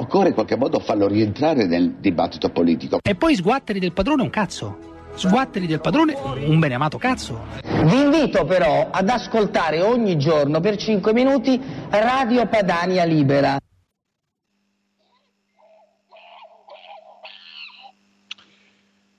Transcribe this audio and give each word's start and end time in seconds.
Occorre 0.00 0.28
in 0.28 0.34
qualche 0.34 0.56
modo 0.56 0.80
farlo 0.80 1.06
rientrare 1.06 1.66
nel 1.66 1.96
dibattito 1.98 2.48
politico. 2.48 3.00
E 3.02 3.14
poi 3.14 3.34
sguatteri 3.34 3.78
del 3.78 3.92
padrone 3.92 4.22
un 4.22 4.30
cazzo. 4.30 4.78
Sguatteri 5.14 5.66
del 5.66 5.82
padrone 5.82 6.14
un 6.14 6.58
beneamato 6.58 6.96
cazzo. 6.96 7.38
Vi 7.62 8.00
invito 8.00 8.46
però 8.46 8.88
ad 8.90 9.10
ascoltare 9.10 9.82
ogni 9.82 10.16
giorno 10.16 10.60
per 10.60 10.76
5 10.76 11.12
minuti 11.12 11.60
Radio 11.90 12.46
Padania 12.46 13.04
Libera. 13.04 13.58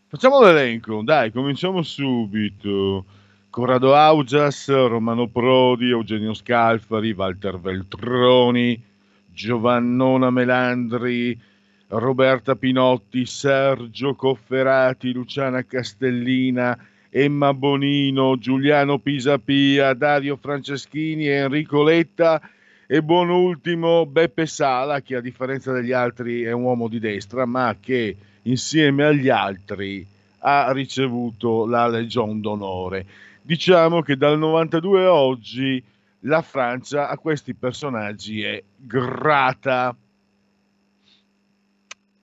Facciamo 0.08 0.42
l'elenco, 0.42 1.04
dai, 1.04 1.32
cominciamo 1.32 1.84
subito. 1.84 3.06
Corrado 3.52 3.94
Augias, 3.96 4.68
Romano 4.70 5.28
Prodi, 5.28 5.90
Eugenio 5.90 6.34
Scalfari, 6.34 7.12
Walter 7.12 7.60
Veltroni, 7.60 8.90
Giovannona 9.34 10.30
Melandri, 10.30 11.40
Roberta 11.88 12.56
Pinotti, 12.56 13.26
Sergio 13.26 14.16
Cofferati, 14.16 15.12
Luciana 15.12 15.64
Castellina, 15.64 16.78
Emma 17.10 17.54
Bonino, 17.54 18.38
Giuliano 18.38 19.00
Pisapia, 19.00 19.94
Dario 19.94 20.38
Franceschini, 20.38 21.28
Enrico 21.28 21.84
Letta 21.84 22.42
e 22.88 23.02
buon 23.02 23.30
ultimo 23.30 24.06
Beppe 24.06 24.46
Sala 24.46 25.02
che 25.02 25.16
a 25.16 25.22
differenza 25.22 25.72
degli 25.72 25.92
altri 25.92 26.44
è 26.44 26.52
un 26.52 26.64
uomo 26.64 26.88
di 26.88 27.00
destra 27.00 27.46
ma 27.46 27.76
che 27.80 28.16
insieme 28.44 29.04
agli 29.04 29.30
altri 29.30 30.06
ha 30.40 30.72
ricevuto 30.72 31.66
la 31.66 31.88
Legion 31.88 32.42
d'onore. 32.42 33.06
Diciamo 33.42 34.02
che 34.02 34.16
dal 34.16 34.38
92 34.38 35.06
a 35.06 35.14
oggi 35.14 35.84
la 36.22 36.42
Francia 36.42 37.10
a 37.10 37.18
questi 37.18 37.54
personaggi 37.54 38.44
è 38.44 38.62
grata. 38.76 39.96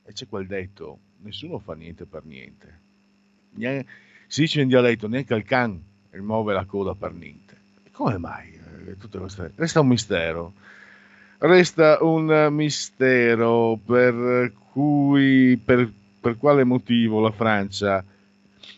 E 0.04 0.12
c'è 0.12 0.26
quel 0.28 0.46
detto, 0.46 0.98
nessuno 1.22 1.58
fa 1.58 1.74
niente 1.74 2.04
per 2.04 2.24
niente. 2.24 2.80
Si 4.26 4.42
dice 4.42 4.60
in 4.60 4.68
dialetto, 4.68 5.08
neanche 5.08 5.34
il 5.34 5.44
can 5.44 5.82
muove 6.20 6.52
la 6.52 6.64
coda 6.64 6.94
per 6.94 7.12
niente. 7.12 7.56
E 7.84 7.90
come 7.90 8.18
mai? 8.18 8.52
Eh, 8.52 8.96
queste... 9.08 9.52
Resta 9.54 9.80
un 9.80 9.88
mistero. 9.88 10.52
Resta 11.38 12.02
un 12.02 12.48
mistero 12.50 13.78
per 13.84 14.52
cui, 14.72 15.60
per, 15.62 15.90
per 16.20 16.36
quale 16.36 16.64
motivo 16.64 17.20
la 17.20 17.30
Francia 17.30 18.04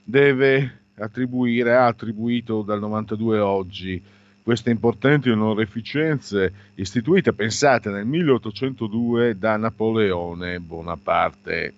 deve 0.02 0.78
attribuire, 0.96 1.74
ha 1.74 1.86
attribuito 1.86 2.62
dal 2.62 2.80
92 2.80 3.38
a 3.38 3.46
oggi 3.46 4.02
queste 4.42 4.70
importanti 4.70 5.30
onorificenze 5.30 6.52
istituite, 6.74 7.32
pensate, 7.32 7.90
nel 7.90 8.06
1802 8.06 9.38
da 9.38 9.56
Napoleone 9.56 10.58
Bonaparte. 10.60 11.74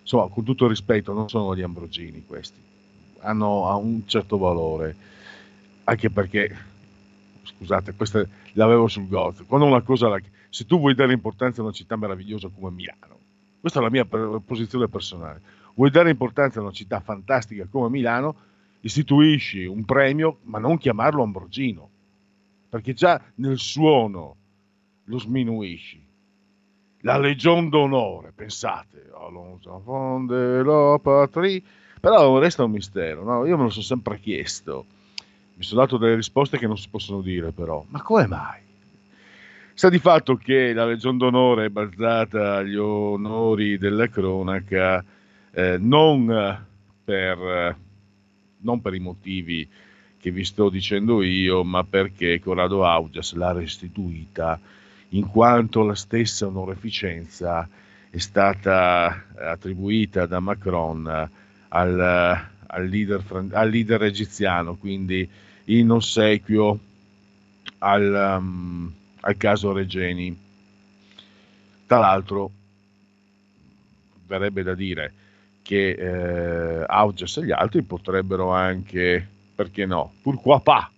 Insomma, 0.00 0.28
con 0.28 0.44
tutto 0.44 0.68
rispetto, 0.68 1.12
non 1.12 1.28
sono 1.28 1.56
gli 1.56 1.62
ambrogini 1.62 2.24
questi, 2.24 2.58
hanno 3.20 3.76
un 3.78 4.06
certo 4.06 4.38
valore, 4.38 4.94
anche 5.82 6.10
perché, 6.10 6.56
scusate, 7.42 7.94
questa 7.94 8.24
l'avevo 8.52 8.86
sul 8.86 9.08
gozzo, 9.08 9.44
quando 9.46 9.66
una 9.66 9.82
cosa, 9.82 10.16
se 10.48 10.64
tu 10.64 10.78
vuoi 10.78 10.94
dare 10.94 11.12
importanza 11.12 11.60
a 11.60 11.64
una 11.64 11.72
città 11.72 11.96
meravigliosa 11.96 12.48
come 12.48 12.70
Milano, 12.70 13.18
questa 13.60 13.80
è 13.80 13.82
la 13.82 13.90
mia 13.90 14.04
posizione 14.04 14.86
personale, 14.86 15.40
vuoi 15.74 15.90
dare 15.90 16.10
importanza 16.10 16.60
a 16.60 16.62
una 16.62 16.70
città 16.70 17.00
fantastica 17.00 17.66
come 17.68 17.88
Milano, 17.88 18.36
istituisci 18.80 19.64
un 19.64 19.84
premio, 19.84 20.38
ma 20.44 20.60
non 20.60 20.78
chiamarlo 20.78 21.24
Ambrogino, 21.24 21.90
perché 22.76 22.92
già 22.92 23.18
nel 23.36 23.58
suono 23.58 24.36
lo 25.04 25.18
sminuisci. 25.18 26.04
La 27.00 27.16
Legion 27.18 27.70
d'onore, 27.70 28.32
pensate, 28.34 29.08
la 30.62 30.98
patrie, 31.00 31.62
però 31.98 32.38
resta 32.38 32.64
un 32.64 32.72
mistero, 32.72 33.24
no? 33.24 33.46
io 33.46 33.56
me 33.56 33.62
lo 33.64 33.70
sono 33.70 33.84
sempre 33.84 34.20
chiesto, 34.20 34.84
mi 35.54 35.62
sono 35.62 35.80
dato 35.82 35.96
delle 35.96 36.16
risposte 36.16 36.58
che 36.58 36.66
non 36.66 36.76
si 36.76 36.88
possono 36.90 37.22
dire 37.22 37.52
però, 37.52 37.82
ma 37.88 38.02
come 38.02 38.26
mai? 38.26 38.60
Sta 39.72 39.88
di 39.88 39.98
fatto 39.98 40.36
che 40.36 40.74
la 40.74 40.84
Legion 40.84 41.16
d'onore 41.16 41.66
è 41.66 41.70
basata 41.70 42.56
agli 42.56 42.76
onori 42.76 43.78
della 43.78 44.08
cronaca 44.08 45.02
eh, 45.50 45.78
non, 45.78 46.66
per, 47.04 47.76
non 48.58 48.80
per 48.82 48.94
i 48.94 49.00
motivi 49.00 49.66
che 50.18 50.30
vi 50.30 50.44
sto 50.44 50.68
dicendo 50.68 51.22
io, 51.22 51.64
ma 51.64 51.84
perché 51.84 52.40
Corrado 52.40 52.84
Augias 52.84 53.34
l'ha 53.34 53.52
restituita 53.52 54.58
in 55.10 55.26
quanto 55.28 55.84
la 55.84 55.94
stessa 55.94 56.46
onorificenza 56.46 57.68
è 58.10 58.18
stata 58.18 59.26
attribuita 59.36 60.26
da 60.26 60.40
Macron 60.40 61.06
al, 61.68 62.00
al, 62.66 62.88
leader, 62.88 63.22
al 63.52 63.70
leader, 63.70 64.02
egiziano, 64.02 64.76
quindi 64.76 65.28
in 65.64 65.90
ossequio 65.90 66.78
al, 67.78 68.38
um, 68.38 68.92
al 69.20 69.36
caso 69.36 69.72
Regeni. 69.72 70.44
Tra 71.86 71.98
l'altro, 71.98 72.50
verrebbe 74.26 74.62
da 74.62 74.74
dire 74.74 75.12
che 75.62 75.90
eh, 75.90 76.84
Augias 76.86 77.36
e 77.36 77.44
gli 77.44 77.52
altri 77.52 77.82
potrebbero 77.82 78.50
anche 78.50 79.28
perché 79.56 79.86
no? 79.86 80.12
Pourquoi 80.22 80.60
pas? 80.62 80.88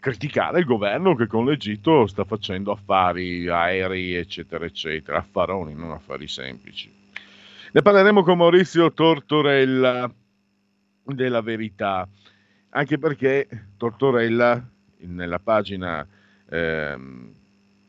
Criticare 0.00 0.60
il 0.60 0.64
governo 0.64 1.16
che 1.16 1.26
con 1.26 1.44
l'Egitto 1.44 2.06
sta 2.06 2.24
facendo 2.24 2.70
affari 2.70 3.48
aerei, 3.48 4.14
eccetera, 4.14 4.64
eccetera, 4.64 5.18
affaroni, 5.18 5.74
non 5.74 5.90
affari 5.90 6.28
semplici. 6.28 6.90
Ne 7.72 7.82
parleremo 7.82 8.22
con 8.22 8.38
Maurizio 8.38 8.92
Tortorella 8.92 10.10
della 11.02 11.40
verità, 11.42 12.08
anche 12.70 12.98
perché 12.98 13.48
Tortorella, 13.76 14.64
nella 14.98 15.40
pagina 15.40 16.06
ehm, 16.48 17.32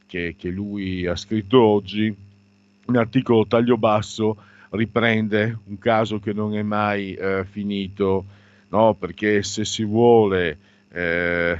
che, 0.07 0.35
che 0.35 0.49
lui 0.49 1.05
ha 1.05 1.15
scritto 1.15 1.61
oggi, 1.61 2.13
un 2.87 2.95
articolo 2.95 3.45
taglio 3.45 3.77
basso, 3.77 4.35
riprende 4.71 5.59
un 5.65 5.77
caso 5.77 6.19
che 6.19 6.33
non 6.33 6.55
è 6.55 6.63
mai 6.63 7.13
eh, 7.13 7.45
finito 7.45 8.37
no? 8.69 8.93
perché 8.95 9.43
se 9.43 9.65
si 9.65 9.83
vuole, 9.83 10.57
eh, 10.91 11.59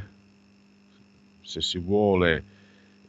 se 1.41 1.61
si 1.61 1.77
vuole 1.79 2.43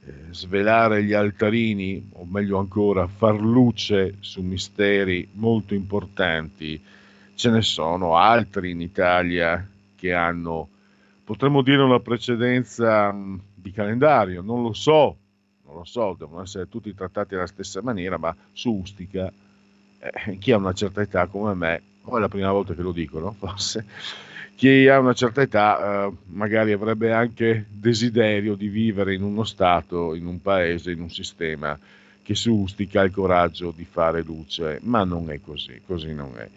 eh, 0.05 0.13
svelare 0.31 1.05
gli 1.05 1.13
altarini, 1.13 2.11
o 2.13 2.25
meglio 2.25 2.59
ancora, 2.59 3.07
far 3.07 3.41
luce 3.41 4.17
su 4.21 4.43
misteri 4.43 5.29
molto 5.33 5.75
importanti, 5.75 6.83
ce 7.35 7.51
ne 7.51 7.63
sono 7.63 8.17
altri 8.17 8.71
in 8.71 8.81
Italia 8.81 9.67
che 9.95 10.13
hanno, 10.13 10.69
potremmo 11.25 11.63
dire, 11.63 11.83
una 11.83 12.01
precedenza 12.01 13.13
mh, 13.13 13.41
di 13.55 13.71
calendario, 13.73 14.43
non 14.43 14.63
lo 14.63 14.73
so, 14.73 15.17
non 15.67 15.77
lo 15.77 15.85
so, 15.85 16.17
devono 16.19 16.43
essere 16.43 16.69
tutti 16.69 16.93
trattati 16.95 17.35
alla 17.35 17.47
stessa 17.47 17.83
maniera, 17.83 18.19
ma 18.19 18.35
su 18.53 18.73
Ustica, 18.73 19.31
eh, 19.99 20.39
chi 20.39 20.53
ha 20.53 20.57
una 20.57 20.73
certa 20.73 21.03
età 21.03 21.27
come 21.27 21.55
me 21.55 21.83
o 22.03 22.17
è 22.17 22.21
la 22.21 22.29
prima 22.29 22.51
volta 22.53 22.75
che 22.75 22.83
lo 22.83 22.93
dicono, 22.93 23.33
forse, 23.39 23.85
chi 24.55 24.89
ha 24.89 24.99
una 24.99 25.15
certa 25.15 25.41
età 25.43 26.07
eh, 26.07 26.13
magari 26.27 26.73
avrebbe 26.73 27.13
anche 27.13 27.67
desiderio 27.69 28.55
di 28.55 28.69
vivere 28.69 29.15
in 29.15 29.23
uno 29.23 29.45
Stato, 29.45 30.15
in 30.15 30.27
un 30.27 30.41
paese, 30.43 30.91
in 30.91 31.01
un 31.01 31.11
sistema 31.11 31.79
che 32.23 32.35
sustica 32.35 33.03
il 33.03 33.11
coraggio 33.11 33.73
di 33.75 33.85
fare 33.85 34.23
luce, 34.23 34.79
ma 34.83 35.03
non 35.05 35.31
è 35.31 35.41
così, 35.41 35.81
così 35.87 36.13
non 36.15 36.33
è. 36.37 36.49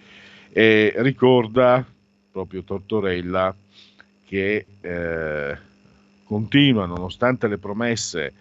E 0.51 0.94
ricorda 0.98 1.84
proprio 2.31 2.63
Tortorella 2.63 3.56
che 4.25 4.66
eh, 4.81 5.57
continua, 6.25 6.86
nonostante 6.86 7.48
le 7.48 7.57
promesse 7.57 8.34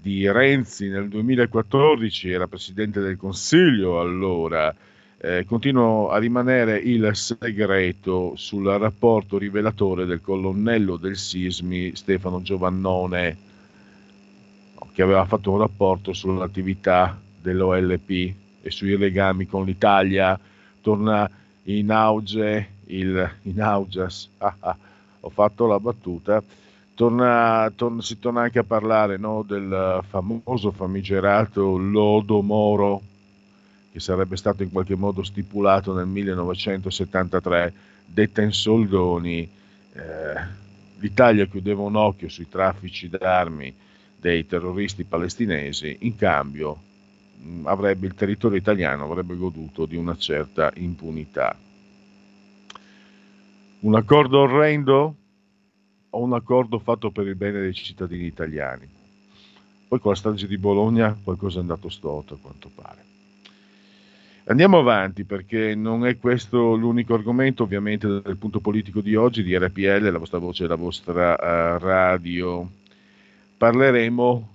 di 0.00 0.30
Renzi 0.30 0.88
nel 0.88 1.08
2014, 1.08 2.30
era 2.30 2.46
Presidente 2.46 3.00
del 3.00 3.16
Consiglio 3.16 4.00
allora, 4.00 4.74
eh, 5.24 5.46
continua 5.46 6.12
a 6.12 6.18
rimanere 6.18 6.76
il 6.76 7.08
segreto 7.14 8.34
sul 8.36 8.66
rapporto 8.66 9.38
rivelatore 9.38 10.04
del 10.04 10.20
colonnello 10.20 10.96
del 10.96 11.16
Sismi 11.16 11.96
Stefano 11.96 12.42
Giovannone, 12.42 13.36
che 14.92 15.00
aveva 15.00 15.24
fatto 15.24 15.50
un 15.50 15.58
rapporto 15.60 16.12
sull'attività 16.12 17.18
dell'OLP 17.40 18.10
e 18.60 18.70
sui 18.70 18.98
legami 18.98 19.46
con 19.46 19.64
l'Italia. 19.64 20.38
Torna 20.82 21.28
in 21.64 21.90
auge 21.90 22.68
il 22.88 23.30
in 23.44 23.62
auges, 23.62 24.28
ah, 24.38 24.54
ah, 24.60 24.76
ho 25.20 25.30
fatto 25.30 25.66
la 25.66 25.80
battuta. 25.80 26.42
Torna, 26.94 27.72
torna, 27.74 28.02
si 28.02 28.18
torna 28.18 28.42
anche 28.42 28.58
a 28.58 28.64
parlare 28.64 29.16
no, 29.16 29.42
del 29.42 30.00
famoso 30.06 30.70
famigerato 30.70 31.78
Lodo 31.78 32.42
Moro, 32.42 33.00
che 33.94 34.00
sarebbe 34.00 34.36
stato 34.36 34.64
in 34.64 34.72
qualche 34.72 34.96
modo 34.96 35.22
stipulato 35.22 35.94
nel 35.94 36.08
1973, 36.08 37.72
detta 38.06 38.42
in 38.42 38.50
soldoni, 38.50 39.48
eh, 39.92 40.34
l'Italia 40.98 41.46
chiudeva 41.46 41.82
un 41.82 41.94
occhio 41.94 42.28
sui 42.28 42.48
traffici 42.48 43.08
d'armi 43.08 43.72
dei 44.18 44.46
terroristi 44.46 45.04
palestinesi, 45.04 45.98
in 46.00 46.16
cambio 46.16 46.76
mh, 47.38 47.66
avrebbe, 47.68 48.08
il 48.08 48.14
territorio 48.14 48.58
italiano 48.58 49.04
avrebbe 49.04 49.36
goduto 49.36 49.86
di 49.86 49.94
una 49.94 50.16
certa 50.16 50.72
impunità. 50.74 51.56
Un 53.78 53.94
accordo 53.94 54.40
orrendo 54.40 55.16
o 56.10 56.20
un 56.20 56.32
accordo 56.32 56.80
fatto 56.80 57.12
per 57.12 57.28
il 57.28 57.36
bene 57.36 57.60
dei 57.60 57.74
cittadini 57.74 58.24
italiani? 58.24 58.88
Poi 59.86 60.00
con 60.00 60.10
la 60.10 60.16
strage 60.16 60.48
di 60.48 60.58
Bologna 60.58 61.16
qualcosa 61.22 61.58
è 61.58 61.60
andato 61.60 61.88
storto 61.88 62.34
a 62.34 62.38
quanto 62.38 62.68
pare. 62.74 63.12
Andiamo 64.46 64.78
avanti 64.78 65.24
perché 65.24 65.74
non 65.74 66.06
è 66.06 66.18
questo 66.18 66.74
l'unico 66.74 67.14
argomento, 67.14 67.62
ovviamente, 67.62 68.06
del 68.06 68.36
punto 68.36 68.60
politico 68.60 69.00
di 69.00 69.14
oggi, 69.14 69.42
di 69.42 69.56
RPL, 69.56 70.10
la 70.10 70.18
vostra 70.18 70.36
voce 70.36 70.64
e 70.64 70.66
la 70.66 70.74
vostra 70.74 71.32
uh, 71.32 71.78
radio. 71.78 72.68
Parleremo, 73.56 74.48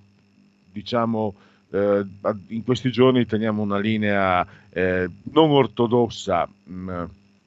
diciamo, 0.72 1.34
eh, 1.72 2.06
in 2.48 2.64
questi 2.64 2.92
giorni 2.92 3.26
teniamo 3.26 3.64
una 3.64 3.80
linea 3.80 4.46
eh, 4.70 5.10
non 5.32 5.50
ortodossa, 5.50 6.48
mh, 6.66 6.74
mm, 6.74 7.04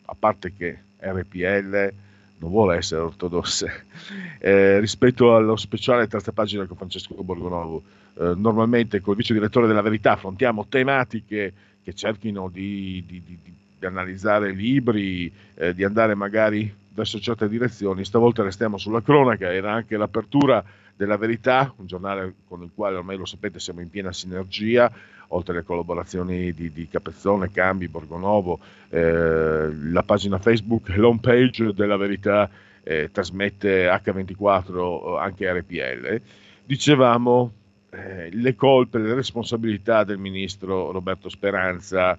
a 0.07 0.17
parte 0.19 0.53
che 0.57 0.79
RPL 0.99 1.93
non 2.39 2.51
vuole 2.51 2.77
essere 2.77 3.03
ortodossa, 3.03 3.67
eh, 4.41 4.81
rispetto 4.81 5.37
allo 5.37 5.55
speciale 5.55 6.09
terza 6.09 6.33
pagina 6.33 6.67
con 6.67 6.77
Francesco 6.77 7.15
Borgonovo. 7.23 7.83
Eh, 8.15 8.33
normalmente 8.37 9.01
col 9.01 9.15
vice 9.15 9.33
direttore 9.33 9.69
della 9.69 9.81
Verità 9.81 10.13
affrontiamo 10.13 10.67
tematiche 10.69 11.53
che 11.83 11.95
cerchino 11.95 12.49
di, 12.49 13.05
di, 13.07 13.23
di, 13.25 13.39
di 13.79 13.87
analizzare 13.87 14.53
libri, 14.53 15.33
eh, 15.55 15.75
di 15.75 15.85
andare 15.85 16.15
magari 16.15 16.73
verso 16.95 17.19
certe 17.19 17.49
direzioni. 17.49 18.05
Stavolta 18.05 18.43
restiamo 18.43 18.79
sulla 18.79 19.03
cronaca, 19.03 19.53
era 19.53 19.73
anche 19.73 19.97
l'apertura 19.97 20.63
della 20.95 21.17
Verità, 21.17 21.73
un 21.77 21.87
giornale 21.87 22.35
con 22.47 22.63
il 22.63 22.71
quale 22.75 22.97
ormai 22.97 23.17
lo 23.17 23.25
sapete 23.25 23.59
siamo 23.59 23.81
in 23.81 23.91
piena 23.91 24.13
sinergia, 24.13 24.93
oltre 25.29 25.55
alle 25.55 25.65
collaborazioni 25.65 26.53
di, 26.53 26.71
di 26.73 26.89
Capezzone, 26.89 27.51
Cambi, 27.51 27.89
Borgonovo, 27.89 28.61
eh, 28.91 29.73
la 29.73 30.03
pagina 30.03 30.39
Facebook, 30.39 30.89
l'home 30.97 31.21
page 31.21 31.73
della 31.73 31.97
Verità 31.97 32.49
eh, 32.83 33.11
trasmette 33.11 33.87
H24 33.87 35.19
anche 35.19 35.53
RPL. 35.53 36.21
Dicevamo 36.65 37.53
eh, 37.93 38.31
le 38.33 38.55
colpe, 38.55 38.99
le 38.99 39.15
responsabilità 39.15 40.03
del 40.03 40.17
ministro 40.17 40.91
Roberto 40.91 41.29
Speranza, 41.29 42.19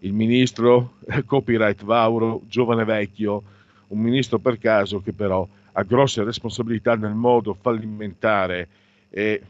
il 0.00 0.12
ministro 0.12 0.96
eh, 1.08 1.24
copyright 1.24 1.82
Vauro, 1.84 2.42
giovane 2.46 2.84
vecchio, 2.84 3.42
un 3.88 3.98
ministro 3.98 4.38
per 4.38 4.58
caso 4.58 5.00
che 5.00 5.12
però 5.12 5.46
ha 5.72 5.82
grosse 5.84 6.22
responsabilità 6.22 6.96
nel 6.96 7.14
modo 7.14 7.54
fallimentare 7.54 8.68
e 9.08 9.42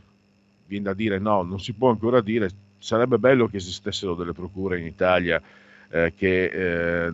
viene 0.67 0.85
da 0.85 0.95
dire 0.95 1.19
no, 1.19 1.43
non 1.43 1.59
si 1.61 1.73
può 1.73 1.91
ancora 1.91 2.21
dire, 2.21 2.49
sarebbe 2.79 3.19
bello 3.19 3.49
che 3.49 3.57
esistessero 3.57 4.15
delle 4.15 4.33
procure 4.33 4.79
in 4.79 4.87
Italia 4.87 5.43
eh, 5.89 6.13
che 6.17 6.45
eh, 6.45 7.13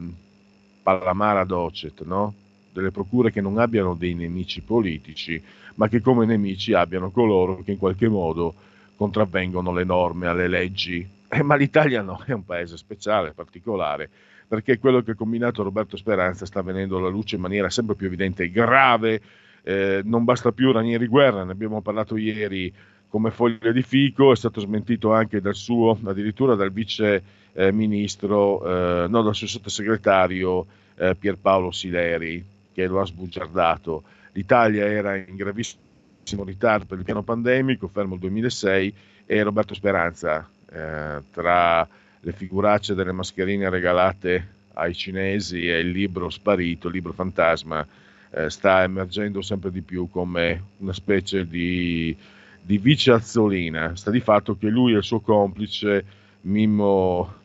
pallamara 0.83 1.45
docet, 1.45 2.03
no? 2.05 2.35
Delle 2.73 2.91
procure 2.91 3.31
che 3.31 3.41
non 3.41 3.59
abbiano 3.59 3.95
dei 3.95 4.15
nemici 4.15 4.63
politici, 4.63 5.43
ma 5.75 5.89
che 5.89 6.01
come 6.01 6.27
nemici 6.27 6.73
abbiano 6.73 7.11
coloro 7.11 7.63
che 7.63 7.73
in 7.73 7.79
qualche 7.79 8.09
modo 8.09 8.55
contravvengono 8.97 9.73
le 9.73 9.85
norme, 9.85 10.27
alle 10.27 10.49
leggi. 10.49 11.07
Eh, 11.29 11.43
ma 11.43 11.57
l'Italia 11.57 12.03
no, 12.03 12.23
è 12.27 12.33
un 12.33 12.45
paese 12.45 12.77
speciale, 12.77 13.33
particolare, 13.33 14.09
perché 14.47 14.79
quello 14.79 15.03
che 15.03 15.13
ha 15.13 15.15
combinato 15.15 15.63
Roberto 15.63 15.97
Speranza 15.97 16.47
sta 16.47 16.63
venendo 16.63 16.99
alla 16.99 17.09
luce 17.09 17.37
in 17.37 17.41
maniera 17.43 17.71
sempre 17.71 17.95
più 17.95 18.07
evidente 18.07 18.45
e 18.45 18.51
grave. 18.51 19.21
Eh, 19.63 20.03
non 20.05 20.25
basta 20.25 20.53
più 20.53 20.73
Ranieri 20.73 21.07
Guerra, 21.07 21.45
ne 21.45 21.53
abbiamo 21.53 21.81
parlato 21.81 22.17
ieri 22.17 22.73
come 23.09 23.31
foglia 23.31 23.73
di 23.73 23.83
fico, 23.83 24.33
è 24.33 24.37
stato 24.37 24.61
smentito 24.61 25.13
anche 25.13 25.41
dal 25.41 25.55
suo, 25.55 25.99
addirittura 26.05 26.55
dal 26.55 26.73
vice 26.73 27.23
eh, 27.53 27.71
ministro, 27.71 29.05
eh, 29.05 29.09
no, 29.09 29.23
dal 29.23 29.35
suo 29.35 29.47
sottosegretario 29.47 30.67
eh, 30.97 31.15
Pierpaolo 31.15 31.71
Sileri, 31.71 32.43
che 32.73 32.87
lo 32.87 33.01
ha 33.01 33.07
sbugiardato. 33.07 34.03
L'Italia 34.33 34.87
era 34.87 35.17
in 35.17 35.37
gravissimo 35.37 36.45
ritardo 36.45 36.87
per 36.87 36.99
il 36.99 37.05
piano 37.05 37.23
pandemico, 37.23 37.89
fermo 37.89 38.15
il 38.15 38.21
2006, 38.21 38.95
e 39.27 39.43
Roberto 39.43 39.75
Speranza, 39.75 40.49
eh, 40.71 41.23
tra 41.31 41.89
le 42.25 42.33
figuracce 42.33 42.95
delle 42.95 43.13
mascherine 43.13 43.69
regalate 43.69 44.61
ai 44.75 44.95
cinesi 44.95 45.69
e 45.69 45.81
il 45.81 45.91
libro 45.91 46.31
sparito, 46.31 46.89
il 46.89 46.95
libro 46.95 47.13
fantasma, 47.13 47.87
eh, 48.31 48.49
sta 48.49 48.83
emergendo 48.83 49.43
sempre 49.43 49.71
di 49.71 49.83
più 49.83 50.09
come 50.09 50.63
una 50.79 50.93
specie 50.93 51.47
di, 51.47 52.17
di 52.61 52.79
vice 52.79 53.13
Azzolina. 53.13 53.95
Sta 53.97 54.11
di 54.11 54.21
fatto 54.21 54.57
che 54.57 54.69
lui 54.69 54.95
e 54.95 54.99
il 54.99 55.03
suo 55.03 55.21
complice 55.21 56.05
Mimmo 56.43 57.41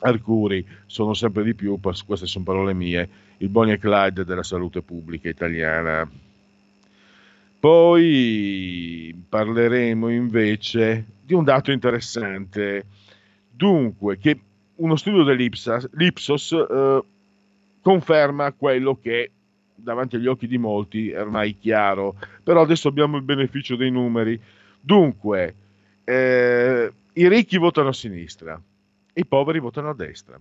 Arcuri 0.00 0.64
sono 0.86 1.14
sempre 1.14 1.42
di 1.42 1.54
più, 1.54 1.78
queste 1.80 2.26
sono 2.26 2.44
parole 2.44 2.72
mie, 2.72 3.08
il 3.38 3.48
Bonnie 3.48 3.74
e 3.74 3.78
Clyde 3.78 4.24
della 4.24 4.42
salute 4.42 4.82
pubblica 4.82 5.28
italiana. 5.28 6.08
Poi 7.60 9.24
parleremo 9.28 10.08
invece 10.08 11.04
di 11.24 11.34
un 11.34 11.44
dato 11.44 11.72
interessante, 11.72 12.86
dunque 13.50 14.18
che 14.18 14.40
uno 14.76 14.96
studio 14.96 15.24
dell'Ipsos 15.24 16.52
eh, 16.52 17.02
conferma 17.82 18.52
quello 18.52 18.98
che 19.00 19.30
davanti 19.74 20.16
agli 20.16 20.26
occhi 20.26 20.46
di 20.46 20.58
molti 20.58 21.10
è 21.10 21.20
ormai 21.20 21.58
chiaro, 21.58 22.16
però 22.42 22.62
adesso 22.62 22.88
abbiamo 22.88 23.16
il 23.16 23.22
beneficio 23.22 23.76
dei 23.76 23.90
numeri. 23.90 24.40
Dunque, 24.80 25.54
eh, 26.04 26.92
i 27.12 27.28
ricchi 27.28 27.58
votano 27.58 27.88
a 27.88 27.92
sinistra, 27.92 28.60
i 29.12 29.26
poveri 29.26 29.58
votano 29.58 29.90
a 29.90 29.94
destra. 29.94 30.38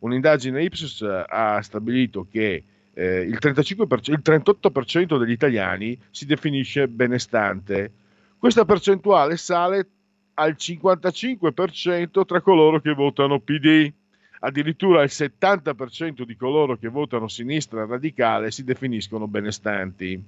Un'indagine 0.00 0.62
Ipsos 0.62 1.02
ha 1.02 1.60
stabilito 1.62 2.26
che 2.30 2.64
eh, 2.92 3.20
il, 3.20 3.38
35%, 3.40 4.10
il 4.10 4.20
38% 4.22 5.18
degli 5.18 5.30
italiani 5.30 5.98
si 6.10 6.24
definisce 6.24 6.88
benestante. 6.88 7.92
Questa 8.38 8.64
percentuale 8.64 9.36
sale 9.36 9.88
al 10.34 10.56
55% 10.58 12.24
tra 12.24 12.40
coloro 12.40 12.80
che 12.80 12.92
votano 12.94 13.40
PD. 13.40 13.92
Addirittura 14.40 15.02
il 15.02 15.10
70% 15.12 16.22
di 16.22 16.36
coloro 16.36 16.76
che 16.76 16.88
votano 16.88 17.28
sinistra 17.28 17.86
radicale 17.86 18.50
si 18.50 18.64
definiscono 18.64 19.26
benestanti. 19.26 20.22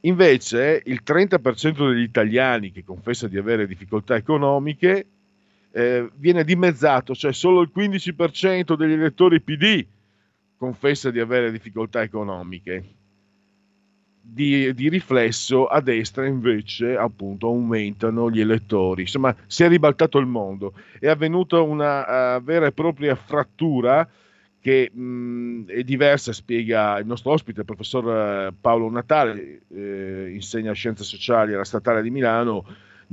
Invece 0.00 0.82
il 0.84 1.00
30% 1.04 1.88
degli 1.88 2.02
italiani 2.02 2.70
che 2.70 2.84
confessa 2.84 3.26
di 3.26 3.38
avere 3.38 3.66
difficoltà 3.66 4.16
economiche 4.16 5.06
eh, 5.76 6.08
viene 6.14 6.44
dimezzato, 6.44 7.14
cioè 7.14 7.32
solo 7.32 7.60
il 7.60 7.72
15% 7.74 8.76
degli 8.76 8.92
elettori 8.92 9.40
PD 9.40 9.84
confessa 10.56 11.10
di 11.10 11.18
avere 11.18 11.50
difficoltà 11.50 12.00
economiche. 12.02 12.84
di, 14.26 14.72
di, 14.72 14.88
riflesso 14.88 15.66
a 15.66 15.80
destra 15.82 16.24
invece 16.26 16.96
appunto 16.96 17.48
aumentano 17.48 18.30
gli 18.30 18.40
elettori. 18.40 19.02
Insomma, 19.02 19.34
si 19.46 19.64
è 19.64 19.68
ribaltato 19.68 20.18
il 20.18 20.26
mondo, 20.26 20.72
è 20.98 21.08
avvenuta 21.08 21.60
una 21.60 22.36
uh, 22.36 22.42
vera 22.42 22.66
e 22.66 22.72
propria 22.72 23.14
frattura 23.16 24.08
che 24.60 24.90
mh, 24.90 25.66
è 25.66 25.82
diversa, 25.82 26.32
spiega 26.32 26.98
il 26.98 27.06
nostro 27.06 27.32
ospite, 27.32 27.60
il 27.60 27.66
professor 27.66 28.46
eh, 28.46 28.54
Paolo 28.58 28.88
Natale, 28.88 29.60
eh, 29.68 30.30
insegna 30.32 30.72
scienze 30.72 31.04
sociali 31.04 31.52
alla 31.52 31.64
Statale 31.64 32.00
di 32.00 32.10
Milano, 32.10 32.64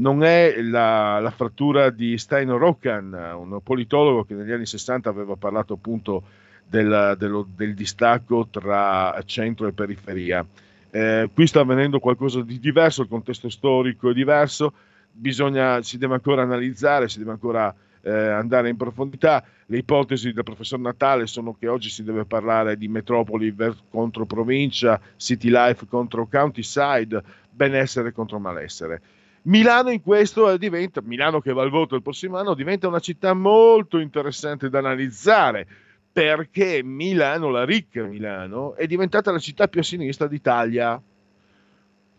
non 0.01 0.23
è 0.23 0.61
la, 0.61 1.19
la 1.19 1.29
frattura 1.29 1.91
di 1.91 2.17
Steino 2.17 2.57
Roccan, 2.57 3.13
un 3.13 3.59
politologo 3.61 4.23
che 4.23 4.33
negli 4.33 4.51
anni 4.51 4.65
60 4.65 5.07
aveva 5.07 5.35
parlato 5.35 5.73
appunto 5.73 6.23
del, 6.67 7.15
dello, 7.17 7.47
del 7.55 7.75
distacco 7.75 8.47
tra 8.49 9.21
centro 9.25 9.67
e 9.67 9.73
periferia. 9.73 10.45
Eh, 10.89 11.29
qui 11.31 11.45
sta 11.45 11.61
avvenendo 11.61 11.99
qualcosa 11.99 12.41
di 12.41 12.59
diverso, 12.59 13.03
il 13.03 13.09
contesto 13.09 13.47
storico 13.49 14.09
è 14.09 14.13
diverso, 14.13 14.73
bisogna, 15.11 15.81
si 15.83 15.99
deve 15.99 16.15
ancora 16.15 16.41
analizzare, 16.41 17.07
si 17.07 17.19
deve 17.19 17.31
ancora 17.31 17.73
eh, 18.01 18.11
andare 18.11 18.69
in 18.69 18.77
profondità. 18.77 19.43
Le 19.67 19.77
ipotesi 19.77 20.33
del 20.33 20.43
professor 20.43 20.79
Natale 20.79 21.27
sono 21.27 21.55
che 21.57 21.67
oggi 21.67 21.89
si 21.89 22.03
deve 22.03 22.25
parlare 22.25 22.75
di 22.75 22.87
metropoli 22.87 23.55
contro 23.89 24.25
provincia, 24.25 24.99
city 25.15 25.49
life 25.49 25.85
contro 25.87 26.25
countryside, 26.25 27.21
benessere 27.51 28.11
contro 28.11 28.39
malessere. 28.39 29.01
Milano 29.43 29.89
in 29.89 30.01
questo 30.01 30.55
diventa, 30.57 31.01
Milano 31.03 31.41
che 31.41 31.51
va 31.51 31.63
al 31.63 31.71
voto 31.71 31.95
il 31.95 32.03
prossimo 32.03 32.37
anno, 32.37 32.53
diventa 32.53 32.87
una 32.87 32.99
città 32.99 33.33
molto 33.33 33.97
interessante 33.97 34.69
da 34.69 34.79
analizzare 34.79 35.65
perché 36.11 36.83
Milano, 36.83 37.49
la 37.49 37.65
ricca 37.65 38.03
Milano, 38.03 38.75
è 38.75 38.85
diventata 38.85 39.31
la 39.31 39.39
città 39.39 39.67
più 39.67 39.79
a 39.79 39.83
sinistra 39.83 40.27
d'Italia. 40.27 41.01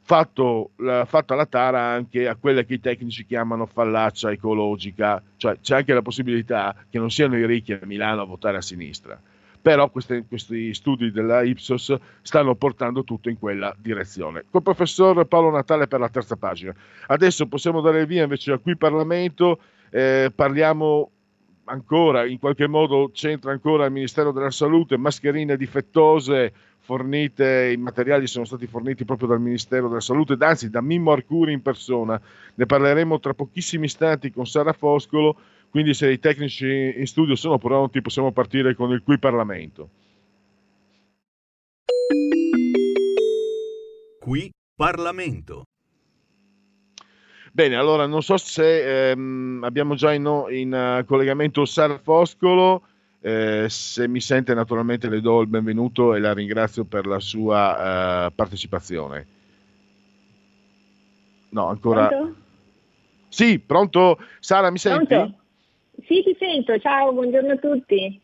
Fatto, 0.05 0.71
la, 0.77 1.05
fatta 1.05 1.37
la 1.37 1.47
tara 1.47 1.81
anche 1.81 2.27
a 2.27 2.35
quelle 2.35 2.65
che 2.65 2.75
i 2.75 2.81
tecnici 2.81 3.25
chiamano 3.25 3.67
fallaccia 3.67 4.33
ecologica, 4.33 5.23
cioè 5.37 5.61
c'è 5.61 5.77
anche 5.77 5.95
la 5.95 6.03
possibilità 6.03 6.75
che 6.91 6.99
non 6.99 7.09
siano 7.09 7.37
i 7.39 7.47
ricchi 7.47 7.73
a 7.73 7.79
Milano 7.85 8.23
a 8.23 8.25
votare 8.25 8.57
a 8.57 8.63
sinistra, 8.63 9.21
però 9.63 9.89
queste, 9.91 10.25
questi 10.29 10.75
studi 10.75 11.13
della 11.13 11.43
Ipsos 11.43 11.95
stanno 12.21 12.57
portando 12.57 13.05
tutto 13.05 13.29
in 13.29 13.39
quella 13.39 13.75
direzione. 13.79 14.45
Col 14.51 14.63
professor 14.63 15.25
Paolo 15.27 15.51
Natale 15.51 15.87
per 15.87 16.01
la 16.01 16.09
terza 16.09 16.35
pagina. 16.35 16.75
Adesso 17.07 17.47
possiamo 17.47 17.81
dare 17.81 18.05
via 18.05 18.25
invece 18.25 18.53
a 18.53 18.59
qui 18.59 18.77
Parlamento, 18.77 19.61
eh, 19.91 20.33
parliamo 20.35 21.11
ancora, 21.67 22.27
in 22.27 22.41
qualche 22.41 22.67
modo 22.67 23.11
c'entra 23.13 23.53
ancora 23.53 23.85
il 23.85 23.93
Ministero 23.93 24.33
della 24.33 24.51
Salute, 24.51 24.97
mascherine 24.97 25.57
difettose 25.57 26.53
fornite, 26.83 27.71
i 27.73 27.77
materiali 27.77 28.27
sono 28.27 28.45
stati 28.45 28.67
forniti 28.67 29.05
proprio 29.05 29.29
dal 29.29 29.41
Ministero 29.41 29.87
della 29.87 30.01
Salute, 30.01 30.37
anzi 30.41 30.69
da 30.69 30.81
Mimmo 30.81 31.13
Arcuri 31.13 31.53
in 31.53 31.63
persona. 31.63 32.21
Ne 32.55 32.67
parleremo 32.67 33.21
tra 33.21 33.35
pochissimi 33.35 33.87
istanti 33.87 34.33
con 34.33 34.47
Sara 34.47 34.73
Foscolo, 34.73 35.37
quindi 35.73 35.95
se 35.95 36.13
i 36.13 36.19
tecnici 36.19 36.67
in 36.99 37.07
studio 37.07 37.35
sono 37.35 37.57
pronti 37.57 38.03
possiamo 38.03 38.31
partire 38.31 38.75
con 38.75 38.91
il 38.91 39.03
qui 39.03 39.19
Parlamento. 39.19 39.89
Qui 44.21 44.53
Parlamento. 44.77 45.65
Bene, 47.51 47.77
allora 47.77 48.07
non 48.07 48.23
so 48.23 48.37
se 48.37 49.11
ehm, 49.13 49.63
abbiamo 49.65 49.95
già 49.95 50.13
in, 50.13 50.45
in 50.51 50.99
uh, 51.01 51.07
collegamento 51.07 51.65
Sara 51.65 51.99
Foscolo, 51.99 52.83
eh, 53.23 53.65
se 53.71 54.07
mi 54.09 54.21
sente 54.21 54.53
naturalmente 54.53 55.09
le 55.09 55.23
do 55.23 55.41
il 55.41 55.49
benvenuto 55.49 56.15
e 56.15 56.21
la 56.21 56.35
ringrazio 56.35 56.85
per 56.85 57.07
la 57.07 57.19
sua 57.19 58.27
uh, 58.27 58.35
partecipazione. 58.35 59.27
No, 61.49 61.69
ancora... 61.69 62.09
Pronto? 62.09 62.41
Sì, 63.29 63.59
pronto? 63.59 64.19
Sara, 64.39 64.71
mi 64.71 64.77
senti? 64.77 65.41
Sì, 66.07 66.23
ti 66.23 66.37
sento, 66.39 66.79
ciao, 66.79 67.13
buongiorno 67.13 67.53
a 67.53 67.57
tutti. 67.57 68.21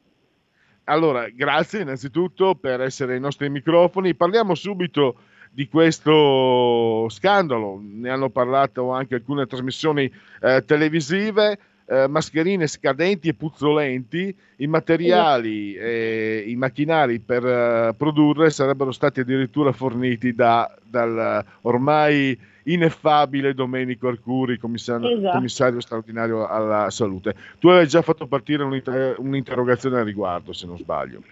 Allora, 0.85 1.29
grazie 1.29 1.83
innanzitutto 1.83 2.55
per 2.55 2.81
essere 2.81 3.15
ai 3.15 3.21
nostri 3.21 3.51
microfoni. 3.51 4.15
Parliamo 4.15 4.55
subito 4.55 5.17
di 5.51 5.69
questo 5.69 7.09
scandalo, 7.09 7.81
ne 7.83 8.09
hanno 8.09 8.31
parlato 8.31 8.91
anche 8.91 9.17
alcune 9.17 9.47
trasmissioni 9.47 10.11
eh, 10.41 10.65
televisive, 10.65 11.59
eh, 11.87 12.07
mascherine 12.07 12.67
scadenti 12.67 13.29
e 13.29 13.35
puzzolenti, 13.35 14.35
i 14.57 14.67
materiali 14.67 15.75
e 15.75 16.45
i 16.47 16.55
macchinari 16.57 17.21
per 17.21 17.45
uh, 17.45 17.97
produrre 17.97 18.51
sarebbero 18.51 18.93
stati 18.93 19.21
addirittura 19.21 19.73
forniti 19.73 20.35
da, 20.35 20.75
dal 20.83 21.45
ormai 21.63 22.39
ineffabile 22.73 23.55
Domenico 23.55 24.09
Arcuri, 24.09 24.59
commissario, 24.59 25.11
esatto. 25.11 25.37
commissario 25.37 25.81
straordinario 25.81 26.47
alla 26.47 26.91
salute. 26.91 27.35
Tu 27.59 27.69
hai 27.69 27.87
già 27.87 28.03
fatto 28.03 28.27
partire 28.27 28.63
un'inter- 28.63 29.19
un'interrogazione 29.19 29.99
al 29.99 30.05
riguardo, 30.05 30.53
se 30.53 30.67
non 30.67 30.79
sbaglio. 30.79 31.23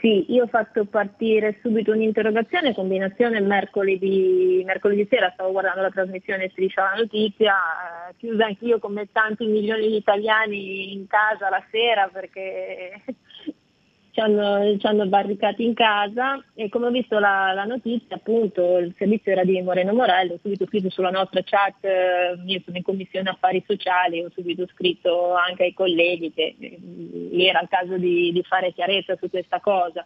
Sì, 0.00 0.26
io 0.32 0.44
ho 0.44 0.46
fatto 0.46 0.84
partire 0.84 1.58
subito 1.60 1.90
un'interrogazione, 1.90 2.72
combinazione 2.72 3.40
mercoledì, 3.40 4.62
mercoledì 4.64 5.04
sera, 5.10 5.30
stavo 5.34 5.50
guardando 5.50 5.82
la 5.82 5.90
trasmissione 5.90 6.48
Striscia 6.50 6.82
la 6.82 6.94
Notizia, 6.98 7.54
eh, 8.08 8.14
chiusa 8.16 8.44
anch'io 8.46 8.78
come 8.78 9.08
tanti 9.10 9.46
milioni 9.46 9.88
di 9.88 9.96
italiani 9.96 10.92
in 10.92 11.08
casa 11.08 11.48
la 11.48 11.64
sera 11.72 12.08
perché 12.12 13.02
ci 14.18 14.24
hanno, 14.24 14.76
ci 14.78 14.86
hanno, 14.86 15.06
barricati 15.06 15.64
in 15.64 15.74
casa 15.74 16.42
e 16.54 16.68
come 16.68 16.86
ho 16.86 16.90
visto 16.90 17.20
la, 17.20 17.52
la, 17.54 17.62
notizia 17.62 18.16
appunto 18.16 18.78
il 18.78 18.92
servizio 18.98 19.30
era 19.30 19.44
di 19.44 19.62
Moreno 19.62 19.92
Morello, 19.92 20.34
ho 20.34 20.38
subito 20.42 20.66
scritto 20.66 20.90
sulla 20.90 21.10
nostra 21.10 21.40
chat, 21.44 21.84
eh, 21.84 22.36
io 22.44 22.60
sono 22.64 22.76
in 22.76 22.82
commissione 22.82 23.30
affari 23.30 23.62
sociali, 23.64 24.24
ho 24.24 24.30
subito 24.34 24.66
scritto 24.74 25.34
anche 25.34 25.62
ai 25.64 25.72
colleghi 25.72 26.32
che 26.32 26.56
eh, 26.58 27.46
era 27.46 27.60
il 27.60 27.68
caso 27.68 27.96
di, 27.96 28.32
di 28.32 28.42
fare 28.42 28.72
chiarezza 28.72 29.16
su 29.20 29.30
questa 29.30 29.60
cosa 29.60 30.04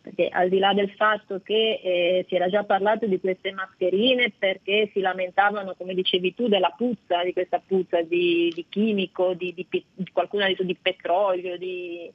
perché 0.00 0.28
al 0.28 0.48
di 0.48 0.58
là 0.58 0.72
del 0.72 0.90
fatto 0.92 1.40
che 1.42 1.80
eh, 1.82 2.24
si 2.28 2.36
era 2.36 2.48
già 2.48 2.62
parlato 2.62 3.06
di 3.06 3.18
queste 3.18 3.50
mascherine 3.50 4.32
perché 4.38 4.88
si 4.92 5.00
lamentavano, 5.00 5.74
come 5.76 5.94
dicevi 5.94 6.34
tu, 6.34 6.46
della 6.46 6.72
puzza, 6.74 7.24
di 7.24 7.32
questa 7.32 7.60
puzza 7.66 8.00
di, 8.02 8.52
di 8.54 8.64
chimico, 8.68 9.34
di, 9.34 9.52
di, 9.52 9.66
di 9.68 10.10
qualcuno 10.12 10.44
ha 10.44 10.46
detto 10.46 10.62
di 10.62 10.76
petrolio, 10.80 11.58
di, 11.58 12.10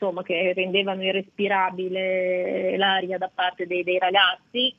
insomma, 0.00 0.22
che 0.22 0.54
rendevano 0.54 1.04
irrespirabile 1.04 2.76
l'aria 2.78 3.18
da 3.18 3.30
parte 3.32 3.66
dei, 3.66 3.84
dei 3.84 3.98
ragazzi, 3.98 4.74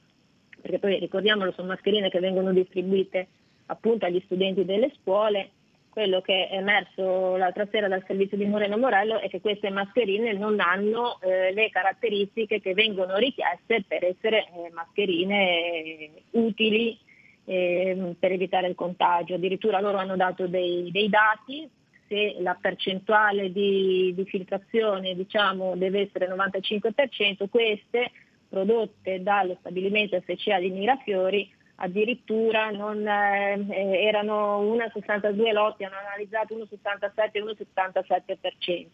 perché 0.59 0.79
poi 0.79 0.97
ricordiamolo 0.97 1.51
sono 1.51 1.67
mascherine 1.67 2.09
che 2.09 2.19
vengono 2.19 2.51
distribuite 2.51 3.27
appunto 3.67 4.05
agli 4.05 4.21
studenti 4.25 4.65
delle 4.65 4.91
scuole. 4.99 5.51
Quello 5.91 6.21
che 6.21 6.47
è 6.47 6.55
emerso 6.55 7.35
l'altra 7.35 7.67
sera 7.69 7.89
dal 7.89 8.03
servizio 8.07 8.37
di 8.37 8.45
Moreno 8.45 8.77
Morello 8.77 9.19
è 9.19 9.27
che 9.27 9.41
queste 9.41 9.69
mascherine 9.69 10.31
non 10.31 10.59
hanno 10.61 11.19
eh, 11.19 11.51
le 11.53 11.69
caratteristiche 11.69 12.61
che 12.61 12.73
vengono 12.73 13.17
richieste 13.17 13.83
per 13.85 14.05
essere 14.05 14.45
eh, 14.45 14.71
mascherine 14.71 16.09
utili 16.31 16.97
eh, 17.43 18.15
per 18.17 18.31
evitare 18.31 18.67
il 18.67 18.75
contagio. 18.75 19.35
Addirittura 19.35 19.81
loro 19.81 19.97
hanno 19.97 20.15
dato 20.15 20.47
dei, 20.47 20.89
dei 20.91 21.09
dati 21.09 21.69
se 22.11 22.35
la 22.41 22.57
percentuale 22.59 23.53
di, 23.53 24.11
di 24.13 24.25
filtrazione 24.25 25.15
diciamo, 25.15 25.77
deve 25.77 26.01
essere 26.01 26.27
95%, 26.27 27.47
queste 27.49 28.11
prodotte 28.49 29.23
dallo 29.23 29.55
stabilimento 29.61 30.19
FCA 30.19 30.59
di 30.59 30.71
Mirafiori 30.71 31.49
addirittura 31.75 32.69
non, 32.69 33.07
eh, 33.07 34.03
erano 34.03 34.61
1,62 34.75 35.53
lotti, 35.53 35.85
hanno 35.85 35.95
analizzato 36.05 36.53
1,67 36.55 37.29
e 37.31 37.41
1,77%. 37.41 38.87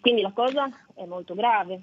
Quindi 0.00 0.22
la 0.22 0.32
cosa 0.32 0.68
è 0.94 1.04
molto 1.04 1.34
grave. 1.34 1.82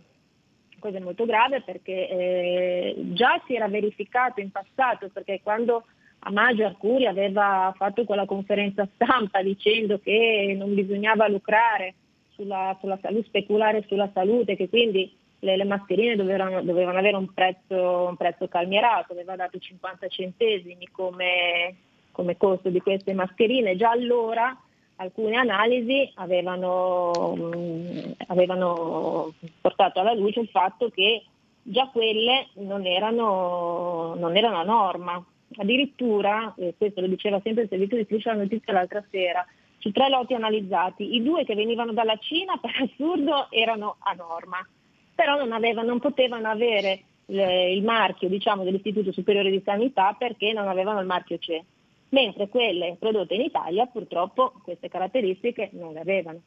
Cosa 0.80 0.98
è 0.98 1.02
molto 1.02 1.26
grave 1.26 1.62
perché 1.62 2.08
eh, 2.08 2.96
già 3.12 3.42
si 3.46 3.54
era 3.54 3.68
verificato 3.68 4.40
in 4.40 4.50
passato, 4.50 5.10
perché 5.10 5.42
quando 5.44 5.86
a 6.20 6.32
maggio 6.32 6.66
Arcuri 6.66 7.06
aveva 7.06 7.74
fatto 7.78 8.04
quella 8.04 8.26
conferenza 8.26 8.88
stampa 8.94 9.42
dicendo 9.42 10.00
che 10.00 10.54
non 10.58 10.74
bisognava 10.74 11.28
lucrare 11.28 11.96
sulla, 12.32 12.76
sulla 12.80 12.98
salute, 13.02 13.28
speculare 13.28 13.86
sulla 13.88 14.10
salute, 14.14 14.56
che 14.56 14.70
quindi 14.70 15.12
le, 15.40 15.56
le 15.56 15.64
mascherine 15.64 16.16
dovevano, 16.16 16.62
dovevano, 16.62 16.98
avere 16.98 17.16
un 17.16 17.34
prezzo, 17.34 18.08
un 18.10 18.16
prezzo, 18.18 18.48
calmierato, 18.48 19.14
aveva 19.14 19.36
dato 19.36 19.58
50 19.58 20.08
centesimi 20.08 20.88
come, 20.92 21.76
come 22.12 22.38
costo 22.38 22.70
di 22.70 22.82
queste 22.82 23.14
mascherine. 23.14 23.76
Già 23.76 23.92
allora 23.92 24.58
alcune 24.98 25.38
analisi 25.38 26.12
avevano, 26.16 27.34
mh, 27.36 28.16
avevano, 28.28 29.34
portato 29.62 30.00
alla 30.00 30.14
luce 30.14 30.42
il 30.42 30.50
fatto 30.50 30.90
che 30.90 31.24
già 31.62 31.88
quelle 31.92 32.48
non 32.56 32.86
erano, 32.86 34.16
non 34.16 34.36
erano 34.36 34.58
a 34.58 34.64
norma, 34.64 35.24
Addirittura, 35.60 36.54
eh, 36.58 36.74
questo 36.78 37.02
lo 37.02 37.08
diceva 37.08 37.42
sempre 37.44 37.64
il 37.64 37.70
servizio 37.70 37.98
di 37.98 38.06
striscia 38.06 38.32
la 38.32 38.44
notizia 38.44 38.72
l'altra 38.72 39.04
sera, 39.12 39.46
su 39.78 39.92
tre 39.92 40.08
lotti 40.08 40.34
analizzati, 40.34 41.16
i 41.16 41.22
due 41.22 41.44
che 41.44 41.54
venivano 41.54 41.92
dalla 41.92 42.16
Cina 42.18 42.58
per 42.58 42.72
assurdo 42.82 43.52
erano 43.52 43.98
a 44.00 44.14
norma, 44.14 44.66
però 45.14 45.38
non, 45.38 45.52
aveva, 45.52 45.82
non 45.82 46.00
potevano 46.00 46.48
avere 46.48 47.02
le, 47.26 47.72
il 47.74 47.84
marchio 47.84 48.30
diciamo, 48.30 48.64
dell'Istituto 48.64 49.12
Superiore 49.12 49.52
di 49.52 49.62
Sanità 49.64 50.16
perché 50.18 50.54
non 50.54 50.70
avevano 50.70 51.02
il 51.02 51.06
marchio 51.06 51.38
CE, 51.38 51.66
mentre 52.10 52.48
quelle 52.48 52.96
prodotte 52.98 53.36
in 53.36 53.42
Italia 53.42 53.86
purtroppo 53.86 54.54
queste 54.64 54.88
caratteristiche 54.88 55.72
non 55.74 55.92
le 55.92 56.00
avevano. 56.00 56.42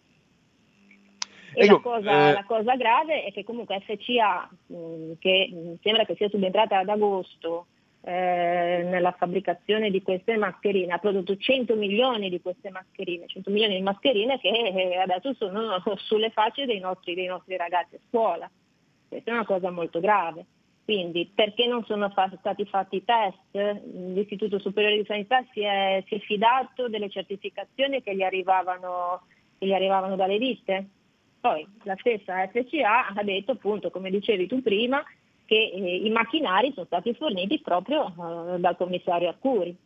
E 1.55 1.65
ecco, 1.65 1.75
la, 1.75 1.81
cosa, 1.81 2.31
eh... 2.31 2.33
la, 2.33 2.45
cosa, 2.45 2.77
grave 2.77 3.25
è 3.25 3.33
che 3.33 3.45
comunque 3.45 3.79
FCA, 3.81 4.49
mh, 4.69 5.13
che 5.19 5.51
mh, 5.53 5.75
sembra 5.83 6.07
che 6.07 6.15
sia 6.15 6.31
subentrata 6.31 6.79
ad 6.79 6.89
agosto 6.89 7.67
eh, 8.05 8.83
nella 8.85 9.13
fabbricazione 9.13 9.91
di 9.91 10.03
queste 10.03 10.37
mascherine, 10.37 10.93
ha 10.93 10.99
prodotto 10.99 11.37
100 11.37 11.77
milioni 11.77 12.29
di 12.31 12.41
queste 12.41 12.71
mascherine, 12.71 13.27
100 13.27 13.51
milioni 13.51 13.77
di 13.77 13.83
mascherine 13.83 14.41
che 14.41 14.49
eh, 14.49 14.97
adesso 14.97 15.35
sono 15.35 15.81
sulle 15.99 16.31
facce 16.31 16.67
dei 16.67 16.81
nostri, 16.81 17.15
dei 17.15 17.27
nostri 17.27 17.57
ragazzi 17.57 17.95
a 17.95 18.01
scuola. 18.09 18.51
Questa 19.09 19.31
è 19.31 19.35
una 19.35 19.45
cosa 19.45 19.71
molto 19.71 20.01
grave. 20.01 20.45
Quindi 20.85 21.31
perché 21.33 21.67
non 21.69 21.85
sono 21.85 22.11
fa- 22.11 22.33
stati 22.41 22.65
fatti 22.65 22.97
i 22.97 23.05
test? 23.05 23.85
L'Istituto 23.95 24.59
Superiore 24.59 24.97
di 24.97 25.05
Sanità 25.05 25.45
si 25.53 25.61
è, 25.61 26.03
si 26.09 26.17
è 26.17 26.19
fidato 26.19 26.89
delle 26.89 27.09
certificazioni 27.09 28.03
che 28.03 28.17
gli 28.17 28.23
arrivavano, 28.23 29.27
che 29.59 29.67
gli 29.67 29.73
arrivavano 29.73 30.17
dalle 30.17 30.39
ditte? 30.39 30.87
Poi 31.41 31.65
la 31.85 31.95
stessa 32.01 32.49
FCA 32.49 33.09
ha 33.15 33.23
detto 33.23 33.53
appunto, 33.53 33.91
come 33.91 34.11
dicevi 34.11 34.49
tu 34.49 34.61
prima, 34.61 35.05
che 35.53 35.71
eh, 35.71 35.97
i 35.97 36.09
macchinari 36.09 36.73
sono 36.73 36.87
stati 36.87 37.13
forniti 37.13 37.61
proprio 37.61 38.07
eh, 38.07 38.59
dal 38.59 38.75
commissario 38.75 39.29
Arcuri. 39.29 39.77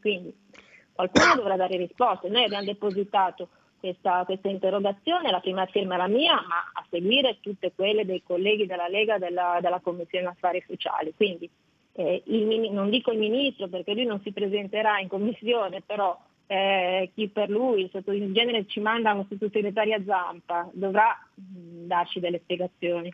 Quindi 0.00 0.32
qualcuno 0.92 1.34
dovrà 1.34 1.56
dare 1.56 1.76
risposte. 1.76 2.28
Noi 2.28 2.44
abbiamo 2.44 2.64
depositato 2.64 3.48
questa, 3.80 4.22
questa, 4.24 4.48
interrogazione, 4.48 5.32
la 5.32 5.40
prima 5.40 5.66
firma 5.66 5.96
la 5.96 6.06
mia, 6.06 6.34
ma 6.34 6.70
a 6.74 6.86
seguire 6.88 7.38
tutte 7.40 7.72
quelle 7.74 8.04
dei 8.04 8.22
colleghi 8.22 8.66
della 8.66 8.86
Lega 8.86 9.18
della, 9.18 9.58
della 9.60 9.80
Commissione 9.80 10.28
Affari 10.28 10.62
Sociali. 10.64 11.12
Quindi 11.16 11.50
eh, 11.94 12.22
il, 12.26 12.70
non 12.70 12.88
dico 12.88 13.10
il 13.10 13.18
Ministro 13.18 13.66
perché 13.66 13.94
lui 13.94 14.04
non 14.04 14.20
si 14.20 14.30
presenterà 14.30 15.00
in 15.00 15.08
Commissione, 15.08 15.82
però 15.84 16.16
eh, 16.46 17.10
chi 17.16 17.26
per 17.30 17.50
lui, 17.50 17.90
in 17.92 18.32
genere 18.32 18.66
ci 18.66 18.78
manda 18.78 19.12
un 19.12 19.26
sottosegretario 19.28 19.96
a 19.96 20.04
Zampa, 20.04 20.70
dovrà 20.72 21.18
mh, 21.34 21.86
darci 21.86 22.20
delle 22.20 22.38
spiegazioni. 22.44 23.12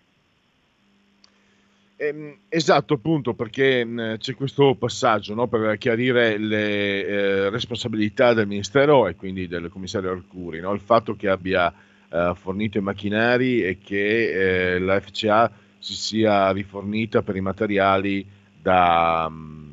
Eh, 2.02 2.38
esatto, 2.48 2.94
appunto, 2.94 3.32
perché 3.34 3.84
mh, 3.84 4.16
c'è 4.18 4.34
questo 4.34 4.74
passaggio 4.74 5.34
no, 5.34 5.46
per 5.46 5.78
chiarire 5.78 6.36
le 6.36 7.06
eh, 7.06 7.50
responsabilità 7.50 8.34
del 8.34 8.48
Ministero 8.48 9.06
e 9.06 9.14
quindi 9.14 9.46
del 9.46 9.68
commissario 9.68 10.10
Arcuri, 10.10 10.58
no? 10.58 10.72
il 10.72 10.80
fatto 10.80 11.14
che 11.14 11.28
abbia 11.28 11.72
eh, 12.10 12.32
fornito 12.34 12.78
i 12.78 12.80
macchinari 12.80 13.62
e 13.62 13.78
che 13.78 14.74
eh, 14.74 14.78
la 14.80 14.98
FCA 14.98 15.48
si 15.78 15.94
sia 15.94 16.50
rifornita 16.50 17.22
per 17.22 17.36
i 17.36 17.40
materiali 17.40 18.26
da... 18.60 19.28
Mh, 19.28 19.70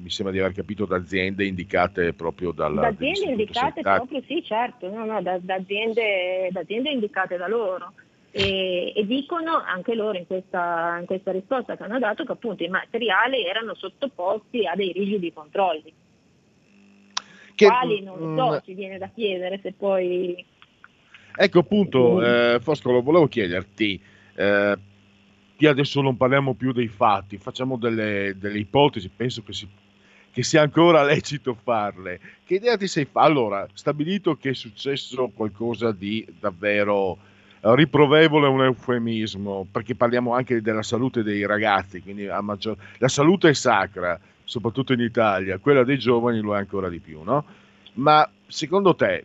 mi 0.00 0.10
sembra 0.10 0.32
di 0.32 0.40
aver 0.40 0.52
capito 0.52 0.84
da 0.84 0.96
aziende 0.96 1.44
indicate 1.44 2.12
proprio 2.12 2.50
dal 2.50 2.74
da 2.74 2.88
aziende 2.88 3.30
indicate 3.30 3.82
proprio 3.82 4.20
sì 4.26 4.42
certo 4.42 4.90
no, 4.90 5.04
no, 5.04 5.22
da, 5.22 5.38
da, 5.38 5.54
aziende, 5.54 6.48
da, 6.50 6.58
aziende, 6.58 6.90
indicate 6.90 7.36
da 7.36 7.46
loro 7.46 7.92
e, 8.34 8.94
e 8.96 9.06
dicono 9.06 9.62
anche 9.62 9.94
loro 9.94 10.16
in 10.16 10.26
questa, 10.26 10.96
in 10.98 11.06
questa, 11.06 11.32
risposta 11.32 11.76
che 11.76 11.82
hanno 11.82 11.98
dato 11.98 12.24
che 12.24 12.32
appunto 12.32 12.64
i 12.64 12.68
materiali 12.68 13.44
erano 13.44 13.74
sottoposti 13.74 14.66
a 14.66 14.74
dei 14.74 14.90
rigidi 14.90 15.32
controlli 15.32 15.92
che, 17.54 17.66
quali 17.66 18.02
non 18.02 18.18
lo 18.18 18.36
so, 18.36 18.54
mm, 18.54 18.58
ci 18.64 18.72
viene 18.72 18.96
da 18.96 19.10
chiedere 19.14 19.60
se 19.62 19.74
poi 19.74 20.44
ecco 21.36 21.58
appunto 21.58 22.14
mm. 22.14 22.22
eh, 22.22 22.58
Foscolo 22.60 23.02
volevo 23.02 23.28
chiederti 23.28 24.02
eh, 24.34 24.78
adesso 25.66 26.00
non 26.00 26.16
parliamo 26.16 26.54
più 26.54 26.72
dei 26.72 26.88
fatti, 26.88 27.38
facciamo 27.38 27.76
delle, 27.76 28.34
delle 28.36 28.58
ipotesi, 28.58 29.08
penso 29.14 29.44
che 29.44 29.52
si 29.52 29.68
che 30.32 30.42
sia 30.42 30.62
ancora 30.62 31.04
lecito 31.04 31.54
farle. 31.54 32.18
Che 32.44 32.54
idea 32.54 32.76
ti 32.76 32.88
sei 32.88 33.04
fatta? 33.04 33.26
Allora, 33.26 33.68
stabilito 33.74 34.34
che 34.36 34.50
è 34.50 34.54
successo 34.54 35.28
qualcosa 35.28 35.92
di 35.92 36.26
davvero 36.40 37.18
riprovevole, 37.62 38.48
un 38.48 38.64
eufemismo, 38.64 39.66
perché 39.70 39.94
parliamo 39.94 40.34
anche 40.34 40.60
della 40.60 40.82
salute 40.82 41.22
dei 41.22 41.46
ragazzi, 41.46 42.02
quindi 42.02 42.28
maggior... 42.40 42.76
la 42.98 43.08
salute 43.08 43.50
è 43.50 43.54
sacra, 43.54 44.18
soprattutto 44.44 44.92
in 44.92 45.00
Italia, 45.00 45.58
quella 45.58 45.84
dei 45.84 45.98
giovani 45.98 46.40
lo 46.40 46.54
è 46.54 46.58
ancora 46.58 46.88
di 46.88 46.98
più, 46.98 47.22
no? 47.22 47.44
Ma 47.94 48.28
secondo 48.46 48.94
te 48.94 49.24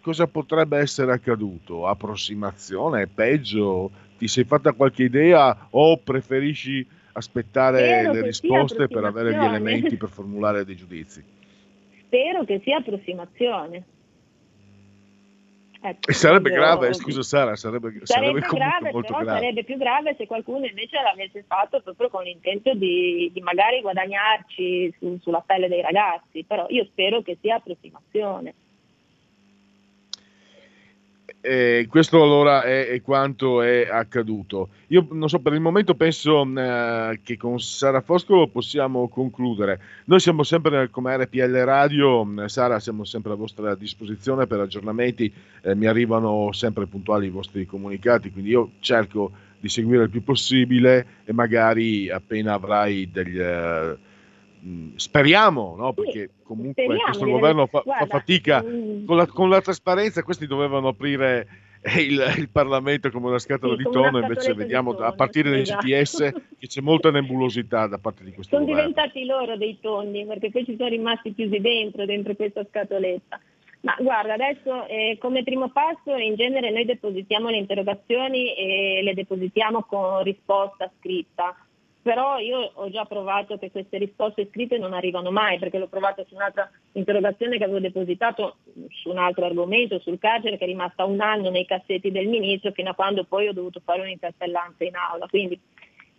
cosa 0.00 0.26
potrebbe 0.26 0.78
essere 0.78 1.12
accaduto? 1.12 1.86
Approssimazione? 1.86 3.06
Peggio? 3.06 3.90
Ti 4.18 4.28
sei 4.28 4.44
fatta 4.44 4.72
qualche 4.72 5.02
idea 5.04 5.68
o 5.70 5.98
preferisci 5.98 6.86
aspettare 7.12 8.10
le 8.12 8.22
risposte 8.22 8.88
per 8.88 9.04
avere 9.04 9.32
gli 9.32 9.44
elementi 9.44 9.96
per 9.96 10.08
formulare 10.08 10.64
dei 10.64 10.76
giudizi. 10.76 11.22
Spero 12.06 12.44
che 12.44 12.60
sia 12.62 12.78
approssimazione. 12.78 13.84
Ecco, 15.80 16.12
sarebbe 16.12 16.48
io... 16.48 16.54
grave, 16.56 16.94
scusa 16.94 17.22
Sara, 17.22 17.54
sarebbe, 17.56 17.90
sarebbe, 18.04 18.40
sarebbe 18.40 18.40
grave, 18.40 18.92
molto 18.92 19.12
però 19.12 19.24
grave. 19.24 19.40
sarebbe 19.40 19.64
più 19.64 19.76
grave 19.76 20.14
se 20.16 20.26
qualcuno 20.26 20.66
invece 20.66 21.00
l'avesse 21.00 21.44
fatto 21.46 21.80
proprio 21.82 22.08
con 22.08 22.24
l'intento 22.24 22.74
di, 22.74 23.30
di 23.32 23.40
magari 23.40 23.80
guadagnarci 23.80 24.94
su, 24.98 25.18
sulla 25.20 25.42
pelle 25.44 25.68
dei 25.68 25.82
ragazzi, 25.82 26.44
però 26.44 26.66
io 26.68 26.84
spero 26.84 27.22
che 27.22 27.38
sia 27.40 27.56
approssimazione. 27.56 28.54
Eh, 31.48 31.86
questo 31.88 32.20
allora 32.20 32.64
è, 32.64 32.88
è, 32.88 33.00
quanto 33.02 33.62
è 33.62 33.86
accaduto. 33.88 34.70
Io 34.88 35.06
non 35.12 35.28
so, 35.28 35.38
per 35.38 35.52
il 35.52 35.60
momento 35.60 35.94
penso 35.94 36.42
eh, 36.42 37.20
che 37.22 37.36
con 37.36 37.60
Sara 37.60 38.00
Foscolo 38.00 38.48
possiamo 38.48 39.08
concludere. 39.08 39.80
Noi 40.06 40.18
siamo 40.18 40.42
sempre 40.42 40.90
come 40.90 41.16
RPL 41.16 41.62
Radio, 41.62 42.26
Sara, 42.46 42.80
siamo 42.80 43.04
sempre 43.04 43.30
a 43.30 43.36
vostra 43.36 43.76
disposizione 43.76 44.48
per 44.48 44.58
aggiornamenti, 44.58 45.32
eh, 45.62 45.76
mi 45.76 45.86
arrivano 45.86 46.50
sempre 46.50 46.86
puntuali 46.86 47.26
i 47.26 47.30
vostri 47.30 47.64
comunicati, 47.64 48.32
quindi 48.32 48.50
io 48.50 48.72
cerco 48.80 49.30
di 49.60 49.68
seguire 49.68 50.02
il 50.02 50.10
più 50.10 50.24
possibile 50.24 51.06
e 51.24 51.32
magari 51.32 52.10
appena 52.10 52.54
avrai 52.54 53.08
degli 53.08 53.38
eh, 53.38 53.96
speriamo, 54.96 55.74
no? 55.76 55.92
perché 55.92 56.30
comunque 56.42 56.84
speriamo, 56.84 57.04
questo 57.04 57.26
governo 57.26 57.66
fa, 57.66 57.80
guarda, 57.84 58.06
fa 58.06 58.18
fatica 58.18 58.62
mm. 58.62 59.04
con, 59.06 59.16
la, 59.16 59.26
con, 59.26 59.48
la, 59.48 59.60
trasparenza, 59.60 60.22
questi 60.22 60.46
dovevano 60.46 60.88
aprire 60.88 61.46
il, 61.98 62.34
il 62.38 62.48
Parlamento 62.48 63.10
come 63.10 63.28
una 63.28 63.38
scatola 63.38 63.76
sì, 63.76 63.84
di 63.84 63.90
tonno, 63.90 64.18
invece 64.18 64.54
vediamo 64.54 64.92
a 64.92 65.12
partire 65.12 65.50
dai 65.50 65.60
esatto. 65.60 65.86
GTS 65.86 66.32
che 66.58 66.66
c'è 66.66 66.80
molta 66.80 67.10
nebulosità 67.10 67.86
da 67.86 67.98
parte 67.98 68.24
di 68.24 68.32
questo 68.32 68.56
sono 68.56 68.66
governo. 68.66 68.92
Sono 68.92 68.94
diventati 68.94 69.26
loro 69.26 69.56
dei 69.56 69.78
tonni, 69.80 70.26
perché 70.26 70.50
poi 70.50 70.64
ci 70.64 70.76
sono 70.76 70.88
rimasti 70.88 71.34
chiusi 71.34 71.60
dentro, 71.60 72.04
dentro 72.04 72.34
questa 72.34 72.64
scatoletta. 72.68 73.40
Ma 73.82 73.94
guarda, 74.00 74.34
adesso 74.34 74.86
eh, 74.88 75.16
come 75.20 75.44
primo 75.44 75.68
passo 75.68 76.16
in 76.16 76.34
genere 76.34 76.70
noi 76.70 76.84
depositiamo 76.84 77.50
le 77.50 77.58
interrogazioni 77.58 78.52
e 78.54 79.00
le 79.02 79.14
depositiamo 79.14 79.84
con 79.84 80.24
risposta 80.24 80.90
scritta 80.98 81.54
però 82.06 82.38
io 82.38 82.70
ho 82.74 82.88
già 82.88 83.04
provato 83.04 83.58
che 83.58 83.72
queste 83.72 83.98
risposte 83.98 84.46
scritte 84.52 84.78
non 84.78 84.92
arrivano 84.92 85.32
mai, 85.32 85.58
perché 85.58 85.76
l'ho 85.76 85.88
provato 85.88 86.24
su 86.28 86.36
un'altra 86.36 86.70
interrogazione 86.92 87.58
che 87.58 87.64
avevo 87.64 87.80
depositato 87.80 88.58
su 88.90 89.08
un 89.10 89.18
altro 89.18 89.44
argomento, 89.44 89.98
sul 89.98 90.20
carcere, 90.20 90.56
che 90.56 90.62
è 90.62 90.68
rimasta 90.68 91.04
un 91.04 91.20
anno 91.20 91.50
nei 91.50 91.66
cassetti 91.66 92.12
del 92.12 92.28
ministro, 92.28 92.70
fino 92.70 92.90
a 92.90 92.94
quando 92.94 93.24
poi 93.24 93.48
ho 93.48 93.52
dovuto 93.52 93.80
fare 93.84 94.02
un'interpellanza 94.02 94.84
in 94.84 94.94
aula. 94.94 95.26
Quindi 95.26 95.58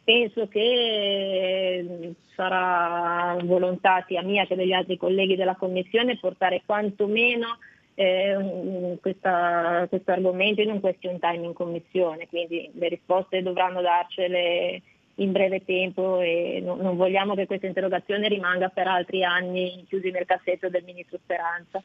penso 0.03 0.49
che 0.49 2.15
sarà 2.35 3.37
volontà 3.45 4.03
sia 4.09 4.21
mia 4.23 4.45
che 4.45 4.57
degli 4.57 4.73
altri 4.73 4.97
colleghi 4.97 5.37
della 5.37 5.55
Commissione 5.55 6.17
portare 6.17 6.63
quantomeno 6.65 7.59
eh, 7.95 8.97
questo 8.99 9.29
argomento 10.11 10.61
in 10.61 10.69
un 10.69 10.81
question 10.81 11.17
time 11.17 11.45
in 11.45 11.53
Commissione, 11.53 12.27
quindi 12.27 12.69
le 12.73 12.89
risposte 12.89 13.41
dovranno 13.41 13.79
darcele 13.79 14.81
in 15.19 15.31
breve 15.31 15.63
tempo 15.63 16.19
e 16.21 16.61
no, 16.63 16.75
non 16.75 16.95
vogliamo 16.95 17.35
che 17.35 17.45
questa 17.45 17.67
interrogazione 17.67 18.27
rimanga 18.27 18.69
per 18.69 18.87
altri 18.87 19.23
anni 19.23 19.85
chiusi 19.87 20.11
nel 20.11 20.25
cassetto 20.25 20.69
del 20.69 20.83
Ministro 20.83 21.19
Speranza. 21.23 21.81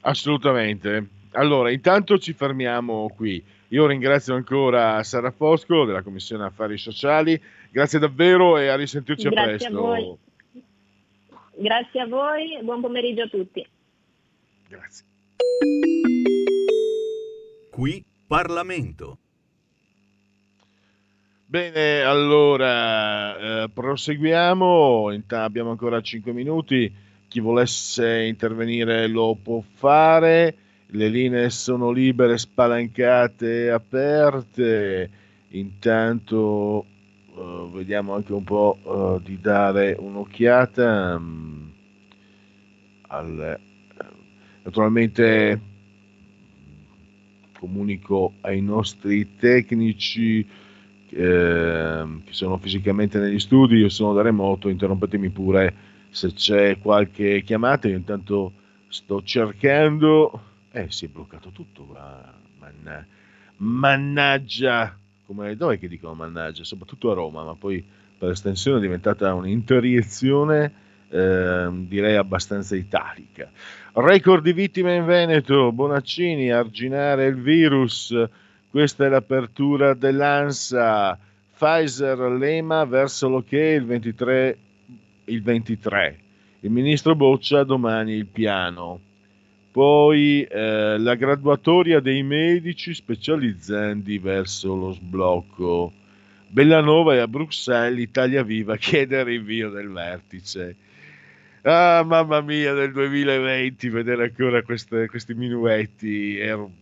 Assolutamente. 0.00 1.08
Allora, 1.32 1.70
intanto 1.70 2.18
ci 2.18 2.32
fermiamo 2.32 3.10
qui. 3.14 3.42
Io 3.68 3.86
ringrazio 3.86 4.34
ancora 4.34 5.02
Sara 5.02 5.32
Fosco 5.32 5.84
della 5.84 6.02
Commissione 6.02 6.44
Affari 6.44 6.78
Sociali. 6.78 7.40
Grazie 7.70 7.98
davvero 7.98 8.56
e 8.56 8.68
a 8.68 8.76
risentirci 8.76 9.28
Grazie 9.28 9.42
a 9.42 9.56
presto. 9.56 9.78
A 9.78 9.80
voi. 9.80 10.16
Grazie 11.56 12.00
a 12.00 12.06
voi 12.06 12.56
e 12.56 12.62
buon 12.62 12.80
pomeriggio 12.80 13.22
a 13.22 13.28
tutti. 13.28 13.66
Grazie. 14.68 15.04
Qui 17.70 18.04
Parlamento. 18.28 19.18
Bene, 21.54 22.00
allora 22.00 23.62
eh, 23.62 23.68
proseguiamo, 23.68 25.16
abbiamo 25.28 25.70
ancora 25.70 26.00
5 26.00 26.32
minuti, 26.32 26.92
chi 27.28 27.38
volesse 27.38 28.24
intervenire 28.24 29.06
lo 29.06 29.38
può 29.40 29.62
fare, 29.74 30.56
le 30.86 31.08
linee 31.08 31.50
sono 31.50 31.92
libere, 31.92 32.38
spalancate, 32.38 33.70
aperte, 33.70 35.10
intanto 35.50 36.86
uh, 37.36 37.70
vediamo 37.70 38.14
anche 38.14 38.32
un 38.32 38.42
po' 38.42 38.76
uh, 38.82 39.20
di 39.22 39.38
dare 39.40 39.94
un'occhiata 39.96 41.14
um, 41.14 41.72
al, 43.02 43.60
naturalmente 44.64 45.60
comunico 47.56 48.32
ai 48.40 48.60
nostri 48.60 49.36
tecnici 49.36 50.40
eh, 50.40 50.62
che 51.14 52.32
sono 52.32 52.58
fisicamente 52.58 53.18
negli 53.18 53.38
studi, 53.38 53.76
io 53.76 53.88
sono 53.88 54.12
da 54.12 54.22
remoto, 54.22 54.68
interrompetemi 54.68 55.30
pure 55.30 55.74
se 56.10 56.32
c'è 56.32 56.78
qualche 56.78 57.42
chiamata, 57.42 57.88
io 57.88 57.96
intanto 57.96 58.52
sto 58.88 59.22
cercando, 59.22 60.42
eh 60.72 60.86
si 60.90 61.06
è 61.06 61.08
bloccato 61.08 61.50
tutto, 61.50 61.86
manna, 62.58 63.06
mannaggia, 63.58 64.96
come 65.26 65.56
dove 65.56 65.78
che 65.78 65.88
dicono 65.88 66.14
mannaggia, 66.14 66.64
soprattutto 66.64 67.10
a 67.10 67.14
Roma, 67.14 67.44
ma 67.44 67.54
poi 67.54 67.84
per 68.18 68.30
estensione 68.30 68.78
è 68.78 68.80
diventata 68.80 69.34
un'interiezione 69.34 70.82
eh, 71.08 71.68
direi 71.86 72.16
abbastanza 72.16 72.74
italica. 72.74 73.50
Record 73.92 74.42
di 74.42 74.52
vittime 74.52 74.96
in 74.96 75.04
Veneto, 75.04 75.70
Bonaccini, 75.70 76.50
arginare 76.50 77.26
il 77.26 77.40
virus, 77.40 78.12
questa 78.74 79.06
è 79.06 79.08
l'apertura 79.08 79.94
dell'ANSA, 79.94 81.16
Pfizer 81.56 82.18
Lema 82.18 82.84
verso 82.84 83.28
l'ok 83.28 83.52
il 83.52 83.84
23, 83.84 84.58
il 85.26 85.42
23. 85.44 86.18
Il 86.58 86.70
ministro 86.72 87.14
Boccia 87.14 87.62
domani 87.62 88.14
il 88.14 88.26
piano. 88.26 89.00
Poi 89.70 90.42
eh, 90.42 90.98
la 90.98 91.14
graduatoria 91.14 92.00
dei 92.00 92.24
medici 92.24 92.92
specializzanti 92.94 94.18
verso 94.18 94.74
lo 94.74 94.90
sblocco. 94.90 95.92
Bellanova 96.48 97.14
e 97.14 97.18
a 97.18 97.28
Bruxelles 97.28 98.02
Italia 98.02 98.42
Viva 98.42 98.76
chiede 98.76 99.20
il 99.20 99.24
rinvio 99.24 99.70
del 99.70 99.88
vertice. 99.88 100.76
Ah, 101.62 102.02
mamma 102.04 102.40
mia, 102.40 102.72
del 102.72 102.90
2020, 102.90 103.88
vedere 103.90 104.24
ancora 104.24 104.62
queste, 104.62 105.06
questi 105.06 105.34
minuetti, 105.34 106.36
ero, 106.38 106.72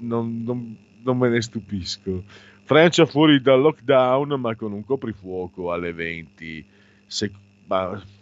non, 0.00 0.42
non, 0.42 0.76
non, 1.04 1.18
me 1.18 1.28
ne 1.28 1.40
stupisco. 1.40 2.22
Francia 2.64 3.06
fuori 3.06 3.40
dal 3.40 3.60
lockdown, 3.60 4.40
ma 4.40 4.54
con 4.56 4.72
un 4.72 4.84
coprifuoco 4.84 5.72
alle 5.72 5.92
20. 5.92 6.64
Se, 7.06 7.30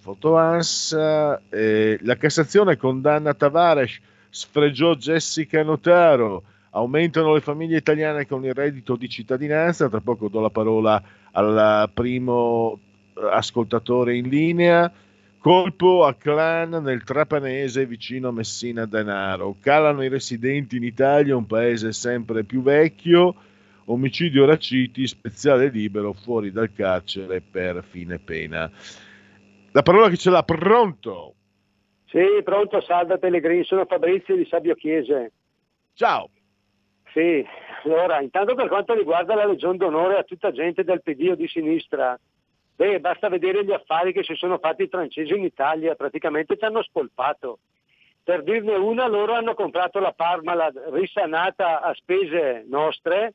fotoansa, 0.00 1.40
eh, 1.48 1.98
la 2.02 2.16
Cassazione 2.16 2.76
condanna 2.76 3.34
Tavares, 3.34 4.00
sfregiò 4.28 4.94
Jessica 4.94 5.62
Notaro, 5.62 6.42
aumentano 6.70 7.34
le 7.34 7.40
famiglie 7.40 7.76
italiane 7.76 8.26
con 8.26 8.44
il 8.44 8.54
reddito 8.54 8.96
di 8.96 9.08
cittadinanza, 9.08 9.88
tra 9.88 10.00
poco 10.00 10.28
do 10.28 10.40
la 10.40 10.50
parola 10.50 11.02
al 11.32 11.90
primo 11.92 12.78
ascoltatore 13.14 14.16
in 14.16 14.28
linea. 14.28 14.90
Colpo 15.42 16.04
a 16.04 16.14
clan 16.14 16.70
nel 16.70 17.02
Trapanese 17.02 17.84
vicino 17.84 18.28
a 18.28 18.32
Messina 18.32 18.86
Denaro. 18.86 19.56
Calano 19.60 20.04
i 20.04 20.08
residenti 20.08 20.76
in 20.76 20.84
Italia, 20.84 21.34
un 21.34 21.46
paese 21.46 21.90
sempre 21.90 22.44
più 22.44 22.62
vecchio. 22.62 23.34
Omicidio 23.86 24.44
Raciti, 24.44 25.04
speziale 25.08 25.68
libero 25.68 26.12
fuori 26.12 26.52
dal 26.52 26.72
carcere 26.72 27.40
per 27.40 27.82
fine 27.82 28.20
pena. 28.20 28.70
La 29.72 29.82
parola 29.82 30.08
che 30.08 30.16
ce 30.16 30.30
l'ha, 30.30 30.44
pronto? 30.44 31.34
Sì, 32.06 32.40
pronto, 32.44 32.80
salve 32.80 33.18
Pellegrini, 33.18 33.64
sono 33.64 33.84
Fabrizio 33.84 34.36
di 34.36 34.46
Sabio 34.48 34.76
Chiese. 34.76 35.32
Ciao. 35.94 36.30
Sì, 37.12 37.44
allora, 37.82 38.20
intanto 38.20 38.54
per 38.54 38.68
quanto 38.68 38.94
riguarda 38.94 39.34
la 39.34 39.46
Legion 39.46 39.76
d'Onore 39.76 40.18
a 40.18 40.22
tutta 40.22 40.52
gente 40.52 40.84
del 40.84 41.02
PD 41.02 41.30
o 41.30 41.34
di 41.34 41.48
sinistra, 41.48 42.16
Beh, 42.82 42.98
basta 42.98 43.28
vedere 43.28 43.64
gli 43.64 43.70
affari 43.70 44.12
che 44.12 44.24
si 44.24 44.34
sono 44.34 44.58
fatti 44.58 44.82
i 44.82 44.88
francesi 44.88 45.32
in 45.32 45.44
Italia, 45.44 45.94
praticamente 45.94 46.58
ci 46.58 46.64
hanno 46.64 46.82
spolpato. 46.82 47.60
Per 48.24 48.42
dirne 48.42 48.74
una, 48.74 49.06
loro 49.06 49.34
hanno 49.34 49.54
comprato 49.54 50.00
la 50.00 50.10
Parmalat 50.10 50.88
risanata 50.90 51.80
a 51.80 51.94
spese 51.94 52.64
nostre 52.66 53.34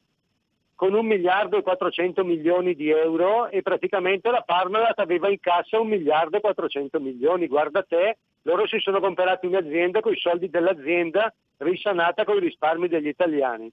con 0.76 0.94
un 0.94 1.06
miliardo 1.06 1.56
e 1.56 1.62
400 1.62 2.26
milioni 2.26 2.76
di 2.76 2.90
euro 2.90 3.48
e 3.48 3.62
praticamente 3.62 4.30
la 4.32 4.42
Parmalat 4.42 5.00
aveva 5.00 5.30
in 5.30 5.40
cassa 5.40 5.80
un 5.80 5.88
miliardo 5.88 6.36
e 6.36 6.42
400 6.42 7.00
milioni. 7.00 7.48
Guarda 7.48 7.84
te, 7.84 8.18
loro 8.42 8.68
si 8.68 8.80
sono 8.80 9.00
comprati 9.00 9.46
un'azienda 9.46 10.02
con 10.02 10.12
i 10.12 10.20
soldi 10.20 10.50
dell'azienda 10.50 11.34
risanata 11.60 12.26
con 12.26 12.36
i 12.36 12.42
risparmi 12.42 12.90
degli 12.90 13.08
italiani. 13.08 13.72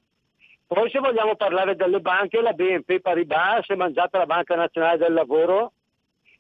Poi 0.67 0.91
se 0.91 0.99
vogliamo 0.99 1.37
parlare 1.37 1.77
delle 1.77 2.01
banche, 2.01 2.41
la 2.41 2.53
BNP 2.53 3.01
Paribas 3.01 3.65
si 3.65 3.73
è 3.73 3.77
mangiata 3.77 4.19
la 4.19 4.27
Banca 4.27 4.55
Nazionale 4.55 4.99
del 4.99 5.13
Lavoro, 5.13 5.73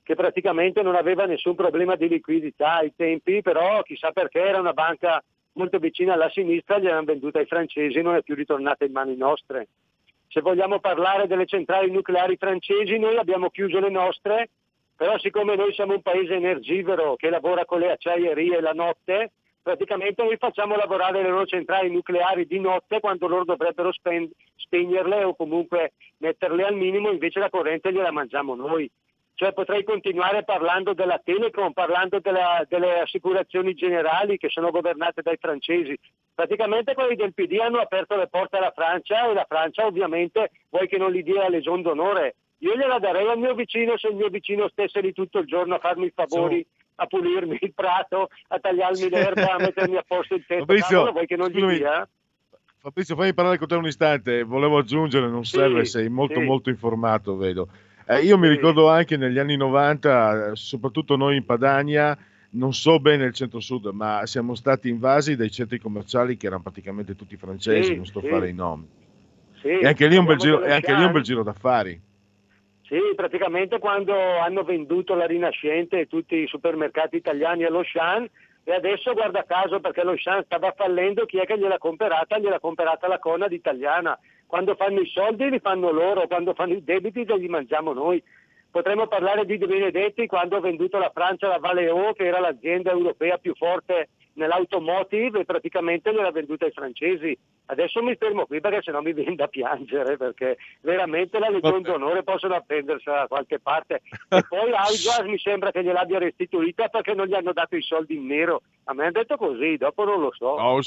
che 0.02 0.14
praticamente 0.14 0.82
non 0.82 0.94
aveva 0.94 1.24
nessun 1.24 1.54
problema 1.54 1.96
di 1.96 2.08
liquidità 2.08 2.76
ai 2.76 2.92
tempi, 2.94 3.42
però 3.42 3.82
chissà 3.82 4.12
perché 4.12 4.40
era 4.40 4.60
una 4.60 4.72
banca 4.72 5.22
molto 5.52 5.78
vicina 5.78 6.14
alla 6.14 6.30
sinistra, 6.30 6.78
gliel'hanno 6.78 7.04
venduta 7.04 7.38
ai 7.38 7.46
francesi 7.46 7.98
e 7.98 8.02
non 8.02 8.14
è 8.14 8.22
più 8.22 8.34
ritornata 8.34 8.84
in 8.84 8.92
mani 8.92 9.16
nostre. 9.16 9.68
Se 10.28 10.40
vogliamo 10.40 10.80
parlare 10.80 11.26
delle 11.26 11.46
centrali 11.46 11.90
nucleari 11.90 12.36
francesi, 12.36 12.98
noi 12.98 13.16
abbiamo 13.16 13.50
chiuso 13.50 13.78
le 13.78 13.90
nostre, 13.90 14.50
però 14.96 15.18
siccome 15.18 15.54
noi 15.54 15.72
siamo 15.74 15.94
un 15.94 16.02
paese 16.02 16.34
energivoro 16.34 17.14
che 17.16 17.30
lavora 17.30 17.64
con 17.64 17.80
le 17.80 17.92
acciaierie 17.92 18.60
la 18.60 18.72
notte, 18.72 19.32
praticamente 19.64 20.22
noi 20.22 20.36
facciamo 20.36 20.76
lavorare 20.76 21.22
le 21.22 21.30
loro 21.30 21.46
centrali 21.46 21.90
nucleari 21.90 22.46
di 22.46 22.60
notte 22.60 23.00
quando 23.00 23.26
loro 23.26 23.44
dovrebbero 23.44 23.90
spen- 23.92 24.30
spegnerle 24.56 25.24
o 25.24 25.34
comunque 25.34 25.94
metterle 26.18 26.64
al 26.64 26.76
minimo, 26.76 27.10
invece 27.10 27.40
la 27.40 27.48
corrente 27.48 27.90
gliela 27.90 28.12
mangiamo 28.12 28.54
noi. 28.54 28.88
Cioè 29.36 29.52
potrei 29.52 29.82
continuare 29.82 30.44
parlando 30.44 30.92
della 30.92 31.18
Telecom, 31.18 31.72
parlando 31.72 32.20
della, 32.20 32.64
delle 32.68 33.00
assicurazioni 33.00 33.74
generali 33.74 34.36
che 34.36 34.48
sono 34.50 34.70
governate 34.70 35.22
dai 35.22 35.38
francesi. 35.40 35.98
Praticamente 36.32 36.94
quelli 36.94 37.16
del 37.16 37.32
PD 37.32 37.58
hanno 37.58 37.78
aperto 37.78 38.16
le 38.16 38.28
porte 38.28 38.58
alla 38.58 38.70
Francia 38.70 39.28
e 39.28 39.34
la 39.34 39.46
Francia 39.48 39.86
ovviamente 39.86 40.50
vuoi 40.68 40.86
che 40.86 40.98
non 40.98 41.10
gli 41.10 41.22
dia 41.22 41.42
la 41.42 41.48
legion 41.48 41.80
d'onore. 41.80 42.36
Io 42.58 42.76
gliela 42.76 42.98
darei 42.98 43.26
al 43.28 43.38
mio 43.38 43.54
vicino 43.54 43.96
se 43.96 44.08
il 44.08 44.14
mio 44.14 44.28
vicino 44.28 44.68
stesse 44.68 45.00
lì 45.00 45.12
tutto 45.12 45.38
il 45.38 45.46
giorno 45.46 45.74
a 45.74 45.78
farmi 45.78 46.06
i 46.06 46.12
favori. 46.14 46.62
So 46.62 46.83
a 46.96 47.06
pulirmi 47.06 47.58
il 47.60 47.72
prato, 47.74 48.28
a 48.48 48.58
tagliarmi 48.58 49.08
l'erba, 49.08 49.54
a 49.54 49.58
mettermi 49.58 49.96
a 49.96 50.04
posto 50.06 50.34
il 50.34 50.44
tetto. 50.46 50.64
Fabrizio, 50.64 50.96
Cavolo, 50.96 51.12
vuoi 51.12 51.26
che 51.26 51.36
non 51.36 51.48
gli 51.48 51.76
dia? 51.76 52.08
Fabrizio, 52.78 53.16
fammi 53.16 53.32
parlare 53.32 53.58
con 53.58 53.66
te 53.66 53.74
un 53.76 53.86
istante, 53.86 54.42
volevo 54.42 54.78
aggiungere, 54.78 55.28
non 55.28 55.44
sì, 55.44 55.56
serve, 55.56 55.84
sei 55.86 56.08
molto 56.08 56.40
sì. 56.40 56.46
molto 56.46 56.70
informato, 56.70 57.36
vedo. 57.36 57.68
Eh, 58.06 58.20
io 58.20 58.36
mi 58.36 58.46
sì. 58.46 58.52
ricordo 58.52 58.90
anche 58.90 59.16
negli 59.16 59.38
anni 59.38 59.56
90, 59.56 60.54
soprattutto 60.54 61.16
noi 61.16 61.36
in 61.36 61.46
Padania, 61.46 62.16
non 62.50 62.74
so 62.74 63.00
bene 63.00 63.24
il 63.24 63.32
centro-sud, 63.32 63.86
ma 63.86 64.26
siamo 64.26 64.54
stati 64.54 64.90
invasi 64.90 65.34
dai 65.34 65.50
centri 65.50 65.78
commerciali 65.78 66.36
che 66.36 66.46
erano 66.46 66.62
praticamente 66.62 67.16
tutti 67.16 67.36
francesi, 67.36 67.96
non 67.96 68.04
sto 68.04 68.18
a 68.18 68.28
fare 68.28 68.50
i 68.50 68.54
nomi. 68.54 68.86
e 69.62 69.86
anche 69.86 70.06
lì 70.06 70.16
un 70.16 70.26
bel 70.26 70.36
giro, 70.36 70.62
anche 70.62 70.94
lì 70.94 71.04
un 71.04 71.12
bel 71.12 71.22
giro 71.22 71.42
d'affari. 71.42 71.98
Sì, 72.86 73.00
praticamente 73.16 73.78
quando 73.78 74.14
hanno 74.14 74.62
venduto 74.62 75.14
la 75.14 75.24
Rinascente 75.24 76.00
e 76.00 76.06
tutti 76.06 76.36
i 76.36 76.46
supermercati 76.46 77.16
italiani 77.16 77.64
allo 77.64 77.82
Shan 77.82 78.28
e 78.62 78.72
adesso 78.72 79.14
guarda 79.14 79.44
caso 79.44 79.80
perché 79.80 80.04
lo 80.04 80.14
Shan 80.16 80.44
stava 80.44 80.72
fallendo, 80.76 81.24
chi 81.24 81.38
è 81.38 81.46
che 81.46 81.58
gliel'ha 81.58 81.78
comprata? 81.78 82.38
Gliel'ha 82.38 82.60
comprata 82.60 83.08
la 83.08 83.18
Conad 83.18 83.52
italiana. 83.52 84.18
Quando 84.46 84.74
fanno 84.74 85.00
i 85.00 85.06
soldi 85.06 85.48
li 85.48 85.60
fanno 85.60 85.90
loro, 85.90 86.26
quando 86.26 86.52
fanno 86.52 86.74
i 86.74 86.84
debiti 86.84 87.24
li 87.24 87.48
mangiamo 87.48 87.94
noi. 87.94 88.22
Potremmo 88.70 89.06
parlare 89.06 89.46
di 89.46 89.56
De 89.56 89.66
Benedetti 89.66 90.26
quando 90.26 90.56
ha 90.56 90.60
venduto 90.60 90.98
la 90.98 91.10
Francia 91.14 91.48
la 91.48 91.58
Valeo, 91.58 92.12
che 92.12 92.26
era 92.26 92.40
l'azienda 92.40 92.90
europea 92.90 93.38
più 93.38 93.54
forte 93.54 94.08
nell'automotive 94.34 95.40
e 95.40 95.44
praticamente 95.44 96.12
gliel'ha 96.12 96.30
venduta 96.30 96.64
ai 96.64 96.72
francesi. 96.72 97.36
Adesso 97.66 98.02
mi 98.02 98.14
fermo 98.16 98.46
qui 98.46 98.60
perché 98.60 98.82
sennò 98.82 99.00
mi 99.00 99.12
viene 99.12 99.34
da 99.34 99.48
piangere 99.48 100.16
perché 100.16 100.56
veramente 100.80 101.38
la 101.38 101.48
Legion 101.48 101.82
d'Onore 101.82 102.22
possono 102.22 102.54
appendersela 102.54 103.20
da 103.20 103.26
qualche 103.26 103.58
parte. 103.58 104.02
E 104.34 104.44
poi 104.48 104.72
Algas 104.72 105.22
mi 105.24 105.38
sembra 105.38 105.70
che 105.70 105.82
gliel'abbia 105.82 106.18
restituita 106.18 106.88
perché 106.88 107.14
non 107.14 107.26
gli 107.26 107.34
hanno 107.34 107.52
dato 107.52 107.76
i 107.76 107.82
soldi 107.82 108.16
in 108.16 108.26
nero. 108.26 108.62
A 108.84 108.94
me 108.94 109.02
hanno 109.02 109.12
detto 109.12 109.36
così, 109.36 109.76
dopo 109.76 110.04
non 110.04 110.20
lo 110.20 110.32
so. 110.36 110.56
No, 110.56 110.80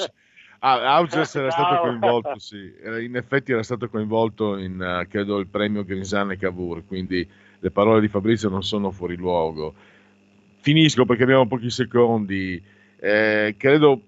Ah, 0.60 0.96
Auges 0.96 1.36
era 1.36 1.52
stato 1.52 1.82
coinvolto, 1.82 2.40
sì, 2.40 2.74
in 3.02 3.16
effetti 3.16 3.52
era 3.52 3.62
stato 3.62 3.88
coinvolto 3.90 4.58
in, 4.58 4.80
uh, 4.80 5.08
credo, 5.08 5.38
il 5.38 5.48
premio 5.48 5.84
Grinzane 5.84 6.36
Cavour, 6.36 6.86
quindi 6.86 7.28
le 7.60 7.72
parole 7.72 8.02
di 8.02 8.08
Fabrizio 8.08 8.50
non 8.50 8.64
sono 8.64 8.92
fuori 8.92 9.16
luogo. 9.16 9.74
Finisco 10.60 11.06
perché 11.06 11.24
abbiamo 11.24 11.48
pochi 11.48 11.70
secondi. 11.70 12.62
Eh, 13.00 13.56
credo 13.58 14.02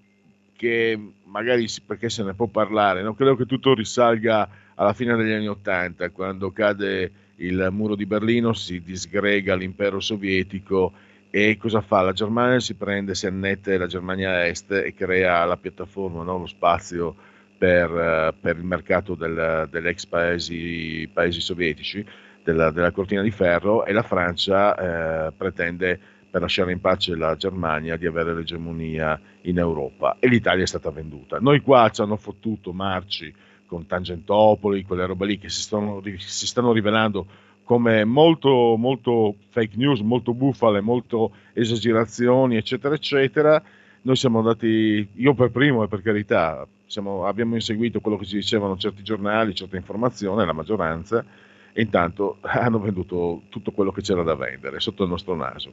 che 0.56 0.98
magari 1.24 1.66
perché 1.86 2.10
se 2.10 2.22
ne 2.22 2.34
può 2.34 2.46
parlare, 2.46 3.02
no? 3.02 3.14
credo 3.14 3.36
che 3.36 3.46
tutto 3.46 3.74
risalga 3.74 4.48
alla 4.74 4.92
fine 4.92 5.16
degli 5.16 5.32
anni 5.32 5.48
Ottanta, 5.48 6.10
quando 6.10 6.50
cade 6.50 7.12
il 7.36 7.68
muro 7.70 7.94
di 7.94 8.06
Berlino, 8.06 8.52
si 8.52 8.82
disgrega 8.82 9.54
l'impero 9.54 10.00
sovietico 10.00 10.92
e 11.30 11.56
cosa 11.56 11.80
fa? 11.80 12.02
La 12.02 12.12
Germania 12.12 12.58
si 12.60 12.74
prende, 12.74 13.14
si 13.14 13.26
annette 13.26 13.78
la 13.78 13.86
Germania 13.86 14.46
Est 14.46 14.72
e 14.72 14.92
crea 14.94 15.44
la 15.44 15.56
piattaforma, 15.56 16.24
no? 16.24 16.38
lo 16.38 16.46
spazio 16.46 17.14
per, 17.56 17.90
eh, 17.90 18.34
per 18.40 18.56
il 18.56 18.64
mercato 18.64 19.14
del, 19.14 19.68
dell'ex 19.70 20.06
paesi, 20.06 21.08
paesi 21.12 21.40
sovietici, 21.40 22.04
della, 22.42 22.70
della, 22.70 22.90
cortina 22.90 23.22
di 23.22 23.30
ferro 23.30 23.84
e 23.84 23.92
la 23.92 24.02
Francia 24.02 25.28
eh, 25.28 25.32
pretende 25.32 26.00
per 26.30 26.40
lasciare 26.40 26.72
in 26.72 26.80
pace 26.80 27.16
la 27.16 27.34
Germania 27.36 27.96
di 27.96 28.06
avere 28.06 28.34
l'egemonia 28.34 29.20
in 29.42 29.58
Europa 29.58 30.16
e 30.20 30.28
l'Italia 30.28 30.62
è 30.62 30.66
stata 30.66 30.90
venduta. 30.90 31.38
Noi 31.40 31.60
qua 31.60 31.90
ci 31.90 32.00
hanno 32.00 32.16
fottuto 32.16 32.72
marci 32.72 33.34
con 33.66 33.86
Tangentopoli, 33.86 34.84
quelle 34.84 35.06
robe 35.06 35.26
lì 35.26 35.38
che 35.38 35.48
si 35.48 35.60
stanno, 35.62 36.02
si 36.16 36.46
stanno 36.46 36.72
rivelando 36.72 37.26
come 37.64 38.04
molto, 38.04 38.74
molto 38.76 39.36
fake 39.50 39.76
news, 39.76 40.00
molto 40.00 40.34
bufale, 40.34 40.80
molto 40.80 41.32
esagerazioni, 41.52 42.56
eccetera, 42.56 42.94
eccetera. 42.94 43.62
Noi 44.02 44.16
siamo 44.16 44.38
andati, 44.38 45.08
io 45.14 45.34
per 45.34 45.50
primo 45.50 45.84
e 45.84 45.88
per 45.88 46.02
carità, 46.02 46.66
siamo, 46.86 47.26
abbiamo 47.26 47.54
inseguito 47.54 48.00
quello 48.00 48.16
che 48.16 48.24
ci 48.24 48.34
dicevano 48.34 48.76
certi 48.76 49.04
giornali, 49.04 49.54
certe 49.54 49.76
informazioni, 49.76 50.44
la 50.44 50.52
maggioranza, 50.52 51.24
e 51.72 51.82
intanto 51.82 52.38
hanno 52.42 52.80
venduto 52.80 53.42
tutto 53.50 53.70
quello 53.70 53.92
che 53.92 54.02
c'era 54.02 54.24
da 54.24 54.34
vendere 54.34 54.80
sotto 54.80 55.04
il 55.04 55.08
nostro 55.08 55.36
naso. 55.36 55.72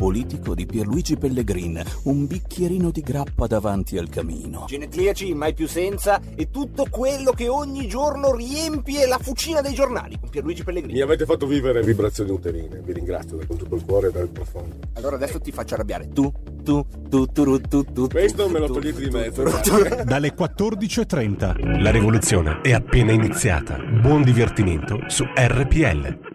Politico 0.00 0.54
di 0.54 0.64
Pierluigi 0.64 1.18
Pellegrin, 1.18 1.82
un 2.04 2.26
bicchierino 2.26 2.90
di 2.90 3.02
grappa 3.02 3.46
davanti 3.46 3.98
al 3.98 4.08
camino. 4.08 4.64
Genetriaci, 4.66 5.34
mai 5.34 5.52
più 5.52 5.68
senza, 5.68 6.22
e 6.36 6.48
tutto 6.50 6.86
quello 6.88 7.32
che 7.32 7.48
ogni 7.48 7.86
giorno 7.86 8.34
riempie 8.34 9.06
la 9.06 9.18
fucina 9.18 9.60
dei 9.60 9.74
giornali 9.74 10.18
con 10.18 10.30
Pierluigi 10.30 10.64
Pellegrin. 10.64 10.94
Mi 10.94 11.02
avete 11.02 11.26
fatto 11.26 11.46
vivere 11.46 11.82
vibrazioni 11.82 12.30
uterine, 12.30 12.80
vi 12.82 12.94
ringrazio 12.94 13.38
con 13.46 13.58
tutto 13.58 13.74
il 13.74 13.84
cuore 13.84 14.08
e 14.08 14.10
dal 14.10 14.28
profondo. 14.28 14.76
Allora 14.94 15.16
adesso 15.16 15.38
ti 15.38 15.52
faccio 15.52 15.74
arrabbiare. 15.74 16.08
Tu, 16.08 16.32
tu, 16.64 16.82
tu, 17.10 17.26
tu, 17.26 17.60
tu, 17.60 17.84
tu. 17.84 18.08
Questo 18.08 18.48
me 18.48 18.58
lo 18.58 18.70
togliete 18.70 19.02
di 19.02 19.10
mezzo. 19.10 19.42
Dalle 20.02 20.34
14.30 20.34 21.82
la 21.82 21.90
rivoluzione 21.90 22.62
è 22.62 22.72
appena 22.72 23.12
iniziata. 23.12 23.76
Buon 23.76 24.22
divertimento 24.22 24.98
su 25.08 25.24
RPL. 25.24 26.29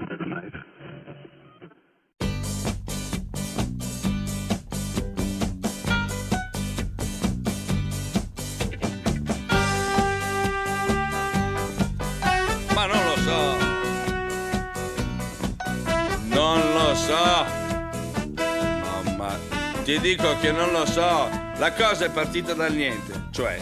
Ti 19.85 19.99
dico 19.99 20.35
che 20.39 20.51
non 20.51 20.71
lo 20.71 20.83
so. 20.83 21.29
La 21.57 21.71
cosa 21.71 22.05
è 22.05 22.09
partita 22.09 22.53
dal 22.53 22.73
niente. 22.73 23.27
Cioè, 23.31 23.57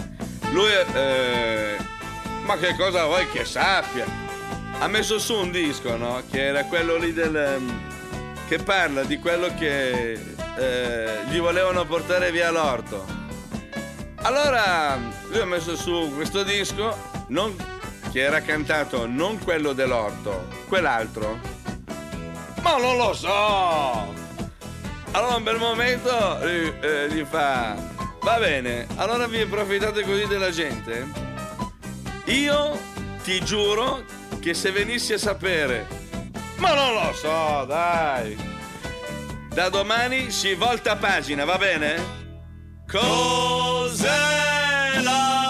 lui... 0.51 0.71
Eh, 0.95 1.75
ma 2.45 2.57
che 2.57 2.75
cosa 2.75 3.05
vuoi 3.05 3.29
che 3.29 3.43
sappia? 3.43 4.05
Ha 4.79 4.87
messo 4.87 5.19
su 5.19 5.35
un 5.35 5.51
disco, 5.51 5.97
no? 5.97 6.23
Che 6.31 6.47
era 6.47 6.63
quello 6.63 6.95
lì 6.95 7.11
del... 7.11 7.35
Ehm, 7.35 7.91
che 8.47 8.57
parla 8.57 9.03
di 9.03 9.19
quello 9.19 9.53
che 9.53 10.13
eh, 10.57 11.17
gli 11.27 11.39
volevano 11.39 11.85
portare 11.85 12.31
via 12.31 12.51
l'orto. 12.51 13.05
Allora 14.21 14.97
lui 15.29 15.41
ha 15.41 15.45
messo 15.45 15.75
su 15.75 16.13
questo 16.15 16.43
disco 16.43 16.95
non, 17.27 17.53
che 18.11 18.21
era 18.21 18.41
cantato 18.41 19.05
non 19.05 19.39
quello 19.39 19.73
dell'orto, 19.73 20.47
quell'altro 20.67 21.53
ma 22.63 22.77
non 22.77 22.95
lo 22.95 23.13
so! 23.13 24.22
Allora 25.15 25.35
un 25.35 25.43
bel 25.43 25.59
momento 25.59 26.41
eh, 26.41 26.73
eh, 26.81 27.07
gli 27.09 27.23
fa, 27.23 27.75
va 28.21 28.39
bene, 28.39 28.87
allora 28.95 29.27
vi 29.27 29.41
approfittate 29.41 30.01
così 30.01 30.25
della 30.25 30.49
gente? 30.49 31.07
Io 32.25 32.79
ti 33.21 33.39
giuro 33.45 34.03
che 34.39 34.55
se 34.55 34.71
venissi 34.71 35.13
a 35.13 35.19
sapere, 35.19 35.87
ma 36.57 36.73
non 36.73 36.93
lo 36.93 37.13
so, 37.13 37.63
dai! 37.67 38.35
Da 39.49 39.69
domani 39.69 40.31
si 40.31 40.55
volta 40.55 40.95
pagina, 40.95 41.45
va 41.45 41.57
bene? 41.59 42.21
Cos'è 42.87 44.09
la 45.03 45.42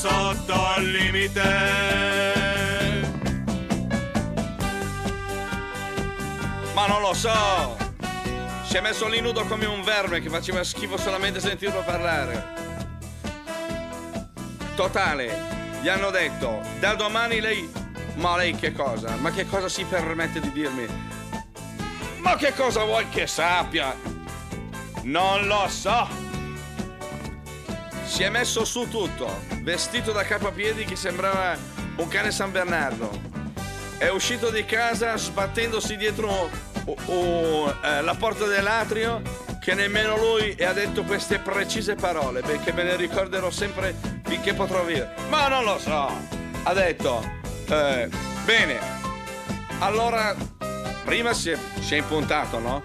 sotto 0.00 0.54
al 0.54 0.82
limite. 0.82 1.42
Ma 6.72 6.86
non 6.86 7.02
lo 7.02 7.12
so, 7.12 7.76
si 8.64 8.76
è 8.76 8.80
messo 8.80 9.06
lì 9.08 9.20
nudo 9.20 9.44
come 9.44 9.66
un 9.66 9.82
verme 9.82 10.20
che 10.20 10.30
faceva 10.30 10.64
schifo 10.64 10.96
solamente 10.96 11.38
sentirlo 11.38 11.82
parlare. 11.84 12.54
Totale, 14.74 15.78
gli 15.82 15.88
hanno 15.88 16.10
detto, 16.10 16.62
da 16.78 16.94
domani 16.94 17.40
lei... 17.40 17.70
Ma 18.14 18.36
lei 18.36 18.56
che 18.56 18.72
cosa? 18.72 19.16
Ma 19.16 19.30
che 19.30 19.46
cosa 19.46 19.68
si 19.68 19.84
permette 19.84 20.40
di 20.40 20.50
dirmi? 20.50 20.86
Ma 22.20 22.36
che 22.36 22.54
cosa 22.54 22.84
vuoi 22.84 23.06
che 23.10 23.26
sappia? 23.26 23.94
Non 25.02 25.46
lo 25.46 25.66
so. 25.68 26.29
Si 28.10 28.24
è 28.24 28.28
messo 28.28 28.64
su 28.64 28.88
tutto, 28.88 29.44
vestito 29.62 30.10
da 30.10 30.24
capo 30.24 30.48
a 30.48 30.50
piedi 30.50 30.84
che 30.84 30.96
sembrava 30.96 31.56
un 31.94 32.08
cane 32.08 32.32
San 32.32 32.50
Bernardo. 32.50 33.08
È 33.98 34.08
uscito 34.08 34.50
di 34.50 34.64
casa 34.64 35.16
sbattendosi 35.16 35.96
dietro 35.96 36.50
o 37.06 37.74
eh, 37.82 38.02
la 38.02 38.14
porta 38.16 38.46
dell'atrio 38.46 39.22
che 39.60 39.74
nemmeno 39.74 40.16
lui 40.16 40.56
ha 40.60 40.72
detto 40.72 41.04
queste 41.04 41.38
precise 41.38 41.94
parole 41.94 42.40
perché 42.40 42.72
me 42.72 42.82
ne 42.82 42.96
ricorderò 42.96 43.48
sempre 43.48 43.94
finché 44.24 44.54
potrò 44.54 44.82
vivere 44.82 45.14
ma 45.28 45.46
non 45.46 45.62
lo 45.62 45.78
so 45.78 46.10
ha 46.64 46.74
detto 46.74 47.22
eh, 47.68 48.08
bene 48.44 48.78
allora 49.78 50.34
prima 51.04 51.32
si 51.32 51.50
è, 51.50 51.58
si 51.80 51.94
è 51.94 51.98
impuntato 51.98 52.58
no? 52.58 52.82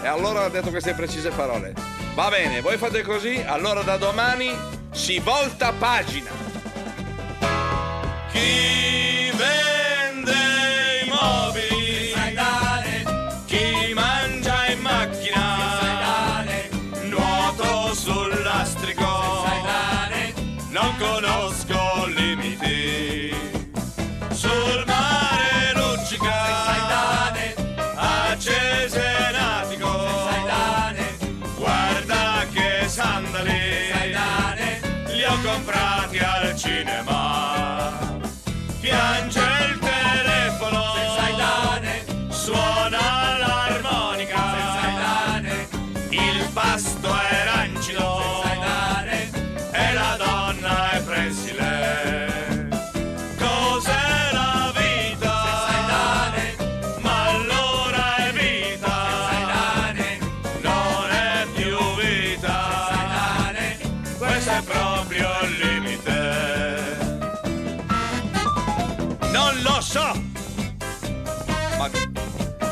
e 0.00 0.06
allora 0.06 0.44
ha 0.44 0.48
detto 0.48 0.70
queste 0.70 0.94
precise 0.94 1.30
parole 1.30 1.89
va 2.14 2.28
bene 2.28 2.60
voi 2.60 2.76
fate 2.76 3.02
così 3.02 3.42
allora 3.44 3.82
da 3.82 3.96
domani 3.96 4.78
si 4.92 5.18
volta 5.18 5.72
pagina. 5.72 6.30
Chi 8.32 9.09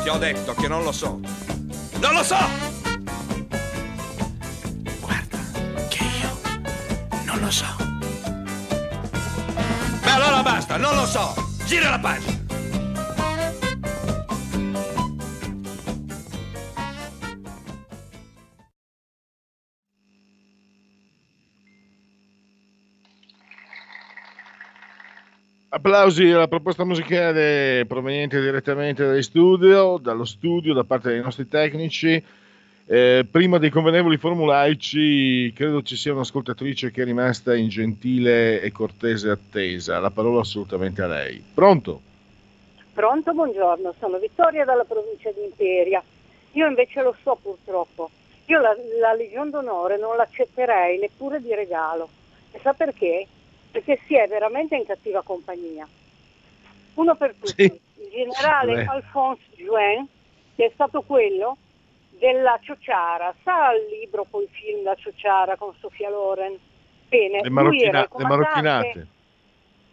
ti 0.09 0.15
ho 0.15 0.17
detto 0.17 0.55
che 0.55 0.67
non 0.67 0.81
lo 0.81 0.91
so. 0.91 1.19
Non 1.99 2.13
lo 2.13 2.23
so! 2.23 2.37
Guarda, 5.01 5.37
che 5.87 6.03
io 6.03 6.39
non 7.25 7.39
lo 7.39 7.51
so. 7.51 7.67
Beh, 10.01 10.09
allora 10.09 10.41
basta, 10.41 10.77
non 10.77 10.95
lo 10.95 11.05
so. 11.05 11.35
Gira 11.65 11.91
la 11.91 11.99
pagina. 11.99 12.38
Applausi 25.71 26.31
alla 26.31 26.47
proposta 26.47 26.83
musicale 26.83 27.85
proveniente 27.85 28.41
direttamente 28.41 29.05
dai 29.05 29.21
studio, 29.21 29.99
dallo 30.01 30.25
studio 30.25 30.73
da 30.73 30.83
parte 30.83 31.09
dei 31.09 31.21
nostri 31.21 31.47
tecnici. 31.47 32.23
Eh, 32.87 33.27
prima 33.29 33.59
dei 33.59 33.69
convenevoli 33.69 34.17
formulaici, 34.17 35.53
credo 35.53 35.83
ci 35.83 35.95
sia 35.95 36.13
un'ascoltatrice 36.13 36.89
che 36.89 37.03
è 37.03 37.05
rimasta 37.05 37.55
in 37.55 37.69
gentile 37.69 38.61
e 38.61 38.71
cortese 38.71 39.29
attesa. 39.29 39.99
La 39.99 40.09
parola 40.09 40.39
assolutamente 40.41 41.03
a 41.03 41.07
lei. 41.07 41.39
Pronto? 41.53 42.01
Pronto, 42.91 43.31
buongiorno, 43.31 43.93
sono 43.99 44.17
Vittoria 44.17 44.65
dalla 44.65 44.85
provincia 44.85 45.29
di 45.29 45.43
Imperia. 45.43 46.01
Io 46.53 46.65
invece 46.65 47.03
lo 47.03 47.15
so 47.21 47.37
purtroppo. 47.39 48.09
Io 48.45 48.59
la, 48.59 48.75
la 48.99 49.13
Legion 49.13 49.51
d'Onore 49.51 49.99
non 49.99 50.15
l'accetterei 50.15 50.97
neppure 50.97 51.39
di 51.39 51.53
regalo. 51.53 52.09
E 52.51 52.59
sa 52.59 52.73
perché? 52.73 53.27
Perché 53.71 53.99
si 54.05 54.15
è 54.15 54.27
veramente 54.27 54.75
in 54.75 54.85
cattiva 54.85 55.21
compagnia. 55.21 55.87
Uno 56.95 57.15
per 57.15 57.35
tutti, 57.35 57.61
il 57.61 58.09
generale 58.09 58.73
Beh. 58.73 58.85
Alphonse 58.85 59.43
Juin, 59.55 60.07
che 60.55 60.65
è 60.65 60.71
stato 60.73 61.01
quello 61.01 61.57
della 62.17 62.59
Ciociara. 62.61 63.33
Sa 63.43 63.71
il 63.73 63.99
libro, 63.99 64.25
poi 64.29 64.43
il 64.43 64.49
film 64.49 64.83
La 64.83 64.95
Ciociara 64.95 65.55
con 65.55 65.73
Sofia 65.79 66.09
Loren? 66.09 66.57
Bene, 67.07 67.41
Le, 67.41 67.49
lui 67.49 67.81
era 67.81 67.91
marocchina- 67.91 67.99
il 68.01 68.07
le 68.11 68.27
marocchinate. 68.27 69.07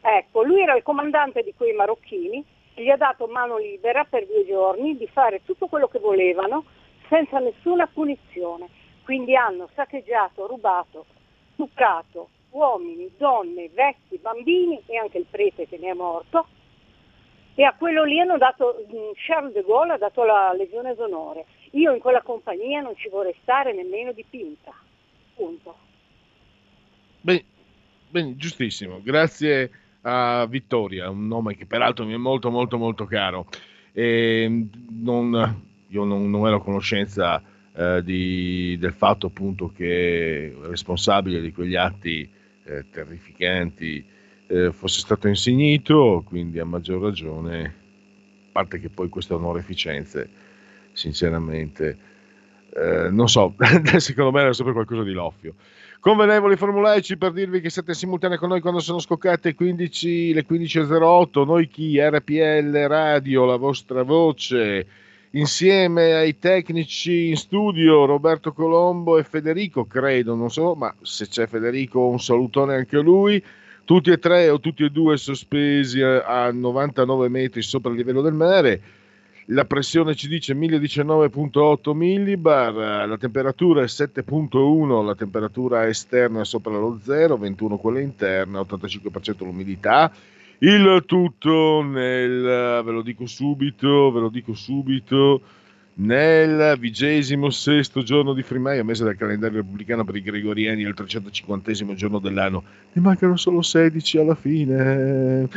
Ecco, 0.01 0.43
lui 0.43 0.63
era 0.63 0.77
il 0.77 0.83
comandante 0.83 1.43
di 1.43 1.53
quei 1.57 1.75
marocchini, 1.75 2.45
gli 2.75 2.89
ha 2.89 2.97
dato 2.97 3.27
mano 3.27 3.59
libera 3.59 4.05
per 4.05 4.27
due 4.27 4.47
giorni 4.47 4.97
di 4.97 5.07
fare 5.09 5.43
tutto 5.45 5.67
quello 5.67 5.89
che 5.89 5.99
volevano 5.99 6.65
senza 7.09 7.39
nessuna 7.39 7.87
punizione. 7.87 8.69
Quindi 9.03 9.37
hanno 9.37 9.69
saccheggiato, 9.75 10.47
rubato, 10.47 11.07
stuprato 11.55 12.31
uomini, 12.57 13.11
donne, 13.19 13.69
vecchi, 13.75 14.19
bambini 14.19 14.81
e 14.87 14.97
anche 14.97 15.19
il 15.19 15.27
prete 15.31 15.69
che 15.69 15.77
ne 15.79 15.91
è 15.91 15.93
morto. 15.93 16.47
E 17.55 17.63
a 17.63 17.75
quello 17.75 18.05
lì 18.05 18.19
hanno 18.19 18.39
dato, 18.39 18.85
mh, 18.89 19.13
Charles 19.15 19.53
de 19.53 19.63
Gaulle 19.63 19.93
ha 19.93 19.99
dato 19.99 20.25
la 20.25 20.53
Legione 20.57 20.95
d'Onore. 20.95 21.45
Io 21.73 21.93
in 21.93 22.01
quella 22.01 22.23
compagnia 22.23 22.81
non 22.81 22.97
ci 22.97 23.09
vorrei 23.09 23.35
stare 23.43 23.73
nemmeno 23.73 24.13
di 24.13 24.25
pinta. 24.29 24.73
Punto. 25.35 25.77
Bene, 27.21 27.45
bene, 28.11 28.37
giustissimo. 28.37 29.01
Grazie 29.03 29.71
a 30.03 30.47
Vittoria, 30.47 31.11
un 31.11 31.27
nome 31.27 31.57
che 31.57 31.67
peraltro 31.67 32.05
mi 32.05 32.15
è 32.15 32.19
molto 32.19 32.51
molto 32.51 32.79
molto 32.79 33.05
caro. 33.07 33.47
E 33.93 34.67
non- 34.91 35.63
io 35.89 36.05
non, 36.05 36.29
non 36.31 36.47
ero 36.47 36.57
a 36.57 36.63
conoscenza 36.63 37.43
eh, 37.79 38.03
di- 38.03 38.77
del 38.79 38.93
fatto 38.93 39.27
appunto 39.27 39.71
che 39.75 40.53
il 40.55 40.67
responsabile 40.67 41.41
di 41.41 41.53
quegli 41.53 41.75
atti 41.77 42.31
eh, 42.67 42.85
terrificanti 42.91 44.05
eh, 44.49 44.73
fosse 44.73 45.01
stato 45.01 45.29
insignito, 45.29 46.23
quindi 46.27 46.59
a 46.59 46.65
maggior 46.65 47.01
ragione, 47.01 47.65
a 47.65 47.73
parte 48.53 48.79
che 48.79 48.89
poi 48.89 49.09
queste 49.09 49.35
onoreficenze, 49.35 50.29
sinceramente, 50.93 51.99
eh, 52.75 53.09
non 53.11 53.29
so, 53.29 53.55
secondo 53.99 54.31
me 54.31 54.41
era 54.41 54.53
sempre 54.53 54.73
qualcosa 54.73 55.03
di 55.03 55.13
loffio. 55.13 55.55
Convenevoli 55.99 56.57
formulaici 56.57 57.17
per 57.17 57.33
dirvi 57.33 57.61
che 57.61 57.71
siete 57.71 57.93
simultanei 57.93 58.39
con 58.39 58.51
noi 58.51 58.61
quando 58.61 58.79
sono 58.79 59.01
scoccate 59.01 59.55
15, 59.55 60.35
le 60.35 60.47
15.08, 60.47 61.45
noi 61.45 61.67
chi? 61.67 61.99
RPL 61.99 62.87
Radio, 62.87 63.45
la 63.45 63.57
vostra 63.57 64.03
voce, 64.03 64.87
insieme 65.37 66.15
ai 66.15 66.39
tecnici 66.39 67.29
in 67.29 67.37
studio 67.37 68.05
Roberto 68.07 68.53
Colombo 68.53 69.19
e 69.19 69.25
Federico, 69.25 69.85
credo, 69.85 70.35
non 70.35 70.51
so, 70.51 70.75
ma 70.75 70.95
se 71.03 71.29
c'è 71.29 71.47
Federico 71.47 72.07
un 72.07 72.19
salutone 72.19 72.75
anche 72.75 72.97
a 72.97 73.03
lui, 73.03 73.43
tutti 73.85 74.11
e 74.11 74.19
tre 74.19 74.49
o 74.49 74.59
tutti 74.61 74.83
e 74.83 74.91
due 74.91 75.17
sospesi 75.17 76.01
a 76.01 76.25
a 76.25 76.51
99 76.51 77.29
metri 77.29 77.63
sopra 77.63 77.91
il 77.91 77.97
livello 77.97 78.23
del 78.23 78.33
mare. 78.33 78.81
La 79.51 79.65
pressione 79.65 80.17
ci 80.17 80.27
dice 80.27 80.55
1019.8 80.55 81.95
millibar, 81.95 83.07
la 83.07 83.17
temperatura 83.17 83.83
è 83.83 83.85
7.1, 83.85 85.05
la 85.05 85.15
temperatura 85.15 85.87
esterna 85.87 86.41
è 86.41 86.45
sopra 86.45 86.77
lo 86.77 86.99
0, 87.01 87.37
21 87.37 87.77
quella 87.77 88.01
interna, 88.01 88.61
85% 88.61 89.45
l'umidità. 89.45 90.11
Il 90.59 91.03
tutto 91.07 91.83
nel, 91.83 92.83
ve 92.83 92.91
lo 92.91 93.03
dico 93.03 93.27
subito, 93.27 94.11
ve 94.11 94.21
lo 94.21 94.29
dico 94.29 94.55
subito, 94.55 95.41
nel 95.95 96.79
vigesimo 96.79 97.51
sesto 97.51 98.03
giorno 98.03 98.33
di 98.33 98.43
Frimaio, 98.43 98.85
mese 98.85 99.05
del 99.05 99.17
calendario 99.17 99.59
repubblicano 99.59 100.05
per 100.05 100.17
i 100.17 100.23
gregoriani, 100.23 100.83
il 100.83 100.95
350 100.95 101.95
giorno 101.95 102.19
dell'anno. 102.19 102.63
Ne 102.93 103.03
mancano 103.03 103.37
solo 103.37 103.63
16 103.63 104.19
alla 104.19 104.35
fine 104.35 105.49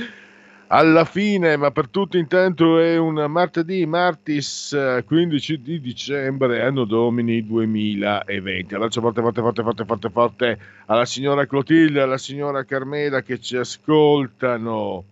alla 0.71 1.05
fine, 1.05 1.57
ma 1.57 1.71
per 1.71 1.87
tutti 1.87 2.17
intanto 2.19 2.79
è 2.79 2.95
un 2.97 3.25
martedì, 3.27 3.85
martis 3.87 4.71
eh, 4.73 5.03
15 5.03 5.61
di 5.61 5.79
dicembre, 5.79 6.61
anno 6.61 6.85
domini 6.85 7.43
2020. 7.43 8.75
Abbraccio 8.75 9.01
forte, 9.01 9.21
forte, 9.21 9.41
forte, 9.41 9.63
forte, 9.63 9.85
forte, 9.85 10.09
forte 10.09 10.59
alla 10.85 11.05
signora 11.05 11.47
Clotilde, 11.47 12.01
alla 12.01 12.19
signora 12.19 12.65
Carmela 12.65 13.23
che 13.23 13.39
ci 13.39 13.57
ascoltano 13.57 15.05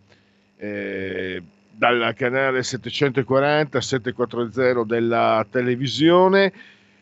eh, 0.58 1.42
dal 1.72 2.14
canale 2.16 2.62
740, 2.62 3.82
740 3.82 4.84
della 4.84 5.46
televisione. 5.50 6.54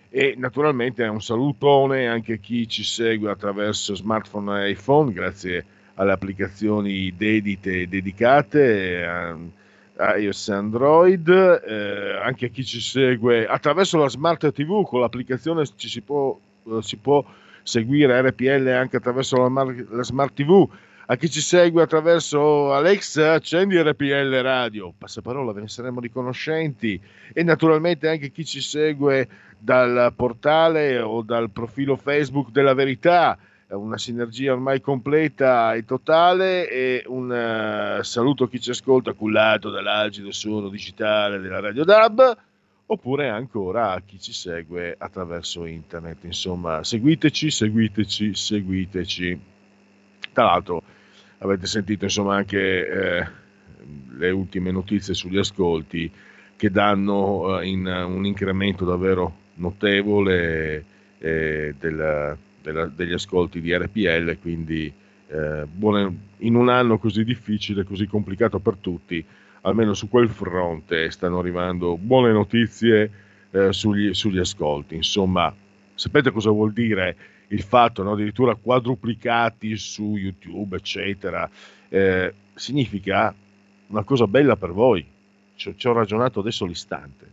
E 0.10 0.36
naturalmente 0.38 1.04
un 1.04 1.22
salutone 1.22 2.08
anche 2.08 2.34
a 2.34 2.38
chi 2.38 2.70
ci 2.70 2.86
segue 2.86 3.30
attraverso 3.30 3.96
smartphone 3.96 4.64
e 4.64 4.70
iPhone, 4.70 5.12
grazie 5.12 5.66
alle 5.96 6.12
applicazioni 6.12 7.14
dedite 7.16 7.82
e 7.82 7.88
dedicate 7.88 9.06
a, 9.06 9.38
a 9.98 10.18
iOS 10.18 10.50
e 10.50 10.54
Android, 10.54 11.28
eh, 11.30 12.20
anche 12.22 12.48
a 12.48 12.50
chi 12.50 12.64
ci 12.64 12.80
segue 12.80 13.48
attraverso 13.48 13.98
la 13.98 14.10
Smart 14.10 14.52
TV, 14.52 14.86
con 14.86 15.02
l'applicazione 15.02 15.66
ci 15.76 15.88
si 15.88 16.02
può, 16.02 16.38
eh, 16.68 16.82
si 16.82 16.98
può 16.98 17.24
seguire 17.64 18.22
RPL 18.22 18.68
anche 18.68 18.98
attraverso 18.98 19.38
la, 19.38 19.76
la 19.90 20.04
Smart 20.04 20.34
TV, 20.34 20.68
a 21.08 21.16
chi 21.18 21.30
ci 21.30 21.40
segue 21.40 21.84
attraverso 21.84 22.74
Alexa, 22.74 23.34
accendi 23.34 23.80
RPL 23.80 24.42
Radio, 24.42 24.92
passaparola, 24.98 25.52
ve 25.52 25.62
ne 25.62 25.68
saremo 25.68 26.00
riconoscenti, 26.00 27.00
e 27.32 27.44
naturalmente 27.44 28.10
anche 28.10 28.32
chi 28.32 28.44
ci 28.44 28.60
segue 28.60 29.28
dal 29.60 30.12
portale 30.16 31.00
o 31.00 31.22
dal 31.22 31.52
profilo 31.52 31.96
Facebook 31.96 32.50
della 32.50 32.74
Verità, 32.74 33.38
una 33.70 33.98
sinergia 33.98 34.54
ormai 34.54 34.80
completa 34.80 35.74
e 35.74 35.86
totale 35.86 36.70
e 36.70 37.04
un 37.08 37.32
eh, 37.34 38.04
saluto 38.04 38.44
a 38.44 38.50
chi 38.50 38.60
ci 38.60 38.70
ascolta 38.70 39.14
cullato 39.14 39.70
dall'agido 39.70 40.32
suono 40.32 40.70
digitale 40.70 41.40
della 41.40 41.60
Radio 41.60 41.84
DAB 41.84 42.38
oppure 42.88 43.30
ancora 43.30 43.94
a 43.94 44.02
chi 44.02 44.20
ci 44.20 44.32
segue 44.34 44.96
attraverso 44.98 45.66
internet. 45.66 46.24
Insomma, 46.26 46.84
seguiteci, 46.84 47.50
seguiteci, 47.50 48.36
seguiteci. 48.36 49.40
Tra 50.32 50.44
l'altro 50.44 50.84
avete 51.40 51.66
sentito 51.66 52.04
insomma 52.04 52.36
anche 52.36 52.88
eh, 52.88 53.28
le 54.18 54.30
ultime 54.30 54.72
notizie 54.72 55.14
sugli 55.16 55.38
ascolti 55.38 56.12
che 56.56 56.70
danno 56.70 57.60
eh, 57.60 57.68
in 57.68 57.86
un 57.88 58.26
incremento 58.26 58.86
davvero 58.86 59.44
notevole 59.56 60.86
eh, 61.18 61.74
del- 61.80 62.38
della- 62.66 62.88
degli 62.88 63.14
ascolti 63.14 63.62
di 63.62 63.74
RPL, 63.76 64.38
quindi 64.40 64.92
eh, 65.28 65.66
buone- 65.66 66.18
in 66.40 66.56
un 66.56 66.70
anno 66.70 66.98
così 67.00 67.24
difficile, 67.24 67.84
così 67.84 68.06
complicato 68.06 68.60
per 68.60 68.76
tutti, 68.76 69.24
almeno 69.62 69.94
su 69.94 70.08
quel 70.08 70.30
fronte 70.30 71.10
stanno 71.10 71.40
arrivando 71.40 71.98
buone 71.98 72.32
notizie 72.32 73.12
eh, 73.52 73.74
sugli, 73.74 74.14
sugli 74.14 74.38
ascolti. 74.38 74.96
Insomma, 74.96 75.54
sapete 75.96 76.32
cosa 76.32 76.52
vuol 76.52 76.74
dire 76.74 77.16
il 77.48 77.62
fatto, 77.62 78.04
no? 78.04 78.12
addirittura 78.14 78.56
quadruplicati 78.56 79.76
su 79.78 80.16
YouTube, 80.16 80.76
eccetera, 80.76 81.50
eh, 81.90 82.34
significa 82.54 83.34
una 83.88 84.04
cosa 84.04 84.28
bella 84.28 84.56
per 84.56 84.72
voi. 84.72 85.06
Ci, 85.56 85.74
ci 85.78 85.88
ho 85.88 85.94
ragionato 85.94 86.40
adesso 86.40 86.66
all'istante. 86.66 87.32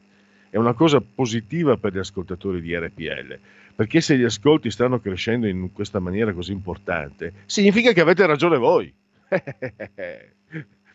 È 0.49 0.57
una 0.57 0.75
cosa 0.75 1.01
positiva 1.01 1.77
per 1.77 1.93
gli 1.95 1.99
ascoltatori 1.99 2.61
di 2.61 2.77
RPL, 2.77 3.39
perché 3.75 4.01
se 4.01 4.17
gli 4.17 4.25
ascolti 4.25 4.71
stanno 4.71 5.01
crescendo 5.01 5.47
in 5.47 5.73
questa 5.73 5.99
maniera 5.99 6.33
così 6.33 6.53
importante, 6.53 7.33
significa 7.47 7.93
che 7.93 8.01
avete 8.01 8.27
ragione 8.27 8.59
voi. 8.59 8.93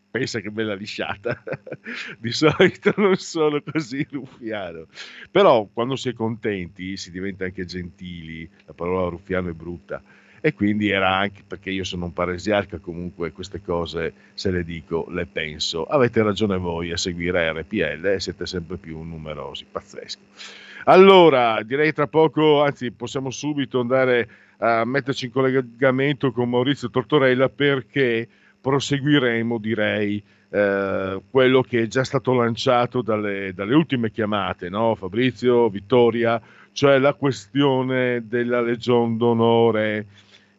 pensa 0.10 0.40
che 0.40 0.50
bella 0.50 0.74
lisciata. 0.74 1.44
Di 2.18 2.32
solito 2.32 2.94
non 2.98 3.16
sono 3.18 3.62
così 3.62 4.06
ruffiano. 4.10 4.88
Però 5.30 5.68
quando 5.72 5.96
si 5.96 6.10
è 6.10 6.14
contenti 6.14 6.98
si 6.98 7.12
diventa 7.12 7.46
anche 7.46 7.66
gentili, 7.66 8.50
la 8.66 8.74
parola 8.74 9.10
ruffiano 9.10 9.50
è 9.50 9.54
brutta. 9.54 10.02
E 10.40 10.54
quindi 10.54 10.90
era 10.90 11.16
anche 11.16 11.44
perché 11.46 11.72
io 11.72 11.84
sono 11.84 12.06
un 12.06 12.14
paresiarca, 12.14 12.78
comunque 12.78 13.32
queste 13.32 13.62
cose 13.62 14.14
se 14.34 14.52
le 14.52 14.64
dico, 14.64 15.08
le 15.10 15.26
penso. 15.26 15.84
Avete 15.86 16.22
ragione 16.22 16.58
voi 16.58 16.92
a 16.92 16.98
seguire 16.98 17.52
RPL 17.52 18.06
e 18.06 18.20
siete 18.20 18.46
sempre 18.46 18.78
più 18.78 19.02
numerosi, 19.02 19.66
pazzesco. 19.70 20.22
Allora, 20.90 21.62
direi 21.64 21.92
tra 21.92 22.08
poco, 22.08 22.64
anzi 22.64 22.92
possiamo 22.92 23.30
subito 23.30 23.82
andare 23.82 24.30
a 24.60 24.86
metterci 24.86 25.26
in 25.26 25.32
collegamento 25.32 26.32
con 26.32 26.50
Maurizio 26.50 26.90
Tortorella 26.90 27.50
perché 27.50 28.26
proseguiremo, 28.62 29.58
direi, 29.58 30.24
eh, 30.50 31.22
quello 31.30 31.62
che 31.62 31.82
è 31.82 31.88
già 31.88 32.06
stato 32.06 32.34
lanciato 32.34 33.02
dalle, 33.02 33.52
dalle 33.54 33.76
ultime 33.76 34.12
chiamate, 34.12 34.70
no? 34.70 34.96
Fabrizio, 34.96 35.68
Vittoria, 35.68 36.42
cioè 36.72 37.00
la 37.00 37.16
questione 37.16 38.24
della 38.26 38.62
Legion 38.62 39.18
d'Onore 39.18 40.06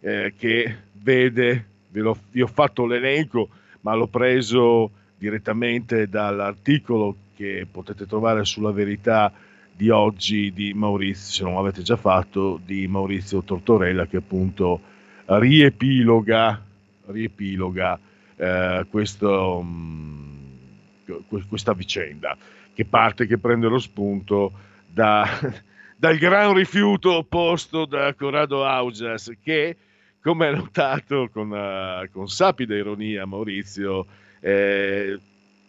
eh, 0.01 0.35
che 0.37 0.77
vede, 0.93 1.65
vi 1.89 2.43
ho 2.43 2.47
fatto 2.47 2.85
l'elenco, 2.85 3.49
ma 3.81 3.95
l'ho 3.95 4.09
preso 4.09 4.91
direttamente 5.17 6.07
dall'articolo 6.07 7.17
che 7.35 7.67
potete 7.71 8.05
trovare 8.05 8.45
sulla 8.45 8.73
verità 8.73 9.33
di 9.79 9.91
oggi 9.91 10.53
di 10.53 10.75
Maurizio, 10.75 11.33
se 11.33 11.45
non 11.45 11.55
l'avete 11.55 11.83
già 11.83 11.95
fatto, 11.95 12.61
di 12.65 12.89
Maurizio 12.89 13.45
Tortorella 13.45 14.09
che 14.09 14.17
appunto 14.17 14.81
riepiloga, 15.27 16.61
riepiloga 17.07 17.97
eh, 18.35 18.85
questo, 18.91 19.63
mh, 19.63 21.07
mm, 21.09 21.39
questa 21.49 21.75
vicenda 21.75 22.37
che 22.75 22.85
parte, 22.87 23.29
che 23.29 23.39
prende 23.39 23.69
lo 23.69 23.79
spunto 23.79 24.51
da, 24.85 25.25
dal 25.97 26.17
gran 26.17 26.55
rifiuto 26.55 27.15
opposto 27.15 27.85
da 27.85 28.13
Corrado 28.15 28.65
Augias 28.65 29.31
che, 29.41 29.77
come 30.21 30.49
ha 30.49 30.57
notato 30.57 31.29
con, 31.33 31.53
uh, 31.53 32.11
con 32.11 32.27
sapida 32.27 32.75
ironia 32.75 33.27
Maurizio, 33.27 34.07
eh, 34.41 35.17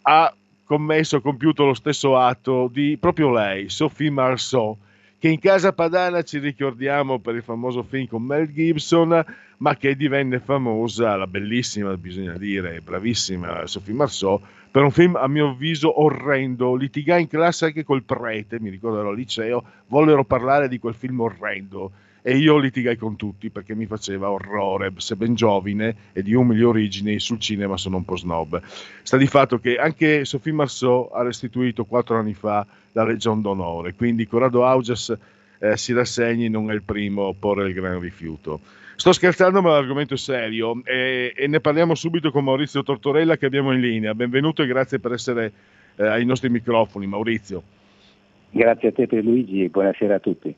ha 0.02 0.34
commesso, 0.70 1.20
compiuto 1.20 1.64
lo 1.64 1.74
stesso 1.74 2.16
atto 2.16 2.70
di 2.72 2.96
proprio 2.96 3.32
lei, 3.32 3.68
Sophie 3.68 4.08
Marceau, 4.08 4.78
che 5.18 5.26
in 5.26 5.40
casa 5.40 5.72
padana 5.72 6.22
ci 6.22 6.38
ricordiamo 6.38 7.18
per 7.18 7.34
il 7.34 7.42
famoso 7.42 7.82
film 7.82 8.06
con 8.06 8.22
Mel 8.22 8.52
Gibson, 8.52 9.24
ma 9.56 9.74
che 9.74 9.96
divenne 9.96 10.38
famosa, 10.38 11.16
la 11.16 11.26
bellissima, 11.26 11.96
bisogna 11.96 12.38
dire, 12.38 12.80
bravissima 12.82 13.66
Sophie 13.66 13.94
Marceau, 13.94 14.40
per 14.70 14.84
un 14.84 14.92
film 14.92 15.16
a 15.16 15.26
mio 15.26 15.48
avviso 15.48 16.00
orrendo, 16.00 16.76
litigai 16.76 17.22
in 17.22 17.26
classe 17.26 17.64
anche 17.64 17.82
col 17.82 18.04
prete, 18.04 18.60
mi 18.60 18.70
ricordo 18.70 19.00
ero 19.00 19.08
al 19.08 19.16
liceo, 19.16 19.64
vollero 19.88 20.22
parlare 20.22 20.68
di 20.68 20.78
quel 20.78 20.94
film 20.94 21.18
orrendo 21.18 21.90
e 22.22 22.36
io 22.36 22.58
litigai 22.58 22.96
con 22.96 23.16
tutti 23.16 23.50
perché 23.50 23.74
mi 23.74 23.86
faceva 23.86 24.30
orrore, 24.30 24.92
se 24.96 25.16
ben 25.16 25.34
giovine 25.34 25.94
e 26.12 26.22
di 26.22 26.34
umili 26.34 26.62
origini 26.62 27.18
sul 27.18 27.38
cinema 27.38 27.76
sono 27.76 27.96
un 27.96 28.04
po' 28.04 28.16
snob. 28.16 28.60
Sta 29.02 29.16
di 29.16 29.26
fatto 29.26 29.58
che 29.58 29.76
anche 29.76 30.24
Sophie 30.24 30.52
Marceau 30.52 31.10
ha 31.12 31.22
restituito 31.22 31.84
quattro 31.84 32.16
anni 32.16 32.34
fa 32.34 32.66
la 32.92 33.04
Legion 33.04 33.40
d'Onore, 33.40 33.94
quindi 33.94 34.26
Corrado 34.26 34.64
Auges 34.66 35.16
eh, 35.58 35.76
si 35.76 35.92
rassegni, 35.92 36.48
non 36.48 36.70
è 36.70 36.74
il 36.74 36.82
primo 36.82 37.28
a 37.28 37.34
porre 37.38 37.68
il 37.68 37.74
gran 37.74 38.00
rifiuto. 38.00 38.60
Sto 38.96 39.12
scherzando, 39.12 39.62
ma 39.62 39.70
l'argomento 39.70 40.12
è 40.12 40.18
serio 40.18 40.82
e, 40.84 41.32
e, 41.34 41.46
ne 41.46 41.60
parliamo 41.60 41.94
subito 41.94 42.30
con 42.30 42.44
Maurizio 42.44 42.82
Tortorella 42.82 43.38
che 43.38 43.46
abbiamo 43.46 43.72
in 43.72 43.80
linea. 43.80 44.14
Benvenuto 44.14 44.62
e 44.62 44.66
grazie 44.66 44.98
per 44.98 45.12
essere 45.12 45.52
eh, 45.96 46.06
ai 46.06 46.26
nostri 46.26 46.50
microfoni, 46.50 47.06
Maurizio. 47.06 47.62
Grazie 48.50 48.88
a 48.88 48.92
te 48.92 49.06
per 49.06 49.24
Luigi 49.24 49.64
e 49.64 49.68
buonasera 49.68 50.16
a 50.16 50.18
tutti. 50.18 50.54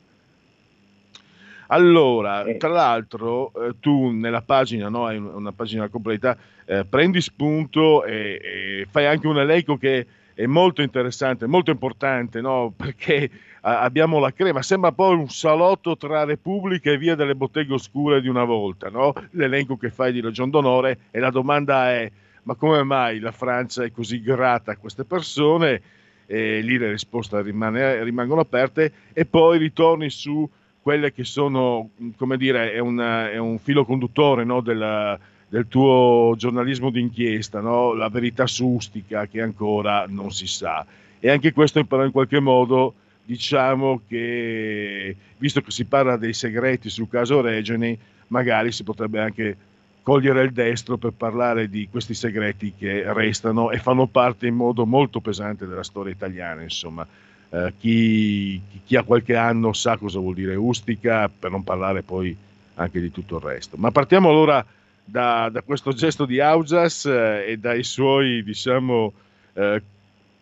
Allora, 1.72 2.44
eh. 2.44 2.58
tra 2.58 2.68
l'altro, 2.68 3.50
eh, 3.54 3.74
tu 3.80 4.10
nella 4.10 4.42
pagina, 4.42 4.90
no, 4.90 5.06
hai 5.06 5.16
una 5.16 5.52
pagina 5.52 5.88
completa, 5.88 6.36
eh, 6.66 6.84
prendi 6.84 7.22
spunto 7.22 8.04
e, 8.04 8.40
e, 8.42 8.86
fai 8.90 9.06
anche 9.06 9.26
un 9.26 9.38
elenco 9.38 9.78
che 9.78 10.06
è 10.34 10.44
molto 10.44 10.82
interessante, 10.82 11.46
molto 11.46 11.70
importante, 11.70 12.42
no? 12.42 12.72
perché 12.76 13.30
a, 13.62 13.80
abbiamo 13.80 14.18
la 14.18 14.32
crema, 14.32 14.60
sembra 14.60 14.92
poi 14.92 15.16
un 15.16 15.30
salotto 15.30 15.96
tra 15.96 16.24
Repubblica 16.24 16.90
e 16.90 16.98
via 16.98 17.14
delle 17.14 17.34
botteghe 17.34 17.72
oscure 17.72 18.20
di 18.20 18.28
una 18.28 18.44
volta, 18.44 18.90
no? 18.90 19.14
l'elenco 19.30 19.78
che 19.78 19.90
fai 19.90 20.12
di 20.12 20.20
Legion 20.20 20.50
d'Onore 20.50 20.98
e 21.10 21.20
la 21.20 21.30
domanda 21.30 21.90
è 21.90 22.10
ma 22.44 22.54
come 22.54 22.82
mai 22.82 23.18
la 23.18 23.30
Francia 23.30 23.84
è 23.84 23.92
così 23.92 24.20
grata 24.20 24.72
a 24.72 24.76
queste 24.76 25.04
persone? 25.04 25.80
E 26.26 26.60
lì 26.60 26.76
le 26.76 26.90
risposte 26.90 27.40
rimane, 27.40 28.02
rimangono 28.02 28.40
aperte 28.40 28.92
e 29.12 29.24
poi 29.24 29.58
ritorni 29.58 30.10
su 30.10 30.48
quelle 30.82 31.12
che 31.12 31.24
sono, 31.24 31.90
come 32.16 32.36
dire, 32.36 32.72
è, 32.72 32.80
una, 32.80 33.30
è 33.30 33.38
un 33.38 33.58
filo 33.58 33.84
conduttore 33.84 34.44
no, 34.44 34.60
della, 34.60 35.18
del 35.48 35.68
tuo 35.68 36.34
giornalismo 36.36 36.90
d'inchiesta, 36.90 37.60
no? 37.60 37.94
la 37.94 38.08
verità 38.08 38.46
sustica 38.46 39.26
che 39.26 39.40
ancora 39.40 40.06
non 40.08 40.32
si 40.32 40.46
sa. 40.46 40.84
E 41.20 41.30
anche 41.30 41.52
questo 41.52 41.84
però 41.84 42.04
in 42.04 42.10
qualche 42.10 42.40
modo 42.40 42.94
diciamo 43.24 44.00
che, 44.08 45.14
visto 45.38 45.60
che 45.60 45.70
si 45.70 45.84
parla 45.84 46.16
dei 46.16 46.32
segreti 46.32 46.90
sul 46.90 47.08
caso 47.08 47.40
Regeni, 47.40 47.96
magari 48.28 48.72
si 48.72 48.82
potrebbe 48.82 49.20
anche 49.20 49.56
cogliere 50.02 50.42
il 50.42 50.52
destro 50.52 50.96
per 50.96 51.12
parlare 51.12 51.68
di 51.68 51.88
questi 51.88 52.14
segreti 52.14 52.74
che 52.76 53.04
restano 53.12 53.70
e 53.70 53.78
fanno 53.78 54.06
parte 54.06 54.48
in 54.48 54.56
modo 54.56 54.84
molto 54.84 55.20
pesante 55.20 55.66
della 55.66 55.84
storia 55.84 56.12
italiana, 56.12 56.62
insomma. 56.62 57.06
Eh, 57.54 57.72
chi, 57.78 58.58
chi, 58.86 58.96
ha 58.96 59.02
qualche 59.02 59.36
anno 59.36 59.74
sa 59.74 59.98
cosa 59.98 60.18
vuol 60.18 60.34
dire 60.34 60.54
Ustica, 60.54 61.28
per 61.28 61.50
non 61.50 61.62
parlare 61.62 62.02
poi 62.02 62.34
anche 62.76 62.98
di 62.98 63.10
tutto 63.10 63.36
il 63.36 63.42
resto. 63.42 63.76
Ma 63.76 63.90
partiamo 63.90 64.30
allora 64.30 64.64
da, 65.04 65.50
da 65.52 65.60
questo 65.60 65.92
gesto 65.92 66.24
di 66.24 66.40
Augias 66.40 67.04
eh, 67.04 67.44
e 67.46 67.56
dai 67.58 67.82
suoi, 67.82 68.42
diciamo, 68.42 69.12
eh, 69.52 69.82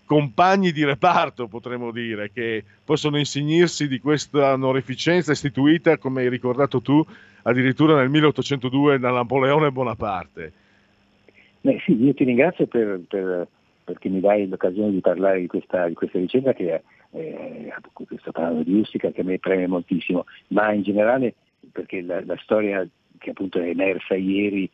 compagni 0.04 0.70
di 0.70 0.84
reparto, 0.84 1.48
potremmo 1.48 1.90
dire, 1.90 2.30
che 2.32 2.62
possono 2.84 3.18
insignirsi 3.18 3.88
di 3.88 3.98
questa 3.98 4.52
onorificenza 4.52 5.32
istituita, 5.32 5.98
come 5.98 6.22
hai 6.22 6.28
ricordato 6.28 6.80
tu, 6.80 7.04
addirittura 7.42 7.96
nel 7.96 8.08
1802 8.08 9.00
da 9.00 9.10
Napoleone 9.10 9.72
Bonaparte. 9.72 10.52
Beh, 11.62 11.80
sì, 11.84 12.00
io 12.00 12.14
ti 12.14 12.22
ringrazio 12.22 12.66
per, 12.66 13.00
per, 13.08 13.48
perché 13.82 14.08
mi 14.08 14.20
dai 14.20 14.48
l'occasione 14.48 14.92
di 14.92 15.00
parlare 15.00 15.40
di 15.40 15.48
questa, 15.48 15.88
di 15.88 15.94
questa 15.94 16.20
vicenda 16.20 16.52
che 16.52 16.74
è 16.74 16.82
eh, 17.12 17.72
sto 18.18 18.32
parlando 18.32 18.62
di 18.62 18.78
Ustica 18.78 19.10
che 19.10 19.20
a 19.20 19.24
me 19.24 19.38
preme 19.38 19.66
moltissimo, 19.66 20.26
ma 20.48 20.72
in 20.72 20.82
generale 20.82 21.34
perché 21.72 22.02
la, 22.02 22.24
la 22.24 22.36
storia 22.42 22.86
che 23.18 23.30
appunto 23.30 23.60
è 23.60 23.68
emersa 23.68 24.14
ieri 24.14 24.70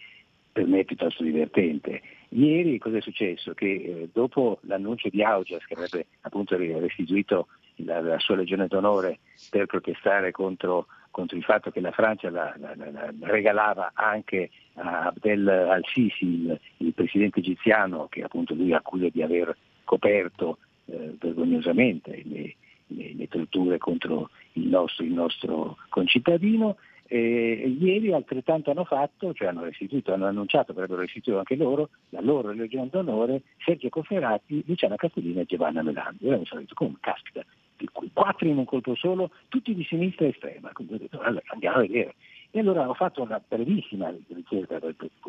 per 0.52 0.66
me 0.66 0.80
è 0.80 0.84
piuttosto 0.84 1.22
divertente. 1.22 2.00
Ieri 2.30 2.78
cosa 2.78 2.96
è 2.96 3.00
successo? 3.02 3.52
Che 3.52 3.66
eh, 3.66 4.08
dopo 4.12 4.58
l'annuncio 4.62 5.10
di 5.10 5.22
Augias 5.22 5.64
che 5.66 5.74
avrebbe 5.74 6.06
appunto 6.22 6.56
restituito 6.56 7.48
la, 7.76 8.00
la, 8.00 8.18
sua 8.18 8.36
legione 8.36 8.66
d'onore 8.66 9.18
per 9.50 9.66
protestare 9.66 10.30
contro, 10.30 10.86
contro 11.10 11.36
il 11.36 11.44
fatto 11.44 11.70
che 11.70 11.80
la 11.80 11.90
Francia 11.90 12.30
la, 12.30 12.54
la, 12.58 12.74
la 12.74 13.12
regalava 13.20 13.90
anche 13.92 14.50
a 14.74 15.06
Abdel 15.06 15.46
al-Sisi, 15.46 16.24
il, 16.24 16.60
il, 16.78 16.92
presidente 16.94 17.40
egiziano, 17.40 18.06
che 18.08 18.22
appunto 18.22 18.54
lui 18.54 18.72
accusa 18.72 19.08
di 19.10 19.22
aver 19.22 19.54
coperto 19.84 20.58
eh, 20.86 21.14
vergognosamente 21.18 22.22
le, 22.24 22.54
le, 22.88 23.14
le, 23.14 23.28
torture 23.28 23.78
contro 23.78 24.30
il 24.52 24.66
nostro, 24.68 25.04
il 25.04 25.12
nostro 25.12 25.76
concittadino. 25.88 26.76
E 27.08 27.76
ieri 27.78 28.12
altrettanto 28.12 28.72
hanno 28.72 28.84
fatto, 28.84 29.32
cioè 29.32 29.46
hanno 29.46 29.62
restituito, 29.62 30.12
hanno 30.12 30.26
annunciato, 30.26 30.72
avrebbero 30.72 31.02
restituito 31.02 31.38
anche 31.38 31.54
loro, 31.54 31.90
la 32.08 32.20
loro 32.20 32.50
Legione 32.50 32.88
d'Onore, 32.90 33.42
Sergio 33.64 33.88
Cofferati, 33.90 34.64
Luciana 34.66 34.96
Castellina 34.96 35.42
e 35.42 35.44
Giovanna 35.44 35.82
Melandi. 35.82 36.26
Ora 36.26 36.38
mi 36.38 36.46
sono 36.46 36.62
detto, 36.62 36.74
come 36.74 36.96
caspita, 36.98 37.44
quattro 38.12 38.48
in 38.48 38.58
un 38.58 38.64
colpo 38.64 38.96
solo, 38.96 39.30
tutti 39.48 39.74
di 39.74 39.84
sinistra 39.84 40.26
estrema. 40.26 40.72
Quindi 40.72 40.94
ho 40.94 40.98
detto, 40.98 41.20
allora 41.20 41.42
andiamo 41.46 41.76
a 41.76 41.80
vedere. 41.80 42.14
E 42.50 42.60
allora 42.60 42.88
ho 42.88 42.94
fatto 42.94 43.22
una 43.22 43.40
brevissima 43.46 44.12
ricerca 44.28 44.80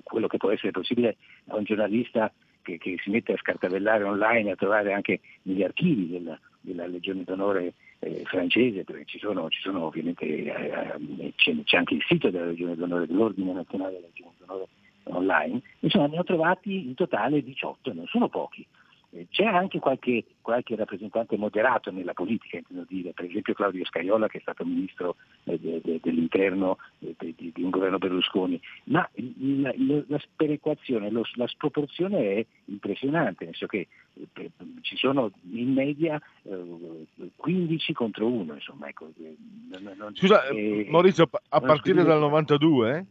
quello 0.03 0.27
che 0.27 0.37
può 0.37 0.49
essere 0.49 0.71
possibile 0.71 1.17
a 1.47 1.57
un 1.57 1.63
giornalista 1.63 2.31
che, 2.67 2.77
che, 2.77 2.97
si 3.01 3.09
mette 3.09 3.31
a 3.31 3.37
scartabellare 3.37 4.03
online, 4.03 4.51
a 4.51 4.55
trovare 4.55 4.91
anche 4.91 5.21
negli 5.43 5.63
archivi 5.63 6.09
della, 6.09 6.37
della 6.59 6.85
Legione 6.85 7.23
d'Onore 7.23 7.73
eh, 7.99 8.23
francese, 8.25 8.83
perché 8.83 9.05
ci 9.05 9.19
sono, 9.19 9.49
ci 9.49 9.61
sono 9.61 9.85
ovviamente, 9.85 10.25
eh, 10.25 10.49
eh, 10.49 11.33
c'è, 11.35 11.55
c'è, 11.63 11.77
anche 11.77 11.93
il 11.93 12.03
sito 12.05 12.29
della 12.29 12.47
Legione 12.47 12.75
d'Onore, 12.75 13.07
dell'Ordine 13.07 13.53
Nazionale 13.53 13.93
della 13.93 14.07
Legione 14.07 14.33
d'Onore 14.39 14.67
online, 15.03 15.61
insomma 15.79 16.07
ne 16.07 16.19
ho 16.19 16.23
trovati 16.23 16.85
in 16.85 16.93
totale 16.93 17.41
18, 17.41 17.93
non 17.93 18.05
sono 18.07 18.27
pochi. 18.27 18.65
Eh, 19.11 19.27
C'è 19.29 19.45
anche 19.45 19.79
qualche, 19.79 20.25
qualche 20.41 20.75
rappresentante 20.75 21.37
moderato 21.37 21.91
nella 21.91 22.13
politica, 22.13 22.57
intendo 22.57 22.85
dire, 22.89 23.13
per 23.13 23.25
esempio 23.25 23.53
Claudio 23.53 23.85
Scaiola 23.85 24.27
che 24.27 24.39
è 24.39 24.41
stato 24.41 24.65
ministro 24.65 25.15
eh, 25.45 25.57
de- 25.57 25.79
de- 25.81 25.99
dell'interno 26.03 26.77
eh, 26.99 27.15
de- 27.17 27.33
di, 27.37 27.53
un 27.63 27.69
governo 27.69 27.97
Berlusconi, 27.99 28.59
ma 28.85 29.07
il- 29.13 29.61
la, 29.61 30.03
la 30.07 30.19
sperequazione, 30.19 31.09
lo- 31.09 31.23
la 31.35 31.47
sproporzione 31.47 32.35
è 32.35 32.45
impressionante, 32.65 33.45
nel 33.45 33.53
senso 33.55 33.67
che 33.67 33.87
eh, 34.33 34.51
ci 34.81 34.97
sono 34.97 35.31
in 35.51 35.71
media 35.71 36.21
eh, 36.43 37.05
15 37.35 37.93
contro 37.93 38.27
1, 38.27 38.53
insomma. 38.55 38.87
Ecco, 38.89 39.09
eh, 39.21 39.35
non- 39.69 39.93
non- 39.97 40.15
Scusa, 40.15 40.45
eh, 40.47 40.85
Maurizio, 40.89 41.29
a- 41.49 41.61
partire 41.61 42.03
dal 42.03 42.19
92, 42.19 43.05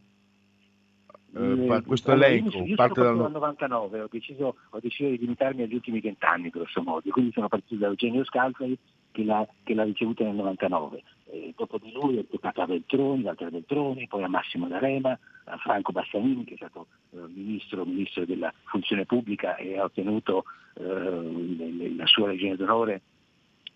eh, 1.35 1.83
questo 1.85 2.11
elenco 2.11 2.57
Io, 2.57 2.65
io 2.65 2.75
parte 2.75 3.01
sono 3.01 3.13
dal... 3.13 3.17
partito 3.17 3.23
dal 3.23 3.31
99, 3.31 4.01
ho 4.01 4.07
deciso, 4.09 4.55
ho 4.69 4.79
deciso 4.79 5.09
di 5.09 5.17
limitarmi 5.17 5.63
agli 5.63 5.73
ultimi 5.73 5.99
vent'anni 5.99 6.49
grosso 6.49 6.81
modo, 6.81 7.09
quindi 7.09 7.31
sono 7.31 7.47
partito 7.47 7.75
da 7.75 7.87
Eugenio 7.87 8.23
Scalfari 8.23 8.77
che 9.11 9.23
l'ha, 9.23 9.47
che 9.63 9.73
l'ha 9.73 9.83
ricevuta 9.83 10.23
nel 10.23 10.35
99. 10.35 11.03
Eh, 11.29 11.53
dopo 11.55 11.77
di 11.77 11.91
lui 11.91 12.17
è 12.17 12.27
toccato 12.27 12.61
a 12.61 12.65
Veltroni, 12.65 13.23
Walter 13.23 13.51
Veltroni, 13.51 14.07
poi 14.07 14.23
a 14.23 14.29
Massimo 14.29 14.67
D'Arema, 14.67 15.17
a 15.45 15.57
Franco 15.57 15.91
Bassanini 15.91 16.43
che 16.43 16.53
è 16.53 16.57
stato 16.57 16.87
eh, 17.11 17.17
ministro, 17.27 17.85
ministro 17.85 18.25
della 18.25 18.53
funzione 18.65 19.05
pubblica 19.05 19.55
e 19.55 19.77
ha 19.77 19.83
ottenuto 19.83 20.45
eh, 20.75 21.93
la 21.95 22.05
sua 22.05 22.27
legione 22.27 22.55
d'onore 22.55 23.01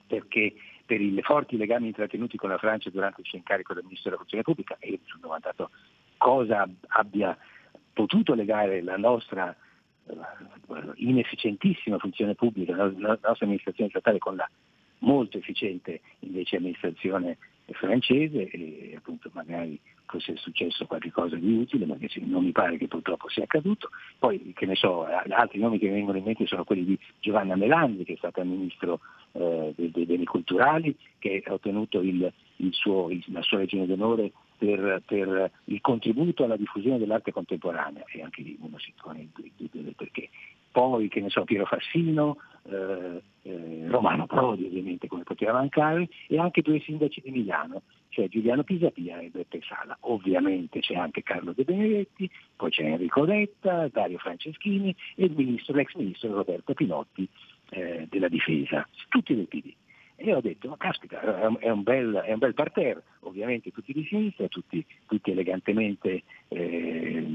perché 0.08 0.54
per 0.86 1.00
i 1.00 1.22
forti 1.22 1.56
legami 1.56 1.88
intrattenuti 1.88 2.36
con 2.38 2.50
la 2.50 2.58
Francia 2.58 2.90
durante 2.90 3.22
il 3.22 3.28
suo 3.28 3.38
incarico 3.38 3.74
da 3.74 3.82
ministro 3.82 4.10
della 4.10 4.22
funzione 4.22 4.44
pubblica 4.44 4.76
e 4.80 4.92
mi 4.92 5.00
sono 5.06 5.22
domandato 5.22 5.70
cosa 6.22 6.70
abbia 6.90 7.36
potuto 7.94 8.36
legare 8.36 8.84
la 8.84 8.96
nostra 8.96 9.56
eh, 10.06 10.14
inefficientissima 10.98 11.98
funzione 11.98 12.36
pubblica, 12.36 12.76
la 12.76 12.92
nostra 12.96 13.36
amministrazione 13.40 13.90
statale 13.90 14.20
con 14.20 14.36
la 14.36 14.48
molto 15.00 15.40
efficiente 15.40 16.02
invece 16.20 16.58
amministrazione 16.58 17.40
francese 17.72 18.50
e 18.50 18.94
appunto 18.96 19.32
magari 19.34 19.80
fosse 20.06 20.36
successo 20.36 20.86
qualcosa 20.86 21.38
di 21.38 21.54
utile, 21.54 21.86
ma 21.86 21.96
che 21.96 22.10
non 22.20 22.44
mi 22.44 22.52
pare 22.52 22.78
che 22.78 22.88
purtroppo 22.88 23.30
sia 23.30 23.46
accaduto. 23.46 23.90
Poi, 24.20 24.52
che 24.54 24.66
ne 24.68 24.76
so, 24.76 25.06
altri 25.06 25.58
nomi 25.60 25.80
che 25.80 25.88
mi 25.88 25.94
vengono 25.94 26.18
in 26.18 26.26
mente 26.26 26.46
sono 26.46 26.66
quelli 26.66 26.84
di 26.84 27.00
Giovanna 27.20 27.56
Melandi, 27.56 28.04
che 28.04 28.14
è 28.14 28.18
stata 28.18 28.44
ministro 28.44 29.00
eh, 29.32 29.74
dei, 29.76 29.90
dei 29.90 30.06
beni 30.06 30.26
culturali, 30.26 30.96
che 31.18 31.42
ha 31.46 31.54
ottenuto 31.54 32.02
il, 32.02 32.32
il 32.58 32.74
suo, 32.74 33.10
il- 33.10 33.24
la 33.28 33.42
sua 33.42 33.60
legione 33.60 33.88
d'onore 33.88 34.32
per, 34.62 35.02
per 35.08 35.52
il 35.64 35.82
contributo 35.82 36.44
alla 36.44 36.56
diffusione 36.56 37.00
dell'arte 37.00 37.32
contemporanea, 37.32 38.04
e 38.06 38.22
anche 38.22 38.44
lì 38.44 38.56
uno 38.62 38.78
si 38.78 38.94
pone 39.02 39.22
il 39.22 39.52
dubbio 39.56 39.82
del 39.82 39.96
perché. 39.96 40.30
Poi, 40.72 41.08
che 41.10 41.20
ne 41.20 41.30
so, 41.32 41.44
Piero 41.44 41.66
Fassino, 41.66 42.38
eh, 42.70 43.22
eh, 43.42 43.88
Romano 43.88 44.28
Prodi 44.28 44.66
ovviamente 44.66 45.08
come 45.08 45.24
poteva 45.24 45.54
mancare, 45.54 46.08
e 46.28 46.38
anche 46.38 46.62
due 46.62 46.80
sindaci 46.80 47.22
di 47.22 47.32
Milano, 47.32 47.82
cioè 48.10 48.28
Giuliano 48.28 48.64
Pisapia 48.64 49.20
e 49.20 49.30
Beppe 49.30 49.62
Sala. 49.68 49.98
Ovviamente 50.02 50.80
c'è 50.80 50.94
anche 50.94 51.24
Carlo 51.24 51.54
De 51.54 51.64
Benedetti, 51.64 52.30
poi 52.56 52.70
c'è 52.70 52.84
Enrico 52.84 53.24
Letta, 53.24 53.90
Dario 53.92 54.20
Franceschini 54.20 54.96
e 55.16 55.28
ministro, 55.30 55.74
l'ex 55.74 55.96
ministro 55.96 56.36
Roberto 56.36 56.76
Pinotti 56.76 57.28
eh, 57.72 58.06
della 58.08 58.30
difesa, 58.30 58.88
tutti 59.10 59.36
del 59.36 59.48
PD. 59.48 59.74
E 60.24 60.36
ho 60.36 60.40
detto, 60.40 60.70
ma 60.70 60.78
caspita, 60.78 61.20
è 61.58 61.70
un, 61.72 61.82
bel, 61.82 62.14
è 62.14 62.32
un 62.32 62.38
bel 62.38 62.54
parterre, 62.54 63.02
ovviamente 63.22 63.72
tutti 63.72 63.92
di 63.92 64.06
sinistra, 64.06 64.48
tutti, 64.50 64.86
tutti 65.08 65.32
elegantemente 65.32 66.22
eh, 66.48 67.26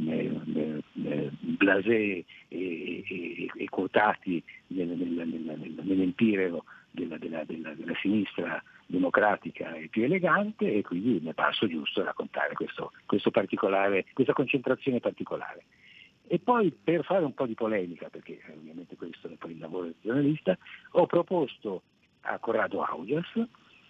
eh, 0.95 1.31
blasé 1.41 1.95
e, 1.95 2.25
e- 2.49 3.51
e 3.57 3.69
quotati 3.69 4.41
nel, 4.69 4.87
nel- 4.87 5.09
nel- 5.09 5.59
nel- 5.59 5.81
nell'empireo 5.83 6.63
della, 6.93 7.19
della- 7.19 7.43
della- 7.43 7.75
della 7.75 7.95
sinistra 8.01 8.63
democratica 8.87 9.75
e 9.75 9.89
più 9.89 10.05
elegante 10.05 10.73
e 10.73 10.83
quindi 10.83 11.19
mi 11.21 11.31
è 11.31 11.35
parso 11.35 11.67
giusto 11.67 12.05
raccontare 12.05 12.55
questo, 12.55 12.93
questo 13.05 13.33
questa 13.33 14.33
concentrazione 14.33 15.01
particolare. 15.01 15.65
E 16.29 16.39
poi 16.39 16.71
per 16.71 17.05
fare 17.05 17.25
un 17.25 17.35
po' 17.35 17.47
di 17.47 17.55
polemica, 17.55 18.09
perché 18.11 18.41
ovviamente 18.57 18.95
questo 18.95 19.27
è 19.27 19.35
poi 19.35 19.53
il 19.53 19.59
lavoro 19.59 19.87
del 19.87 19.95
giornalista, 20.03 20.57
ho 20.93 21.07
proposto 21.07 21.83
a 22.27 22.39
Corrado 22.39 22.83
Augias 22.83 23.27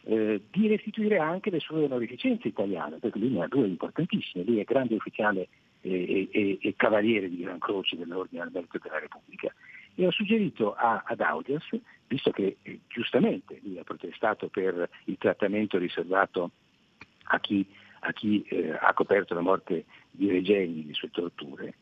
eh, 0.05 0.41
di 0.51 0.69
restituire 0.69 1.19
anche 1.19 1.51
le 1.51 1.59
sue 1.59 1.85
onorificenze 1.85 2.49
italiane, 2.49 2.99
perché 2.99 3.19
lui 3.19 3.31
ne 3.31 3.43
ha 3.43 3.49
due 3.49 3.67
importantissime, 3.67 4.45
lui 4.45 4.61
è 4.61 4.65
grande 4.65 4.95
ufficiale 4.95 5.49
e, 5.81 6.29
e- 6.31 6.59
e 6.61 6.75
cavaliere 6.77 7.29
di 7.29 7.39
Gran 7.39 7.59
Croce 7.59 7.97
dell'Ordine 7.97 8.43
al 8.43 8.51
Merito 8.53 8.79
della 8.83 8.99
Repubblica. 8.99 9.53
E 9.95 10.07
ho 10.07 10.11
suggerito 10.11 10.75
a- 10.75 11.03
ad 11.05 11.21
Audias, 11.21 11.65
visto 12.07 12.31
che 12.31 12.59
eh, 12.63 12.81
giustamente 12.87 13.59
lui 13.63 13.79
ha 13.79 13.85
protestato 13.85 14.49
per 14.49 14.89
il 15.05 15.17
trattamento 15.19 15.79
riservato 15.79 16.51
a 17.25 17.41
chi, 17.41 17.67
a 18.01 18.13
chi, 18.13 18.43
eh, 18.49 18.77
ha 18.79 18.93
coperto 18.95 19.35
la 19.35 19.41
morte 19.41 19.87
di 20.11 20.31
Regeni, 20.31 20.87
le 20.87 20.95
sue 20.95 21.11
torture, 21.11 21.75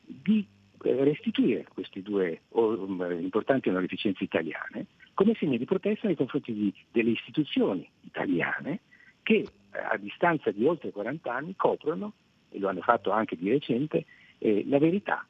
di 0.00 0.46
eh, 0.82 1.04
restituire 1.04 1.66
queste 1.72 2.00
due 2.00 2.42
oh, 2.50 2.86
importanti 3.18 3.68
onorificenze 3.68 4.24
italiane 4.24 4.86
come 5.16 5.34
segno 5.38 5.56
di 5.56 5.64
protesta 5.64 6.06
nei 6.06 6.14
confronti 6.16 6.52
di- 6.52 6.74
delle 6.92 7.10
istituzioni 7.10 7.88
italiane 8.02 8.80
che 9.22 9.36
eh, 9.36 9.78
a 9.78 9.96
distanza 9.96 10.50
di 10.50 10.62
oltre 10.66 10.90
40 10.90 11.32
anni 11.34 11.56
coprono, 11.56 12.12
e 12.50 12.58
lo 12.58 12.68
hanno 12.68 12.82
fatto 12.82 13.10
anche 13.12 13.34
di 13.34 13.48
recente, 13.48 14.04
eh, 14.38 14.62
la 14.68 14.78
verità 14.78 15.26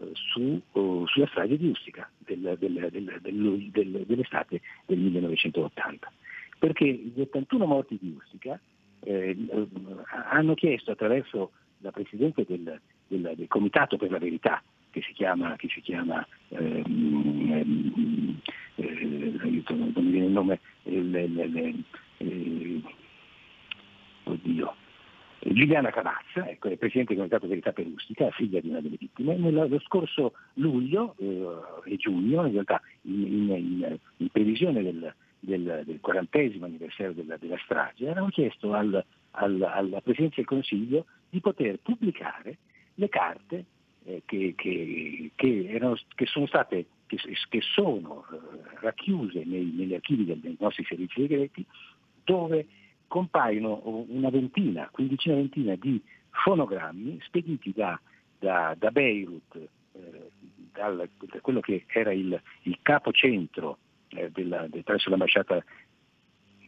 eh, 0.00 0.10
su, 0.14 0.58
oh, 0.72 1.06
sulla 1.06 1.26
strage 1.26 1.58
di 1.58 1.68
Ustica 1.68 2.10
del- 2.16 2.56
del- 2.58 2.88
del- 2.90 3.18
del- 3.20 3.70
del- 3.70 4.04
dell'estate 4.06 4.62
del 4.86 4.98
1980. 4.98 6.10
Perché 6.58 6.90
gli 6.90 7.20
81 7.20 7.66
morti 7.66 7.98
di 8.00 8.16
Ustica 8.18 8.58
eh, 9.02 9.36
hanno 10.30 10.54
chiesto 10.54 10.92
attraverso 10.92 11.52
la 11.78 11.90
Presidente 11.90 12.44
del 12.46 12.80
Comitato 13.48 13.96
per 13.98 14.10
la 14.10 14.18
Verità, 14.18 14.62
che 14.90 15.02
si 15.02 15.12
chiama, 15.12 15.56
che 15.56 15.68
si 15.68 15.80
chiama 15.80 16.26
ehm, 16.48 17.50
ehm, 17.50 18.19
eh, 18.80 19.64
non 19.74 19.92
mi 20.04 20.10
viene 20.10 20.26
il 20.26 20.32
nome, 20.32 20.60
il- 20.84 21.14
il- 21.14 21.54
il- 21.56 21.84
eh, 22.18 22.82
oddio, 24.24 24.74
Giuliana 25.42 25.90
Cavazza, 25.90 26.46
ecco, 26.48 26.68
è 26.68 26.76
Presidente 26.76 27.14
del 27.14 27.18
Comitato 27.24 27.46
Verità 27.48 27.72
per 27.72 27.86
Ustica, 27.86 28.30
figlia 28.30 28.60
di 28.60 28.68
una 28.68 28.80
delle 28.80 28.96
vittime, 28.98 29.36
nello 29.36 29.66
lo 29.66 29.80
scorso 29.80 30.34
luglio 30.54 31.14
eh, 31.18 31.92
e 31.92 31.96
giugno, 31.96 32.44
in 32.46 32.52
realtà 32.52 32.80
in, 33.02 33.22
in- 33.22 33.50
in- 33.50 33.98
in 34.18 34.28
previsione 34.28 34.82
del, 34.82 35.14
del, 35.40 35.82
del 35.86 35.98
40 36.00 36.38
anniversario 36.62 37.14
della, 37.14 37.36
della 37.38 37.56
strage, 37.64 38.04
avevano 38.04 38.28
chiesto 38.28 38.74
al- 38.74 39.02
al- 39.32 39.62
alla 39.62 40.00
Presidenza 40.02 40.36
del 40.36 40.44
Consiglio 40.44 41.06
di 41.30 41.40
poter 41.40 41.78
pubblicare 41.80 42.58
le 42.96 43.08
carte 43.08 43.64
eh, 44.04 44.22
che, 44.26 44.52
che- 44.56 45.30
che 45.34 45.66
erano- 45.70 45.96
che 46.14 46.26
sono 46.26 46.46
state 46.46 46.84
che, 47.16 47.34
che 47.48 47.60
sono 47.60 48.24
eh, 48.32 48.38
racchiuse 48.80 49.42
nei- 49.44 49.72
negli 49.74 49.94
archivi 49.94 50.24
del- 50.24 50.38
dei 50.38 50.56
nostri 50.60 50.84
servizi 50.84 51.20
segreti 51.20 51.64
dove 52.24 52.66
compaiono 53.08 53.80
una 54.08 54.30
ventina, 54.30 54.88
quindicina 54.92 55.34
ventina 55.34 55.74
di 55.74 56.00
fonogrammi 56.30 57.18
spediti 57.22 57.72
da, 57.74 58.00
da- 58.38 58.74
da 58.78 58.90
Beirut, 58.90 59.56
eh, 59.56 60.30
dal- 60.72 61.08
da 61.18 61.40
quello 61.40 61.60
che 61.60 61.84
era 61.88 62.12
il, 62.12 62.40
il 62.62 62.78
capocentro 62.82 63.78
eh, 64.10 64.30
della- 64.30 64.66
de- 64.68 64.82
presso 64.82 65.10
l'ambasciata 65.10 65.62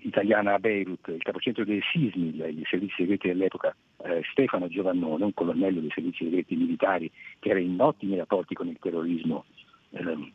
italiana 0.03 0.55
a 0.55 0.59
Beirut, 0.59 1.09
il 1.09 1.22
capocentro 1.22 1.64
del 1.64 1.80
SISMIL, 1.93 2.40
i 2.59 2.64
servizi 2.68 2.95
segreti 2.97 3.28
dell'epoca, 3.28 3.74
eh, 4.05 4.22
Stefano 4.32 4.66
Giovannone, 4.68 5.24
un 5.24 5.34
colonnello 5.34 5.80
dei 5.80 5.90
servizi 5.95 6.24
segreti 6.24 6.57
militari 6.57 7.11
che 7.38 7.51
era 7.51 7.61
in 7.61 7.80
ottimi 7.80 8.16
rapporti 8.16 8.55
con 8.55 8.66
il 8.68 8.78
terrorismo 8.80 9.45
ehm, 9.93 10.30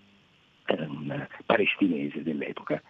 ehm, 0.65 1.27
palestinese 1.45 2.23
dell'epoca. 2.23 2.81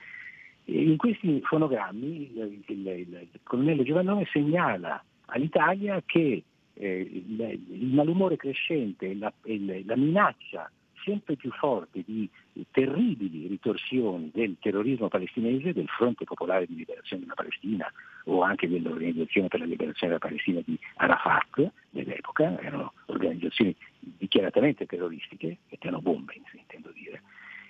E 0.65 0.81
in 0.83 0.97
questi 0.97 1.39
fonogrammi 1.43 2.31
il, 2.33 2.61
il- 2.67 2.87
il- 2.87 3.27
il 3.31 3.39
colonnello 3.43 3.83
Giovannone 3.83 4.25
segnala 4.31 5.01
all'Italia 5.27 6.01
che 6.05 6.43
eh, 6.73 6.99
il, 6.99 7.59
il 7.69 7.87
malumore 7.87 8.35
crescente 8.35 9.09
e 9.09 9.17
la, 9.17 9.31
la 9.85 9.95
minaccia 9.95 10.69
sempre 11.07 11.37
più 11.37 11.51
forte 11.51 12.03
di 12.05 12.29
terribili 12.71 13.47
ritorsioni 13.47 14.29
del 14.33 14.57
terrorismo 14.59 15.07
palestinese, 15.07 15.71
del 15.71 15.87
Fronte 15.87 16.25
Popolare 16.25 16.65
di 16.65 16.75
Liberazione 16.75 17.21
della 17.21 17.33
Palestina 17.33 17.89
o 18.25 18.41
anche 18.41 18.67
dell'Organizzazione 18.67 19.47
per 19.47 19.61
la 19.61 19.65
Liberazione 19.65 20.13
della 20.13 20.27
Palestina 20.27 20.59
di 20.65 20.77
Arafat 20.95 21.71
dell'epoca, 21.91 22.59
erano 22.59 22.91
organizzazioni 23.05 23.73
dichiaratamente 24.17 24.85
terroristiche, 24.85 25.57
mettevano 25.69 26.01
bombe, 26.01 26.35
intendo 26.53 26.91
dire, 26.91 27.21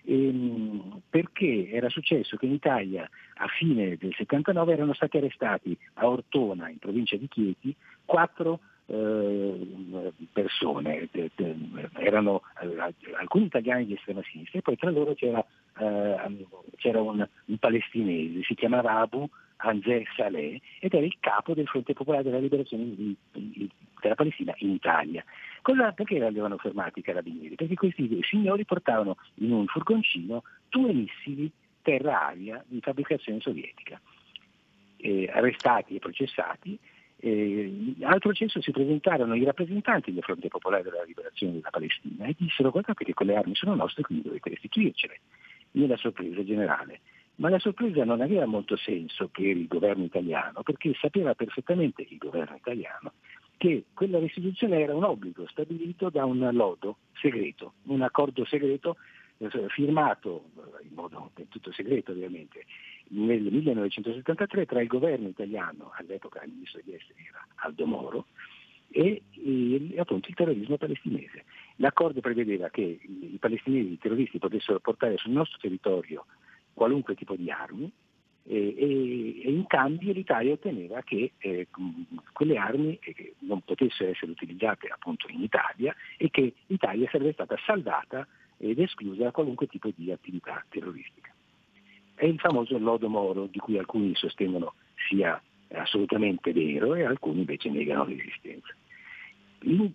Ehm, 0.09 1.01
perché 1.09 1.69
era 1.69 1.89
successo 1.89 2.37
che 2.37 2.45
in 2.45 2.53
Italia 2.53 3.09
a 3.35 3.47
fine 3.47 3.97
del 3.97 4.13
79 4.15 4.71
erano 4.71 4.93
stati 4.93 5.17
arrestati 5.17 5.77
a 5.95 6.07
Ortona, 6.07 6.69
in 6.69 6.77
provincia 6.77 7.17
di 7.17 7.27
Chieti, 7.27 7.75
quattro 8.05 8.61
eh, 8.85 10.13
persone, 10.31 11.09
erano 11.95 12.41
eh, 12.61 12.93
alcuni 13.19 13.47
italiani 13.47 13.85
di 13.85 13.95
estrema 13.95 14.21
sinistra 14.31 14.59
e 14.59 14.61
poi 14.61 14.77
tra 14.77 14.91
loro 14.91 15.13
c'era, 15.13 15.45
eh, 15.79 16.45
c'era 16.77 17.01
un, 17.01 17.27
un 17.45 17.57
palestinese, 17.57 18.43
si 18.43 18.55
chiamava 18.55 18.99
Abu 18.99 19.29
Anzer 19.57 20.03
Saleh 20.15 20.61
ed 20.79 20.93
era 20.93 21.05
il 21.05 21.17
capo 21.19 21.53
del 21.53 21.67
Fronte 21.67 21.93
Popolare 21.93 22.23
della 22.23 22.39
Liberazione 22.39 22.95
di- 22.95 23.15
di- 23.31 23.69
della 23.99 24.15
Palestina 24.15 24.53
in 24.59 24.71
Italia. 24.71 25.23
Cosa, 25.61 25.91
perché 25.91 26.15
li 26.15 26.25
avevano 26.25 26.57
fermati 26.57 26.99
i 26.99 27.03
carabinieri? 27.03 27.55
Perché 27.55 27.75
questi 27.75 28.19
signori 28.23 28.65
portavano 28.65 29.17
in 29.35 29.51
un 29.51 29.65
furgoncino 29.65 30.43
due 30.69 30.93
missili 30.93 31.51
terra-aria 31.81 32.63
di 32.67 32.79
fabbricazione 32.81 33.39
sovietica, 33.39 33.99
eh, 34.97 35.29
arrestati 35.31 35.95
e 35.95 35.99
processati. 35.99 36.77
Eh, 37.19 37.95
al 38.01 38.19
processo 38.19 38.61
si 38.61 38.69
presentarono 38.69 39.33
i 39.33 39.43
rappresentanti 39.43 40.13
del 40.13 40.21
Fronte 40.21 40.49
Popolare 40.49 40.83
della 40.83 41.03
Liberazione 41.03 41.53
della 41.53 41.71
Palestina 41.71 42.25
e 42.25 42.35
dissero 42.37 42.69
guardate 42.69 43.03
che 43.03 43.15
quelle 43.15 43.35
armi 43.35 43.55
sono 43.55 43.73
nostre 43.73 44.03
quindi 44.03 44.25
dovete 44.25 44.49
restituircele. 44.49 45.19
Nella 45.71 45.97
sorpresa 45.97 46.43
generale. 46.43 47.01
Ma 47.37 47.49
la 47.49 47.59
sorpresa 47.59 48.03
non 48.03 48.21
aveva 48.21 48.45
molto 48.45 48.75
senso 48.75 49.27
per 49.27 49.45
il 49.45 49.67
governo 49.67 50.03
italiano 50.03 50.63
perché 50.63 50.93
sapeva 50.99 51.35
perfettamente 51.35 52.05
il 52.07 52.17
governo 52.17 52.55
italiano 52.55 53.13
che 53.57 53.85
quella 53.93 54.19
restituzione 54.19 54.79
era 54.79 54.95
un 54.95 55.03
obbligo 55.03 55.47
stabilito 55.47 56.09
da 56.09 56.25
un 56.25 56.47
lodo 56.51 56.97
segreto, 57.19 57.73
un 57.83 58.01
accordo 58.01 58.45
segreto 58.45 58.97
eh, 59.37 59.49
firmato 59.69 60.45
eh, 60.55 60.87
in 60.87 60.93
modo 60.93 61.31
del 61.35 61.47
tutto 61.49 61.71
segreto 61.71 62.11
ovviamente 62.11 62.65
nel 63.09 63.41
1973 63.41 64.65
tra 64.65 64.81
il 64.81 64.87
governo 64.87 65.27
italiano, 65.27 65.91
all'epoca 65.95 66.41
il 66.43 66.51
ministro 66.51 66.81
degli 66.83 66.95
esteri 66.95 67.25
era 67.27 67.45
Aldo 67.55 67.85
Moro, 67.85 68.25
e, 68.89 69.21
e, 69.31 69.93
appunto 69.97 70.29
il 70.29 70.35
terrorismo 70.35 70.77
palestinese. 70.77 71.45
L'accordo 71.77 72.19
prevedeva 72.19 72.69
che 72.69 72.81
i, 72.81 73.33
i 73.33 73.37
palestinesi, 73.37 73.93
i 73.93 73.97
terroristi 73.97 74.39
potessero 74.39 74.79
portare 74.79 75.17
sul 75.17 75.31
nostro 75.31 75.57
territorio 75.59 76.25
qualunque 76.77 77.15
tipo 77.15 77.35
di 77.35 77.49
armi 77.49 77.91
e, 78.43 78.75
e- 78.77 79.41
e 79.43 79.51
in 79.51 79.65
cambio 79.65 80.13
l'Italia 80.13 80.53
otteneva 80.53 81.01
che 81.01 81.33
eh, 81.39 81.67
quelle 82.31 82.57
armi 82.57 82.97
eh, 83.01 83.33
non 83.39 83.61
potessero 83.61 84.11
essere 84.11 84.31
utilizzate 84.31 84.87
appunto 84.87 85.27
in 85.29 85.41
Italia 85.41 85.93
e 86.17 86.29
che 86.29 86.53
l'Italia 86.67 87.09
sarebbe 87.11 87.33
stata 87.33 87.57
saldata 87.65 88.27
ed 88.57 88.79
esclusa 88.79 89.23
da 89.23 89.31
qualunque 89.31 89.65
tipo 89.67 89.89
di 89.95 90.11
attività 90.11 90.63
terroristica. 90.69 91.33
È 92.13 92.25
il 92.25 92.39
famoso 92.39 92.77
lodo 92.77 93.09
Moro 93.09 93.47
di 93.47 93.59
cui 93.59 93.77
alcuni 93.77 94.15
sostengono 94.15 94.75
sia 95.09 95.41
assolutamente 95.73 96.53
vero 96.53 96.95
e 96.95 97.03
alcuni 97.03 97.39
invece 97.39 97.69
negano 97.69 98.05
l'esistenza. 98.05 98.73
In, 99.61 99.91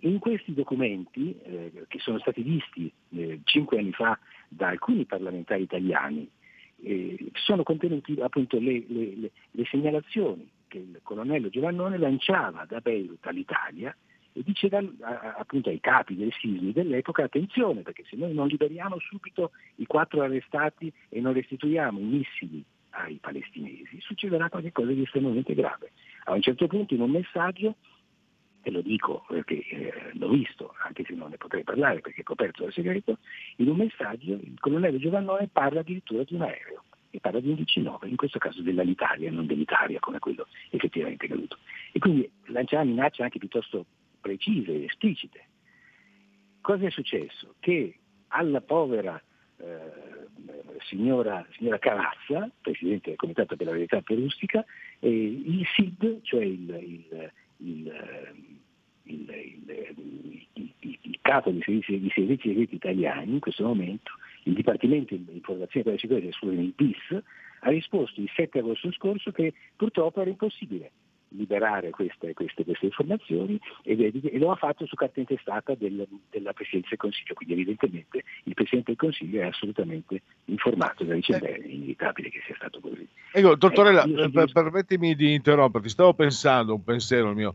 in 0.00 0.18
questi 0.18 0.54
documenti, 0.54 1.38
eh, 1.42 1.84
che 1.88 1.98
sono 1.98 2.18
stati 2.18 2.42
visti 2.42 2.92
eh, 3.10 3.40
cinque 3.44 3.78
anni 3.78 3.92
fa 3.92 4.18
da 4.48 4.68
alcuni 4.68 5.04
parlamentari 5.04 5.62
italiani, 5.62 6.28
eh, 6.82 7.30
sono 7.34 7.62
contenuti 7.62 8.16
appunto 8.20 8.58
le, 8.58 8.84
le- 8.86 9.30
le- 9.50 9.64
segnalazioni 9.64 10.48
che 10.68 10.78
il 10.78 11.00
colonnello 11.02 11.48
Giovannone 11.48 11.98
lanciava 11.98 12.64
da 12.66 12.80
Beirut 12.80 13.24
all'Italia 13.26 13.96
e 14.32 14.42
diceva 14.42 14.82
appunto 15.38 15.68
ai 15.70 15.80
capi 15.80 16.16
dei 16.16 16.32
sismi 16.32 16.72
dell'epoca 16.72 17.22
attenzione 17.22 17.82
perché 17.82 18.02
se 18.08 18.16
noi 18.16 18.34
non 18.34 18.48
liberiamo 18.48 18.98
subito 18.98 19.52
i 19.76 19.86
quattro 19.86 20.22
arrestati 20.22 20.92
e 21.08 21.20
non 21.20 21.32
restituiamo 21.32 22.00
i 22.00 22.02
missili 22.02 22.64
ai 22.90 23.18
palestinesi 23.20 23.98
succederà 24.00 24.48
qualcosa 24.48 24.92
di 24.92 25.02
estremamente 25.02 25.54
grave. 25.54 25.92
A 26.24 26.32
un 26.32 26.42
certo 26.42 26.66
punto 26.66 26.94
in 26.94 27.00
un 27.00 27.10
messaggio 27.10 27.76
e 28.64 28.70
lo 28.70 28.80
dico 28.80 29.24
perché 29.28 29.62
eh, 29.68 29.92
l'ho 30.14 30.30
visto, 30.30 30.74
anche 30.84 31.04
se 31.06 31.12
non 31.14 31.30
ne 31.30 31.36
potrei 31.36 31.62
parlare 31.62 32.00
perché 32.00 32.22
è 32.22 32.24
coperto 32.24 32.62
dal 32.62 32.72
segreto, 32.72 33.18
in 33.56 33.68
un 33.68 33.76
messaggio 33.76 34.32
il 34.32 34.58
colonnello 34.58 34.98
Giovannone 34.98 35.48
parla 35.52 35.80
addirittura 35.80 36.24
di 36.24 36.34
un 36.34 36.42
aereo 36.42 36.82
e 37.10 37.20
parla 37.20 37.40
di 37.40 37.50
un 37.50 37.56
DC-9, 37.56 38.08
in 38.08 38.16
questo 38.16 38.38
caso 38.38 38.62
dell'Alitalia, 38.62 39.30
non 39.30 39.46
dell'Italia 39.46 40.00
come 40.00 40.18
quello 40.18 40.48
effettivamente 40.70 41.28
caduto. 41.28 41.58
E 41.92 41.98
quindi 41.98 42.28
lanciava 42.46 42.84
minacce 42.84 43.22
anche 43.22 43.38
piuttosto 43.38 43.84
precise 44.20 44.72
e 44.72 44.84
esplicite. 44.84 45.44
Cosa 46.62 46.86
è 46.86 46.90
successo? 46.90 47.54
Che 47.60 47.98
alla 48.28 48.62
povera 48.62 49.22
eh, 49.58 50.24
signora, 50.88 51.46
signora 51.56 51.78
Carazza, 51.78 52.50
Presidente 52.62 53.10
del 53.10 53.18
Comitato 53.18 53.56
per 53.56 53.66
la 53.66 53.72
Verità 53.72 54.00
Perustica, 54.00 54.64
eh, 55.00 55.08
il 55.08 55.64
SID, 55.74 56.22
cioè 56.22 56.42
il, 56.42 56.68
il- 56.80 57.32
il, 57.58 57.92
il- 59.04 59.66
il- 60.54 61.18
capo 61.20 61.50
dei 61.50 61.62
servizi, 61.62 61.98
dei 61.98 62.10
servizi 62.10 62.48
segreti 62.48 62.74
italiani 62.74 63.32
in 63.32 63.40
questo 63.40 63.64
momento, 63.64 64.12
il 64.44 64.52
Dipartimento 64.54 65.14
di 65.14 65.24
Informazione 65.32 65.84
per 65.84 65.94
la 65.94 65.98
Sicurezza, 65.98 66.32
scusami, 66.32 66.64
il 66.64 66.72
PIS, 66.72 67.22
ha 67.60 67.70
risposto 67.70 68.20
il 68.20 68.30
7 68.34 68.58
agosto 68.58 68.92
scorso 68.92 69.32
che 69.32 69.54
purtroppo 69.74 70.20
era 70.20 70.28
impossibile 70.28 70.90
liberare 71.36 71.90
queste, 71.90 72.32
queste- 72.32 72.64
queste 72.64 72.86
informazioni 72.86 73.58
è- 73.82 73.90
e 73.92 74.38
lo 74.38 74.50
ha 74.50 74.56
fatto 74.56 74.86
su 74.86 74.94
carta 74.94 75.20
intestata 75.20 75.74
del- 75.74 76.06
della 76.30 76.52
Presidenza 76.52 76.88
del 76.90 76.98
Consiglio, 76.98 77.34
quindi 77.34 77.54
evidentemente 77.54 78.22
il 78.44 78.54
Presidente 78.54 78.92
del 78.92 79.00
Consiglio 79.00 79.40
è 79.42 79.46
assolutamente 79.46 80.22
informato 80.46 81.04
da 81.04 81.14
vicenda, 81.14 81.46
è 81.46 81.60
inevitabile 81.64 82.30
che 82.30 82.40
sia 82.46 82.54
stato 82.56 82.80
così. 82.80 83.06
Ecco, 83.32 83.54
dottorella, 83.56 84.04
Eh, 84.04 84.08
io- 84.08 84.30
per- 84.30 84.52
permettimi 84.52 85.14
di 85.14 85.34
interromperti, 85.34 85.88
stavo 85.88 86.14
pensando, 86.14 86.74
un 86.74 86.84
pensiero 86.84 87.32
mio, 87.34 87.54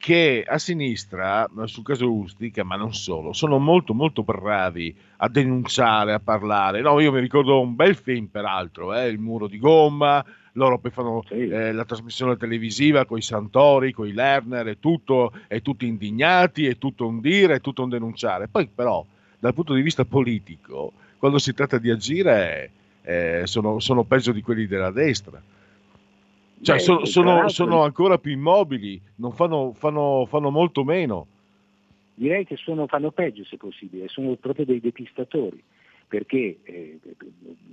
che 0.00 0.46
a 0.48 0.56
sinistra, 0.56 1.46
sul 1.66 1.84
caso 1.84 2.10
Ustica, 2.10 2.64
ma 2.64 2.74
non 2.74 2.94
solo, 2.94 3.34
sono 3.34 3.58
molto 3.58 3.92
molto 3.92 4.22
bravi 4.22 4.96
a 5.18 5.28
denunciare, 5.28 6.14
a 6.14 6.18
parlare. 6.18 6.80
No, 6.80 6.98
io 7.00 7.12
mi 7.12 7.20
ricordo 7.20 7.60
un 7.60 7.74
bel 7.74 7.94
film, 7.94 8.24
peraltro, 8.28 8.94
eh, 8.94 9.08
Il 9.08 9.18
muro 9.18 9.46
di 9.46 9.58
gomma, 9.58 10.24
loro 10.52 10.78
poi 10.78 10.90
fanno 10.90 11.22
eh, 11.28 11.72
la 11.72 11.84
trasmissione 11.84 12.38
televisiva 12.38 13.04
con 13.04 13.18
i 13.18 13.22
Santori, 13.22 13.92
con 13.92 14.06
i 14.06 14.14
Lerner, 14.14 14.68
e 14.68 14.78
tutto, 14.80 15.34
e 15.46 15.60
tutti 15.60 15.86
indignati, 15.86 16.66
è 16.66 16.78
tutto 16.78 17.06
un 17.06 17.20
dire, 17.20 17.56
è 17.56 17.60
tutto 17.60 17.82
un 17.82 17.90
denunciare. 17.90 18.48
Poi 18.48 18.70
però, 18.74 19.04
dal 19.38 19.52
punto 19.52 19.74
di 19.74 19.82
vista 19.82 20.06
politico, 20.06 20.94
quando 21.18 21.36
si 21.36 21.52
tratta 21.52 21.76
di 21.76 21.90
agire, 21.90 22.70
eh, 23.02 23.42
sono, 23.44 23.80
sono 23.80 24.04
peggio 24.04 24.32
di 24.32 24.40
quelli 24.40 24.66
della 24.66 24.90
destra. 24.90 25.42
Cioè, 26.62 26.76
Beh, 26.76 26.82
sono, 26.82 27.04
sono- 27.06 27.48
sono 27.48 27.82
ancora 27.82 28.18
più 28.18 28.32
immobili, 28.32 29.00
non 29.16 29.32
fanno, 29.32 29.72
fanno- 29.72 30.26
fanno 30.28 30.50
molto 30.50 30.84
meno. 30.84 31.26
Direi 32.14 32.44
che 32.44 32.56
sono- 32.56 32.86
fanno 32.86 33.10
peggio 33.12 33.44
se 33.44 33.56
possibile, 33.56 34.08
sono 34.08 34.34
proprio 34.34 34.66
dei 34.66 34.80
depistatori, 34.80 35.62
perché 36.06 36.58
eh, 36.64 36.98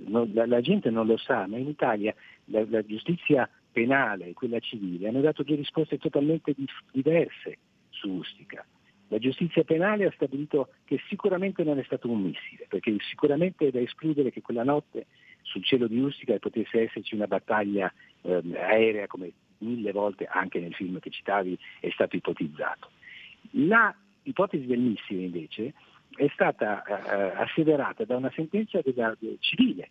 non- 0.06 0.30
la, 0.32 0.46
la 0.46 0.60
gente 0.62 0.88
non 0.90 1.06
lo 1.06 1.18
sa, 1.18 1.46
ma 1.46 1.58
in 1.58 1.68
Italia 1.68 2.14
la, 2.46 2.64
la 2.68 2.82
giustizia 2.82 3.48
penale 3.70 4.28
e 4.28 4.32
quella 4.32 4.58
civile 4.58 5.08
hanno 5.08 5.20
dato 5.20 5.42
due 5.42 5.56
risposte 5.56 5.98
totalmente 5.98 6.54
dif- 6.56 6.84
diverse 6.90 7.58
su 7.90 8.08
Ustica. 8.10 8.64
La 9.08 9.18
giustizia 9.18 9.64
penale 9.64 10.06
ha 10.06 10.12
stabilito 10.12 10.68
che 10.84 10.98
sicuramente 11.08 11.62
non 11.62 11.78
è 11.78 11.82
stato 11.84 12.10
un 12.10 12.20
missile, 12.22 12.66
perché 12.68 12.94
sicuramente 13.08 13.66
è 13.68 13.70
da 13.70 13.80
escludere 13.80 14.30
che 14.30 14.40
quella 14.42 14.64
notte 14.64 15.06
sul 15.42 15.64
cielo 15.64 15.86
di 15.86 15.98
Ustica 15.98 16.38
potesse 16.38 16.82
esserci 16.82 17.14
una 17.14 17.26
battaglia 17.26 17.92
ehm, 18.22 18.54
aerea 18.56 19.06
come 19.06 19.32
mille 19.58 19.92
volte 19.92 20.26
anche 20.26 20.60
nel 20.60 20.74
film 20.74 20.98
che 21.00 21.10
citavi 21.10 21.58
è 21.80 21.90
stato 21.90 22.16
ipotizzato. 22.16 22.90
La 23.52 23.94
ipotesi 24.22 24.66
del 24.66 24.78
missile 24.78 25.22
invece 25.22 25.74
è 26.14 26.28
stata 26.32 26.82
eh, 26.82 27.42
asseverata 27.42 28.04
da 28.04 28.16
una 28.16 28.30
sentenza 28.34 28.80
della, 28.82 29.16
del 29.18 29.36
civile 29.40 29.90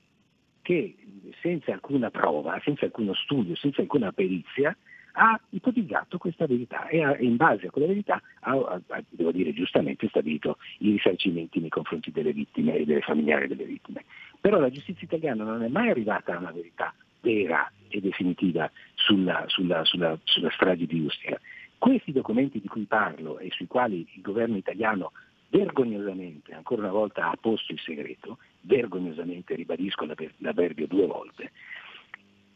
che 0.61 0.95
senza 1.41 1.71
alcuna 1.71 2.11
prova, 2.11 2.59
senza 2.63 2.85
alcuno 2.85 3.13
studio, 3.13 3.55
senza 3.55 3.81
alcuna 3.81 4.11
perizia 4.11 4.75
ha 5.19 5.39
ipotizzato 5.49 6.17
questa 6.17 6.45
verità 6.45 6.87
e, 6.87 7.03
ha- 7.03 7.15
e 7.17 7.23
in 7.23 7.37
base 7.37 7.67
a 7.67 7.69
quella 7.71 7.87
verità 7.87 8.21
ha- 8.41 8.81
ha, 8.87 9.03
devo 9.09 9.31
dire 9.31 9.53
giustamente, 9.53 10.07
stabilito 10.09 10.57
i 10.79 10.91
risarcimenti 10.91 11.59
nei 11.59 11.69
confronti 11.69 12.11
delle 12.11 12.33
vittime 12.33 12.75
e 12.75 12.85
delle 12.85 13.01
familiari 13.01 13.47
delle 13.47 13.65
vittime. 13.65 14.03
Però 14.39 14.59
la 14.59 14.69
giustizia 14.69 15.07
italiana 15.07 15.43
non 15.43 15.63
è 15.63 15.67
mai 15.67 15.89
arrivata 15.89 16.35
a 16.35 16.39
una 16.39 16.51
verità 16.51 16.93
vera 17.21 17.69
e 17.89 17.99
definitiva 18.01 18.69
sulla, 18.95 19.43
sulla- 19.47 19.83
sulla- 19.85 20.17
sulla 20.23 20.51
strage 20.51 20.85
di 20.85 20.99
Ustica. 21.01 21.39
Questi 21.77 22.11
documenti 22.11 22.59
di 22.59 22.67
cui 22.67 22.85
parlo 22.85 23.39
e 23.39 23.49
sui 23.51 23.67
quali 23.67 24.07
il 24.13 24.21
governo 24.21 24.57
italiano 24.57 25.11
vergognosamente, 25.49 26.53
ancora 26.53 26.81
una 26.81 26.91
volta, 26.91 27.29
ha 27.29 27.37
posto 27.39 27.71
il 27.71 27.79
segreto, 27.79 28.37
vergognosamente, 28.61 29.55
ribadisco 29.55 30.05
l'avver- 30.05 30.33
l'avverbio 30.37 30.87
due 30.87 31.05
volte, 31.05 31.51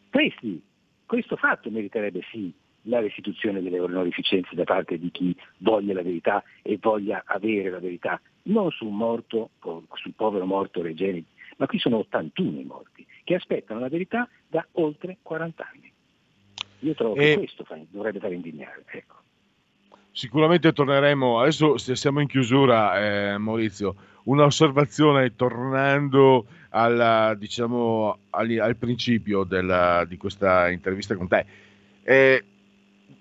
questi, 0.09 0.61
questo 1.05 1.35
fatto 1.37 1.69
meriterebbe 1.69 2.21
sì 2.31 2.51
la 2.85 2.99
restituzione 2.99 3.61
delle 3.61 3.79
onorificenze 3.79 4.55
da 4.55 4.63
parte 4.63 4.97
di 4.97 5.11
chi 5.11 5.35
voglia 5.57 5.93
la 5.93 6.01
verità 6.01 6.43
e 6.63 6.77
voglia 6.81 7.23
avere 7.25 7.69
la 7.69 7.79
verità, 7.79 8.19
non 8.43 8.71
sul 8.71 8.91
morto, 8.91 9.51
o 9.59 9.83
sul 9.93 10.13
povero 10.15 10.45
morto 10.45 10.81
Regeni, 10.81 11.23
ma 11.61 11.67
qui 11.67 11.77
sono 11.77 11.97
81 11.99 12.59
i 12.59 12.63
morti 12.63 13.05
che 13.23 13.35
aspettano 13.35 13.79
la 13.79 13.87
verità 13.87 14.27
da 14.47 14.65
oltre 14.73 15.17
40 15.21 15.69
anni. 15.71 15.93
Io 16.79 16.95
trovo 16.95 17.15
E- 17.15 17.19
che 17.19 17.37
questo 17.37 17.63
fa- 17.63 17.77
dovrebbe 17.87 18.17
fare 18.17 18.33
indignare. 18.33 18.83
Ecco. 18.89 19.19
sicuramente 20.13 20.73
torneremo, 20.73 21.39
adesso 21.39 21.77
se 21.77 21.95
siamo 21.95 22.19
in 22.19 22.27
chiusura, 22.27 22.99
eh, 22.99 23.37
Maurizio, 23.37 23.95
una 24.23 24.43
osservazione 24.43 25.35
tornando 25.35 26.47
alla, 26.69 27.35
diciamo, 27.35 28.17
al, 28.31 28.57
al 28.57 28.75
principio 28.75 29.43
della, 29.43 30.03
di 30.05 30.17
questa 30.17 30.69
intervista 30.69 31.15
con 31.15 31.27
te. 31.27 31.45
Eh, 32.03 32.43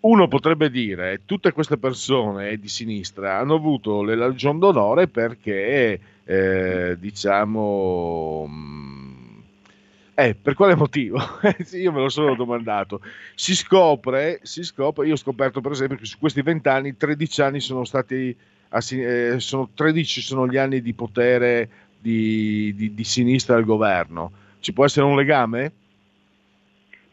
uno 0.01 0.29
potrebbe 0.29 0.71
dire 0.71 1.23
tutte 1.27 1.53
queste 1.53 1.77
persone 1.77 2.57
di 2.59 2.69
sinistra 2.69 3.39
hanno 3.39 3.55
avuto 3.55 4.03
le 4.03 4.17
legion 4.17 4.59
d'onore 4.59 5.09
perché 5.09 6.01
eh, 6.25 6.97
diciamo 6.99 8.49
eh, 10.21 10.35
per 10.35 10.53
quale 10.53 10.75
motivo? 10.75 11.19
io 11.73 11.93
me 11.93 12.01
lo 12.01 12.11
sono 12.11 12.35
domandato. 12.35 13.01
Si 13.35 13.57
scopre, 13.57 14.41
si 14.43 14.63
scopre, 14.65 15.07
io 15.07 15.15
ho 15.15 15.17
scoperto 15.17 15.63
per 15.63 15.73
esempio 15.73 15.97
che 15.97 16.05
su 16.05 16.19
questi 16.19 16.43
20 16.43 16.69
anni, 16.69 16.95
13 16.95 17.41
anni 17.41 17.61
sono 17.61 17.87
stati, 17.87 18.37
eh, 18.69 19.35
sono 19.39 19.71
13 19.73 20.21
sono 20.21 20.47
gli 20.47 20.59
anni 20.59 20.83
di 20.83 20.93
potere 20.93 21.71
di, 21.99 22.75
di, 22.77 22.93
di, 22.93 23.05
sinistra 23.05 23.57
al 23.57 23.65
governo. 23.65 24.31
Ci 24.61 24.75
può 24.75 24.85
essere 24.85 25.07
un 25.07 25.17
legame? 25.17 25.73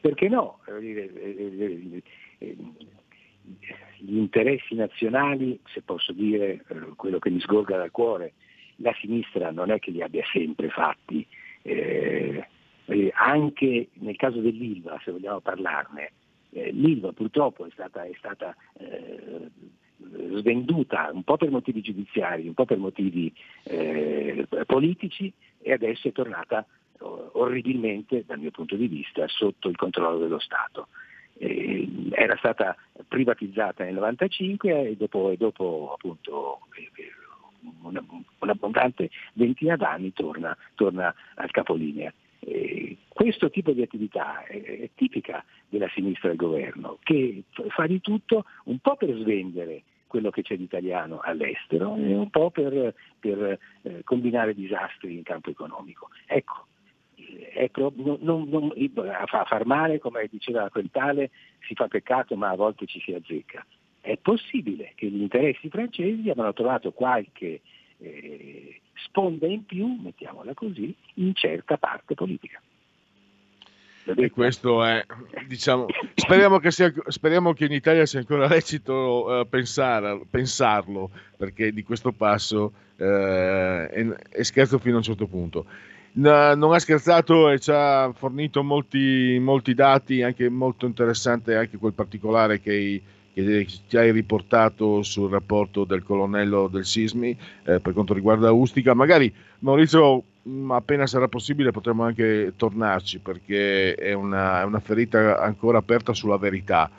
Perché 0.01 0.27
no? 0.27 0.59
Gli 2.39 4.17
interessi 4.17 4.75
nazionali, 4.75 5.59
se 5.73 5.81
posso 5.81 6.11
dire 6.11 6.63
quello 6.95 7.19
che 7.19 7.29
mi 7.29 7.39
sgorga 7.39 7.77
dal 7.77 7.91
cuore, 7.91 8.33
la 8.77 8.93
sinistra 8.99 9.51
non 9.51 9.71
è 9.71 9.79
che 9.79 9.91
li 9.91 10.01
abbia 10.01 10.23
sempre 10.31 10.69
fatti. 10.69 11.25
Eh, 11.61 12.45
eh, 12.85 13.11
anche 13.15 13.89
nel 13.93 14.15
caso 14.15 14.39
dell'Ilva, 14.39 14.99
se 15.03 15.11
vogliamo 15.11 15.39
parlarne, 15.39 16.11
eh, 16.51 16.71
l'Ilva 16.71 17.11
purtroppo 17.11 17.65
è 17.65 17.69
stata, 17.71 18.03
è 18.03 18.13
stata 18.17 18.55
eh, 18.79 19.49
svenduta 20.39 21.09
un 21.11 21.23
po' 21.23 21.37
per 21.37 21.49
motivi 21.49 21.81
giudiziari, 21.81 22.47
un 22.47 22.53
po' 22.53 22.65
per 22.65 22.77
motivi 22.77 23.33
eh, 23.63 24.47
politici 24.65 25.31
e 25.59 25.73
adesso 25.73 26.07
è 26.07 26.11
tornata 26.11 26.65
orribilmente, 26.99 28.23
dal 28.25 28.39
mio 28.39 28.49
punto 28.49 28.75
di 28.75 28.87
vista, 28.87 29.27
sotto 29.27 29.69
il 29.69 29.75
controllo 29.75 30.17
dello 30.17 30.39
Stato. 30.39 30.87
Eh, 31.39 31.87
era 32.11 32.35
stata 32.37 32.75
privatizzata 33.07 33.83
nel 33.83 33.93
1995 33.93 34.89
e 34.89 34.95
dopo, 34.95 35.29
e 35.29 35.37
dopo 35.37 35.91
appunto, 35.93 36.59
eh, 36.75 37.11
una, 37.81 38.03
un'abbondante 38.39 39.09
ventina 39.33 39.75
d'anni 39.75 40.13
torna, 40.13 40.55
torna 40.75 41.13
al 41.35 41.51
capolinea. 41.51 42.11
Eh, 42.39 42.97
questo 43.07 43.49
tipo 43.49 43.71
di 43.71 43.81
attività 43.81 44.43
è, 44.43 44.61
è, 44.61 44.89
tipica 44.95 45.43
della 45.67 45.89
sinistra 45.89 46.29
del 46.29 46.37
governo, 46.37 46.97
che 47.01 47.43
fa 47.69 47.87
di 47.87 47.99
tutto 47.99 48.45
un 48.65 48.79
po' 48.79 48.95
per 48.95 49.13
svendere 49.15 49.83
quello 50.07 50.29
che 50.29 50.41
c'è 50.41 50.55
di 50.55 50.63
italiano 50.63 51.19
all'estero 51.19 51.95
e 51.95 52.15
un 52.15 52.29
po' 52.29 52.49
per, 52.49 52.93
per 53.19 53.59
eh, 53.81 54.01
combinare 54.03 54.53
disastri 54.53 55.15
in 55.15 55.23
campo 55.23 55.49
economico. 55.49 56.09
Ecco, 56.25 56.67
ecco 57.53 57.91
non, 57.95 58.47
non, 58.49 58.73
a 59.11 59.45
far 59.45 59.65
male, 59.65 59.99
come 59.99 60.27
diceva 60.29 60.69
quel 60.69 60.89
tale, 60.91 61.31
si 61.67 61.73
fa 61.73 61.87
peccato 61.87 62.35
ma 62.35 62.49
a 62.49 62.55
volte 62.55 62.85
ci 62.85 62.99
si 62.99 63.13
azzecca. 63.13 63.65
È 63.99 64.17
possibile 64.17 64.93
che 64.95 65.07
gli 65.07 65.21
interessi 65.21 65.69
francesi 65.69 66.29
abbiano 66.29 66.53
trovato 66.53 66.91
qualche 66.91 67.61
eh, 67.99 68.81
sponda 68.93 69.47
in 69.47 69.65
più, 69.65 69.99
mettiamola 70.01 70.53
così, 70.53 70.93
in 71.15 71.33
certa 71.33 71.77
parte 71.77 72.13
politica. 72.13 72.61
E 74.15 74.31
questo 74.31 74.85
è, 74.85 75.05
diciamo, 75.47 75.87
speriamo 76.15 76.59
che, 76.59 76.71
sia, 76.71 76.93
speriamo 77.07 77.51
che 77.51 77.65
in 77.65 77.73
Italia 77.73 78.05
sia 78.05 78.19
ancora 78.19 78.47
lecito 78.47 79.25
uh, 79.27 79.49
pensare, 79.49 80.21
pensarlo, 80.29 81.11
perché 81.35 81.73
di 81.73 81.83
questo 81.83 82.13
passo 82.13 82.71
uh, 82.95 83.03
è, 83.03 84.05
è, 84.29 84.43
scherzo 84.43 84.79
fino 84.79 84.95
a 84.95 84.97
un 84.99 85.03
certo 85.03 85.27
punto. 85.27 85.65
No, 86.17 86.55
non 86.55 86.73
ha 86.73 86.79
scherzato 86.79 87.49
e 87.49 87.59
ci 87.59 87.69
ha 87.71 88.11
fornito 88.13 88.63
molti, 88.63 89.37
molti 89.39 89.73
dati, 89.75 90.23
anche 90.23 90.49
molto 90.49 90.87
interessante 90.87 91.55
anche 91.55 91.77
quel 91.77 91.93
particolare 91.93 92.59
che 92.59 93.01
che 93.43 93.67
ci 93.87 93.97
hai 93.97 94.11
riportato 94.11 95.03
sul 95.03 95.29
rapporto 95.29 95.83
del 95.83 96.01
colonnello 96.01 96.67
del 96.67 96.85
Sismi 96.85 97.37
eh, 97.65 97.79
per 97.79 97.93
quanto 97.93 98.15
riguarda 98.15 98.51
Ustica. 98.51 98.95
Magari 98.95 99.31
Maurizio, 99.59 100.23
appena 100.69 101.05
sarà 101.05 101.27
possibile, 101.27 101.69
potremo 101.69 102.03
anche 102.03 102.53
tornarci 102.55 103.19
perché 103.19 103.93
è 103.93 104.13
una, 104.13 104.61
è 104.61 104.63
una 104.63 104.79
ferita 104.79 105.39
ancora 105.39 105.77
aperta 105.77 106.13
sulla 106.13 106.37
verità. 106.37 106.89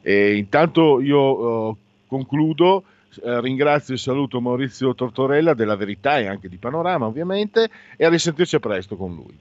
E 0.00 0.36
intanto 0.36 1.00
io 1.00 1.70
eh, 1.70 1.76
concludo. 2.06 2.84
Eh, 3.22 3.40
ringrazio 3.40 3.94
e 3.94 3.98
saluto 3.98 4.40
Maurizio 4.40 4.94
Tortorella 4.94 5.54
della 5.54 5.76
Verità 5.76 6.18
e 6.18 6.26
anche 6.26 6.48
di 6.48 6.58
Panorama 6.58 7.06
ovviamente 7.06 7.68
e 7.96 8.04
a 8.04 8.08
risentirci 8.08 8.56
a 8.56 8.60
presto 8.60 8.96
con 8.96 9.14
lui. 9.14 9.36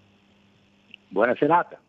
Buona 1.09 1.36
serata. 1.38 1.80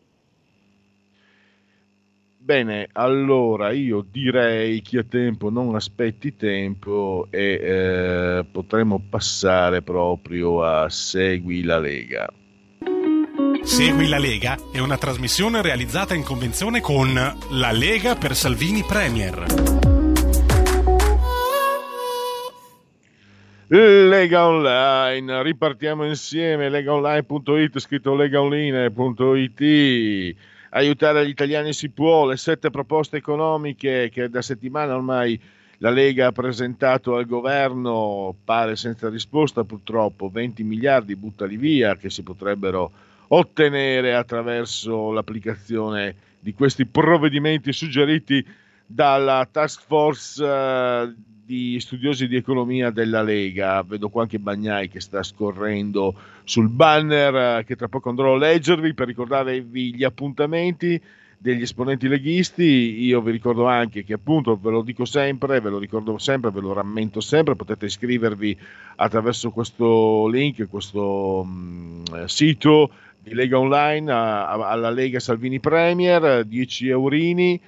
Bene, 2.41 2.89
allora 2.93 3.71
io 3.71 4.03
direi 4.09 4.81
chi 4.81 4.97
ha 4.97 5.03
tempo 5.03 5.51
non 5.51 5.75
aspetti 5.75 6.35
tempo 6.35 7.27
e 7.29 7.59
eh, 7.61 8.45
potremo 8.51 9.03
passare 9.07 9.83
proprio 9.83 10.63
a 10.63 10.89
Segui 10.89 11.63
la 11.63 11.77
Lega. 11.77 12.27
Segui 13.61 14.07
la 14.07 14.17
Lega 14.17 14.57
è 14.71 14.79
una 14.79 14.97
trasmissione 14.97 15.61
realizzata 15.61 16.15
in 16.15 16.23
convenzione 16.23 16.81
con 16.81 17.13
La 17.13 17.71
Lega 17.71 18.15
per 18.15 18.33
Salvini 18.33 18.83
Premier. 18.83 19.68
Lega 23.71 24.47
Online, 24.47 25.43
ripartiamo 25.43 26.03
insieme, 26.03 26.69
legaonline.it, 26.69 27.77
scritto 27.77 28.15
legaonline.it 28.15 30.35
aiutare 30.71 31.25
gli 31.25 31.29
italiani 31.29 31.73
si 31.73 31.89
può, 31.89 32.25
le 32.25 32.37
sette 32.37 32.71
proposte 32.71 33.17
economiche 33.17 34.09
che 34.11 34.27
da 34.27 34.41
settimana 34.41 34.95
ormai 34.95 35.39
la 35.77 35.91
Lega 35.91 36.27
ha 36.27 36.31
presentato 36.31 37.15
al 37.15 37.27
governo, 37.27 38.35
pare 38.43 38.75
senza 38.75 39.07
risposta 39.07 39.63
purtroppo, 39.63 40.29
20 40.29 40.63
miliardi 40.63 41.15
buttali 41.15 41.55
via 41.55 41.95
che 41.95 42.09
si 42.09 42.23
potrebbero 42.23 42.91
ottenere 43.27 44.15
attraverso 44.15 45.11
l'applicazione 45.11 46.15
di 46.39 46.55
questi 46.55 46.87
provvedimenti 46.87 47.71
suggeriti 47.71 48.43
dalla 48.83 49.47
task 49.49 49.83
force 49.85 50.43
eh, 50.43 51.13
di 51.49 51.79
studiosi 51.79 52.27
di 52.27 52.35
economia 52.35 52.91
della 52.91 53.23
Lega. 53.23 53.81
Vedo 53.81 54.09
qua 54.09 54.21
anche 54.21 54.37
Bagnai 54.37 54.87
che 54.87 54.99
sta 54.99 55.23
scorrendo 55.23 56.13
sul 56.43 56.69
banner 56.69 57.57
eh, 57.57 57.63
che 57.65 57.75
tra 57.75 57.87
poco 57.87 58.09
andrò 58.09 58.35
a 58.35 58.37
leggervi 58.37 58.93
per 58.93 59.07
ricordarvi 59.07 59.95
gli 59.95 60.03
appuntamenti 60.03 61.01
degli 61.39 61.63
esponenti 61.63 62.07
leghisti. 62.07 63.03
Io 63.03 63.19
vi 63.21 63.31
ricordo 63.31 63.65
anche 63.65 64.03
che 64.03 64.13
appunto 64.13 64.59
ve 64.61 64.69
lo 64.69 64.83
dico 64.83 65.05
sempre, 65.05 65.59
ve 65.59 65.71
lo 65.71 65.79
ricordo 65.79 66.19
sempre, 66.19 66.51
ve 66.51 66.61
lo 66.61 66.71
rammento 66.71 67.19
sempre, 67.19 67.55
potete 67.55 67.87
iscrivervi 67.87 68.55
attraverso 68.97 69.49
questo 69.49 70.27
link, 70.27 70.69
questo 70.69 71.43
mh, 71.43 72.25
sito 72.25 72.91
di 73.23 73.33
Lega 73.33 73.57
Online 73.57 74.11
a, 74.11 74.49
a, 74.49 74.69
alla 74.69 74.91
Lega 74.91 75.19
Salvini 75.19 75.59
Premier, 75.59 76.45
10 76.45 76.89
eurini 76.89 77.59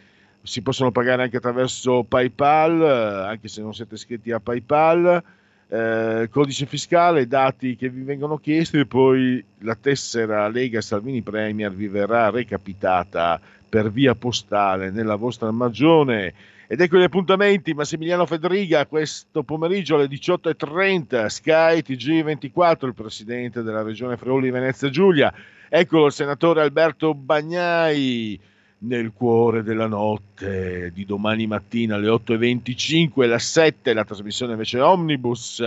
si 0.43 0.61
possono 0.61 0.91
pagare 0.91 1.23
anche 1.23 1.37
attraverso 1.37 2.03
PayPal, 2.03 2.81
eh, 2.81 3.29
anche 3.29 3.47
se 3.47 3.61
non 3.61 3.73
siete 3.73 3.95
iscritti 3.95 4.31
a 4.31 4.39
PayPal. 4.39 5.23
Eh, 5.67 6.27
codice 6.29 6.65
fiscale, 6.65 7.27
dati 7.27 7.77
che 7.77 7.89
vi 7.89 8.01
vengono 8.01 8.37
chiesti 8.37 8.79
e 8.79 8.85
poi 8.85 9.41
la 9.59 9.75
tessera 9.75 10.49
Lega 10.49 10.81
Salvini 10.81 11.21
Premier 11.21 11.71
vi 11.73 11.87
verrà 11.87 12.29
recapitata 12.29 13.39
per 13.69 13.89
via 13.89 14.13
postale 14.13 14.91
nella 14.91 15.15
vostra 15.15 15.49
magione. 15.51 16.33
Ed 16.67 16.79
ecco 16.81 16.97
gli 16.97 17.03
appuntamenti, 17.03 17.73
Massimiliano 17.73 18.25
Federiga 18.25 18.85
questo 18.85 19.43
pomeriggio 19.43 19.95
alle 19.95 20.07
18.30, 20.07 21.25
Sky 21.27 21.79
TG24, 21.79 22.85
il 22.85 22.93
presidente 22.93 23.61
della 23.61 23.81
regione 23.81 24.17
Friuli 24.17 24.51
Venezia 24.51 24.89
Giulia, 24.89 25.33
eccolo 25.69 26.05
il 26.05 26.11
senatore 26.13 26.61
Alberto 26.61 27.13
Bagnai, 27.13 28.39
nel 28.83 29.11
cuore 29.13 29.63
della 29.63 29.87
notte 29.87 30.91
di 30.93 31.05
domani 31.05 31.45
mattina 31.45 31.95
alle 31.95 32.07
8.25, 32.07 33.27
la 33.27 33.37
7, 33.37 33.93
la 33.93 34.05
trasmissione 34.05 34.53
invece 34.53 34.79
Omnibus. 34.79 35.63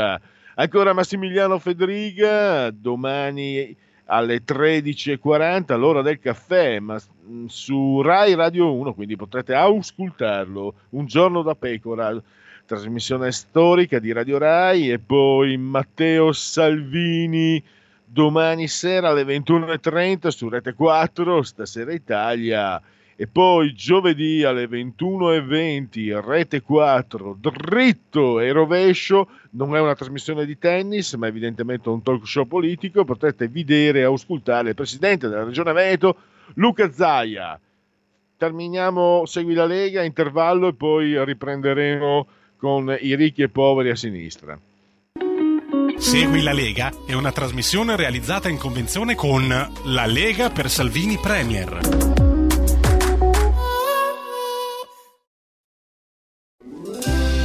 Ancora 0.57 0.93
Massimiliano 0.93 1.59
Federiga, 1.59 2.71
domani 2.71 3.77
alle 4.07 4.43
13.40, 4.45 5.79
l'ora 5.79 6.03
del 6.03 6.19
caffè, 6.19 6.79
ma 6.79 7.01
su 7.47 8.01
Rai 8.03 8.35
Radio 8.35 8.73
1, 8.75 8.95
quindi 8.95 9.17
potrete 9.17 9.55
auscultarlo. 9.55 10.75
Un 10.91 11.07
giorno 11.07 11.43
da 11.43 11.55
pecora, 11.55 12.21
trasmissione 12.67 13.31
storica 13.31 13.99
di 13.99 14.13
Radio 14.13 14.39
Rai 14.39 14.91
e 14.91 14.99
poi 14.99 15.57
Matteo 15.57 16.33
Salvini 16.33 17.63
domani 18.05 18.69
sera 18.69 19.11
alle 19.11 19.25
21.30 19.25 20.29
su 20.29 20.49
Rete 20.49 20.75
4, 20.75 21.43
stasera 21.43 21.93
Italia 21.93 22.81
e 23.17 23.27
poi 23.27 23.75
giovedì 23.75 24.43
alle 24.43 24.67
21.20 24.67 26.21
Rete 26.25 26.63
4 26.63 27.39
dritto 27.39 28.41
e 28.41 28.53
rovescio. 28.53 29.29
Non 29.51 29.77
è 29.77 29.81
una 29.81 29.95
trasmissione 29.95 30.45
di 30.45 30.59
tennis 30.59 31.15
ma 31.15 31.27
evidentemente 31.27 31.89
un 31.89 32.03
talk 32.03 32.27
show 32.27 32.47
politico. 32.47 33.05
Potrete 33.05 33.49
vedere 33.49 34.01
e 34.01 34.05
auscultare 34.05 34.71
il 34.71 34.75
presidente 34.75 35.29
della 35.29 35.45
regione 35.45 35.73
Veneto 35.73 36.17
Luca 36.55 36.91
Zaia. 36.91 37.59
Terminiamo 38.37 39.27
Segui 39.27 39.55
la 39.55 39.67
Lega 39.67 40.03
intervallo 40.03 40.69
e 40.69 40.75
poi 40.75 41.25
riprenderemo 41.25 42.27
con 42.57 42.97
i 43.01 43.15
ricchi 43.15 43.43
e 43.43 43.49
poveri 43.49 43.91
a 43.91 43.97
sinistra. 43.97 44.59
Segui 45.97 46.43
la 46.43 46.53
Lega 46.53 46.91
è 47.07 47.13
una 47.13 47.31
trasmissione 47.31 47.95
realizzata 47.95 48.49
in 48.49 48.59
convenzione 48.59 49.15
con 49.15 49.47
La 49.49 50.07
Lega 50.07 50.51
per 50.51 50.69
Salvini 50.69 51.17
Premier 51.17 52.14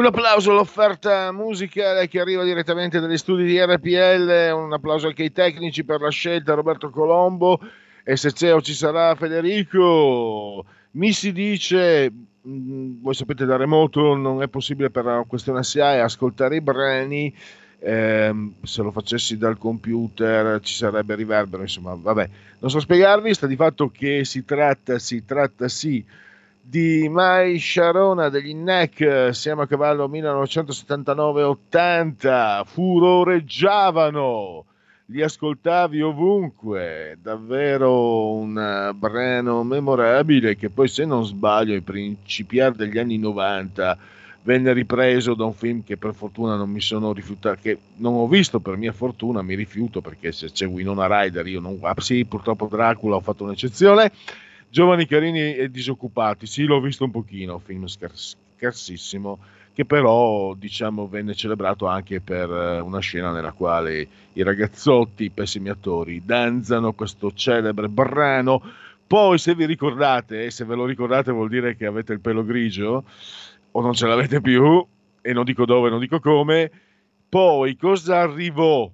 Un 0.00 0.06
applauso 0.06 0.52
all'offerta 0.52 1.30
musicale 1.30 2.08
che 2.08 2.20
arriva 2.20 2.42
direttamente 2.42 3.00
dagli 3.00 3.18
studi 3.18 3.44
di 3.44 3.60
RPL, 3.60 4.50
un 4.50 4.72
applauso 4.72 5.08
anche 5.08 5.24
ai 5.24 5.30
tecnici 5.30 5.84
per 5.84 6.00
la 6.00 6.08
scelta, 6.08 6.54
Roberto 6.54 6.88
Colombo, 6.88 7.60
e 8.02 8.16
se 8.16 8.32
c'è 8.32 8.54
o 8.54 8.62
ci 8.62 8.72
sarà 8.72 9.14
Federico. 9.14 10.64
Mi 10.92 11.12
si 11.12 11.32
dice, 11.32 12.10
mh, 12.40 13.02
voi 13.02 13.12
sapete 13.12 13.44
da 13.44 13.58
remoto 13.58 14.14
non 14.14 14.40
è 14.40 14.48
possibile 14.48 14.88
per 14.88 15.04
una 15.04 15.24
questione 15.24 15.62
SIAE 15.62 16.00
ascoltare 16.00 16.56
i 16.56 16.62
brani, 16.62 17.34
ehm, 17.80 18.54
se 18.62 18.80
lo 18.80 18.92
facessi 18.92 19.36
dal 19.36 19.58
computer 19.58 20.60
ci 20.62 20.72
sarebbe 20.72 21.14
riverbero, 21.14 21.60
insomma, 21.60 21.94
vabbè, 21.94 22.30
non 22.60 22.70
so 22.70 22.80
spiegarvi, 22.80 23.34
sta 23.34 23.46
di 23.46 23.54
fatto 23.54 23.90
che 23.90 24.24
si 24.24 24.46
tratta, 24.46 24.98
si 24.98 25.26
tratta 25.26 25.68
sì 25.68 26.02
di 26.62 27.08
Mai 27.08 27.58
Sharona 27.58 28.28
degli 28.28 28.54
NEC, 28.54 29.30
siamo 29.32 29.62
a 29.62 29.66
cavallo 29.66 30.06
1979-80, 30.08 32.64
furoreggiavano, 32.64 34.64
li 35.06 35.22
ascoltavi 35.22 36.02
ovunque, 36.02 37.18
davvero 37.20 38.34
un 38.34 38.56
eh, 38.56 38.92
brano 38.94 39.64
memorabile 39.64 40.54
che 40.56 40.70
poi 40.70 40.86
se 40.86 41.04
non 41.04 41.24
sbaglio 41.24 41.74
ai 41.74 41.80
principiari 41.80 42.76
degli 42.76 42.98
anni 42.98 43.18
90 43.18 43.98
venne 44.42 44.72
ripreso 44.72 45.34
da 45.34 45.44
un 45.44 45.52
film 45.52 45.82
che 45.82 45.96
per 45.96 46.14
fortuna 46.14 46.54
non 46.56 46.70
mi 46.70 46.80
sono 46.80 47.12
rifiutato, 47.12 47.58
che 47.60 47.78
non 47.96 48.14
ho 48.14 48.28
visto 48.28 48.60
per 48.60 48.76
mia 48.76 48.92
fortuna, 48.92 49.42
mi 49.42 49.54
rifiuto 49.54 50.00
perché 50.00 50.32
se 50.32 50.50
c'è 50.52 50.66
Winona 50.66 51.06
Ryder 51.06 51.46
io 51.46 51.60
non... 51.60 51.78
Ah, 51.82 51.94
sì, 51.98 52.24
purtroppo 52.24 52.66
Dracula 52.70 53.16
ho 53.16 53.20
fatto 53.20 53.44
un'eccezione 53.44 54.10
Giovani 54.70 55.04
carini 55.04 55.56
e 55.56 55.68
disoccupati, 55.68 56.46
sì, 56.46 56.64
l'ho 56.64 56.80
visto 56.80 57.02
un 57.02 57.10
pochino, 57.10 57.58
film 57.58 57.86
scars- 57.86 58.36
scarsissimo, 58.56 59.38
che 59.72 59.84
però 59.84 60.54
diciamo 60.54 61.08
venne 61.08 61.34
celebrato 61.34 61.86
anche 61.86 62.20
per 62.20 62.48
eh, 62.48 62.78
una 62.78 63.00
scena 63.00 63.32
nella 63.32 63.50
quale 63.50 64.06
i 64.34 64.42
ragazzotti, 64.44 65.24
i 65.24 65.30
pessimi 65.30 65.70
attori, 65.70 66.22
danzano 66.24 66.92
questo 66.92 67.32
celebre 67.32 67.88
brano. 67.88 68.62
Poi, 69.08 69.38
se 69.38 69.56
vi 69.56 69.66
ricordate, 69.66 70.44
e 70.44 70.50
se 70.52 70.64
ve 70.64 70.76
lo 70.76 70.86
ricordate 70.86 71.32
vuol 71.32 71.48
dire 71.48 71.74
che 71.74 71.86
avete 71.86 72.12
il 72.12 72.20
pelo 72.20 72.44
grigio, 72.44 73.04
o 73.72 73.80
non 73.80 73.92
ce 73.92 74.06
l'avete 74.06 74.40
più, 74.40 74.86
e 75.20 75.32
non 75.32 75.42
dico 75.42 75.64
dove, 75.64 75.90
non 75.90 75.98
dico 75.98 76.20
come. 76.20 76.70
Poi, 77.28 77.76
cosa 77.76 78.20
arrivò? 78.20 78.88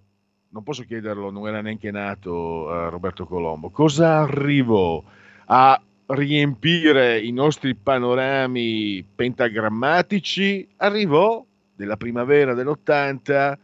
Non 0.49 0.63
posso 0.63 0.85
chiederlo, 0.85 1.31
non 1.31 1.47
era 1.49 1.61
neanche 1.61 1.91
nato 1.91 2.33
uh, 2.33 2.89
Roberto 2.89 3.27
Colombo. 3.27 3.69
Cosa 3.69 4.21
arrivò? 4.21 5.03
A 5.47 5.81
riempire 6.07 7.21
i 7.21 7.33
nostri 7.33 7.75
panorami 7.75 9.05
pentagrammatici, 9.15 10.67
arrivò 10.77 11.45
nella 11.77 11.97
primavera 11.97 12.55
dell'80 12.55 13.57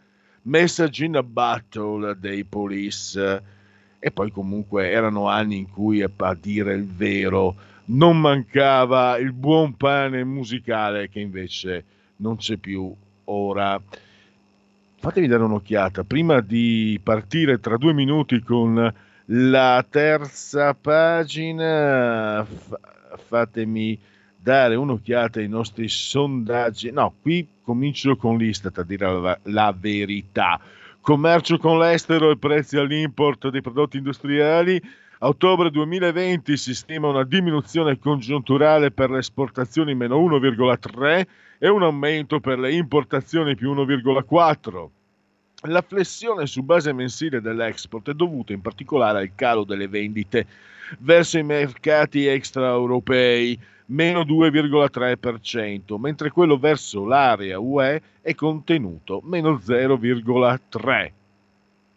Message 0.42 1.04
in 1.04 1.16
a 1.16 1.22
Battle 1.22 2.16
dei 2.18 2.44
Police 2.44 3.42
e 3.98 4.10
poi 4.10 4.32
comunque 4.32 4.90
erano 4.90 5.28
anni 5.28 5.58
in 5.58 5.70
cui 5.70 6.02
a 6.02 6.10
dire 6.38 6.74
il 6.74 6.86
vero 6.86 7.54
non 7.84 8.20
mancava 8.20 9.16
il 9.18 9.32
buon 9.32 9.76
pane 9.76 10.24
musicale 10.24 11.08
che 11.08 11.20
invece 11.20 11.84
non 12.16 12.36
c'è 12.36 12.56
più 12.56 12.92
ora. 13.24 13.80
Fatevi 14.96 15.26
dare 15.28 15.44
un'occhiata 15.44 16.02
prima 16.02 16.40
di 16.40 16.98
partire 17.00 17.60
tra 17.60 17.76
due 17.76 17.92
minuti 17.92 18.40
con 18.40 18.92
la 19.34 19.84
terza 19.88 20.74
pagina, 20.74 22.44
f- 22.44 22.78
fatemi 23.26 23.98
dare 24.36 24.74
un'occhiata 24.74 25.38
ai 25.38 25.48
nostri 25.48 25.88
sondaggi. 25.88 26.90
No, 26.90 27.14
qui 27.22 27.48
comincio 27.62 28.16
con 28.16 28.36
l'Istat 28.36 28.78
a 28.78 28.82
dire 28.82 29.20
la, 29.20 29.38
la 29.44 29.74
verità. 29.76 30.60
Commercio 31.00 31.56
con 31.58 31.78
l'estero 31.78 32.30
e 32.30 32.36
prezzi 32.36 32.76
all'import 32.76 33.48
dei 33.48 33.62
prodotti 33.62 33.96
industriali. 33.96 34.80
A 35.20 35.28
ottobre 35.28 35.70
2020 35.70 36.56
si 36.56 36.74
stima 36.74 37.08
una 37.08 37.24
diminuzione 37.24 37.98
congiunturale 37.98 38.90
per 38.90 39.10
le 39.10 39.18
esportazioni 39.18 39.94
meno 39.94 40.18
1,3 40.18 41.26
e 41.58 41.68
un 41.68 41.82
aumento 41.82 42.38
per 42.40 42.58
le 42.58 42.74
importazioni 42.74 43.54
più 43.54 43.72
1,4. 43.72 45.01
La 45.66 45.82
flessione 45.82 46.46
su 46.46 46.62
base 46.62 46.92
mensile 46.92 47.40
dell'export 47.40 48.10
è 48.10 48.14
dovuta 48.14 48.52
in 48.52 48.60
particolare 48.60 49.20
al 49.20 49.32
calo 49.36 49.62
delle 49.62 49.86
vendite 49.86 50.44
verso 50.98 51.38
i 51.38 51.44
mercati 51.44 52.26
extraeuropei, 52.26 53.56
meno 53.86 54.22
2,3%, 54.22 56.00
mentre 56.00 56.30
quello 56.30 56.58
verso 56.58 57.04
l'area 57.04 57.60
UE 57.60 58.02
è 58.20 58.34
contenuto, 58.34 59.20
meno 59.22 59.52
0,3%. 59.52 61.10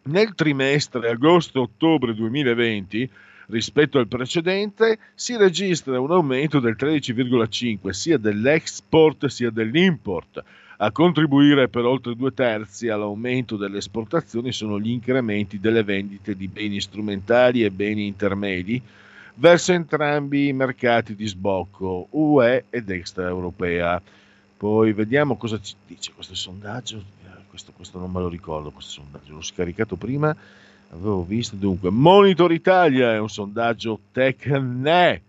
Nel 0.03 0.36
trimestre 0.36 1.09
agosto-ottobre 1.09 2.13
2020, 2.13 3.09
rispetto 3.47 3.97
al 3.97 4.07
precedente, 4.07 4.99
si 5.16 5.36
registra 5.36 5.99
un 5.99 6.11
aumento 6.11 6.59
del 6.59 6.76
13,5% 6.78 7.89
sia 7.89 8.20
dell'export 8.20 9.26
sia 9.26 9.49
dell'import, 9.49 10.43
a 10.78 10.91
contribuire 10.91 11.69
per 11.69 11.86
oltre 11.86 12.15
due 12.15 12.34
terzi 12.34 12.89
all'aumento 12.89 13.55
delle 13.55 13.78
esportazioni 13.78 14.51
sono 14.51 14.80
gli 14.80 14.89
incrementi 14.89 15.59
delle 15.59 15.84
vendite 15.84 16.36
di 16.36 16.47
beni 16.47 16.82
strumentali 16.82 17.63
e 17.63 17.71
beni 17.71 18.07
intermedi 18.07 18.82
verso 19.36 19.73
entrambi 19.73 20.47
i 20.47 20.53
mercati 20.53 21.15
di 21.15 21.28
sbocco, 21.28 22.07
UE 22.11 22.65
ed 22.69 22.89
extraeuropea. 22.89 24.01
Poi 24.57 24.93
vediamo 24.93 25.36
cosa 25.38 25.59
ci 25.59 25.76
dice 25.86 26.11
questo 26.13 26.36
sondaggio. 26.36 27.03
Questo, 27.47 27.71
questo 27.73 27.99
non 27.99 28.11
me 28.11 28.19
lo 28.19 28.28
ricordo, 28.28 28.71
questo 28.71 28.91
sondaggio 29.01 29.34
l'ho 29.34 29.41
scaricato 29.41 29.95
prima, 29.95 30.36
avevo 30.89 31.23
visto. 31.23 31.55
Dunque, 31.55 31.89
Monitor 31.89 32.51
Italia 32.51 33.13
è 33.13 33.19
un 33.19 33.30
sondaggio 33.30 33.97
Tecne. 34.11 35.21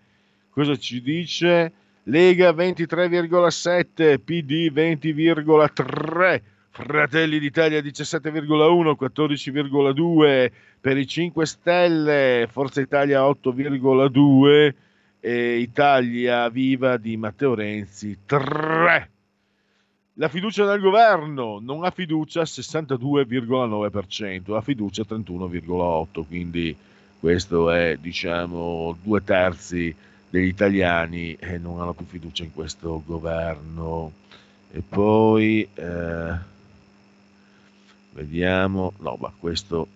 Cosa 0.51 0.77
ci 0.77 1.01
dice? 1.01 1.73
Lega 2.09 2.53
23,7, 2.53 4.21
PD 4.21 4.71
20,3, 4.71 6.41
Fratelli 6.71 7.41
d'Italia 7.41 7.81
17,1, 7.81 8.95
14,2 8.97 10.53
per 10.81 10.99
i 10.99 11.05
5 11.05 11.47
Stelle, 11.47 12.47
Forza 12.49 12.81
Italia 12.81 13.23
8,2 13.23 14.73
e 15.19 15.57
Italia 15.57 16.49
Viva 16.49 16.97
di 16.97 17.17
Matteo 17.17 17.55
Renzi 17.55 18.19
3. 18.25 19.11
La 20.13 20.29
fiducia 20.29 20.65
del 20.65 20.79
governo 20.79 21.59
non 21.61 21.83
ha 21.83 21.91
fiducia 21.91 22.43
62,9%, 22.43 24.55
ha 24.55 24.61
fiducia 24.61 25.03
31,8%, 25.03 26.25
quindi 26.25 26.77
questo 27.19 27.73
è 27.73 27.97
diciamo 28.01 28.97
due 29.03 29.25
terzi 29.25 29.93
degli 30.37 30.49
italiani 30.49 31.35
eh, 31.35 31.57
non 31.57 31.81
hanno 31.81 31.95
più 31.95 32.05
fiducia 32.05 32.45
in 32.45 32.53
questo 32.53 33.03
governo. 33.07 34.13
E 34.71 34.83
poi 34.87 35.67
eh, 35.75 36.35
vediamo, 38.13 38.93
no, 38.99 39.17
ma 39.19 39.33
questo, 39.39 39.89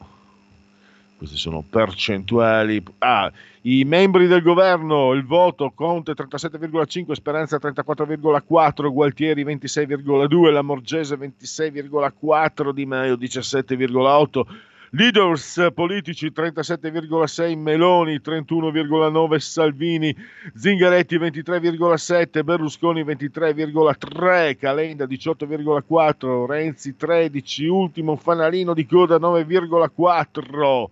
queste 1.19 1.37
sono 1.37 1.63
percentuali. 1.69 2.83
Ah, 2.99 3.31
i 3.63 3.85
membri 3.85 4.27
del 4.27 4.41
governo, 4.41 5.13
il 5.13 5.27
voto 5.27 5.71
Conte 5.75 6.13
37,5, 6.13 7.13
Speranza 7.13 7.59
34,4, 7.59 8.91
Gualtieri 8.91 9.45
26,2, 9.45 10.51
Lamorgese 10.51 11.17
26,4, 11.17 12.71
Di 12.71 12.87
Maio 12.87 13.17
17,8. 13.17 14.47
Leaders 14.93 15.71
politici 15.73 16.33
37,6 16.35 17.57
Meloni, 17.57 18.17
31,9 18.17 19.37
Salvini, 19.37 20.13
Zingaretti 20.53 21.17
23,7, 21.17 22.43
Berlusconi 22.43 23.05
23,3, 23.05 24.57
Calenda 24.57 25.05
18,4, 25.05 26.45
Renzi 26.45 26.97
13, 26.97 27.67
ultimo 27.67 28.17
fanalino 28.17 28.75
di 28.75 28.85
coda 28.85 29.19
9,4. 29.19 30.85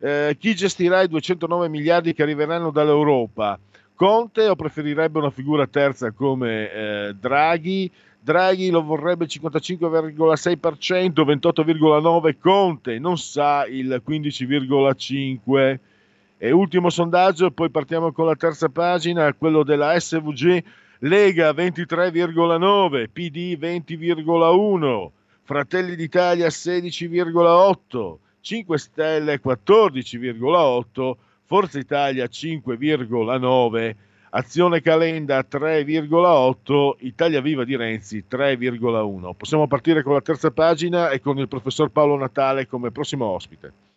Eh, 0.00 0.36
chi 0.36 0.56
gestirà 0.56 1.02
i 1.02 1.08
209 1.08 1.68
miliardi 1.68 2.12
che 2.14 2.24
arriveranno 2.24 2.72
dall'Europa? 2.72 3.56
Conte 3.94 4.48
o 4.48 4.56
preferirebbe 4.56 5.20
una 5.20 5.30
figura 5.30 5.68
terza 5.68 6.10
come 6.10 6.68
eh, 6.68 7.14
Draghi? 7.14 7.88
Draghi 8.24 8.70
lo 8.70 8.82
vorrebbe 8.82 9.24
il 9.24 9.30
55,6%, 9.30 11.26
28,9% 11.26 12.36
Conte, 12.40 12.98
non 12.98 13.18
sa 13.18 13.66
il 13.66 14.02
15,5%. 14.02 15.78
E 16.38 16.50
ultimo 16.50 16.88
sondaggio, 16.88 17.50
poi 17.50 17.68
partiamo 17.68 18.12
con 18.12 18.24
la 18.24 18.34
terza 18.34 18.70
pagina, 18.70 19.30
quello 19.34 19.62
della 19.62 20.00
SVG, 20.00 20.64
Lega 21.00 21.50
23,9%, 21.50 23.08
PD 23.12 23.58
20,1%, 23.60 25.10
Fratelli 25.42 25.94
d'Italia 25.94 26.46
16,8%, 26.46 28.16
5 28.40 28.78
Stelle 28.78 29.38
14,8%, 29.38 31.12
Forza 31.44 31.78
Italia 31.78 32.24
5,9%. 32.24 33.94
Azione 34.36 34.80
Calenda 34.80 35.46
3,8, 35.48 36.94
Italia 37.06 37.40
Viva 37.40 37.62
di 37.62 37.76
Renzi 37.76 38.24
3,1. 38.28 39.32
Possiamo 39.36 39.68
partire 39.68 40.02
con 40.02 40.14
la 40.14 40.22
terza 40.22 40.50
pagina 40.50 41.10
e 41.10 41.20
con 41.20 41.38
il 41.38 41.46
professor 41.46 41.90
Paolo 41.90 42.16
Natale 42.16 42.66
come 42.66 42.90
prossimo 42.90 43.26
ospite. 43.26 43.93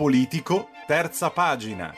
Politico, 0.00 0.70
terza 0.86 1.28
pagina. 1.28 1.92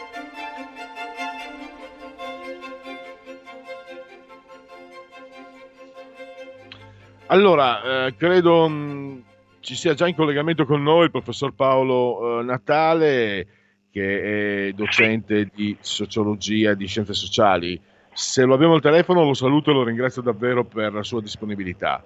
Allora, 7.27 8.07
eh, 8.07 8.17
credo 8.17 8.69
mh, 8.69 9.23
ci 9.61 9.77
sia 9.77 9.95
già 9.95 10.09
in 10.09 10.17
collegamento 10.17 10.67
con 10.67 10.83
noi 10.83 11.05
il 11.05 11.11
professor 11.13 11.55
Paolo 11.55 12.41
eh, 12.41 12.43
Natale, 12.43 13.47
che 13.93 14.67
è 14.67 14.73
docente 14.73 15.49
di 15.55 15.77
sociologia 15.79 16.73
e 16.73 16.77
di 16.77 16.87
scienze 16.89 17.15
sociali. 17.15 17.81
Se 18.13 18.43
lo 18.43 18.55
abbiamo 18.55 18.75
al 18.75 18.81
telefono 18.81 19.23
lo 19.23 19.35
saluto 19.35 19.71
e 19.71 19.75
lo 19.75 19.85
ringrazio 19.85 20.23
davvero 20.23 20.65
per 20.65 20.93
la 20.93 21.05
sua 21.05 21.21
disponibilità. 21.21 22.05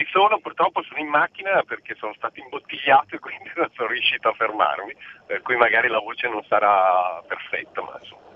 Ci 0.00 0.08
sono, 0.10 0.38
purtroppo 0.40 0.82
sono 0.82 0.98
in 0.98 1.08
macchina 1.08 1.62
perché 1.62 1.94
sono 1.98 2.14
stato 2.16 2.40
imbottigliato 2.40 3.16
e 3.16 3.18
quindi 3.18 3.50
non 3.54 3.68
sono 3.74 3.88
riuscito 3.88 4.28
a 4.28 4.32
fermarmi, 4.32 4.96
per 5.26 5.42
cui 5.42 5.56
magari 5.56 5.88
la 5.88 5.98
voce 5.98 6.26
non 6.26 6.42
sarà 6.48 7.22
perfetta, 7.28 7.82
ma 7.82 7.98
insomma. 8.00 8.28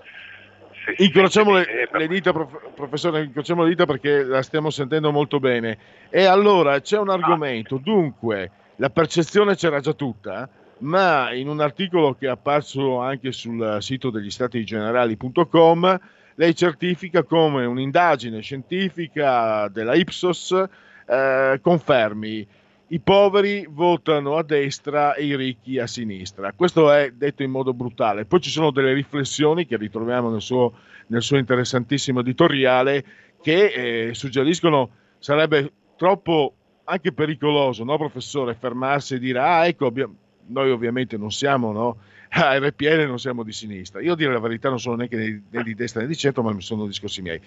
Incrociamo 0.97 1.53
le, 1.55 1.89
le 1.91 2.07
dita, 2.07 2.31
prof- 2.33 2.71
professore, 2.75 3.23
incrociamo 3.23 3.63
le 3.63 3.69
dita 3.69 3.87
perché 3.87 4.21
la 4.23 4.43
stiamo 4.43 4.69
sentendo 4.69 5.11
molto 5.11 5.39
bene. 5.39 5.79
E 6.11 6.25
allora 6.25 6.79
c'è 6.81 6.99
un 6.99 7.09
argomento, 7.09 7.79
dunque 7.81 8.51
la 8.75 8.91
percezione 8.91 9.55
c'era 9.55 9.79
già 9.79 9.93
tutta, 9.93 10.47
ma 10.81 11.33
in 11.33 11.47
un 11.47 11.61
articolo 11.61 12.13
che 12.13 12.27
è 12.27 12.29
apparso 12.29 12.99
anche 12.99 13.31
sul 13.31 13.77
sito 13.79 14.11
degli 14.11 14.29
statigenerali.com, 14.29 15.99
lei 16.35 16.55
certifica 16.55 17.23
come 17.23 17.65
un'indagine 17.65 18.41
scientifica 18.41 19.67
della 19.69 19.95
Ipsos 19.95 20.83
eh, 21.05 21.59
confermi 21.61 22.47
i 22.89 22.99
poveri 22.99 23.65
votano 23.67 24.37
a 24.37 24.43
destra 24.43 25.15
e 25.15 25.25
i 25.25 25.35
ricchi 25.35 25.79
a 25.79 25.87
sinistra. 25.87 26.53
Questo 26.53 26.91
è 26.91 27.11
detto 27.11 27.41
in 27.41 27.49
modo 27.49 27.73
brutale. 27.73 28.25
Poi 28.25 28.39
ci 28.41 28.51
sono 28.51 28.69
delle 28.69 28.93
riflessioni 28.93 29.65
che 29.65 29.75
ritroviamo 29.75 30.29
nel 30.29 30.41
suo, 30.41 30.73
nel 31.07 31.23
suo 31.23 31.37
interessantissimo 31.37 32.19
editoriale 32.19 33.03
che 33.41 34.09
eh, 34.09 34.13
suggeriscono 34.13 34.89
sarebbe 35.17 35.71
troppo 35.95 36.53
anche 36.83 37.11
pericoloso, 37.11 37.83
no, 37.83 37.97
professore, 37.97 38.53
fermarsi 38.53 39.15
e 39.15 39.19
dire 39.19 39.39
ah 39.39 39.65
ecco, 39.65 39.87
abbiamo- 39.87 40.15
noi 40.47 40.69
ovviamente 40.69 41.17
non 41.17 41.31
siamo, 41.31 41.71
no? 41.71 41.97
A 42.35 42.57
RPL 42.57 43.05
non 43.07 43.17
siamo 43.17 43.43
di 43.43 43.51
sinistra. 43.51 44.01
Io 44.01 44.13
dire 44.13 44.33
la 44.33 44.39
verità 44.39 44.69
non 44.69 44.79
sono 44.79 44.95
neanche 44.95 45.15
né, 45.15 45.43
né 45.49 45.63
di 45.63 45.73
destra 45.73 46.01
né 46.01 46.07
di 46.07 46.15
centro, 46.15 46.43
ma 46.43 46.53
sono 46.59 46.85
discorsi 46.85 47.21
miei. 47.21 47.39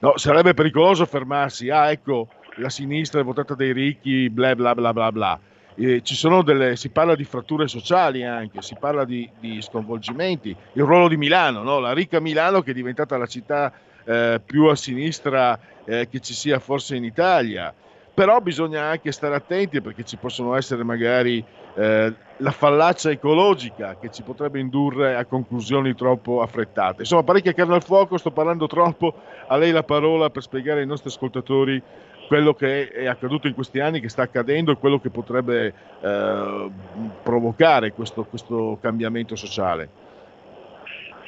No, 0.00 0.16
sarebbe 0.16 0.54
pericoloso 0.54 1.04
fermarsi, 1.06 1.70
ah 1.70 1.90
ecco, 1.90 2.28
la 2.58 2.68
sinistra 2.68 3.20
è 3.20 3.24
votata 3.24 3.54
dai 3.54 3.72
ricchi, 3.72 4.30
bla 4.30 4.54
bla 4.54 4.74
bla 4.74 4.92
bla 4.92 5.12
bla. 5.12 5.40
Eh, 5.74 6.02
delle, 6.44 6.74
si 6.74 6.88
parla 6.88 7.14
di 7.14 7.24
fratture 7.24 7.68
sociali 7.68 8.24
anche, 8.24 8.62
si 8.62 8.76
parla 8.78 9.04
di, 9.04 9.28
di 9.38 9.62
sconvolgimenti, 9.62 10.54
il 10.72 10.82
ruolo 10.82 11.06
di 11.06 11.16
Milano, 11.16 11.62
no? 11.62 11.78
la 11.78 11.92
ricca 11.92 12.18
Milano 12.18 12.62
che 12.62 12.72
è 12.72 12.74
diventata 12.74 13.16
la 13.16 13.26
città 13.26 13.72
eh, 14.04 14.40
più 14.44 14.64
a 14.64 14.74
sinistra 14.74 15.58
eh, 15.84 16.08
che 16.08 16.18
ci 16.18 16.34
sia 16.34 16.58
forse 16.58 16.96
in 16.96 17.04
Italia. 17.04 17.72
Però 18.12 18.40
bisogna 18.40 18.82
anche 18.82 19.12
stare 19.12 19.36
attenti 19.36 19.80
perché 19.80 20.04
ci 20.04 20.16
possono 20.16 20.56
essere 20.56 20.82
magari 20.82 21.44
eh, 21.76 22.12
la 22.38 22.50
fallacia 22.50 23.10
ecologica 23.10 23.96
che 24.00 24.10
ci 24.10 24.22
potrebbe 24.22 24.58
indurre 24.58 25.14
a 25.14 25.24
conclusioni 25.24 25.94
troppo 25.94 26.42
affrettate. 26.42 27.02
Insomma, 27.02 27.22
parecchia 27.22 27.52
carne 27.52 27.74
al 27.74 27.84
fuoco, 27.84 28.16
sto 28.16 28.32
parlando 28.32 28.66
troppo, 28.66 29.14
a 29.46 29.56
lei 29.56 29.70
la 29.70 29.84
parola 29.84 30.30
per 30.30 30.42
spiegare 30.42 30.80
ai 30.80 30.86
nostri 30.86 31.10
ascoltatori 31.10 31.80
quello 32.28 32.54
che 32.54 32.90
è 32.90 33.06
accaduto 33.06 33.48
in 33.48 33.54
questi 33.54 33.80
anni, 33.80 34.00
che 34.00 34.10
sta 34.10 34.22
accadendo 34.22 34.70
e 34.70 34.76
quello 34.76 35.00
che 35.00 35.10
potrebbe 35.10 35.74
eh, 36.00 36.70
provocare 37.22 37.92
questo, 37.92 38.24
questo 38.24 38.78
cambiamento 38.80 39.34
sociale. 39.34 40.06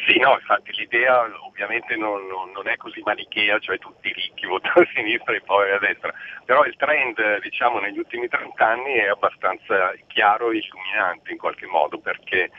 Sì, 0.07 0.19
no, 0.19 0.33
infatti 0.33 0.73
l'idea 0.73 1.25
ovviamente 1.47 1.95
non, 1.97 2.27
non- 2.27 2.51
non 2.53 2.69
è 2.69 2.77
così 2.77 3.01
manichea, 3.05 3.59
cioè 3.59 3.79
tutti 3.79 4.13
ricchi 4.13 4.47
votano 4.47 4.83
a 4.83 4.89
sinistra 4.95 5.35
e 5.35 5.41
poveri 5.41 5.73
a 5.73 5.79
destra, 5.79 6.13
però 6.45 6.65
il 6.65 6.77
trend 6.77 7.41
diciamo 7.41 7.81
negli 7.81 7.99
ultimi 7.99 8.29
30 8.29 8.67
anni 8.67 8.95
è 8.95 9.09
abbastanza 9.09 9.93
chiaro 10.07 10.51
e 10.51 10.59
illuminante 10.59 11.33
in 11.33 11.39
qualche 11.39 11.67
modo 11.67 11.99
perché 11.99 12.51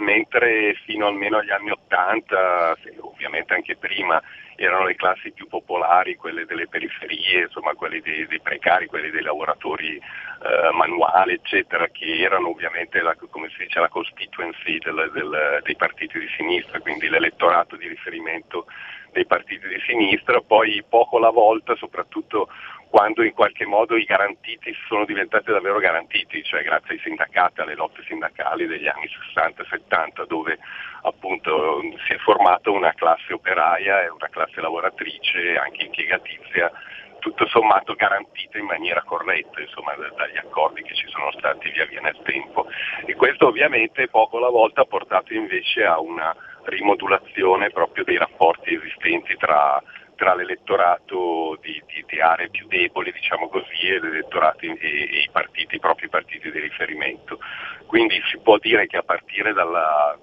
mentre 0.00 0.74
fino 0.84 1.06
almeno 1.06 1.38
agli 1.38 1.50
anni 1.50 1.70
80, 1.70 2.76
sì, 2.82 2.94
ovviamente 3.00 3.54
anche 3.54 3.76
prima, 3.76 4.20
erano 4.56 4.84
le 4.84 4.94
classi 4.94 5.32
più 5.32 5.46
popolari, 5.46 6.16
quelle 6.16 6.44
delle 6.44 6.68
periferie, 6.68 7.42
insomma 7.42 7.72
quelle 7.72 8.00
dei, 8.02 8.26
dei 8.26 8.40
precari, 8.40 8.86
quelli 8.86 9.10
dei 9.10 9.22
lavoratori 9.22 9.96
eh, 9.96 10.72
manuali, 10.72 11.34
eccetera, 11.34 11.88
che 11.88 12.18
erano 12.18 12.50
ovviamente 12.50 13.00
la, 13.00 13.16
come 13.30 13.48
si 13.50 13.64
dice, 13.64 13.80
la 13.80 13.88
constituency 13.88 14.78
del- 14.78 15.10
del- 15.12 15.60
dei 15.62 15.76
partiti 15.76 16.18
di 16.18 16.28
sinistra, 16.36 16.80
quindi 16.80 17.08
l'elettorato 17.08 17.76
di 17.76 17.88
riferimento 17.88 18.66
dei 19.12 19.26
partiti 19.26 19.66
di 19.66 19.80
sinistra, 19.86 20.40
poi 20.40 20.84
poco 20.88 21.16
alla 21.16 21.30
volta, 21.30 21.74
soprattutto 21.76 22.48
quando 22.90 23.22
in 23.22 23.32
qualche 23.32 23.64
modo 23.66 23.96
i 23.96 24.04
garantiti 24.04 24.74
sono 24.88 25.04
diventati 25.04 25.52
davvero 25.52 25.78
garantiti, 25.78 26.42
cioè 26.42 26.64
grazie 26.64 26.94
ai 26.94 27.00
sindacati, 27.00 27.60
alle 27.60 27.76
lotte 27.76 28.02
sindacali 28.04 28.66
degli 28.66 28.88
anni 28.88 29.08
60-70, 29.32 30.26
dove 30.26 30.58
appunto 31.02 31.80
si 32.04 32.12
è 32.12 32.18
formata 32.18 32.70
una 32.70 32.92
classe 32.94 33.32
operaia 33.32 34.02
e 34.02 34.08
una 34.08 34.28
classe 34.28 34.60
lavoratrice, 34.60 35.56
anche 35.56 35.84
impiegatizia, 35.84 36.72
tutto 37.20 37.46
sommato 37.46 37.94
garantita 37.94 38.58
in 38.58 38.64
maniera 38.64 39.02
corretta, 39.02 39.60
insomma, 39.60 39.94
da- 39.94 40.10
dagli 40.16 40.38
accordi 40.38 40.82
che 40.82 40.94
ci 40.94 41.06
sono 41.08 41.30
stati 41.32 41.70
via 41.70 41.86
via 41.86 42.00
nel 42.00 42.18
tempo. 42.24 42.66
E 43.06 43.14
questo 43.14 43.46
ovviamente 43.46 44.08
poco 44.08 44.38
alla 44.38 44.50
volta 44.50 44.80
ha 44.80 44.86
portato 44.86 45.32
invece 45.32 45.84
a 45.84 46.00
una 46.00 46.34
rimodulazione 46.64 47.70
proprio 47.70 48.02
dei 48.02 48.16
rapporti 48.16 48.74
esistenti 48.74 49.36
tra, 49.36 49.80
tra 50.20 50.34
l'elettorato 50.34 51.56
di, 51.62 51.82
di- 51.86 52.04
di 52.06 52.20
aree 52.20 52.50
più 52.50 52.66
deboli, 52.66 53.10
diciamo 53.10 53.48
così, 53.48 53.88
e 53.88 53.98
l'elettorato 53.98 54.66
e, 54.66 54.76
e 54.78 55.20
i 55.22 55.28
partiti, 55.32 55.76
i 55.76 55.80
propri 55.80 56.10
partiti 56.10 56.50
di 56.50 56.60
riferimento. 56.60 57.38
Quindi 57.86 58.20
si 58.30 58.36
può 58.36 58.58
dire 58.58 58.86
che 58.86 58.98
a 58.98 59.02
partire 59.02 59.54
dalla, 59.54 60.14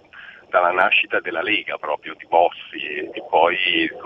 dalla 0.49 0.69
nascita 0.69 1.19
della 1.19 1.41
Lega 1.41 1.79
proprio 1.79 2.13
di 2.13 2.27
Bossi 2.27 2.77
e, 2.77 3.09
e 3.11 3.23
poi 3.27 3.57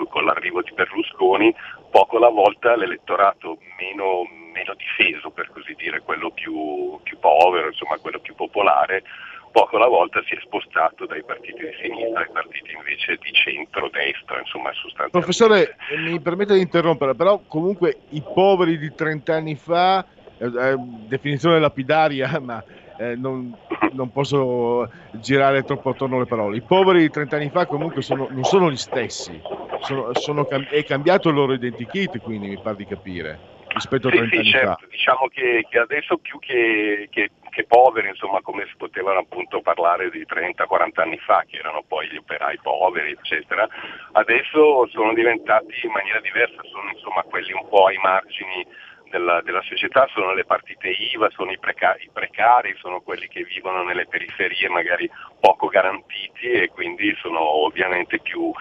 con 0.07 0.23
l'arrivo 0.23 0.61
di 0.61 0.71
Berlusconi, 0.71 1.53
poco 1.89 2.15
alla 2.15 2.29
volta 2.29 2.77
l'elettorato 2.77 3.57
meno, 3.77 4.23
meno 4.53 4.73
difeso, 4.75 5.29
per 5.31 5.49
così 5.51 5.75
dire, 5.75 5.99
quello 5.99 6.31
più, 6.31 7.01
più 7.03 7.19
povero, 7.19 7.67
insomma 7.67 7.97
quello 7.97 8.19
più 8.19 8.33
popolare, 8.33 9.03
poco 9.51 9.75
alla 9.75 9.87
volta 9.87 10.21
si 10.25 10.33
è 10.33 10.39
spostato 10.41 11.05
dai 11.05 11.23
partiti 11.23 11.61
di 11.61 11.73
sinistra 11.81 12.21
ai 12.21 12.31
partiti 12.31 12.73
invece 12.73 13.17
di 13.21 13.31
centro-destra, 13.31 14.39
insomma 14.39 14.71
sostanzialmente. 14.73 15.17
Professore, 15.17 15.75
mi 15.97 16.19
permette 16.19 16.53
di 16.53 16.61
interrompere, 16.61 17.15
però 17.15 17.41
comunque 17.47 17.97
i 18.09 18.21
poveri 18.21 18.77
di 18.77 18.93
30 18.93 19.35
anni 19.35 19.55
fa, 19.55 20.05
eh, 20.37 20.45
eh, 20.45 20.75
definizione 21.07 21.59
lapidaria, 21.59 22.39
ma 22.41 22.63
eh, 22.97 23.15
non, 23.15 23.55
non, 23.91 24.11
posso 24.11 24.89
girare 25.13 25.63
troppo 25.63 25.89
attorno 25.89 26.17
alle 26.17 26.25
parole. 26.25 26.57
I 26.57 26.61
poveri 26.61 27.01
di 27.01 27.09
30 27.09 27.35
anni 27.35 27.49
fa 27.49 27.65
comunque 27.65 28.01
sono, 28.01 28.27
non 28.29 28.43
sono 28.43 28.71
gli 28.71 28.77
stessi, 28.77 29.39
sono, 29.81 30.09
sono, 30.13 30.47
è 30.47 30.83
cambiato 30.83 31.29
il 31.29 31.35
loro 31.35 31.53
identikit, 31.53 32.19
quindi 32.19 32.49
mi 32.49 32.59
pare 32.59 32.77
di 32.77 32.85
capire, 32.85 33.39
rispetto 33.81 34.07
a 34.07 34.11
30 34.11 34.35
sì, 34.35 34.43
sì, 34.43 34.49
certo. 34.49 34.85
Diciamo 34.89 35.27
che, 35.27 35.65
che 35.69 35.79
adesso 35.79 36.17
più 36.17 36.39
che, 36.39 37.07
che, 37.11 37.31
che, 37.49 37.65
poveri, 37.65 38.09
insomma, 38.09 38.41
come 38.41 38.65
si 38.67 38.75
potevano 38.77 39.19
appunto 39.19 39.61
parlare 39.61 40.09
di 40.09 40.25
30-40 40.25 41.01
anni 41.01 41.17
fa, 41.17 41.43
che 41.47 41.57
erano 41.57 41.83
poi 41.87 42.07
gli 42.09 42.17
operai 42.17 42.59
poveri, 42.61 43.11
eccetera, 43.11 43.67
adesso 44.13 44.87
sono 44.87 45.13
diventati 45.13 45.73
in 45.83 45.91
maniera 45.91 46.19
diversa, 46.19 46.61
sono 46.63 46.91
insomma 46.91 47.23
quelli 47.23 47.51
un 47.53 47.67
po' 47.67 47.87
ai 47.87 47.97
margini 47.97 48.65
della, 49.11 49.41
della, 49.41 49.61
società 49.61 50.07
sono 50.11 50.33
le 50.33 50.45
partite 50.45 50.87
IVA, 50.87 51.29
sono 51.29 51.51
i 51.51 51.59
precari, 51.59 52.05
i 52.05 52.09
precari, 52.11 52.73
sono 52.79 53.01
quelli 53.01 53.27
che 53.27 53.43
vivono 53.43 53.83
nelle 53.83 54.07
periferie 54.07 54.69
magari 54.69 55.07
poco 55.39 55.67
garantiti 55.67 56.49
e 56.49 56.69
quindi 56.69 57.13
sono 57.21 57.39
ovviamente 57.41 58.19
più, 58.19 58.51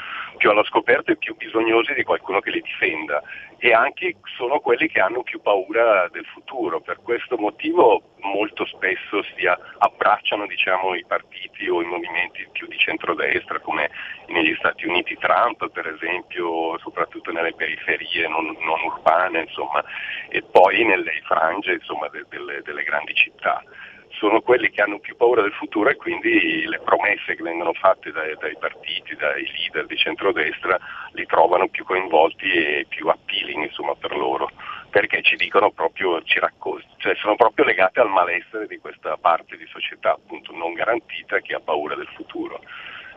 più 0.40 0.48
allo 0.48 0.64
scoperto 0.64 1.12
e 1.12 1.18
più 1.18 1.36
bisognosi 1.36 1.92
di 1.92 2.02
qualcuno 2.02 2.40
che 2.40 2.50
li 2.50 2.62
difenda 2.62 3.22
e 3.58 3.74
anche 3.74 4.16
sono 4.38 4.58
quelli 4.60 4.88
che 4.88 4.98
hanno 4.98 5.22
più 5.22 5.42
paura 5.42 6.08
del 6.10 6.24
futuro. 6.24 6.80
Per 6.80 7.02
questo 7.02 7.36
motivo 7.36 8.14
molto 8.20 8.64
spesso 8.64 9.22
si 9.22 9.46
abbracciano 9.46 10.46
diciamo, 10.46 10.94
i 10.94 11.04
partiti 11.06 11.68
o 11.68 11.82
i 11.82 11.84
movimenti 11.84 12.48
più 12.52 12.66
di 12.68 12.78
centrodestra 12.78 13.60
come 13.60 13.90
negli 14.28 14.54
Stati 14.56 14.86
Uniti 14.86 15.14
Trump 15.18 15.68
per 15.68 15.86
esempio, 15.88 16.78
soprattutto 16.78 17.30
nelle 17.32 17.52
periferie 17.52 18.26
non, 18.26 18.46
non 18.60 18.80
urbane 18.82 19.40
insomma, 19.40 19.84
e 20.30 20.40
poi 20.40 20.84
nelle 20.86 21.20
frange 21.24 21.72
insomma, 21.74 22.08
de, 22.08 22.24
delle, 22.30 22.62
delle 22.62 22.82
grandi 22.82 23.12
città 23.12 23.62
sono 24.10 24.40
quelli 24.40 24.70
che 24.70 24.82
hanno 24.82 24.98
più 24.98 25.16
paura 25.16 25.42
del 25.42 25.52
futuro 25.52 25.88
e 25.88 25.96
quindi 25.96 26.66
le 26.66 26.80
promesse 26.80 27.36
che 27.36 27.42
vengono 27.42 27.72
fatte 27.72 28.10
dai, 28.10 28.34
dai 28.38 28.56
partiti, 28.58 29.14
dai 29.16 29.46
leader 29.46 29.86
di 29.86 29.96
centrodestra 29.96 30.78
li 31.12 31.26
trovano 31.26 31.68
più 31.68 31.84
coinvolti 31.84 32.50
e 32.50 32.86
più 32.88 33.08
appealing 33.08 33.64
insomma, 33.64 33.94
per 33.94 34.16
loro, 34.16 34.50
perché 34.90 35.22
ci 35.22 35.36
dicono 35.36 35.70
proprio, 35.70 36.22
ci 36.22 36.38
raccontano, 36.38 36.94
cioè 36.98 37.14
sono 37.16 37.36
proprio 37.36 37.64
legate 37.64 38.00
al 38.00 38.10
malessere 38.10 38.66
di 38.66 38.78
questa 38.78 39.16
parte 39.16 39.56
di 39.56 39.66
società 39.66 40.12
appunto 40.12 40.52
non 40.52 40.74
garantita 40.74 41.40
che 41.40 41.54
ha 41.54 41.60
paura 41.60 41.94
del 41.94 42.08
futuro. 42.14 42.60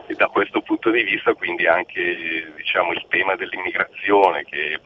E 0.05 0.15
da 0.15 0.27
questo 0.27 0.61
punto 0.61 0.89
di 0.89 1.01
vista 1.01 1.33
quindi 1.33 1.65
anche 1.65 2.51
diciamo, 2.55 2.91
il 2.91 3.05
tema 3.07 3.35
dell'immigrazione, 3.35 4.43
che 4.43 4.79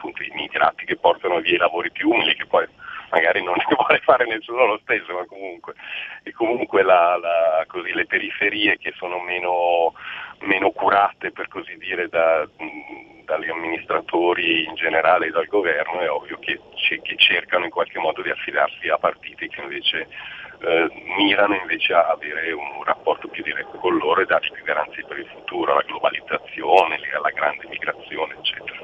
appunto, 0.00 0.22
i 0.22 0.30
migrati 0.32 0.86
che 0.86 0.96
portano 0.96 1.40
via 1.40 1.54
i 1.54 1.58
lavori 1.58 1.90
più 1.90 2.08
umili, 2.08 2.34
che 2.34 2.46
poi 2.46 2.66
magari 3.10 3.42
non 3.42 3.54
ne 3.60 3.76
vuole 3.76 4.00
fare 4.02 4.24
nessuno 4.24 4.64
lo 4.64 4.80
stesso, 4.82 5.12
ma 5.12 5.26
comunque, 5.26 5.74
e 6.22 6.32
comunque 6.32 6.82
la, 6.82 7.18
la, 7.18 7.64
così, 7.66 7.92
le 7.92 8.06
periferie 8.06 8.78
che 8.78 8.94
sono 8.96 9.20
meno, 9.20 9.92
meno, 10.40 10.70
curate 10.70 11.30
per 11.32 11.48
così 11.48 11.76
dire 11.76 12.08
da, 12.08 12.48
dagli 13.24 13.50
amministratori 13.50 14.64
in 14.64 14.74
generale 14.74 15.26
e 15.26 15.30
dal 15.30 15.46
governo, 15.46 16.00
è 16.00 16.10
ovvio 16.10 16.38
che, 16.38 16.58
che, 17.02 17.16
cercano 17.16 17.66
in 17.66 17.70
qualche 17.70 17.98
modo 17.98 18.22
di 18.22 18.30
affidarsi 18.30 18.88
a 18.88 18.96
partiti 18.96 19.48
che 19.48 19.60
invece 19.60 20.08
eh, 20.62 20.90
mirano 21.16 21.54
invece 21.54 21.92
a 21.92 22.08
avere 22.08 22.52
un 22.52 22.82
rapporto 22.84 23.28
più 23.28 23.42
diretto 23.42 23.78
con 23.78 23.96
loro 23.96 24.20
e 24.20 24.26
dargli 24.26 24.50
più 24.50 24.64
garanzie 24.64 25.04
per 25.06 25.18
il 25.18 25.26
futuro, 25.26 25.74
la 25.74 25.82
globalizzazione, 25.82 26.98
la 27.22 27.30
grande 27.30 27.66
migrazione, 27.68 28.34
eccetera. 28.34 28.78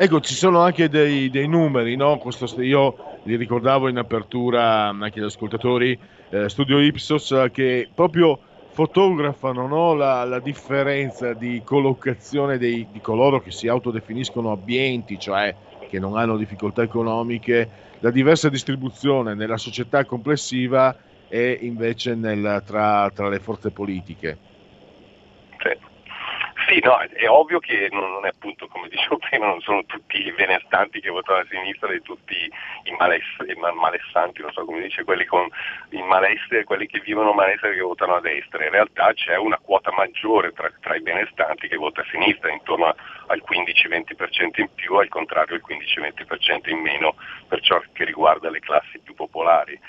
Ecco, 0.00 0.20
ci 0.20 0.34
sono 0.34 0.60
anche 0.60 0.88
dei, 0.88 1.28
dei 1.28 1.48
numeri, 1.48 1.96
no? 1.96 2.18
Questo, 2.18 2.62
io 2.62 3.18
li 3.24 3.34
ricordavo 3.34 3.88
in 3.88 3.98
apertura 3.98 4.90
anche 4.90 5.18
agli 5.18 5.26
ascoltatori, 5.26 5.98
eh, 6.30 6.48
Studio 6.48 6.78
Ipsos, 6.78 7.48
che 7.50 7.88
proprio 7.92 8.38
fotografano 8.70 9.66
no? 9.66 9.94
la, 9.94 10.22
la, 10.22 10.38
differenza 10.38 11.32
di 11.32 11.62
collocazione 11.64 12.58
dei, 12.58 12.86
di 12.92 13.00
coloro 13.00 13.40
che 13.40 13.50
si 13.50 13.66
autodefiniscono 13.66 14.52
abbienti, 14.52 15.18
cioè 15.18 15.52
che 15.88 15.98
non 15.98 16.16
hanno 16.16 16.36
difficoltà 16.36 16.82
economiche, 16.82 17.68
la 17.98 18.12
diversa 18.12 18.48
distribuzione 18.48 19.34
nella 19.34 19.56
società 19.56 20.04
complessiva 20.04 20.96
e 21.26 21.58
invece 21.62 22.14
nel, 22.14 22.62
tra, 22.64 23.10
tra 23.12 23.28
le 23.28 23.40
forze 23.40 23.72
politiche. 23.72 24.38
Sì, 26.68 26.80
no, 26.82 26.98
è 27.00 27.26
ovvio 27.26 27.60
che 27.60 27.88
non, 27.90 28.26
è 28.26 28.28
appunto, 28.28 28.68
come 28.68 28.88
dicevo 28.88 29.16
prima, 29.26 29.46
non 29.46 29.60
sono 29.62 29.84
tutti 29.86 30.26
i 30.26 30.32
benestanti 30.32 31.00
che 31.00 31.08
votano 31.08 31.38
a 31.38 31.46
sinistra 31.48 31.90
e 31.90 32.00
tutti 32.00 32.34
i, 32.34 32.94
maless- 32.98 33.40
i 33.46 33.58
malessanti, 33.58 34.42
non 34.42 34.52
so 34.52 34.66
come 34.66 34.82
dice, 34.82 35.02
quelli 35.02 35.24
con 35.24 35.48
il 35.90 36.04
malessere, 36.04 36.64
quelli 36.64 36.86
che 36.86 37.00
vivono 37.00 37.32
malessere 37.32 37.74
che 37.74 37.80
votano 37.80 38.16
a 38.16 38.20
destra. 38.20 38.64
In 38.64 38.70
realtà 38.70 39.14
c'è 39.14 39.38
una 39.38 39.56
quota 39.56 39.90
maggiore 39.92 40.52
tra, 40.52 40.70
tra 40.80 40.94
i 40.94 41.00
benestanti 41.00 41.68
che 41.68 41.76
vota 41.76 42.02
a 42.02 42.06
sinistra, 42.10 42.52
intorno 42.52 42.94
al 43.28 43.42
15-20% 43.48 44.60
in 44.60 44.68
più, 44.74 44.96
al 44.96 45.08
contrario 45.08 45.56
il 45.56 45.64
15-20% 45.66 46.68
in 46.68 46.80
meno 46.80 47.14
per 47.48 47.62
ciò 47.62 47.80
che 47.94 48.04
riguarda 48.04 48.50
le 48.50 48.60
classi 48.60 48.98
più 48.98 49.14
popolari. 49.14 49.80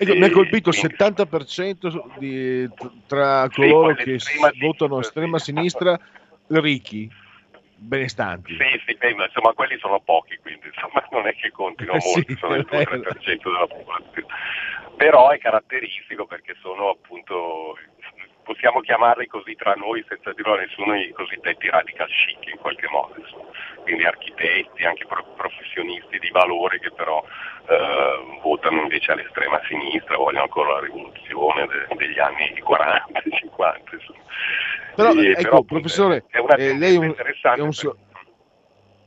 Ecco, 0.00 0.14
mi 0.14 0.24
ha 0.24 0.30
colpito 0.30 0.70
il 0.70 0.78
70% 0.80 2.18
di, 2.18 2.70
tra 3.08 3.48
coloro 3.52 3.96
sì, 3.96 4.04
che 4.04 4.18
votano 4.60 4.98
a 4.98 5.00
estrema 5.00 5.40
sinistra 5.40 5.98
ricchi, 6.48 7.10
benestanti. 7.76 8.56
Sì, 8.56 8.82
sì, 8.86 8.96
beh, 8.96 9.10
insomma 9.10 9.52
quelli 9.52 9.78
sono 9.78 10.00
pochi, 10.00 10.36
quindi 10.38 10.66
insomma 10.66 11.06
non 11.12 11.26
è 11.26 11.34
che 11.34 11.50
contino 11.50 11.92
eh, 11.94 12.00
sì, 12.00 12.36
sono 12.38 12.56
il 12.56 12.66
2-3% 12.68 13.42
della 13.42 13.66
popolazione. 13.66 14.26
Però 14.96 15.30
è 15.30 15.38
caratteristico 15.38 16.26
perché 16.26 16.56
sono 16.60 16.90
appunto, 16.90 17.76
possiamo 18.48 18.80
chiamarli 18.80 19.26
così 19.26 19.54
tra 19.54 19.74
noi 19.74 20.02
senza 20.08 20.32
dirlo 20.32 20.54
a 20.54 20.60
nessuno, 20.60 20.96
i 20.96 21.12
cosiddetti 21.12 21.68
radical 21.68 22.08
chic 22.08 22.50
in 22.50 22.56
qualche 22.56 22.88
modo, 22.88 23.12
insomma. 23.20 23.44
quindi 23.82 24.04
architetti, 24.04 24.84
anche 24.84 25.04
professionisti 25.36 26.18
di 26.18 26.30
valore 26.30 26.80
che 26.80 26.90
però 26.90 27.22
eh, 27.68 28.40
votano 28.40 28.80
invece 28.80 29.12
all'estrema 29.12 29.60
sinistra, 29.68 30.16
vogliono 30.16 30.44
ancora 30.44 30.72
la 30.72 30.80
rivoluzione 30.80 31.66
de- 31.66 31.94
degli 31.96 32.18
anni 32.18 32.58
40 32.58 33.22
50. 33.28 33.90
Insomma. 33.92 34.18
Però, 34.96 35.12
e, 35.12 35.30
ecco, 35.30 35.42
però, 35.42 35.62
professore, 35.62 36.24
è 36.28 36.38
una 36.38 36.54
eh, 36.54 36.76
lei 36.76 36.94
è 36.94 36.98
un, 36.98 37.14
è 37.54 37.60
un 37.60 37.72
so- 37.72 37.96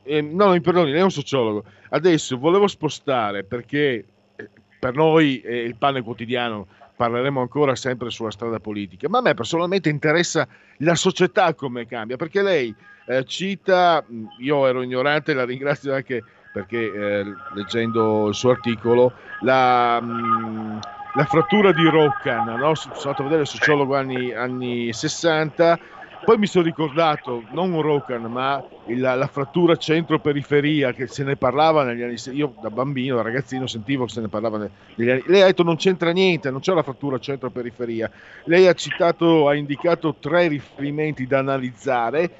eh, 0.04 0.22
no, 0.22 0.50
mi 0.50 0.60
perdoni, 0.60 0.92
lei 0.92 1.00
è 1.00 1.04
un 1.04 1.10
sociologo. 1.10 1.64
Adesso 1.90 2.38
volevo 2.38 2.68
spostare 2.68 3.44
perché 3.44 4.04
eh, 4.36 4.50
per 4.78 4.94
noi 4.94 5.40
è 5.40 5.52
il 5.52 5.76
pane 5.76 6.00
quotidiano, 6.02 6.66
parleremo 7.02 7.40
ancora 7.40 7.74
sempre 7.74 8.10
sulla 8.10 8.30
strada 8.30 8.60
politica, 8.60 9.08
ma 9.08 9.18
a 9.18 9.22
me 9.22 9.34
personalmente 9.34 9.88
interessa 9.88 10.46
la 10.78 10.94
società 10.94 11.52
come 11.52 11.84
cambia, 11.84 12.16
perché 12.16 12.42
lei 12.42 12.72
eh, 13.06 13.24
cita, 13.24 14.04
io 14.38 14.66
ero 14.68 14.82
ignorante, 14.82 15.34
la 15.34 15.44
ringrazio 15.44 15.92
anche 15.92 16.22
perché 16.52 16.78
eh, 16.78 17.24
leggendo 17.54 18.28
il 18.28 18.34
suo 18.34 18.50
articolo, 18.50 19.14
la, 19.40 20.00
mh, 20.00 20.78
la 21.14 21.24
frattura 21.24 21.72
di 21.72 21.88
Roccan, 21.88 22.44
no? 22.44 22.74
sono 22.76 22.94
andato 22.94 23.22
a 23.22 23.24
vedere 23.24 23.42
il 23.42 23.48
sociologo 23.48 23.96
anni, 23.96 24.32
anni 24.32 24.92
60, 24.92 25.78
poi 26.24 26.38
mi 26.38 26.46
sono 26.46 26.64
ricordato, 26.64 27.42
non 27.50 27.80
Roccan, 27.80 28.22
ma 28.24 28.62
il, 28.86 29.00
la 29.00 29.28
frattura 29.30 29.76
centro-periferia, 29.76 30.92
che 30.92 31.06
se 31.06 31.24
ne 31.24 31.36
parlava 31.36 31.84
negli 31.84 32.02
anni... 32.02 32.16
Io 32.32 32.54
da 32.60 32.70
bambino, 32.70 33.16
da 33.16 33.22
ragazzino, 33.22 33.66
sentivo 33.66 34.04
che 34.04 34.12
se 34.12 34.20
ne 34.20 34.28
parlava 34.28 34.68
negli 34.94 35.10
anni... 35.10 35.22
Lei 35.26 35.42
ha 35.42 35.46
detto 35.46 35.62
non 35.62 35.76
c'entra 35.76 36.10
niente, 36.12 36.50
non 36.50 36.60
c'è 36.60 36.72
la 36.74 36.82
frattura 36.82 37.18
centro-periferia. 37.18 38.10
Lei 38.44 38.66
ha 38.68 38.74
citato, 38.74 39.48
ha 39.48 39.54
indicato 39.54 40.16
tre 40.18 40.48
riferimenti 40.48 41.26
da 41.26 41.38
analizzare, 41.38 42.30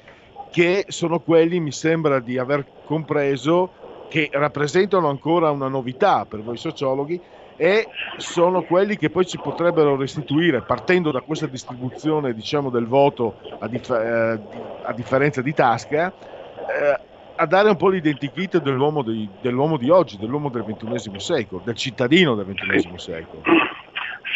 che 0.51 0.85
sono 0.87 1.19
quelli, 1.19 1.59
mi 1.59 1.71
sembra 1.71 2.19
di 2.19 2.37
aver 2.37 2.65
compreso, 2.85 3.71
che 4.09 4.29
rappresentano 4.31 5.09
ancora 5.09 5.49
una 5.49 5.67
novità 5.67 6.25
per 6.25 6.41
voi 6.41 6.57
sociologhi 6.57 7.19
e 7.63 7.87
sono 8.17 8.63
quelli 8.63 8.97
che 8.97 9.09
poi 9.09 9.25
ci 9.25 9.37
potrebbero 9.37 9.95
restituire, 9.95 10.63
partendo 10.63 11.11
da 11.11 11.21
questa 11.21 11.47
distribuzione 11.47 12.33
diciamo, 12.33 12.69
del 12.69 12.87
voto 12.87 13.39
a, 13.59 13.69
dif- 13.69 13.89
eh, 13.89 14.37
a, 14.81 14.91
differenza 14.91 15.41
di 15.41 15.53
Tasca, 15.53 16.11
eh, 16.11 16.99
a 17.33 17.45
dare 17.45 17.69
un 17.69 17.77
po' 17.77 17.87
l'identikit 17.87 18.61
dell'uomo 18.61 19.01
di, 19.01 19.29
dell'uomo 19.39 19.77
di 19.77 19.89
oggi, 19.89 20.17
dell'uomo 20.17 20.49
del 20.49 20.65
XXI 20.65 21.17
secolo, 21.21 21.61
del 21.63 21.75
cittadino 21.75 22.35
del 22.35 22.53
XXI 22.53 22.97
secolo. 22.97 23.43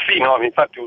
Sì, 0.08 0.20
no, 0.20 0.42
infatti 0.42 0.80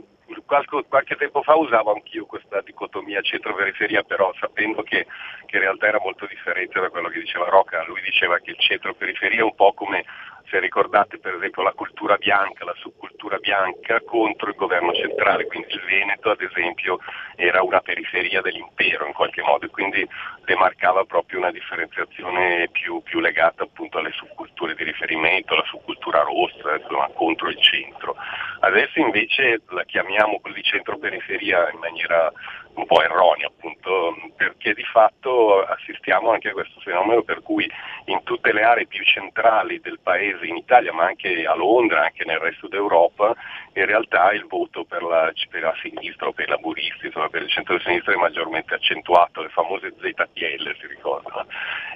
qualche, 0.47 0.85
qualche 0.89 1.17
tempo 1.17 1.43
fa 1.43 1.57
usavo 1.57 1.93
anch'io 1.93 2.25
questa 2.25 2.63
dicotomia 2.63 3.21
centro-periferia, 3.21 4.03
però 4.03 4.33
sapendo 4.41 4.83
che, 4.83 5.07
che 5.45 5.57
in 5.57 5.63
realtà 5.63 5.89
era 5.89 6.01
molto 6.03 6.27
differente 6.27 6.81
da 6.81 6.89
quello 6.89 7.09
che 7.09 7.21
diceva 7.21 7.51
Rocca. 7.51 7.85
Lui 7.85 8.01
diceva 8.01 8.39
che 8.39 8.53
il 8.53 8.59
centro-periferia 8.59 9.41
è 9.41 9.43
un 9.43 9.55
po' 9.55 9.75
come 9.75 10.05
se 10.51 10.59
ricordate 10.59 11.19
per 11.19 11.35
esempio 11.35 11.63
la 11.63 11.73
cultura 11.73 12.17
bianca, 12.17 12.65
la 12.65 12.75
subcultura 12.77 13.39
bianca 13.39 14.01
contro 14.03 14.49
il 14.51 14.57
governo 14.57 14.93
centrale, 14.93 15.47
quindi 15.47 15.73
il 15.73 15.83
Veneto 15.83 16.31
ad 16.31 16.41
esempio 16.41 16.99
era 17.37 17.63
una 17.63 17.81
periferia 17.81 18.41
dell'impero 18.41 19.07
in 19.07 19.13
qualche 19.13 19.43
modo 19.43 19.67
e 19.67 19.71
quindi 19.71 20.07
demarcava 20.45 21.05
proprio 21.05 21.39
una 21.39 21.53
differenziazione 21.53 22.69
più, 22.73 23.01
più 23.03 23.21
legata 23.21 23.63
appunto 23.63 23.99
alle 23.99 24.13
subculture 24.13 24.75
di 24.75 24.85
riferimento, 24.85 25.55
la 25.55 25.65
subcultura 25.65 26.23
rossa, 26.23 26.77
insomma 26.77 27.09
contro 27.15 27.49
il 27.49 27.61
centro. 27.61 28.17
Adesso 28.61 28.99
invece 28.99 29.63
la 29.69 29.85
chiamiamo 29.85 30.41
di 30.53 30.63
centro-periferia 30.63 31.71
in 31.71 31.79
maniera 31.79 32.33
un 32.75 32.87
po' 32.87 33.03
erronea 33.03 33.47
appunto 33.49 34.15
perché 34.37 34.75
di 34.75 34.85
fatto 34.85 35.63
assistiamo 35.65 36.31
anche 36.31 36.51
a 36.51 36.53
questo 36.53 36.81
fenomeno 36.81 37.23
per 37.23 37.43
cui 37.43 37.71
in 38.07 38.23
tutte 38.23 38.53
le 38.53 38.63
aree 38.63 38.87
più 38.87 39.03
centrali 39.05 39.81
del 39.81 39.99
paese 40.03 40.47
in 40.47 40.57
Italia 40.57 40.93
ma 40.93 41.05
anche 41.05 41.45
a 41.47 41.55
Londra, 41.55 42.05
anche 42.05 42.25
nel 42.25 42.39
resto 42.39 42.69
d'Europa 42.69 43.35
in 43.75 43.87
realtà 43.87 44.33
il 44.33 44.47
voto 44.47 44.85
per 44.85 45.03
la, 45.03 45.33
per 45.49 45.63
la 45.63 45.75
sinistra 45.81 46.29
o 46.29 46.33
per 46.33 46.47
i 46.47 46.51
laburisti, 46.51 47.07
insomma 47.07 47.29
per 47.29 47.43
il 47.43 47.51
centro-sinistra 47.51 48.13
è 48.13 48.17
maggiormente 48.17 48.75
accentuato, 48.75 49.43
le 49.43 49.49
famose 49.49 49.95
ZTL 49.97 50.77
si 50.79 50.87
ricordano, 50.87 51.47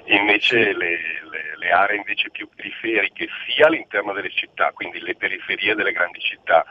invece 0.05 0.73
le, 0.73 0.97
le, 1.29 1.57
le 1.57 1.71
aree 1.71 1.97
invece 1.97 2.29
più 2.29 2.47
periferiche 2.53 3.27
sia 3.47 3.67
all'interno 3.67 4.13
delle 4.13 4.29
città, 4.29 4.71
quindi 4.71 4.99
le 5.01 5.15
periferie 5.15 5.75
delle 5.75 5.91
grandi 5.91 6.19
città 6.19 6.65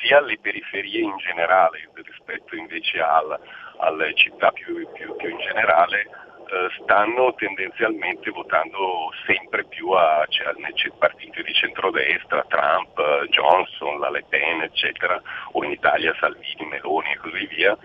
sia 0.00 0.18
alle 0.18 0.38
periferie 0.38 1.00
in 1.00 1.16
generale 1.18 1.88
rispetto 1.94 2.56
invece 2.56 3.00
al, 3.00 3.38
alle 3.78 4.14
città 4.14 4.50
più, 4.52 4.86
più, 4.92 5.16
più 5.16 5.28
in 5.28 5.38
generale 5.38 6.08
eh, 6.50 6.68
stanno 6.82 7.32
tendenzialmente 7.34 8.30
votando 8.30 9.12
sempre 9.24 9.64
più 9.66 9.90
a, 9.90 10.26
cioè, 10.28 10.52
nei 10.56 10.74
partiti 10.98 11.42
di 11.44 11.52
centrodestra, 11.52 12.44
Trump, 12.48 13.00
Johnson, 13.28 14.00
la 14.00 14.10
Le 14.10 14.24
Pen, 14.28 14.62
eccetera, 14.62 15.22
o 15.52 15.62
in 15.62 15.70
Italia 15.70 16.12
Salvini, 16.18 16.66
Meloni 16.68 17.12
e 17.12 17.18
così 17.18 17.46
via. 17.46 17.78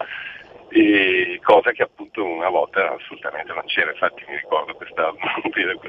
E 0.70 1.40
cosa 1.44 1.72
che 1.74 1.84
appunto 1.84 2.26
una 2.26 2.50
volta 2.50 2.92
assolutamente 2.92 3.54
non 3.54 3.66
c'era, 3.66 3.92
infatti 3.92 4.26
mi 4.28 4.36
ricordo 4.36 4.74
questa, 4.74 5.14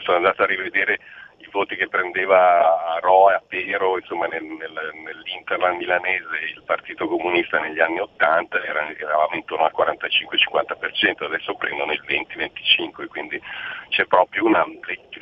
sono 0.03 0.17
andato 0.19 0.43
a 0.43 0.47
rivedere 0.47 1.01
i 1.39 1.49
voti 1.51 1.77
che 1.77 1.89
prendeva 1.89 2.95
a 2.95 2.99
Roa, 3.01 3.37
a 3.37 3.43
Pero, 3.47 3.99
insomma 3.99 4.27
nel, 4.27 4.43
nel, 4.43 4.93
nell'Interland 5.05 5.79
milanese 5.79 6.37
il 6.55 6.63
Partito 6.65 7.07
Comunista 7.07 7.59
negli 7.61 7.81
anni 7.81 8.01
80 8.01 8.63
era, 8.65 8.89
eravamo 8.97 9.35
intorno 9.35 9.65
al 9.65 9.73
45-50%, 9.77 11.25
adesso 11.25 11.55
prendono 11.55 11.93
il 11.93 12.03
20-25%, 12.07 13.07
quindi 13.09 13.41
c'è 13.89 14.07
proprio 14.07 14.45
una 14.45 14.65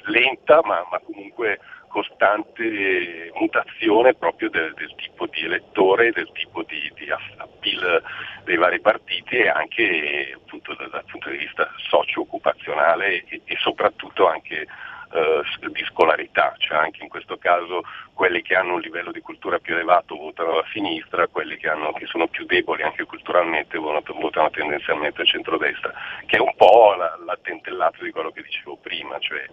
lenta 0.04 0.60
ma, 0.64 0.86
ma 0.90 0.98
comunque 1.00 1.58
costante 1.94 3.30
mutazione 3.34 4.14
proprio 4.14 4.50
del, 4.50 4.74
del, 4.74 4.92
tipo 4.96 5.26
di 5.26 5.44
elettore, 5.44 6.10
del 6.10 6.28
tipo 6.32 6.64
di, 6.64 6.92
di 6.96 7.08
appeal 7.36 8.02
dei 8.42 8.56
vari 8.56 8.80
partiti 8.80 9.36
e 9.36 9.48
anche 9.48 10.32
appunto, 10.34 10.74
dal, 10.74 10.90
dal 10.90 11.04
punto 11.04 11.30
di 11.30 11.36
vista 11.36 11.70
socio-occupazionale 11.88 13.24
e, 13.28 13.42
e 13.44 13.56
soprattutto 13.60 14.28
anche 14.28 14.66
eh, 15.12 15.68
di 15.70 15.84
scolarità, 15.84 16.54
cioè 16.58 16.78
anche 16.78 17.02
in 17.02 17.08
questo 17.08 17.36
caso 17.36 17.82
quelli 18.12 18.42
che 18.42 18.54
hanno 18.54 18.74
un 18.74 18.80
livello 18.80 19.12
di 19.12 19.20
cultura 19.20 19.58
più 19.58 19.74
elevato 19.74 20.16
votano 20.16 20.52
alla 20.52 20.64
sinistra, 20.72 21.26
quelli 21.28 21.56
che, 21.56 21.68
hanno, 21.68 21.92
che 21.92 22.06
sono 22.06 22.28
più 22.28 22.46
deboli 22.46 22.82
anche 22.82 23.04
culturalmente 23.04 23.78
votano, 23.78 24.50
tendenzialmente 24.50 25.22
a 25.22 25.24
centrodestra, 25.24 25.92
che 26.26 26.36
è 26.36 26.40
un 26.40 26.54
po' 26.56 26.94
la, 26.94 27.18
l'attentellato 27.24 28.04
di 28.04 28.10
quello 28.10 28.30
che 28.30 28.42
dicevo 28.42 28.76
prima, 28.76 29.18
cioè 29.18 29.44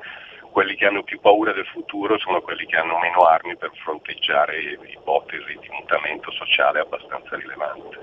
quelli 0.51 0.75
che 0.75 0.85
hanno 0.85 1.03
più 1.03 1.19
paura 1.19 1.53
del 1.53 1.65
futuro 1.65 2.19
sono 2.19 2.41
quelli 2.41 2.65
che 2.65 2.75
hanno 2.75 2.99
meno 2.99 3.21
armi 3.21 3.55
per 3.55 3.71
fronteggiare 3.83 4.59
ipotesi 4.85 5.57
di 5.59 5.69
mutamento 5.71 6.29
sociale 6.31 6.79
abbastanza 6.79 7.35
rilevante. 7.37 7.99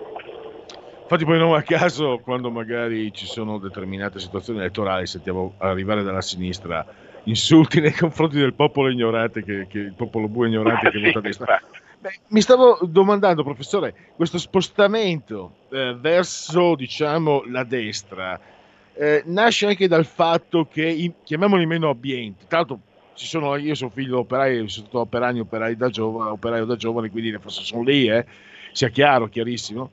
Infatti 1.03 1.25
poi 1.25 1.39
non 1.39 1.55
a 1.55 1.63
caso 1.63 2.19
quando 2.19 2.51
magari 2.51 3.13
ci 3.15 3.25
sono 3.25 3.59
determinate 3.59 4.19
situazioni 4.19 4.59
elettorali 4.59 5.07
sentiamo 5.07 5.55
arrivare 5.59 6.03
dalla 6.03 6.21
sinistra 6.21 6.85
insulti 7.29 7.81
nei 7.81 7.93
confronti 7.93 8.39
del 8.39 8.55
popolo 8.55 8.91
ignorante, 8.91 9.45
che, 9.45 9.67
che 9.69 9.79
il 9.79 9.95
popolo 9.95 10.29
bue 10.29 10.49
ignorante 10.49 10.91
che 10.91 10.99
vota 11.05 11.19
a 11.19 11.23
destra. 11.23 11.63
Beh, 12.01 12.21
mi 12.29 12.41
stavo 12.41 12.79
domandando, 12.83 13.43
professore, 13.43 13.95
questo 14.15 14.39
spostamento 14.39 15.57
eh, 15.71 15.97
verso 15.99 16.75
diciamo, 16.77 17.43
la 17.47 17.65
destra 17.65 18.41
eh, 18.95 19.23
nasce 19.27 19.67
anche 19.67 19.89
dal 19.89 20.07
fatto 20.07 20.67
che, 20.71 20.87
i, 20.87 21.13
chiamiamoli 21.25 21.67
meno 21.67 21.89
abbienti, 21.89 22.47
tra 22.47 22.59
l'altro 22.59 22.81
sono, 23.15 23.57
io 23.57 23.75
sono 23.75 23.91
figlio 23.91 24.21
operaio, 24.21 24.69
sono 24.69 24.87
stato 24.87 25.01
operanio 25.01 25.43
operaio 25.43 25.77
da 25.77 25.89
giovane, 25.89 26.31
operaio 26.31 26.65
da 26.65 26.77
giovane, 26.77 27.11
quindi 27.11 27.37
forse 27.41 27.63
sono 27.65 27.83
lì, 27.83 28.09
eh, 28.09 28.25
sia 28.73 28.89
chiaro, 28.89 29.29
chiarissimo, 29.29 29.91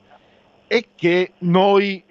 e 0.68 0.88
che 0.94 1.32
noi, 1.38 2.02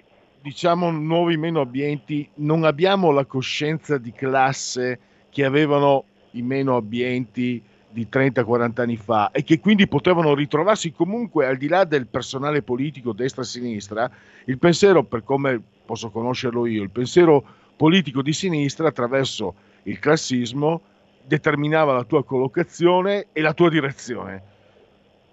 diciamo, 0.42 0.90
nuovi 0.90 1.38
meno 1.38 1.60
abbienti, 1.60 2.28
non 2.36 2.64
abbiamo 2.64 3.10
la 3.12 3.24
coscienza 3.24 3.96
di 3.96 4.12
classe 4.12 4.98
che 5.30 5.44
avevano 5.44 6.04
i 6.32 6.42
meno 6.42 6.76
abbienti 6.76 7.62
di 7.88 8.08
30-40 8.10 8.80
anni 8.80 8.96
fa 8.96 9.30
e 9.30 9.42
che 9.42 9.58
quindi 9.58 9.88
potevano 9.88 10.34
ritrovarsi 10.34 10.92
comunque 10.92 11.46
al 11.46 11.56
di 11.56 11.68
là 11.68 11.84
del 11.84 12.06
personale 12.06 12.62
politico 12.62 13.12
destra-sinistra, 13.12 14.10
il 14.44 14.58
pensiero, 14.58 15.02
per 15.04 15.24
come 15.24 15.60
posso 15.84 16.10
conoscerlo 16.10 16.66
io, 16.66 16.82
il 16.82 16.90
pensiero 16.90 17.42
politico 17.76 18.22
di 18.22 18.32
sinistra 18.32 18.88
attraverso 18.88 19.54
il 19.84 19.98
classismo 19.98 20.80
determinava 21.22 21.92
la 21.92 22.04
tua 22.04 22.24
collocazione 22.24 23.28
e 23.32 23.40
la 23.40 23.52
tua 23.54 23.70
direzione. 23.70 24.42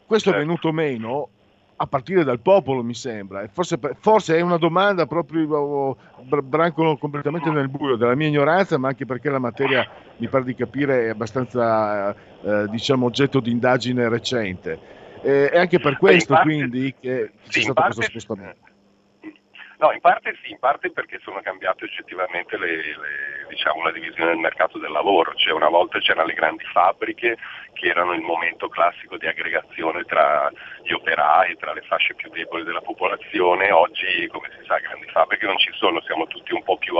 Questo 0.06 0.30
è 0.30 0.34
certo. 0.34 0.48
venuto 0.48 0.72
meno 0.72 1.30
a 1.76 1.88
partire 1.88 2.24
dal 2.24 2.40
popolo, 2.40 2.84
mi 2.84 2.94
sembra. 2.94 3.48
Forse, 3.52 3.80
forse, 4.00 4.38
è 4.38 4.42
una 4.42 4.58
domanda 4.58 5.06
proprio 5.06 5.98
brancono 6.44 6.98
completamente 6.98 7.50
nel 7.50 7.70
buio 7.70 7.96
della 7.96 8.16
mia 8.16 8.28
ignoranza, 8.28 8.78
ma 8.78 8.90
anche 8.90 9.06
perché 9.06 9.30
la 9.30 9.40
materia 9.40 9.88
mi 10.18 10.28
pare 10.28 10.44
di 10.44 10.56
capire 10.56 11.06
è 11.06 11.10
abbastanza 11.10 12.16
eh, 12.42 12.68
diciamo 12.70 13.06
oggetto 13.06 13.40
di 13.40 13.52
indagine 13.52 14.08
recente. 14.10 15.02
E, 15.22 15.50
e 15.54 15.58
anche 15.58 15.80
per 15.80 15.98
questo, 15.98 16.34
parte, 16.34 16.50
quindi, 16.50 16.94
che 17.00 17.32
c'è 17.48 17.62
stato 17.62 17.74
parte, 17.74 17.96
questo 17.96 18.20
spostamento. 18.20 18.72
No, 19.84 19.92
in 19.92 20.00
parte 20.00 20.34
sì, 20.42 20.52
in 20.52 20.60
parte 20.60 20.92
perché 20.92 21.20
sono 21.24 21.42
cambiate 21.42 21.84
oggettivamente 21.84 22.58
le, 22.58 22.78
le, 22.78 23.46
diciamo, 23.50 23.84
la 23.84 23.92
divisione 23.92 24.30
del 24.30 24.40
mercato 24.40 24.78
del 24.78 24.94
lavoro, 24.94 25.36
cioè 25.36 25.52
una 25.52 25.68
volta 25.68 26.00
c'erano 26.00 26.28
le 26.28 26.34
grandi 26.36 26.64
fabbriche 26.72 27.38
che 27.74 27.88
erano 27.90 28.14
il 28.14 28.22
momento 28.22 28.70
classico 28.70 29.18
di 29.18 29.28
aggregazione 29.28 30.06
tra 30.06 30.50
gli 30.84 30.94
operai, 30.94 31.58
tra 31.58 31.74
le 31.74 31.82
fasce 31.82 32.14
più 32.14 32.30
deboli 32.30 32.64
della 32.64 32.80
popolazione, 32.80 33.72
oggi 33.72 34.26
come 34.32 34.50
si 34.58 34.66
sa 34.66 34.78
grandi 34.78 35.06
fabbriche 35.10 35.48
non 35.48 35.58
ci 35.58 35.72
sono, 35.74 36.00
siamo 36.04 36.28
tutti 36.28 36.54
un 36.54 36.64
po' 36.64 36.78
più 36.78 36.96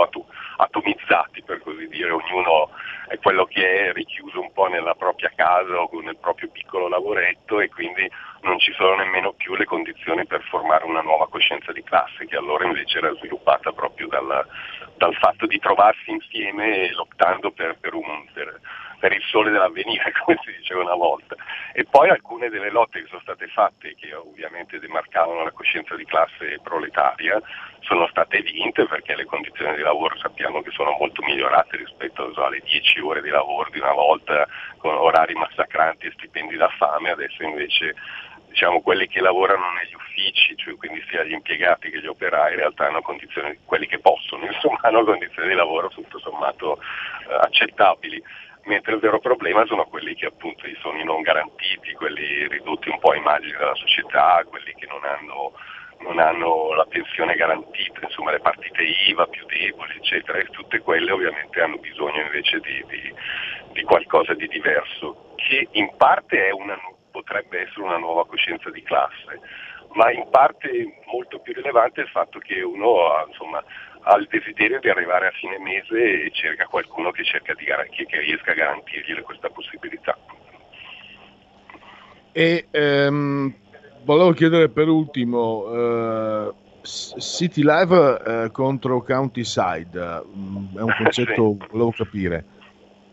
atomizzati 0.58 1.42
per 1.42 1.60
così 1.60 1.88
dire, 1.88 2.10
ognuno 2.10 2.68
è 3.08 3.18
quello 3.18 3.44
che 3.44 3.88
è 3.88 3.92
richiuso 3.92 4.40
un 4.40 4.52
po' 4.52 4.66
nella 4.66 4.94
propria 4.94 5.30
casa 5.34 5.80
o 5.80 6.00
nel 6.00 6.16
proprio 6.16 6.48
piccolo 6.50 6.88
lavoretto 6.88 7.60
e 7.60 7.68
quindi 7.68 8.10
non 8.42 8.58
ci 8.58 8.72
sono 8.72 8.96
nemmeno 8.96 9.32
più 9.32 9.54
le 9.54 9.64
condizioni 9.64 10.26
per 10.26 10.42
formare 10.42 10.84
una 10.84 11.00
nuova 11.00 11.28
coscienza 11.28 11.72
di 11.72 11.82
classe 11.82 12.26
che 12.26 12.36
allora 12.36 12.64
invece 12.64 12.98
era 12.98 13.14
sviluppata 13.14 13.72
proprio 13.72 14.08
dal, 14.08 14.46
dal 14.96 15.14
fatto 15.14 15.46
di 15.46 15.58
trovarsi 15.58 16.10
insieme 16.10 16.92
lottando 16.92 17.50
per, 17.50 17.76
per, 17.78 17.94
un, 17.94 18.24
per, 18.32 18.60
per, 18.98 19.12
il 19.12 19.22
sole 19.22 19.50
dell'avvenire, 19.50 20.12
come 20.24 20.38
si 20.44 20.52
diceva 20.56 20.82
una 20.82 20.94
volta. 20.94 21.34
E 21.72 21.84
poi 21.84 22.08
alcune 22.08 22.48
delle 22.48 22.70
lotte 22.70 23.00
che 23.00 23.08
sono 23.08 23.20
state 23.20 23.46
fatte, 23.48 23.94
che 23.94 24.14
ovviamente 24.14 24.78
demarcavano 24.78 25.42
la 25.42 25.52
coscienza 25.52 25.94
di 25.96 26.04
classe 26.04 26.58
proletaria, 26.62 27.40
sono 27.80 28.06
state 28.08 28.40
vinte 28.40 28.86
perché 28.86 29.14
le 29.14 29.26
condizioni 29.26 29.76
di 29.76 29.82
lavoro 29.82 30.16
sappiamo 30.18 30.62
che 30.62 30.70
sono 30.70 30.96
molto 30.98 31.22
migliorate 31.22 31.76
rispetto 31.76 32.32
so, 32.32 32.44
alle 32.44 32.60
10 32.64 33.00
ore 33.00 33.20
di 33.20 33.28
lavoro 33.30 33.68
di 33.70 33.78
una 33.78 33.92
volta, 33.92 34.46
con 34.78 34.94
orari 34.94 35.34
massacranti 35.34 36.06
e 36.06 36.12
stipendi 36.12 36.56
da 36.56 36.68
fame, 36.68 37.10
adesso 37.10 37.42
invece 37.42 37.94
diciamo, 38.54 38.80
quelli 38.82 39.08
che 39.08 39.20
lavorano 39.20 39.72
negli 39.72 39.94
uffici, 39.94 40.56
cioè 40.56 40.76
quindi 40.76 41.04
sia 41.08 41.24
gli 41.24 41.32
impiegati 41.32 41.90
che 41.90 42.00
gli 42.00 42.06
operai, 42.06 42.52
in 42.52 42.58
realtà 42.60 42.86
hanno 42.86 43.02
condizioni, 43.02 43.58
quelli 43.64 43.86
che 43.86 43.98
possono, 43.98 44.46
insomma, 44.50 44.78
hanno 44.82 45.04
condizioni 45.04 45.48
di 45.48 45.54
lavoro 45.54 45.88
tutto 45.88 46.20
sommato 46.20 46.78
eh, 46.78 47.34
accettabili, 47.34 48.22
mentre 48.66 48.94
il 48.94 49.00
vero 49.00 49.18
problema 49.18 49.64
sono 49.66 49.84
quelli 49.86 50.14
che 50.14 50.26
appunto 50.26 50.66
sono 50.80 50.98
i 50.98 51.04
non 51.04 51.22
garantiti, 51.22 51.92
quelli 51.94 52.48
ridotti 52.48 52.88
un 52.88 52.98
po' 52.98 53.10
a 53.10 53.16
immagine 53.16 53.56
della 53.56 53.74
società, 53.74 54.44
quelli 54.48 54.72
che 54.74 54.86
non 54.86 55.04
hanno, 55.04 55.52
non 56.00 56.18
hanno 56.18 56.72
la 56.74 56.86
pensione 56.86 57.34
garantita, 57.34 58.00
insomma 58.02 58.32
le 58.32 58.40
partite 58.40 58.82
IVA 58.82 59.26
più 59.26 59.44
deboli, 59.46 59.96
eccetera, 59.96 60.38
e 60.38 60.46
tutte 60.46 60.80
quelle 60.80 61.10
ovviamente 61.10 61.60
hanno 61.60 61.76
bisogno 61.76 62.22
invece 62.22 62.60
di, 62.60 62.84
di, 62.88 63.14
di 63.72 63.82
qualcosa 63.82 64.34
di 64.34 64.48
diverso, 64.48 65.34
che 65.36 65.68
in 65.72 65.94
parte 65.96 66.50
una 66.50 66.78
potrebbe 67.10 67.60
essere 67.60 67.82
una 67.82 67.98
nuova 67.98 68.26
coscienza 68.26 68.70
di 68.70 68.82
classe, 68.82 69.38
ma 69.92 70.10
in 70.10 70.28
parte 70.30 70.68
molto 71.06 71.38
più 71.38 71.52
rilevante 71.52 72.00
è 72.00 72.04
il 72.04 72.10
fatto 72.10 72.40
che 72.40 72.60
uno 72.60 73.06
ha, 73.06 73.24
insomma, 73.28 73.62
ha 74.04 74.16
il 74.16 74.26
desiderio 74.30 74.80
di 74.80 74.88
arrivare 74.88 75.28
a 75.28 75.30
fine 75.32 75.58
mese 75.58 76.24
e 76.24 76.30
cerca 76.32 76.66
qualcuno 76.66 77.10
che, 77.10 77.24
cerca 77.24 77.54
di 77.54 77.64
gar- 77.64 77.88
che 77.88 78.06
riesca 78.20 78.52
a 78.52 78.54
garantirgli 78.54 79.20
questa 79.22 79.48
possibilità. 79.48 80.16
E 82.32 82.66
ehm, 82.70 83.54
volevo 84.02 84.32
chiedere 84.32 84.68
per 84.68 84.88
ultimo, 84.88 85.64
eh, 85.72 86.52
City 86.82 87.62
Live 87.62 88.22
eh, 88.26 88.50
contro 88.50 89.02
Countryside, 89.02 90.22
mm, 90.26 90.76
è 90.76 90.82
un 90.82 90.94
concetto, 90.98 91.56
volevo 91.70 91.92
capire, 91.92 92.44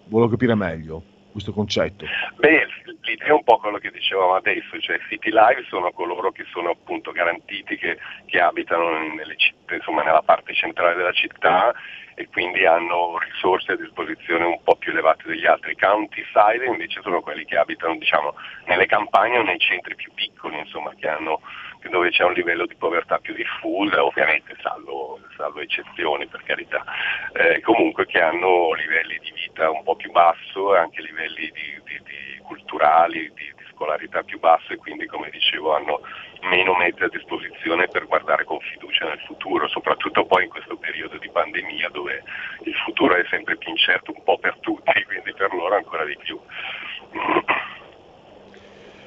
volevo 0.08 0.32
capire 0.32 0.56
meglio 0.56 1.04
questo 1.32 1.52
concetto. 1.54 2.06
Beh, 2.36 2.68
l'idea 3.02 3.28
è 3.28 3.32
un 3.32 3.44
po' 3.44 3.58
quello 3.58 3.78
che 3.78 3.92
dicevamo 3.92 4.36
adesso, 4.36 4.80
cioè 4.80 5.00
City 5.10 5.32
Live 5.32 5.66
sono 5.68 5.92
coloro 5.92 6.32
che 6.32 6.46
sono 6.52 6.72
appunto 6.72 7.12
garantiti, 7.12 7.78
che, 7.78 7.98
che 8.26 8.40
abitano 8.40 8.90
nelle 9.14 9.36
città, 9.38 9.76
insomma, 9.76 10.04
nella 10.04 10.22
parte 10.22 10.54
centrale 10.54 10.96
della 10.96 11.12
città 11.12 11.74
e 12.16 12.28
quindi 12.28 12.66
hanno 12.66 13.18
risorse 13.18 13.72
a 13.72 13.76
disposizione 13.76 14.46
un 14.46 14.62
po' 14.64 14.76
più 14.76 14.92
elevate 14.92 15.24
degli 15.26 15.46
altri. 15.46 15.76
Countryside 15.76 16.66
invece 16.66 17.02
sono 17.02 17.22
quelli 17.22 17.46
che 17.46 17.58
abitano 17.58 17.96
diciamo, 17.96 18.36
nelle 18.66 18.86
campagne 18.86 19.40
o 19.40 19.44
nei 19.44 19.60
centri 19.60 19.96
più 19.96 20.12
piccoli, 20.14 20.60
insomma, 20.60 20.94
hanno, 21.02 21.42
dove 21.90 22.10
c'è 22.10 22.24
un 22.24 22.34
livello 22.34 22.66
di 22.66 22.76
povertà 22.76 23.18
più 23.20 23.34
diffusa, 23.34 24.04
ovviamente 24.04 24.56
salvo, 24.62 25.20
salvo 25.36 25.60
eccezioni 25.60 26.28
per 26.28 26.44
carità, 26.44 26.84
eh, 27.34 27.62
comunque 27.62 28.06
che 28.06 28.22
hanno 28.22 28.74
livelli 28.74 29.18
di 29.20 29.32
vita 29.34 29.70
un 29.70 29.84
po' 29.84 29.96
più 29.96 30.12
basso 30.12 30.76
e 30.76 30.80
anche 30.80 31.02
livelli 31.02 31.52
di, 31.52 31.82
di, 31.84 32.02
di 32.04 32.42
culturali, 32.44 33.32
di, 33.34 33.54
di 33.56 33.64
scolarità 33.72 34.24
più 34.24 34.40
basse 34.40 34.74
e 34.74 34.78
quindi 34.78 35.06
come 35.08 35.30
dicevo 35.30 35.76
hanno 35.76 36.02
meno 36.42 36.76
mezzi 36.76 37.04
a 37.04 37.10
disposizione 37.10 37.88
per 37.88 38.08
guardare 38.08 38.44
con 38.44 38.60
fiducia 38.60 39.06
nel 39.06 39.20
futuro, 39.26 39.68
soprattutto 39.68 40.26
poi 40.26 40.44
in 40.44 40.50
questo 40.50 40.76
periodo 40.78 41.18
di 41.18 41.30
pandemia 41.30 41.90
dove 41.90 42.24
il 42.64 42.76
futuro 42.76 43.16
è 43.16 43.26
sempre 43.30 43.58
più 43.58 43.70
incerto 43.70 44.12
un 44.16 44.24
po' 44.24 44.38
per 44.38 44.58
tutti, 44.60 45.04
quindi 45.06 45.34
per 45.34 45.54
loro 45.54 45.76
ancora 45.76 46.06
di 46.06 46.18
più. 46.18 46.40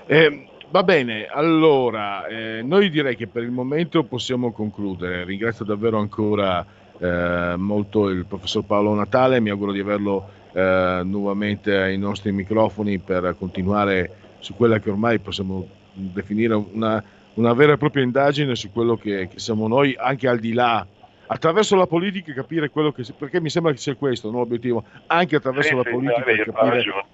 Eh, 0.06 0.48
va 0.74 0.82
bene, 0.82 1.28
allora 1.30 2.26
eh, 2.26 2.60
noi 2.64 2.90
direi 2.90 3.14
che 3.14 3.28
per 3.28 3.44
il 3.44 3.52
momento 3.52 4.02
possiamo 4.02 4.50
concludere. 4.50 5.22
Ringrazio 5.22 5.64
davvero 5.64 5.98
ancora 5.98 6.66
eh, 6.98 7.54
molto 7.56 8.08
il 8.08 8.26
professor 8.26 8.64
Paolo 8.64 8.92
Natale, 8.92 9.38
mi 9.38 9.50
auguro 9.50 9.70
di 9.70 9.78
averlo 9.78 10.28
eh, 10.52 11.02
nuovamente 11.04 11.76
ai 11.76 11.96
nostri 11.96 12.32
microfoni 12.32 12.98
per 12.98 13.36
continuare 13.38 14.16
su 14.40 14.56
quella 14.56 14.80
che 14.80 14.90
ormai 14.90 15.20
possiamo 15.20 15.64
definire 15.92 16.54
una, 16.54 17.00
una 17.34 17.52
vera 17.52 17.74
e 17.74 17.76
propria 17.76 18.02
indagine 18.02 18.56
su 18.56 18.72
quello 18.72 18.96
che, 18.96 19.28
che, 19.28 19.38
siamo 19.38 19.68
noi, 19.68 19.94
anche 19.96 20.26
al 20.26 20.40
di 20.40 20.54
là, 20.54 20.84
attraverso 21.26 21.76
la 21.76 21.86
politica 21.86 22.32
capire 22.32 22.68
quello 22.68 22.90
che... 22.90 23.04
perché 23.16 23.40
mi 23.40 23.48
sembra 23.48 23.70
che 23.70 23.78
sia 23.78 23.94
questo 23.94 24.28
no, 24.28 24.38
l'obiettivo, 24.38 24.82
anche 25.06 25.36
attraverso 25.36 25.68
sì, 25.68 25.76
la 25.76 25.82
sì, 25.84 25.90
politica 25.90 26.24
vero, 26.24 26.52
capire... 26.52 26.74
Ragione. 26.74 27.13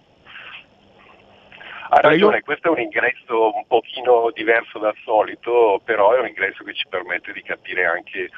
Ha 1.92 2.00
ragione, 2.00 2.42
questo 2.42 2.68
è 2.68 2.70
un 2.70 2.78
ingresso 2.78 3.52
un 3.52 3.64
pochino 3.66 4.30
diverso 4.32 4.78
dal 4.78 4.94
solito, 5.04 5.80
però 5.84 6.14
è 6.14 6.20
un 6.20 6.28
ingresso 6.28 6.62
che 6.62 6.72
ci 6.72 6.86
permette 6.88 7.32
di 7.32 7.42
capire 7.42 7.84
anche 7.84 8.30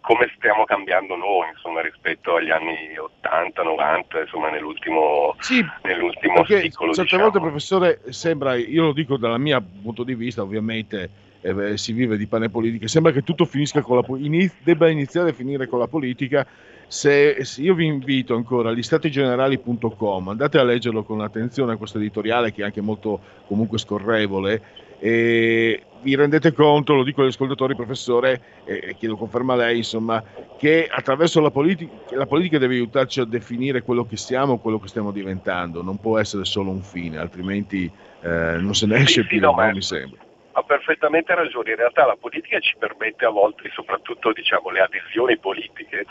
come 0.00 0.30
stiamo 0.36 0.64
cambiando 0.64 1.16
noi 1.16 1.48
insomma, 1.48 1.80
rispetto 1.80 2.36
agli 2.36 2.50
anni 2.50 2.96
80, 2.96 3.62
90, 3.62 4.20
insomma, 4.20 4.50
nell'ultimo, 4.50 5.34
sì, 5.38 5.64
nell'ultimo 5.82 6.44
secolo. 6.44 6.92
Certe 6.92 7.02
diciamo. 7.02 7.22
volte, 7.22 7.40
professore, 7.40 8.00
sembra, 8.10 8.54
io 8.56 8.84
lo 8.84 8.92
dico 8.92 9.16
dal 9.16 9.40
mio 9.40 9.62
punto 9.82 10.04
di 10.04 10.14
vista, 10.14 10.42
ovviamente 10.42 11.10
eh, 11.40 11.76
si 11.76 11.92
vive 11.92 12.16
di 12.16 12.26
pane 12.26 12.50
politiche, 12.50 12.88
sembra 12.88 13.12
che 13.12 13.22
tutto 13.22 13.44
finisca 13.44 13.80
con 13.80 13.96
la 13.96 14.02
politica, 14.02 14.54
debba 14.62 14.88
iniziare 14.88 15.30
a 15.30 15.34
finire 15.34 15.66
con 15.66 15.78
la 15.78 15.88
politica. 15.88 16.46
Se, 16.88 17.44
se 17.44 17.60
io 17.60 17.74
vi 17.74 17.84
invito 17.84 18.34
ancora 18.34 18.70
all'istatigenerali.com, 18.70 20.28
andate 20.28 20.58
a 20.58 20.64
leggerlo 20.64 21.04
con 21.04 21.20
attenzione 21.20 21.76
questo 21.76 21.98
editoriale 21.98 22.50
che 22.50 22.62
è 22.62 22.64
anche 22.64 22.80
molto 22.80 23.20
comunque 23.46 23.78
scorrevole 23.78 24.86
e 24.98 25.82
vi 26.00 26.14
rendete 26.14 26.52
conto, 26.52 26.94
lo 26.94 27.02
dico 27.02 27.22
agli 27.22 27.28
ascoltatori, 27.28 27.74
professore, 27.74 28.40
e 28.64 28.94
chiedo 28.96 29.16
conferma 29.16 29.54
a 29.54 29.56
lei, 29.56 29.78
insomma, 29.78 30.22
che 30.56 30.88
attraverso 30.90 31.40
la 31.40 31.50
politica, 31.50 31.92
la 32.10 32.26
politica 32.26 32.58
deve 32.58 32.74
aiutarci 32.74 33.20
a 33.20 33.24
definire 33.24 33.82
quello 33.82 34.04
che 34.04 34.16
siamo, 34.16 34.58
quello 34.58 34.78
che 34.78 34.88
stiamo 34.88 35.10
diventando, 35.10 35.82
non 35.82 35.98
può 35.98 36.18
essere 36.18 36.44
solo 36.44 36.70
un 36.70 36.82
fine, 36.82 37.18
altrimenti 37.18 37.90
eh, 38.22 38.56
non 38.58 38.74
se 38.74 38.86
ne 38.86 38.96
esce 38.96 39.22
sì, 39.22 39.26
più, 39.26 39.40
no, 39.40 39.54
no, 39.56 39.70
mi 39.72 39.82
sembra. 39.82 40.20
Ha 40.52 40.62
perfettamente 40.62 41.34
ragione, 41.34 41.70
in 41.70 41.76
realtà 41.76 42.04
la 42.04 42.16
politica 42.18 42.58
ci 42.58 42.74
permette 42.78 43.24
a 43.24 43.30
volte, 43.30 43.70
soprattutto 43.72 44.32
diciamo, 44.32 44.70
le 44.70 44.80
adesioni 44.80 45.38
politiche, 45.38 46.06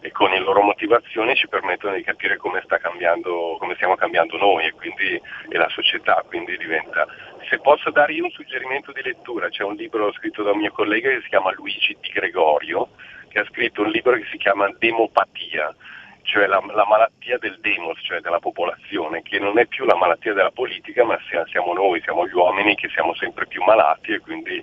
e 0.00 0.10
con 0.12 0.30
le 0.30 0.38
loro 0.38 0.62
motivazioni 0.62 1.34
ci 1.34 1.48
permettono 1.48 1.94
di 1.94 2.02
capire 2.02 2.36
come, 2.36 2.60
sta 2.64 2.78
cambiando, 2.78 3.56
come 3.58 3.74
stiamo 3.74 3.96
cambiando 3.96 4.36
noi 4.36 4.66
e 4.66 4.72
quindi 4.72 5.20
e 5.48 5.56
la 5.56 5.68
società, 5.68 6.24
quindi 6.26 6.56
diventa. 6.56 7.06
Se 7.48 7.58
posso 7.58 7.90
dare 7.90 8.12
io 8.12 8.24
un 8.24 8.30
suggerimento 8.30 8.92
di 8.92 9.02
lettura, 9.02 9.48
c'è 9.48 9.64
un 9.64 9.74
libro 9.74 10.12
scritto 10.12 10.42
da 10.42 10.52
un 10.52 10.58
mio 10.58 10.72
collega 10.72 11.10
che 11.10 11.22
si 11.22 11.28
chiama 11.28 11.52
Luigi 11.52 11.96
Di 12.00 12.08
Gregorio, 12.10 12.90
che 13.28 13.40
ha 13.40 13.44
scritto 13.46 13.82
un 13.82 13.90
libro 13.90 14.14
che 14.14 14.26
si 14.30 14.38
chiama 14.38 14.70
Demopatia, 14.78 15.74
cioè 16.22 16.46
la, 16.46 16.62
la 16.72 16.86
malattia 16.86 17.38
del 17.38 17.58
demos, 17.60 17.98
cioè 18.02 18.20
della 18.20 18.38
popolazione, 18.38 19.22
che 19.22 19.38
non 19.38 19.58
è 19.58 19.66
più 19.66 19.84
la 19.84 19.96
malattia 19.96 20.34
della 20.34 20.50
politica, 20.50 21.04
ma 21.04 21.18
siamo 21.46 21.72
noi, 21.72 22.00
siamo 22.02 22.26
gli 22.26 22.34
uomini 22.34 22.74
che 22.76 22.88
siamo 22.90 23.14
sempre 23.14 23.46
più 23.46 23.62
malati 23.64 24.12
e 24.12 24.20
quindi 24.20 24.62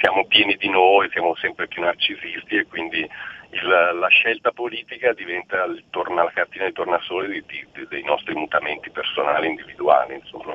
siamo 0.00 0.26
pieni 0.26 0.56
di 0.56 0.68
noi, 0.68 1.08
siamo 1.10 1.34
sempre 1.36 1.68
più 1.68 1.82
narcisisti 1.82 2.56
e 2.56 2.66
quindi 2.66 3.08
il, 3.50 3.68
la 3.98 4.08
scelta 4.08 4.50
politica 4.50 5.12
diventa 5.12 5.64
il 5.64 5.84
torna, 5.90 6.24
la 6.24 6.32
cartina 6.32 6.66
di 6.66 6.72
tornasole 6.72 7.28
di, 7.28 7.42
di, 7.46 7.86
dei 7.88 8.02
nostri 8.02 8.34
mutamenti 8.34 8.90
personali, 8.90 9.48
individuali. 9.48 10.14
Insomma. 10.14 10.54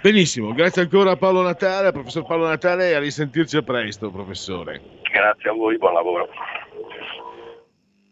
Benissimo, 0.00 0.52
grazie 0.52 0.82
ancora 0.82 1.12
a 1.12 1.16
Paolo 1.16 1.42
Natale, 1.42 1.86
al 1.86 1.92
professor 1.92 2.26
Paolo 2.26 2.46
Natale 2.46 2.90
e 2.90 2.94
a 2.94 2.98
risentirci 2.98 3.56
a 3.56 3.62
presto, 3.62 4.10
professore. 4.10 4.80
Grazie 5.10 5.50
a 5.50 5.52
voi, 5.52 5.78
buon 5.78 5.94
lavoro. 5.94 6.28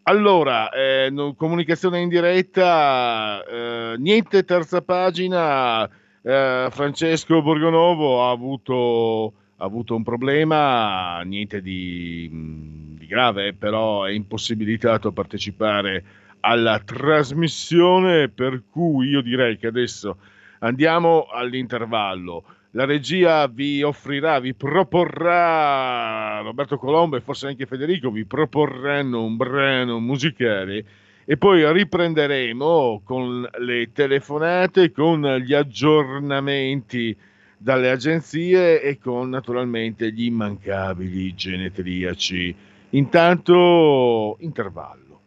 Allora, 0.05 0.71
eh, 0.71 1.11
no- 1.11 1.35
comunicazione 1.35 2.01
in 2.01 2.09
diretta, 2.09 3.45
eh, 3.45 3.95
niente 3.99 4.45
terza 4.45 4.83
pagina, 4.83 5.89
eh, 6.23 6.69
Francesco 6.71 7.41
Borgonovo 7.41 8.25
ha 8.25 8.31
avuto, 8.31 9.35
avuto 9.65 9.95
un 9.95 10.03
problema, 10.03 11.21
niente 11.23 11.63
di, 11.63 12.29
mh, 12.31 12.99
di 12.99 13.07
grave, 13.07 13.55
però 13.55 14.05
è 14.05 14.11
impossibilitato 14.11 15.09
a 15.09 15.13
partecipare 15.13 16.05
alla 16.41 16.81
trasmissione, 16.81 18.29
per 18.29 18.65
cui 18.69 19.09
io 19.09 19.23
direi 19.23 19.57
che 19.57 19.69
adesso 19.69 20.17
andiamo 20.61 21.27
all'intervallo. 21.31 22.45
La 22.73 22.85
regia 22.85 23.47
vi 23.49 23.83
offrirà, 23.83 24.41
vi 24.41 24.55
proporrà, 24.55 26.41
Roberto 26.41 26.79
Colombo 26.79 27.17
e 27.17 27.21
forse 27.21 27.47
anche 27.47 27.67
Federico 27.67 28.11
vi 28.11 28.25
proporranno 28.25 29.23
un 29.23 29.37
brano 29.37 30.01
musicale 30.01 30.85
e 31.25 31.37
poi 31.37 31.71
riprenderemo 31.71 33.03
con 33.05 33.49
le 33.59 33.93
telefonate, 33.93 34.91
con 34.91 35.23
gli 35.37 35.53
aggiornamenti 35.53 37.17
dalle 37.63 37.91
agenzie 37.91 38.83
e 38.83 38.99
con 38.99 39.29
naturalmente 39.29 40.13
gli 40.13 40.25
immancabili 40.25 41.35
genetriaci. 41.35 42.55
Intanto, 42.91 44.37
intervallo. 44.41 45.21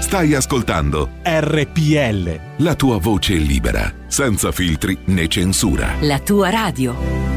Stai 0.00 0.34
ascoltando 0.34 1.08
RPL. 1.22 2.62
la 2.62 2.74
tua 2.76 2.98
voce 2.98 3.34
libera, 3.34 3.92
senza 4.06 4.52
filtri 4.52 4.96
né 5.06 5.26
censura. 5.26 5.94
La 6.02 6.20
tua 6.20 6.50
radio. 6.50 7.35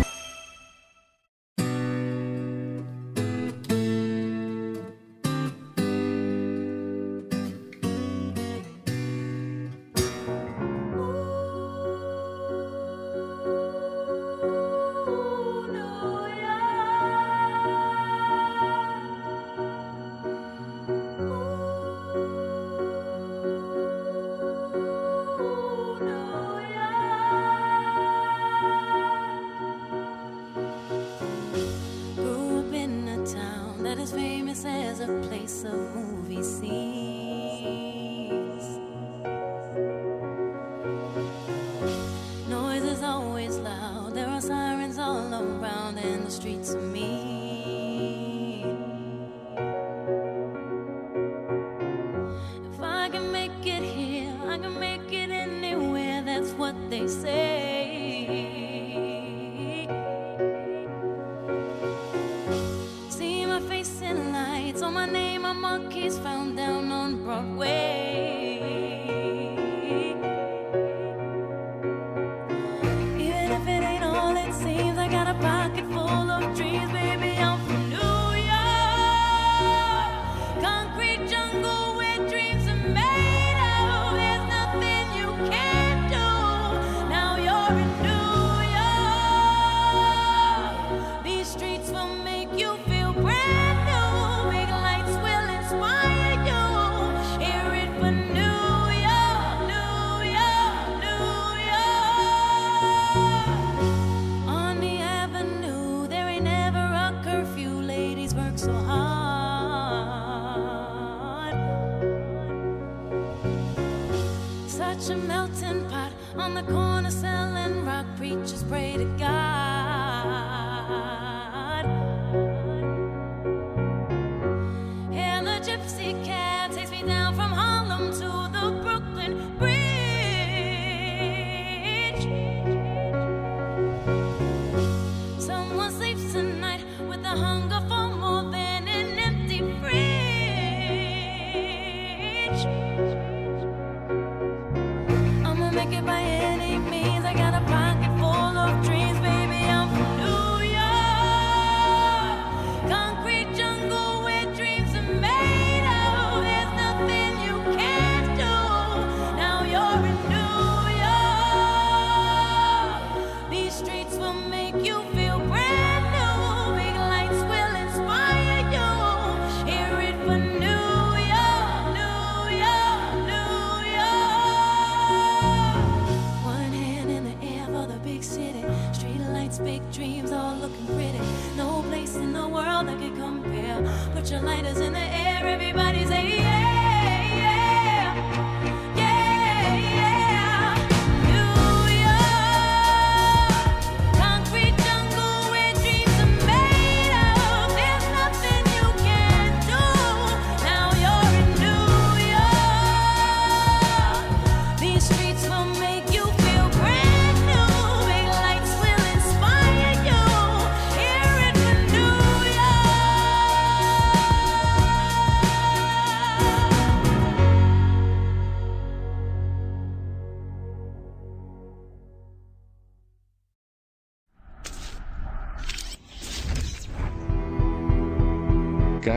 Streets 46.30 46.74
of 46.76 46.84
me. 46.84 47.19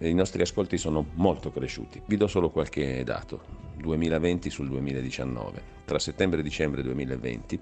i 0.00 0.14
nostri 0.14 0.42
ascolti 0.42 0.78
sono 0.78 1.06
molto 1.14 1.50
cresciuti. 1.50 2.00
Vi 2.04 2.16
do 2.16 2.26
solo 2.26 2.50
qualche 2.50 3.02
dato. 3.04 3.66
2020 3.78 4.50
sul 4.50 4.68
2019. 4.68 5.76
Tra 5.84 5.98
settembre 5.98 6.40
e 6.40 6.42
dicembre 6.42 6.82
2020, 6.82 7.58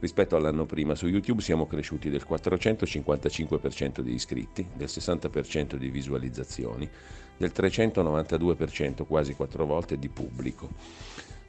rispetto 0.00 0.36
all'anno 0.36 0.66
prima, 0.66 0.94
su 0.94 1.06
YouTube 1.06 1.40
siamo 1.42 1.66
cresciuti 1.66 2.10
del 2.10 2.24
455% 2.28 4.00
di 4.00 4.12
iscritti, 4.12 4.66
del 4.74 4.88
60% 4.88 5.76
di 5.76 5.90
visualizzazioni, 5.90 6.88
del 7.36 7.52
392%, 7.54 9.06
quasi 9.06 9.34
quattro 9.34 9.64
volte, 9.64 9.98
di 9.98 10.08
pubblico. 10.08 10.68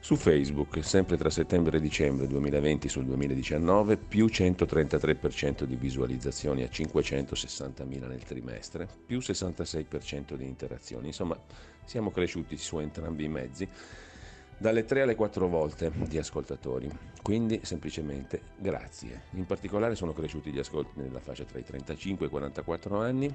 Su 0.04 0.16
Facebook, 0.16 0.82
sempre 0.82 1.16
tra 1.16 1.30
settembre 1.30 1.76
e 1.76 1.80
dicembre 1.80 2.26
2020 2.26 2.88
sul 2.88 3.04
2019, 3.04 3.96
più 3.96 4.26
133% 4.26 5.62
di 5.62 5.76
visualizzazioni 5.76 6.64
a 6.64 6.66
560.000 6.66 8.08
nel 8.08 8.24
trimestre, 8.24 8.88
più 9.06 9.18
66% 9.18 10.34
di 10.34 10.44
interazioni. 10.44 11.06
Insomma, 11.06 11.40
siamo 11.84 12.10
cresciuti 12.10 12.56
su 12.56 12.80
entrambi 12.80 13.26
i 13.26 13.28
mezzi 13.28 13.68
dalle 14.58 14.84
3 14.84 15.02
alle 15.02 15.14
4 15.14 15.46
volte 15.46 15.92
di 16.08 16.18
ascoltatori. 16.18 16.90
Quindi 17.22 17.60
semplicemente 17.62 18.40
grazie. 18.58 19.26
In 19.34 19.46
particolare 19.46 19.94
sono 19.94 20.12
cresciuti 20.12 20.50
gli 20.50 20.58
ascolti 20.58 21.00
nella 21.00 21.20
fascia 21.20 21.44
tra 21.44 21.60
i 21.60 21.64
35 21.64 22.24
e 22.24 22.28
i 22.28 22.32
44 22.32 23.00
anni 23.00 23.32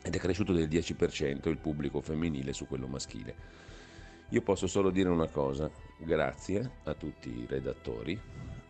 ed 0.00 0.14
è 0.14 0.18
cresciuto 0.18 0.52
del 0.52 0.68
10% 0.68 1.48
il 1.48 1.58
pubblico 1.58 2.00
femminile 2.00 2.52
su 2.52 2.68
quello 2.68 2.86
maschile. 2.86 3.66
Io 4.30 4.42
posso 4.42 4.66
solo 4.66 4.90
dire 4.90 5.08
una 5.08 5.28
cosa, 5.28 5.70
grazie 5.96 6.70
a 6.84 6.92
tutti 6.92 7.30
i 7.30 7.46
redattori 7.48 8.20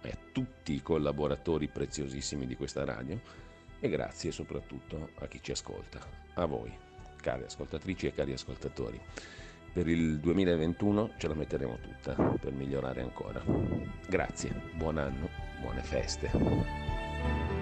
e 0.00 0.08
a 0.08 0.16
tutti 0.30 0.72
i 0.72 0.82
collaboratori 0.82 1.66
preziosissimi 1.66 2.46
di 2.46 2.54
questa 2.54 2.84
radio 2.84 3.20
e 3.80 3.88
grazie 3.88 4.30
soprattutto 4.30 5.10
a 5.18 5.26
chi 5.26 5.40
ci 5.42 5.50
ascolta, 5.50 5.98
a 6.34 6.44
voi, 6.44 6.72
cari 7.20 7.42
ascoltatrici 7.42 8.06
e 8.06 8.14
cari 8.14 8.32
ascoltatori. 8.32 9.00
Per 9.72 9.88
il 9.88 10.20
2021 10.20 11.14
ce 11.18 11.26
la 11.26 11.34
metteremo 11.34 11.78
tutta 11.80 12.14
per 12.14 12.52
migliorare 12.52 13.00
ancora. 13.00 13.42
Grazie, 14.08 14.54
buon 14.76 14.98
anno, 14.98 15.28
buone 15.60 15.82
feste. 15.82 17.57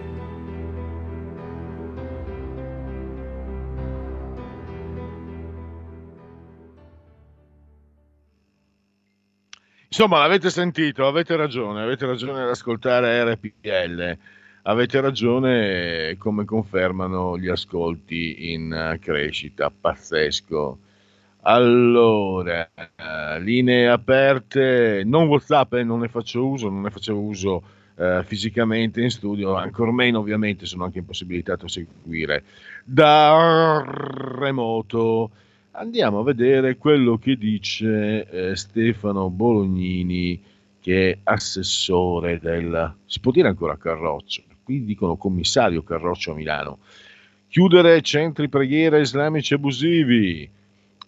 Insomma, 9.99 10.19
l'avete 10.19 10.51
sentito, 10.51 11.07
avete 11.07 11.37
ragione, 11.37 11.83
avete 11.83 12.05
ragione 12.05 12.43
ad 12.43 12.51
ascoltare 12.51 13.33
RPL, 13.33 14.19
avete 14.65 15.01
ragione 15.01 16.17
come 16.19 16.45
confermano 16.45 17.39
gli 17.39 17.49
ascolti 17.49 18.53
in 18.53 18.71
eh, 18.75 18.99
crescita, 18.99 19.71
pazzesco. 19.71 20.79
Allora, 21.45 22.69
eh, 22.75 23.41
linee 23.41 23.89
aperte, 23.89 25.01
non 25.03 25.29
WhatsApp, 25.29 25.73
eh, 25.73 25.83
non 25.83 26.01
ne 26.01 26.09
faccio 26.09 26.47
uso, 26.47 26.69
non 26.69 26.83
ne 26.83 26.91
facevo 26.91 27.19
uso 27.19 27.63
eh, 27.97 28.23
fisicamente 28.23 29.01
in 29.01 29.09
studio, 29.09 29.55
ancor 29.55 29.93
meno 29.93 30.19
ovviamente 30.19 30.67
sono 30.67 30.85
anche 30.85 30.99
impossibilitato 30.99 31.65
a 31.65 31.69
seguire 31.71 32.45
da 32.85 33.83
remoto. 33.83 35.31
Andiamo 35.79 36.21
a 36.21 36.23
vedere 36.23 36.79
quello 36.79 37.19
che 37.19 37.37
dice 37.37 38.27
eh, 38.31 38.57
Stefano 38.57 39.29
Bolognini, 39.29 40.43
che 40.81 41.11
è 41.11 41.19
assessore 41.25 42.39
del, 42.39 42.95
si 43.05 43.21
può 43.21 43.31
dire 43.31 43.49
ancora 43.49 43.77
Carroccio, 43.77 44.43
qui 44.63 44.87
dicono 44.87 45.17
commissario 45.17 45.83
Carroccio 45.83 46.33
a 46.33 46.35
Milano. 46.35 46.79
Chiudere 47.49 48.01
centri 48.01 48.49
preghiera 48.49 48.97
islamici 48.97 49.53
abusivi. 49.53 50.49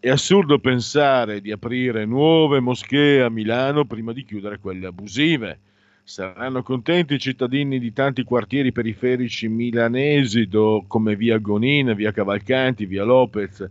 È 0.01 0.11
assurdo 0.11 0.59
pensare 0.59 1.40
di 1.40 1.51
aprire 1.51 2.05
nuove 2.05 2.61
moschee 2.61 3.23
a 3.23 3.31
Milano 3.31 3.86
prima 3.86 4.12
di 4.12 4.23
chiudere 4.23 4.59
quelle 4.59 4.86
abusive. 4.86 5.61
Saranno 6.05 6.62
contenti 6.62 7.15
i 7.15 7.19
cittadini 7.19 7.78
di 7.78 7.95
tanti 7.95 8.23
quartieri 8.23 8.70
periferici 8.70 9.49
milanesi 9.49 10.47
come 10.86 11.16
via 11.16 11.39
Gonin, 11.39 11.95
via 11.95 12.12
Cavalcanti, 12.12 12.85
via 12.85 13.05
Lopez, 13.05 13.66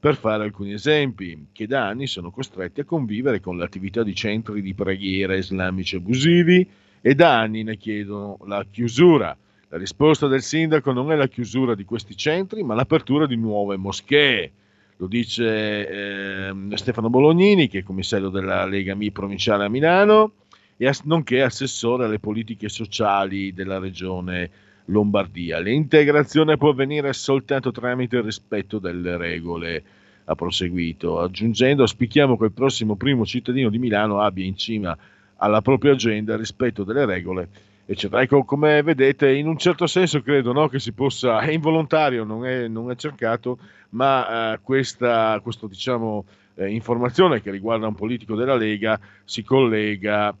per 0.00 0.16
fare 0.16 0.44
alcuni 0.44 0.72
esempi, 0.72 1.48
che 1.52 1.66
da 1.66 1.88
anni 1.88 2.06
sono 2.06 2.30
costretti 2.30 2.80
a 2.80 2.84
convivere 2.84 3.40
con 3.40 3.58
l'attività 3.58 4.02
di 4.02 4.14
centri 4.14 4.62
di 4.62 4.74
preghiera 4.74 5.34
islamici 5.34 5.96
abusivi 5.96 6.68
e 7.00 7.14
da 7.14 7.38
anni 7.38 7.64
ne 7.64 7.76
chiedono 7.76 8.38
la 8.46 8.64
chiusura. 8.70 9.36
La 9.70 9.76
risposta 9.76 10.28
del 10.28 10.42
sindaco 10.42 10.92
non 10.92 11.10
è 11.10 11.16
la 11.16 11.26
chiusura 11.26 11.74
di 11.74 11.84
questi 11.84 12.16
centri, 12.16 12.62
ma 12.62 12.74
l'apertura 12.74 13.26
di 13.26 13.36
nuove 13.36 13.76
moschee. 13.76 14.52
Lo 14.96 15.06
dice 15.06 15.88
eh, 15.88 16.52
Stefano 16.74 17.10
Bolognini, 17.10 17.68
che 17.68 17.80
è 17.80 17.82
commissario 17.82 18.30
della 18.30 18.64
Lega 18.66 18.94
Mi 18.94 19.10
provinciale 19.10 19.64
a 19.64 19.68
Milano, 19.68 20.32
e 20.76 20.86
ass- 20.86 21.04
nonché 21.04 21.42
assessore 21.42 22.04
alle 22.04 22.18
politiche 22.18 22.68
sociali 22.68 23.52
della 23.52 23.78
regione 23.78 24.50
Lombardia. 24.88 25.58
L'integrazione 25.58 26.56
può 26.56 26.70
avvenire 26.70 27.12
soltanto 27.12 27.70
tramite 27.70 28.16
il 28.16 28.22
rispetto 28.24 28.78
delle 28.78 29.16
regole, 29.16 29.82
ha 30.24 30.34
proseguito, 30.34 31.20
aggiungendo 31.20 31.82
auspichiamo 31.82 32.36
che 32.36 32.44
il 32.44 32.52
prossimo 32.52 32.96
primo 32.96 33.24
cittadino 33.24 33.70
di 33.70 33.78
Milano 33.78 34.20
abbia 34.20 34.44
in 34.44 34.56
cima 34.56 34.96
alla 35.36 35.62
propria 35.62 35.92
agenda 35.92 36.32
il 36.34 36.38
rispetto 36.38 36.84
delle 36.84 37.06
regole 37.06 37.48
eccetera. 37.90 38.20
Ecco, 38.20 38.44
come 38.44 38.82
vedete, 38.82 39.32
in 39.32 39.46
un 39.46 39.56
certo 39.56 39.86
senso 39.86 40.20
credo 40.20 40.52
no, 40.52 40.68
che 40.68 40.78
si 40.78 40.92
possa, 40.92 41.40
è 41.40 41.50
involontario, 41.50 42.22
non 42.22 42.44
è, 42.44 42.68
non 42.68 42.90
è 42.90 42.96
cercato, 42.96 43.58
ma 43.90 44.52
eh, 44.52 44.58
questa 44.60 45.40
diciamo, 45.62 46.26
eh, 46.56 46.68
informazione 46.68 47.40
che 47.40 47.50
riguarda 47.50 47.86
un 47.86 47.94
politico 47.94 48.34
della 48.34 48.56
Lega 48.56 49.00
si 49.24 49.42
collega, 49.42 50.36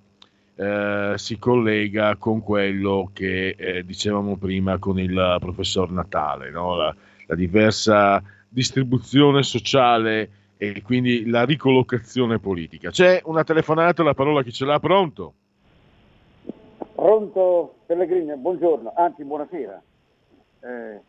eh, 0.58 1.12
si 1.16 1.38
collega 1.38 2.16
con 2.16 2.42
quello 2.42 3.10
che 3.12 3.50
eh, 3.56 3.84
dicevamo 3.84 4.36
prima 4.36 4.78
con 4.78 4.98
il 4.98 5.36
professor 5.38 5.88
Natale, 5.92 6.50
no? 6.50 6.74
la, 6.74 6.94
la 7.26 7.34
diversa 7.36 8.20
distribuzione 8.48 9.44
sociale 9.44 10.30
e 10.56 10.82
quindi 10.82 11.26
la 11.26 11.44
ricollocazione 11.44 12.40
politica. 12.40 12.90
C'è 12.90 13.20
una 13.26 13.44
telefonata, 13.44 14.02
la 14.02 14.14
parola 14.14 14.42
chi 14.42 14.52
ce 14.52 14.64
l'ha 14.64 14.80
pronto? 14.80 15.34
Pronto 16.92 17.76
Pellegrini, 17.86 18.34
buongiorno, 18.36 18.92
anzi 18.96 19.22
buonasera. 19.22 19.80
Eh, 20.60 21.00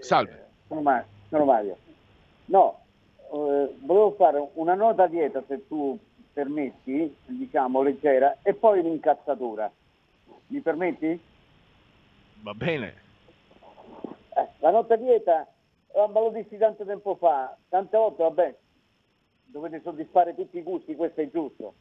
Salve. 0.00 0.32
eh, 0.32 0.66
sono, 0.66 0.80
Ma- 0.80 1.04
sono 1.28 1.44
Mario. 1.44 1.76
No, 2.46 2.80
eh, 3.32 3.72
volevo 3.84 4.14
fare 4.18 4.48
una 4.54 4.74
nota 4.74 5.06
dieta, 5.06 5.44
se 5.46 5.64
tu 5.68 5.96
permetti, 6.36 7.16
diciamo 7.24 7.80
leggera, 7.80 8.36
e 8.42 8.52
poi 8.52 8.80
un'incazzatura. 8.80 9.72
Mi 10.48 10.60
permetti? 10.60 11.18
Va 12.42 12.52
bene. 12.52 12.94
Eh, 14.34 14.48
la 14.58 14.70
nota 14.70 14.96
dieta, 14.96 15.46
ma 15.94 16.20
lo 16.20 16.28
dissi 16.28 16.58
tanto 16.58 16.84
tempo 16.84 17.14
fa, 17.14 17.56
tante 17.70 17.96
volte, 17.96 18.22
vabbè, 18.22 18.56
dovete 19.46 19.80
soddisfare 19.80 20.34
tutti 20.34 20.58
i 20.58 20.62
gusti, 20.62 20.94
questo 20.94 21.22
è 21.22 21.30
giusto. 21.30 21.72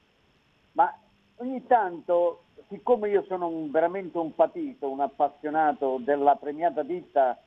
Ma 0.71 0.97
ogni 1.39 1.65
tanto, 1.67 2.43
siccome 2.69 3.09
io 3.09 3.23
sono 3.23 3.49
un- 3.49 3.69
veramente 3.71 4.17
un 4.17 4.33
patito, 4.33 4.89
un 4.89 5.01
appassionato 5.01 5.97
della 5.99 6.37
premiata 6.37 6.81
ditta 6.81 7.37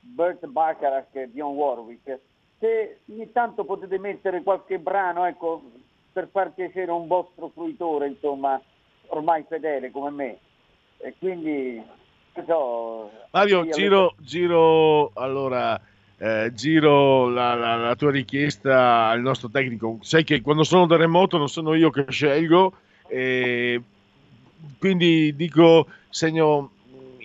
Burt 0.00 0.46
Bacharach 0.46 1.14
e 1.14 1.30
Dion 1.30 1.54
Warwick, 1.54 2.20
se 2.58 3.00
ogni 3.10 3.30
tanto 3.32 3.66
potete 3.66 3.98
mettere 3.98 4.42
qualche 4.42 4.78
brano, 4.78 5.26
ecco, 5.26 5.82
per 6.14 6.28
far 6.30 6.52
piacere 6.54 6.92
a 6.92 6.94
un 6.94 7.08
vostro 7.08 7.50
fruitore, 7.52 8.06
insomma, 8.06 8.60
ormai 9.08 9.44
fedele 9.48 9.90
come 9.90 10.10
me. 10.10 10.38
E 10.98 11.14
quindi, 11.18 11.82
so, 12.46 13.10
Mario, 13.32 13.64
io- 13.64 13.72
giro, 13.72 14.14
giro 14.18 15.10
allora, 15.14 15.78
eh, 16.16 16.52
giro 16.54 17.28
la, 17.28 17.54
la- 17.54 17.76
la 17.76 17.96
tua 17.96 18.12
richiesta 18.12 19.08
al 19.08 19.20
nostro 19.22 19.48
tecnico. 19.50 19.98
Sai 20.02 20.22
che 20.22 20.40
quando 20.40 20.62
sono 20.62 20.86
da 20.86 20.96
remoto 20.96 21.36
non 21.36 21.48
sono 21.48 21.74
io 21.74 21.90
che 21.90 22.04
scelgo, 22.08 22.72
e 23.08 23.82
quindi 24.78 25.34
dico, 25.34 25.88
segno, 26.10 26.70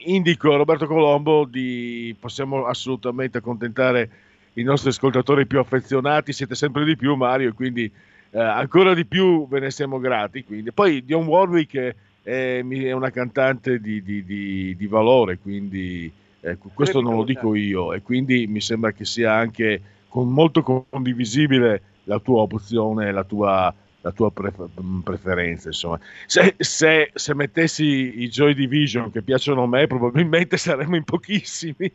indico 0.05 0.51
a 0.51 0.57
Roberto 0.57 0.87
Colombo 0.87 1.45
di 1.45 2.15
possiamo 2.19 2.65
assolutamente 2.65 3.37
accontentare 3.37 4.09
i 4.53 4.63
nostri 4.63 4.89
ascoltatori 4.89 5.45
più 5.45 5.59
affezionati, 5.59 6.33
siete 6.33 6.55
sempre 6.55 6.85
di 6.85 6.95
più 6.95 7.13
Mario, 7.13 7.49
e 7.49 7.53
quindi 7.53 7.91
eh, 8.31 8.39
ancora 8.39 8.93
di 8.93 9.05
più 9.05 9.47
ve 9.47 9.59
ne 9.59 9.71
siamo 9.71 9.99
grati. 9.99 10.43
Quindi. 10.43 10.71
Poi 10.71 11.03
Dion 11.03 11.25
Warwick 11.25 11.75
è, 11.77 11.95
è- 12.23 12.91
una 12.91 13.09
cantante 13.11 13.79
di, 13.79 14.01
di- 14.03 14.23
di- 14.23 14.75
di 14.75 14.87
valore, 14.87 15.37
quindi 15.39 16.11
ecco, 16.41 16.69
questo 16.73 17.01
non 17.01 17.15
lo 17.15 17.23
dico 17.23 17.55
io 17.55 17.93
e 17.93 18.01
quindi 18.01 18.47
mi 18.47 18.61
sembra 18.61 18.91
che 18.91 19.03
sia 19.05 19.33
anche 19.33 19.81
con- 20.07 20.31
molto 20.31 20.61
condivisibile 20.63 21.81
la 22.05 22.19
tua 22.19 22.41
opzione, 22.41 23.11
la 23.11 23.23
tua, 23.23 23.73
la 24.01 24.11
tua 24.11 24.31
pref- 24.31 24.69
preferenza. 25.03 25.67
Insomma. 25.69 25.99
Se, 26.25 26.55
se- 26.57 27.11
se 27.13 27.33
mettessi 27.35 28.21
i 28.21 28.29
Joy 28.29 28.53
Division 28.53 29.11
che 29.11 29.21
piacciono 29.21 29.63
a 29.63 29.67
me, 29.67 29.87
probabilmente 29.87 30.55
saremmo 30.57 30.95
in 30.95 31.03
pochissimi, 31.03 31.91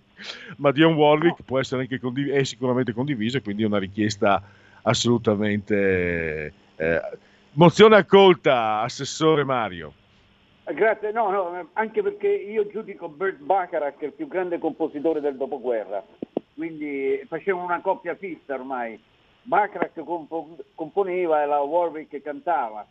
ma 0.58 0.70
Dion 0.72 0.94
Warwick 0.94 1.42
può 1.44 1.58
essere 1.58 1.82
anche 1.82 1.98
condiv- 1.98 2.30
è 2.30 2.44
sicuramente 2.44 2.92
condiviso 2.92 3.40
quindi 3.40 3.62
è 3.62 3.66
una 3.66 3.78
richiesta 3.78 4.42
assolutamente... 4.84 6.52
Eh, 6.76 7.00
mozione 7.52 7.96
accolta, 7.96 8.80
Assessore 8.80 9.44
Mario. 9.44 9.92
Eh, 10.64 10.74
Grazie, 10.74 11.12
no, 11.12 11.30
no, 11.30 11.68
anche 11.74 12.02
perché 12.02 12.28
io 12.28 12.66
giudico 12.68 13.08
Burt 13.08 13.38
Bacharach 13.38 14.00
il 14.02 14.12
più 14.12 14.26
grande 14.26 14.58
compositore 14.58 15.20
del 15.20 15.36
dopoguerra, 15.36 16.02
quindi 16.54 17.22
facevano 17.28 17.64
una 17.64 17.80
coppia 17.80 18.14
fissa 18.14 18.54
ormai. 18.54 18.98
Bacharach 19.42 20.02
compo- 20.04 20.56
componeva 20.74 21.42
e 21.42 21.46
la 21.46 21.60
Warwick 21.60 22.22
cantava. 22.22 22.86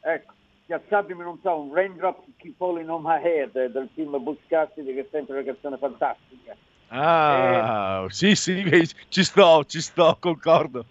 Ecco, 0.00 0.32
piazzatemi, 0.64 1.22
non 1.22 1.38
so, 1.42 1.60
un 1.60 1.74
Raindrops 1.74 2.24
Keep 2.38 2.56
Falling 2.56 2.88
on 2.88 3.02
My 3.02 3.22
Head 3.22 3.66
del 3.66 3.88
film 3.94 4.22
Butch 4.22 4.46
Cassidy 4.46 4.94
che 4.94 5.00
è 5.00 5.06
sempre 5.10 5.34
una 5.34 5.44
canzone 5.44 5.76
fantastica. 5.76 6.56
Ah, 6.88 8.06
sì, 8.08 8.34
sì, 8.34 8.64
ci 9.08 9.22
sto, 9.22 9.64
ci 9.66 9.80
sto, 9.80 10.16
concordo. 10.18 10.86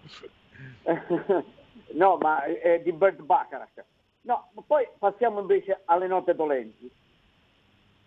no, 1.94 2.18
ma 2.18 2.44
è 2.44 2.82
di 2.82 2.92
Burt 2.92 3.22
Bacharach. 3.22 3.86
No, 4.22 4.50
poi 4.66 4.88
passiamo 4.98 5.40
invece 5.40 5.82
alle 5.86 6.08
note 6.08 6.36
dolenti. 6.36 6.92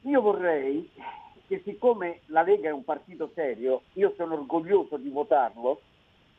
Io 0.02 0.20
vorrei 0.20 0.90
che 1.46 1.62
siccome 1.64 2.20
la 2.26 2.42
Lega 2.42 2.68
è 2.68 2.72
un 2.72 2.84
partito 2.84 3.30
serio, 3.34 3.82
io 3.94 4.14
sono 4.16 4.34
orgoglioso 4.34 4.96
di 4.96 5.10
votarlo 5.10 5.80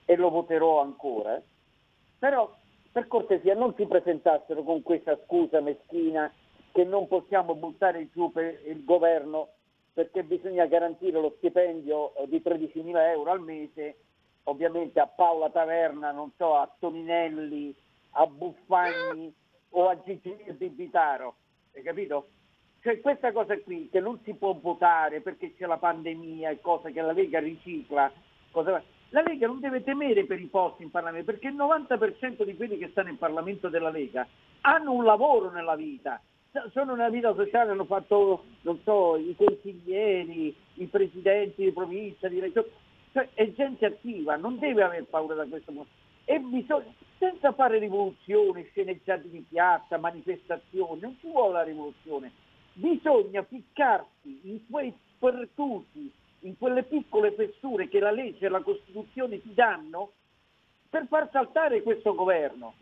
e 0.06 0.15
lo 0.15 0.30
voterò 0.30 0.82
ancora, 0.82 1.41
però 2.18 2.52
per 2.91 3.07
cortesia 3.07 3.53
non 3.53 3.74
si 3.76 3.86
presentassero 3.86 4.64
con 4.64 4.82
questa 4.82 5.18
scusa 5.24 5.61
meschina 5.61 6.32
che 6.72 6.84
non 6.84 7.07
possiamo 7.07 7.56
buttare 7.56 8.10
giù 8.11 8.32
per 8.32 8.60
il 8.65 8.84
governo 8.84 9.49
perché 9.94 10.24
bisogna 10.24 10.65
garantire 10.65 11.20
lo 11.20 11.36
stipendio 11.38 12.14
di 12.26 12.41
13.000 12.44 13.10
euro 13.11 13.32
al 13.32 13.41
mese, 13.41 13.98
ovviamente 14.44 14.99
a 14.99 15.07
Paola 15.07 15.49
Taverna, 15.49 16.11
non 16.11 16.32
so, 16.38 16.56
a 16.56 16.70
Toninelli, 16.80 17.74
a 18.11 18.26
Buffagni 18.28 19.34
o 19.70 19.90
a 19.90 19.99
Gigi 20.03 20.36
di 20.57 20.68
Vitaro, 20.70 21.36
hai 21.74 21.84
capito? 21.84 22.28
Cioè 22.82 22.99
questa 22.99 23.32
cosa 23.32 23.57
qui 23.60 23.88
che 23.90 24.02
non 24.02 24.20
si 24.24 24.34
può 24.34 24.53
votare 24.53 25.22
perché 25.22 25.56
c'è 25.56 25.65
la 25.65 25.78
pandemia 25.78 26.49
e 26.49 26.60
cose 26.60 26.91
che 26.91 27.02
la 27.02 27.14
Lega 27.14 27.40
ricicla, 27.40 28.11
cosa- 28.52 28.84
la 29.10 29.22
Lega 29.22 29.48
non 29.48 29.61
deve 29.61 29.84
temere 29.84 30.26
per 30.26 30.40
i 30.40 30.48
posti 30.48 30.84
in 30.84 30.91
Parlamento 30.91 31.32
perché 31.32 31.48
il 31.48 31.56
90% 31.56 32.44
di 32.44 32.56
quelli 32.56 32.78
che 32.78 32.90
stanno 32.90 33.10
in 33.10 33.18
Parlamento 33.18 33.70
della 33.70 33.90
Lega 33.90 34.28
hanno 34.61 34.91
un 34.91 35.06
lavoro 35.06 35.49
nella 35.49 35.76
vita, 35.76 36.22
sono 36.72 36.95
nella 36.95 37.10
vita 37.10 37.34
sociale, 37.34 37.72
hanno 37.72 37.86
fatto, 37.86 38.44
non 38.61 38.80
so, 38.84 39.15
i 39.15 39.34
consiglieri, 39.36 40.56
i 40.76 40.86
presidenti 40.86 41.64
di 41.64 41.72
provincia, 41.72 42.28
di 42.28 42.40
regione, 42.40 42.68
cioè 43.14 43.30
è 43.34 43.53
gente 43.53 43.85
attiva, 43.85 44.35
non 44.35 44.57
deve 44.57 44.81
aver 44.84 45.06
paura 45.06 45.35
da 45.35 45.45
questo 45.45 45.72
punto. 45.72 45.90
e 46.26 46.40
bisogna, 46.40 46.91
senza 47.19 47.53
fare 47.53 47.77
rivoluzioni, 47.77 48.68
sceneggiati 48.72 49.30
di 49.30 49.45
piazza, 49.48 49.98
manifestazioni, 49.98 50.99
non 50.99 51.15
ci 51.19 51.30
vuole 51.30 51.53
la 51.53 51.64
rivoluzione, 51.64 52.31
bisogna 52.73 53.44
ficcarsi 53.44 54.40
in 54.44 54.60
quei 54.69 54.94
pertusi, 55.19 56.11
in 56.40 56.57
quelle 56.57 56.84
piccole 56.84 57.31
fessure 57.34 57.88
che 57.88 57.99
la 57.99 58.11
legge 58.11 58.48
e 58.48 58.49
la 58.49 58.61
Costituzione 58.61 59.41
ti 59.41 59.53
danno 59.53 60.14
per 60.90 61.06
far 61.07 61.30
saltare 61.31 61.84
questo 61.84 62.15
governo. 62.15 62.73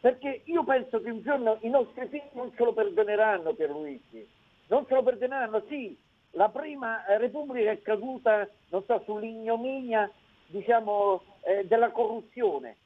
Perché 0.00 0.42
io 0.44 0.64
penso 0.64 1.00
che 1.00 1.10
un 1.10 1.22
giorno 1.22 1.58
i 1.60 1.68
nostri 1.68 2.06
figli 2.08 2.22
non 2.32 2.52
ce 2.54 2.64
lo 2.64 2.72
perdoneranno 2.72 3.54
per 3.54 3.70
Luigi, 3.70 4.26
non 4.68 4.86
ce 4.86 4.94
lo 4.94 5.02
perdoneranno, 5.02 5.62
sì, 5.68 5.96
la 6.34 6.48
prima 6.48 7.04
eh, 7.06 7.18
Repubblica 7.18 7.70
è 7.70 7.82
caduta, 7.82 8.48
so, 8.68 9.02
sull'ignominia 9.04 10.10
diciamo, 10.46 11.22
eh, 11.42 11.66
della 11.66 11.90
corruzione, 11.90 12.76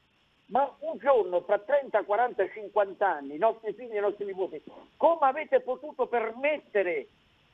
ma 0.47 0.71
un 0.79 0.97
giorno, 0.97 1.41
fra 1.41 1.59
30, 1.59 2.03
40, 2.03 2.49
50 2.49 3.07
anni, 3.07 3.35
i 3.35 3.39
nostri 3.39 3.73
figli 3.73 3.93
e 3.93 3.97
i 3.97 4.01
nostri 4.01 4.25
nipoti, 4.25 4.61
come 4.97 5.19
avete 5.21 5.59
potuto 5.61 6.07
permettere 6.07 7.07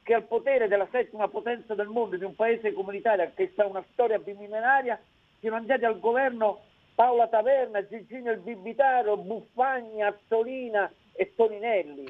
che 0.04 0.14
al 0.14 0.24
potere 0.24 0.68
della 0.68 0.88
settima 0.92 1.28
potenza 1.28 1.74
del 1.74 1.88
mondo 1.88 2.16
di 2.16 2.24
un 2.24 2.36
paese 2.36 2.74
come 2.74 2.94
l'Italia, 2.94 3.32
che 3.34 3.52
ha 3.56 3.66
una 3.66 3.84
storia 3.92 4.20
bimillenaria, 4.20 5.02
siano 5.40 5.56
andati 5.56 5.84
al 5.84 6.00
governo 6.00 6.62
Paola 6.94 7.28
Taverna, 7.28 7.86
Gigino 7.86 8.32
il 8.32 8.40
Bibitaro, 8.40 9.18
Buffagni, 9.18 10.02
Azzolina 10.04 10.92
e 11.14 11.34
Toninelli. 11.36 12.06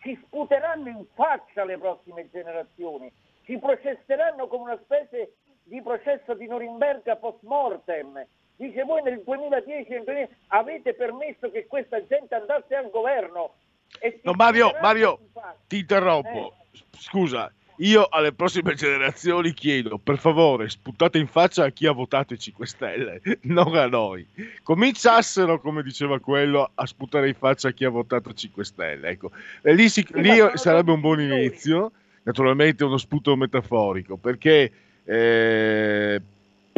Ci 0.00 0.18
sputeranno 0.24 0.88
in 0.88 1.04
faccia 1.12 1.64
le 1.64 1.76
prossime 1.76 2.30
generazioni, 2.30 3.12
ci 3.50 3.58
processeranno 3.58 4.46
come 4.46 4.70
una 4.70 4.80
specie 4.84 5.32
di 5.64 5.82
processo 5.82 6.34
di 6.34 6.46
Norimberga 6.46 7.16
post 7.16 7.42
mortem. 7.42 8.24
Dice 8.54 8.84
voi 8.84 9.02
nel 9.02 9.22
2010 9.24 9.90
nel 9.90 10.04
2010, 10.04 10.32
avete 10.48 10.94
permesso 10.94 11.50
che 11.50 11.66
questa 11.66 12.06
gente 12.06 12.36
andasse 12.36 12.76
al 12.76 12.90
governo. 12.90 13.54
E 13.98 14.20
No, 14.22 14.34
Mario, 14.34 14.70
Mario, 14.80 15.18
ti 15.66 15.78
interrompo. 15.78 16.54
Scusa, 16.92 17.52
io 17.78 18.06
alle 18.08 18.32
prossime 18.32 18.74
generazioni 18.74 19.52
chiedo, 19.52 19.98
per 19.98 20.18
favore, 20.18 20.68
sputate 20.68 21.18
in 21.18 21.26
faccia 21.26 21.64
a 21.64 21.70
chi 21.70 21.86
ha 21.86 21.92
votato 21.92 22.34
i 22.34 22.38
5 22.38 22.66
Stelle, 22.66 23.20
non 23.44 23.74
a 23.74 23.88
noi. 23.88 24.24
Cominciassero, 24.62 25.60
come 25.60 25.82
diceva 25.82 26.20
quello, 26.20 26.70
a 26.72 26.86
sputare 26.86 27.26
in 27.28 27.34
faccia 27.34 27.68
a 27.68 27.72
chi 27.72 27.84
ha 27.84 27.90
votato 27.90 28.32
5 28.32 28.64
Stelle. 28.64 29.08
Ecco. 29.08 29.32
E 29.62 29.72
lì, 29.74 29.88
si- 29.88 30.06
lì 30.12 30.38
sarebbe 30.54 30.92
un 30.92 31.00
buon 31.00 31.20
inizio, 31.20 31.92
naturalmente 32.22 32.84
uno 32.84 32.98
sputo 32.98 33.36
metaforico, 33.36 34.16
perché 34.16 34.70
eh, 35.04 36.20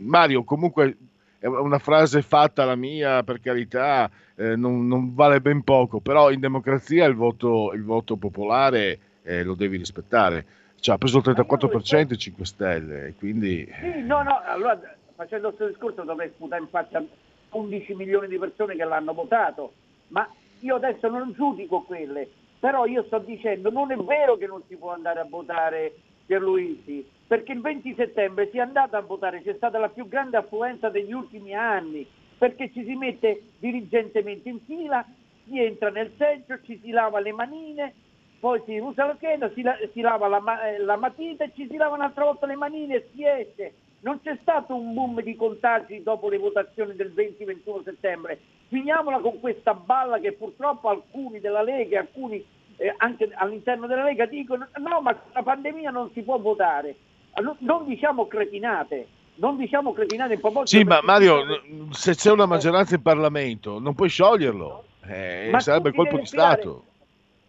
Mario 0.03 0.45
comunque 0.45 0.97
è 1.39 1.47
una 1.47 1.79
frase 1.79 2.23
fatta 2.23 2.65
la 2.65 2.77
mia, 2.77 3.23
per 3.25 3.41
carità, 3.41 4.09
eh, 4.37 4.55
non, 4.55 4.87
non 4.87 5.15
vale 5.15 5.41
ben 5.41 5.63
poco, 5.63 6.01
però 6.01 6.31
in 6.31 6.41
democrazia 6.41 7.05
il 7.07 7.15
voto, 7.15 7.73
il 7.73 7.83
voto 7.83 8.17
popolare 8.17 8.99
eh, 9.23 9.43
lo 9.43 9.55
devi 9.55 9.77
rispettare. 9.77 10.45
Cioè, 10.79 10.95
ha 10.95 10.99
preso 10.99 11.19
il 11.19 11.25
34% 11.27 12.13
i 12.13 12.19
5 12.19 12.45
Stelle, 12.45 13.07
e 13.09 13.15
quindi... 13.15 13.69
Sì, 13.81 14.03
no, 14.03 14.23
no, 14.23 14.41
allora 14.45 14.81
facendo 15.15 15.49
questo 15.49 15.69
discorso 15.69 16.03
dovrei 16.03 16.31
sputare 16.35 16.63
in 16.63 16.69
faccia 16.69 17.05
11 17.51 17.95
milioni 17.95 18.29
di 18.29 18.39
persone 18.39 18.75
che 18.75 18.85
l'hanno 18.85 19.13
votato, 19.13 19.73
ma 20.09 20.29
io 20.61 20.77
adesso 20.77 21.09
non 21.09 21.33
giudico 21.33 21.83
quelle, 21.83 22.29
però 22.63 22.87
io 22.87 23.03
sto 23.07 23.19
dicendo 23.19 23.73
non 23.73 23.91
è 23.91 23.97
vero 23.97 24.37
che 24.37 24.47
non 24.47 24.63
si 24.69 24.77
può 24.77 24.93
andare 24.93 25.19
a 25.19 25.27
votare 25.29 25.95
Pierluigi, 26.27 27.05
perché 27.27 27.51
il 27.51 27.61
20 27.61 27.93
settembre 27.97 28.51
si 28.53 28.59
è 28.59 28.61
andata 28.61 28.97
a 28.99 29.01
votare, 29.01 29.43
c'è 29.43 29.55
stata 29.57 29.81
la 29.81 29.89
più 29.89 30.07
grande 30.07 30.37
affluenza 30.37 30.89
degli 30.89 31.13
ultimi 31.13 31.57
anni, 31.57 32.07
perché 32.39 32.71
ci 32.73 32.85
si 32.85 32.95
mette 32.95 33.43
dirigentemente 33.59 34.49
in 34.49 34.61
fila, 34.65 35.05
si 35.45 35.61
entra 35.61 35.91
nel 35.91 36.13
seggio, 36.17 36.61
ci 36.63 36.79
si 36.81 36.93
lava 36.93 37.19
le 37.19 37.33
manine, 37.33 37.95
poi 38.39 38.63
si 38.65 38.79
usa 38.79 39.07
la 39.07 39.17
scheda, 39.17 39.51
si, 39.55 39.63
la- 39.63 39.79
si 39.93 40.01
lava 40.01 40.29
la, 40.29 40.69
eh, 40.69 40.79
la 40.79 40.95
matita 40.97 41.43
e 41.43 41.51
ci 41.57 41.67
si 41.69 41.77
lava 41.77 41.97
un'altra 41.97 42.23
volta 42.23 42.47
le 42.47 42.55
manine 42.55 42.95
e 42.95 43.09
si 43.13 43.27
esce. 43.27 43.73
Non 44.03 44.21
c'è 44.23 44.39
stato 44.41 44.73
un 44.77 44.95
boom 44.95 45.21
di 45.21 45.35
contagi 45.35 46.01
dopo 46.05 46.29
le 46.29 46.39
votazioni 46.39 46.95
del 46.95 47.13
20-21 47.13 47.83
settembre. 47.83 48.39
Finiamola 48.73 49.19
con 49.19 49.39
questa 49.39 49.75
balla 49.75 50.19
che 50.19 50.33
purtroppo 50.33 50.89
alcuni 50.89 51.41
della 51.41 51.61
Lega 51.63 52.01
alcuni 52.01 52.43
eh, 52.79 52.95
anche 52.97 53.31
all'interno 53.35 53.87
della 53.87 54.05
Lega 54.05 54.25
dicono 54.25 54.67
no 54.79 55.03
ma 55.03 55.15
la 55.35 55.43
pandemia 55.43 55.91
non 55.91 56.11
si 56.15 56.23
può 56.23 56.39
votare. 56.39 56.97
Non, 57.35 57.55
non 57.61 57.85
diciamo 57.85 58.27
cretinate, 58.27 59.07
non 59.35 59.59
diciamo 59.59 59.93
cretinate 59.93 60.35
in 60.35 60.41
proposito. 60.41 60.79
Sì, 60.81 60.85
ma 60.85 61.01
Mario, 61.03 61.45
n- 61.45 61.89
se 61.93 62.15
c'è 62.15 62.31
una 62.31 62.47
maggioranza 62.47 62.95
in 62.95 63.03
Parlamento, 63.03 63.79
non 63.79 63.95
puoi 63.95 64.09
scioglierlo. 64.09 64.85
Eh, 65.07 65.53
sarebbe 65.59 65.93
colpo 65.93 66.17
di 66.17 66.25
Stato. 66.25 66.85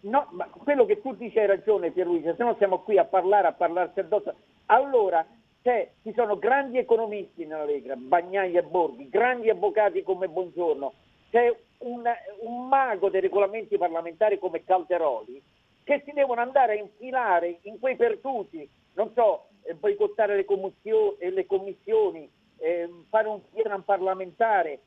No, 0.00 0.28
ma 0.32 0.46
quello 0.50 0.84
che 0.84 1.00
tu 1.00 1.14
dici 1.14 1.38
hai 1.38 1.46
ragione 1.46 1.90
Pierluigi, 1.90 2.34
se 2.36 2.44
no 2.44 2.54
siamo 2.58 2.80
qui 2.80 2.98
a 2.98 3.04
parlare, 3.04 3.46
a 3.48 3.52
parlarsi 3.52 4.00
addosso. 4.00 4.34
Allora, 4.66 5.24
c'è- 5.62 5.90
ci 6.02 6.12
sono 6.14 6.38
grandi 6.38 6.76
economisti 6.76 7.46
nella 7.46 7.64
Lega, 7.64 7.94
Bagnai 7.96 8.54
e 8.54 8.62
Borghi, 8.62 9.08
grandi 9.08 9.48
avvocati 9.48 10.02
come 10.02 10.28
Buongiorno, 10.28 10.92
c'è 11.34 11.52
un, 11.78 12.04
un 12.42 12.68
mago 12.68 13.10
dei 13.10 13.20
regolamenti 13.20 13.76
parlamentari 13.76 14.38
come 14.38 14.62
Calderoli, 14.62 15.42
che 15.82 16.00
si 16.04 16.12
devono 16.12 16.40
andare 16.40 16.74
a 16.74 16.80
infilare 16.80 17.58
in 17.62 17.80
quei 17.80 17.96
pertusi, 17.96 18.68
non 18.92 19.10
so, 19.14 19.48
eh, 19.62 19.74
boicottare 19.74 20.36
le, 20.36 20.44
commissioni, 20.44 21.16
le 21.18 21.44
commissioni 21.46 22.30
eh, 22.58 22.88
fare 23.08 23.26
un 23.26 23.40
piano 23.52 23.82
parlamentare, 23.82 24.78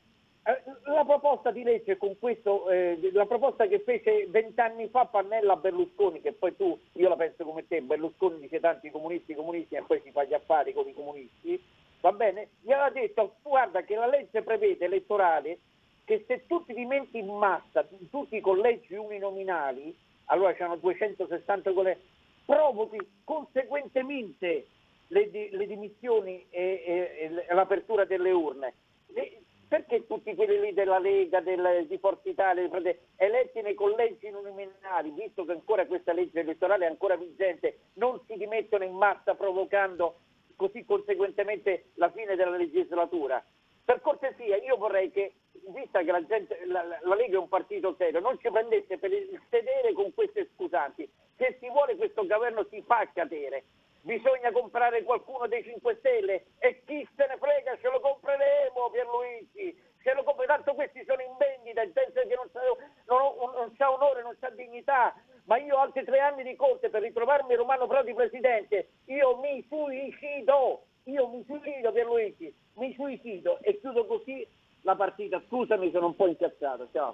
eh, 0.43 0.61
La 0.85 1.03
proposta 1.03 1.51
di 1.51 1.63
legge 1.63 1.97
con 1.97 2.17
questo, 2.17 2.69
eh, 2.69 2.97
la 3.11 3.25
proposta 3.25 3.67
che 3.67 3.81
fece 3.81 4.25
vent'anni 4.29 4.87
fa 4.87 5.03
Pannella 5.03 5.51
a 5.53 5.57
Berlusconi, 5.57 6.21
che 6.21 6.31
poi 6.31 6.55
tu, 6.55 6.79
io 6.93 7.09
la 7.09 7.17
penso 7.17 7.43
come 7.43 7.67
te, 7.67 7.81
Berlusconi 7.81 8.39
dice 8.39 8.61
tanti 8.61 8.89
comunisti, 8.89 9.35
comunisti 9.35 9.75
e 9.75 9.83
poi 9.85 9.99
si 10.01 10.11
fa 10.11 10.23
gli 10.23 10.33
affari 10.33 10.71
con 10.71 10.87
i 10.87 10.93
comunisti, 10.93 11.61
va 11.99 12.13
bene? 12.13 12.51
Gli 12.61 12.71
aveva 12.71 12.89
detto, 12.89 13.35
guarda 13.41 13.81
che 13.81 13.95
la 13.95 14.07
legge 14.07 14.41
prevede 14.43 14.85
elettorale 14.85 15.59
che 16.07 16.23
se 16.25 16.45
tu 16.47 16.63
ti 16.63 16.73
dimenti 16.73 17.17
in 17.17 17.27
massa 17.27 17.85
in 17.89 18.09
tutti 18.09 18.37
i 18.37 18.41
collegi 18.41 18.95
uninominali, 18.95 19.93
allora 20.27 20.53
c'erano 20.53 20.77
260 20.77 21.73
collegi, 21.73 21.99
provochi 22.45 22.97
conseguentemente 23.25 24.67
le, 25.07 25.29
le 25.51 25.67
dimissioni 25.67 26.45
e, 26.49 26.81
e- 27.19 27.45
e 27.45 27.53
l'apertura 27.53 28.05
delle 28.05 28.31
urne. 28.31 28.73
Le- 29.07 29.41
perché 29.67 30.07
tutti 30.07 30.33
quelli 30.33 30.61
lì 30.61 30.73
della 30.73 30.97
Lega, 30.97 31.41
del- 31.41 31.85
di 31.89 31.97
Forza 31.97 32.29
Italia, 32.29 32.69
eletti 33.17 33.61
nei 33.61 33.73
collegi 33.73 34.27
uninominali, 34.27 35.11
visto 35.11 35.43
che 35.43 35.51
ancora 35.51 35.85
questa 35.87 36.13
legge 36.13 36.39
elettorale 36.39 36.85
è 36.85 36.89
ancora 36.89 37.17
vigente, 37.17 37.79
non 37.95 38.21
si 38.27 38.37
dimettono 38.37 38.85
in 38.85 38.93
massa 38.93 39.35
provocando 39.35 40.19
così 40.55 40.85
conseguentemente 40.85 41.87
la 41.95 42.09
fine 42.11 42.37
della 42.37 42.55
legislatura? 42.55 43.43
Per 43.87 44.01
cortesia, 44.01 44.57
io 44.57 44.75
vorrei 44.75 45.09
che, 45.11 45.35
vista 45.69 46.01
che 46.03 46.11
la, 46.11 46.21
gente, 46.25 46.59
la, 46.65 46.83
la- 46.83 47.15
Lega 47.15 47.37
è 47.37 47.39
un 47.39 47.47
partito 47.47 47.95
serio, 47.97 48.19
non 48.19 48.37
ci 48.37 48.51
prendesse 48.51 48.97
per 48.97 49.13
il 49.13 49.41
sedere 49.49 49.93
con 49.93 50.13
queste 50.13 50.49
scusanti. 50.53 51.09
Se 51.37 51.55
si 51.61 51.69
vuole 51.69 51.95
questo 51.95 52.27
governo 52.27 52.65
si 52.69 52.83
fa 52.85 53.09
cadere. 53.13 53.63
Bisogna 54.01 54.51
comprare 54.51 55.03
qualcuno 55.03 55.47
dei 55.47 55.63
5 55.63 55.95
Stelle 55.99 56.47
e 56.59 56.83
chi 56.85 57.07
se 57.15 57.27
ne 57.27 57.37
frega, 57.37 57.77
ce 57.79 57.89
lo 57.89 58.01
compreremo 58.01 58.89
Pierluigi. 58.91 59.81
Se 60.03 60.13
lo 60.13 60.23
compre, 60.23 60.47
tanto 60.47 60.73
questi 60.73 61.01
sono 61.05 61.21
in 61.21 61.37
vendita, 61.37 61.81
in 61.81 61.93
senso 61.93 62.27
che 62.27 62.35
non 62.35 62.49
c'ha, 62.51 62.59
non, 63.05 63.51
non 63.53 63.73
c'ha 63.77 63.89
onore, 63.89 64.21
non 64.21 64.35
c'ha 64.37 64.49
dignità. 64.49 65.15
Ma 65.45 65.55
io 65.59 65.77
altri 65.77 66.03
tre 66.03 66.19
anni 66.19 66.43
di 66.43 66.57
corte 66.57 66.89
per 66.89 67.03
ritrovarmi 67.03 67.55
Romano 67.55 67.87
Prodi 67.87 68.13
presidente. 68.13 68.89
Io 69.05 69.37
mi 69.37 69.65
suicido, 69.69 70.83
io 71.07 71.27
mi 71.29 71.43
suicido 71.45 71.91
Pierluigi, 71.91 72.53
mi 72.75 72.93
suicido 72.93 73.59
e 73.61 73.79
chiudo 73.79 74.05
così 74.05 74.45
la 74.81 74.95
partita. 74.95 75.41
Scusami, 75.47 75.89
sono 75.91 76.07
un 76.07 76.15
po' 76.15 76.27
incazzato. 76.27 76.87
Ciao. 76.91 77.13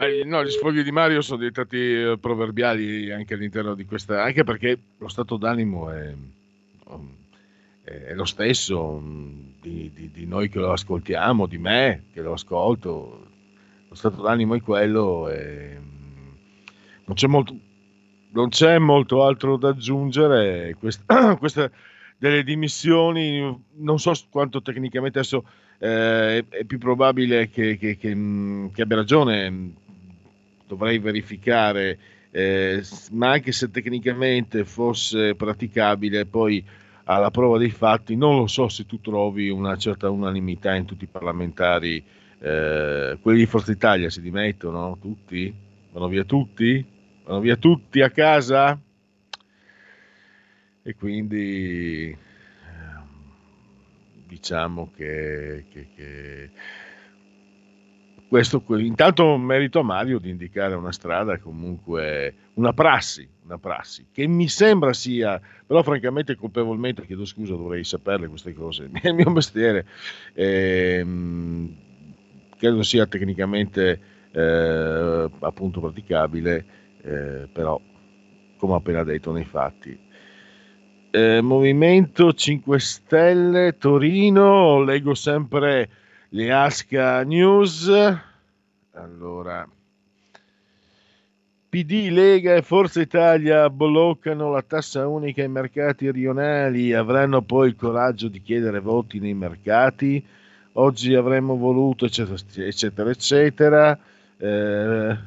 Eh, 0.00 0.24
no, 0.24 0.44
gli 0.44 0.50
sfoghi 0.50 0.82
di 0.82 0.92
Mario 0.92 1.20
sono 1.22 1.38
diventati 1.38 1.76
eh, 1.76 2.18
proverbiali 2.20 3.10
anche 3.10 3.34
all'interno 3.34 3.74
di 3.74 3.84
questa, 3.84 4.22
anche 4.22 4.44
perché 4.44 4.78
lo 4.96 5.08
stato 5.08 5.36
d'animo 5.36 5.90
è, 5.90 6.14
è 7.82 8.14
lo 8.14 8.24
stesso 8.24 8.80
um, 8.80 9.54
di, 9.60 9.90
di- 9.92 10.10
di 10.10 10.26
noi 10.26 10.48
che 10.48 10.60
lo 10.60 10.72
ascoltiamo, 10.72 11.46
di 11.46 11.58
me 11.58 12.04
che 12.12 12.22
lo 12.22 12.32
ascolto. 12.32 13.26
Lo 13.88 13.94
stato 13.94 14.22
d'animo 14.22 14.54
è 14.54 14.60
quello 14.60 15.28
e 15.28 15.76
um, 15.76 16.36
non 17.04 17.16
c'è 17.16 17.26
molto, 17.26 17.56
non 18.30 18.48
c'è 18.50 18.78
molto 18.78 19.24
altro 19.24 19.56
da 19.56 19.70
aggiungere. 19.70 20.76
Questa, 20.78 21.36
questa 21.36 21.70
delle 22.18 22.42
dimissioni, 22.42 23.64
non 23.76 23.98
so 23.98 24.12
quanto 24.30 24.60
tecnicamente 24.60 25.18
adesso 25.18 25.44
eh, 25.78 26.44
è, 26.48 26.64
più 26.64 26.78
probabile 26.78 27.48
che, 27.48 27.76
che- 27.78 27.96
che, 27.96 28.14
mh, 28.14 28.72
che 28.72 28.82
abbia 28.82 28.96
ragione, 28.96 29.48
mh, 29.50 29.74
dovrei 30.66 30.98
verificare, 30.98 31.98
eh, 32.30 32.82
ma 33.12 33.30
anche 33.30 33.52
se 33.52 33.70
tecnicamente 33.70 34.64
fosse 34.64 35.34
praticabile, 35.34 36.26
poi 36.26 36.64
alla 37.04 37.30
prova 37.30 37.56
dei 37.56 37.70
fatti, 37.70 38.16
non 38.16 38.36
lo 38.36 38.46
so 38.46 38.68
se 38.68 38.84
tu 38.84 39.00
trovi 39.00 39.48
una 39.48 39.76
certa 39.76 40.10
unanimità 40.10 40.74
in 40.74 40.84
tutti 40.84 41.04
i 41.04 41.08
parlamentari, 41.10 42.04
eh, 42.40 43.18
quelli 43.20 43.38
di 43.38 43.46
Forza 43.46 43.72
Italia 43.72 44.10
si 44.10 44.20
dimettono, 44.20 44.98
tutti? 45.00 45.54
Vanno 45.92 46.08
via 46.08 46.24
tutti? 46.24 46.84
Vanno 47.24 47.40
via 47.40 47.56
tutti 47.56 48.02
a 48.02 48.10
casa? 48.10 48.78
E 50.82 50.94
quindi 50.94 52.10
ehm, 52.10 53.08
diciamo 54.26 54.90
che, 54.94 55.66
che, 55.68 55.88
che 55.94 56.50
questo 58.28 58.62
intanto 58.76 59.38
merito 59.38 59.80
a 59.80 59.82
Mario 59.82 60.18
di 60.18 60.28
indicare 60.28 60.74
una 60.74 60.92
strada, 60.92 61.38
comunque 61.38 62.34
una 62.54 62.74
prassi, 62.74 63.26
una 63.44 63.56
prassi, 63.58 64.06
che 64.12 64.26
mi 64.26 64.48
sembra 64.48 64.92
sia, 64.92 65.40
però 65.66 65.82
francamente 65.82 66.36
colpevolmente, 66.36 67.06
chiedo 67.06 67.24
scusa, 67.24 67.54
dovrei 67.54 67.84
saperle 67.84 68.28
queste 68.28 68.52
cose, 68.52 68.90
è 69.00 69.08
il 69.08 69.14
mio 69.14 69.30
mestiere, 69.30 69.86
ehm, 70.34 71.74
credo 72.58 72.82
sia 72.82 73.06
tecnicamente 73.06 74.00
eh, 74.30 75.30
appunto 75.40 75.80
praticabile, 75.80 76.66
eh, 77.00 77.48
però 77.50 77.80
come 78.58 78.72
ho 78.74 78.76
appena 78.76 79.04
detto 79.04 79.32
nei 79.32 79.44
fatti. 79.44 79.98
Eh, 81.18 81.40
Movimento 81.42 82.32
5 82.32 82.78
Stelle 82.78 83.76
Torino, 83.76 84.80
leggo 84.84 85.14
sempre 85.14 85.88
le 86.28 86.52
Asca 86.52 87.24
News. 87.24 87.90
Allora, 88.92 89.68
PD, 91.68 92.08
Lega 92.10 92.54
e 92.54 92.62
Forza 92.62 93.00
Italia 93.00 93.68
bloccano 93.68 94.52
la 94.52 94.62
tassa 94.62 95.08
unica 95.08 95.42
ai 95.42 95.48
mercati 95.48 96.08
rionali, 96.12 96.92
avranno 96.92 97.42
poi 97.42 97.66
il 97.66 97.74
coraggio 97.74 98.28
di 98.28 98.40
chiedere 98.40 98.78
voti 98.78 99.18
nei 99.18 99.34
mercati. 99.34 100.24
Oggi 100.74 101.16
avremmo 101.16 101.56
voluto, 101.56 102.04
eccetera, 102.04 102.36
eccetera, 102.64 103.10
eccetera. 103.10 103.98
Eh, 104.36 105.18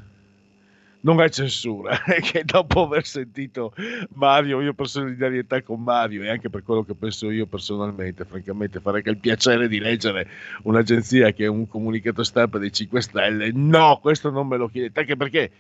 non 1.02 1.22
è 1.22 1.30
censura, 1.30 1.98
che 2.22 2.44
dopo 2.44 2.84
aver 2.84 3.06
sentito 3.06 3.74
Mario, 4.14 4.62
io 4.62 4.74
per 4.74 4.88
solidarietà 4.88 5.62
con 5.62 5.82
Mario 5.82 6.24
e 6.24 6.30
anche 6.30 6.50
per 6.50 6.64
quello 6.64 6.84
che 6.84 6.94
penso 6.94 7.30
io 7.32 7.46
personalmente, 7.46 8.26
francamente 8.26 8.80
farei 8.80 9.02
che 9.02 9.10
il 9.10 9.18
piacere 9.18 9.68
di 9.68 9.80
leggere 9.80 10.28
un'agenzia 10.64 11.32
che 11.32 11.46
è 11.46 11.48
un 11.48 11.68
comunicato 11.68 12.24
stampa 12.24 12.58
dei 12.58 12.72
5 12.72 13.02
Stelle, 13.02 13.52
no, 13.54 14.00
questo 14.02 14.30
non 14.30 14.48
me 14.48 14.58
lo 14.58 14.68
chiedete, 14.68 15.00
anche 15.00 15.16
perché 15.16 15.52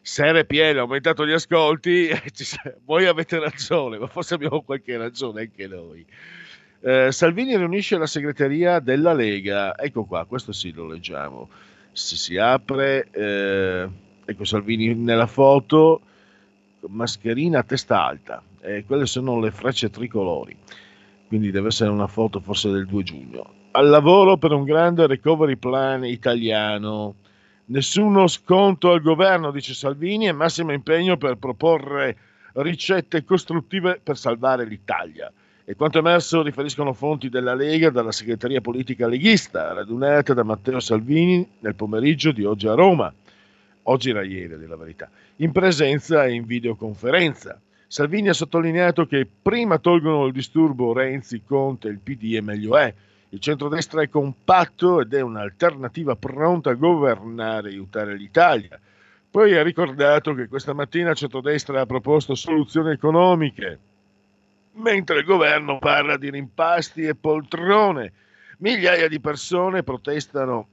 se 0.00 0.32
RPL 0.32 0.78
ha 0.78 0.80
aumentato 0.80 1.26
gli 1.26 1.32
ascolti, 1.32 2.08
voi 2.84 3.06
avete 3.06 3.38
ragione, 3.38 3.98
ma 3.98 4.06
forse 4.06 4.34
abbiamo 4.34 4.62
qualche 4.62 4.96
ragione 4.96 5.42
anche 5.42 5.66
noi. 5.66 6.04
Eh, 6.80 7.10
Salvini 7.10 7.56
riunisce 7.56 7.98
la 7.98 8.06
segreteria 8.06 8.78
della 8.78 9.12
Lega, 9.12 9.76
ecco 9.76 10.04
qua, 10.04 10.24
questo 10.24 10.52
sì 10.52 10.72
lo 10.72 10.86
leggiamo, 10.86 11.50
se 11.92 12.16
si 12.16 12.38
apre... 12.38 13.08
Eh, 13.10 14.06
ecco 14.30 14.44
Salvini 14.44 14.94
nella 14.94 15.26
foto, 15.26 16.02
mascherina 16.88 17.60
a 17.60 17.62
testa 17.62 18.04
alta, 18.04 18.42
e 18.60 18.84
quelle 18.84 19.06
sono 19.06 19.40
le 19.40 19.50
frecce 19.50 19.88
tricolori, 19.88 20.54
quindi 21.28 21.50
deve 21.50 21.68
essere 21.68 21.88
una 21.88 22.06
foto 22.06 22.38
forse 22.38 22.70
del 22.70 22.84
2 22.84 23.02
giugno. 23.04 23.52
Al 23.70 23.88
lavoro 23.88 24.36
per 24.36 24.52
un 24.52 24.64
grande 24.64 25.06
recovery 25.06 25.56
plan 25.56 26.04
italiano, 26.04 27.14
nessuno 27.66 28.26
sconto 28.26 28.92
al 28.92 29.00
governo, 29.00 29.50
dice 29.50 29.72
Salvini, 29.72 30.28
e 30.28 30.32
massimo 30.32 30.72
impegno 30.72 31.16
per 31.16 31.36
proporre 31.36 32.16
ricette 32.52 33.24
costruttive 33.24 33.98
per 34.02 34.18
salvare 34.18 34.66
l'Italia. 34.66 35.32
E 35.64 35.74
quanto 35.74 35.98
emerso 35.98 36.42
riferiscono 36.42 36.92
fonti 36.92 37.30
della 37.30 37.54
Lega 37.54 37.88
dalla 37.88 38.12
segreteria 38.12 38.60
politica 38.60 39.06
leghista, 39.06 39.72
radunata 39.72 40.34
da 40.34 40.42
Matteo 40.42 40.80
Salvini 40.80 41.48
nel 41.60 41.74
pomeriggio 41.74 42.30
di 42.30 42.44
oggi 42.44 42.66
a 42.66 42.74
Roma 42.74 43.10
oggi 43.88 44.10
era 44.10 44.22
ieri 44.22 44.56
della 44.56 44.76
verità, 44.76 45.10
in 45.36 45.52
presenza 45.52 46.24
e 46.24 46.32
in 46.32 46.44
videoconferenza. 46.44 47.60
Salvini 47.86 48.28
ha 48.28 48.34
sottolineato 48.34 49.06
che 49.06 49.26
prima 49.26 49.78
tolgono 49.78 50.26
il 50.26 50.32
disturbo 50.32 50.92
Renzi, 50.92 51.42
Conte, 51.44 51.88
il 51.88 51.98
PD 51.98 52.34
e 52.34 52.40
meglio 52.42 52.76
è. 52.76 52.92
Il 53.30 53.40
centrodestra 53.40 54.02
è 54.02 54.08
compatto 54.08 55.00
ed 55.00 55.12
è 55.12 55.20
un'alternativa 55.20 56.16
pronta 56.16 56.70
a 56.70 56.74
governare 56.74 57.68
e 57.68 57.72
aiutare 57.72 58.16
l'Italia. 58.16 58.78
Poi 59.30 59.56
ha 59.56 59.62
ricordato 59.62 60.34
che 60.34 60.48
questa 60.48 60.72
mattina 60.72 61.10
il 61.10 61.16
centrodestra 61.16 61.80
ha 61.80 61.86
proposto 61.86 62.34
soluzioni 62.34 62.92
economiche, 62.92 63.78
mentre 64.72 65.18
il 65.18 65.24
governo 65.24 65.78
parla 65.78 66.16
di 66.16 66.30
rimpasti 66.30 67.02
e 67.02 67.14
poltrone. 67.14 68.12
Migliaia 68.58 69.08
di 69.08 69.20
persone 69.20 69.82
protestano. 69.82 70.68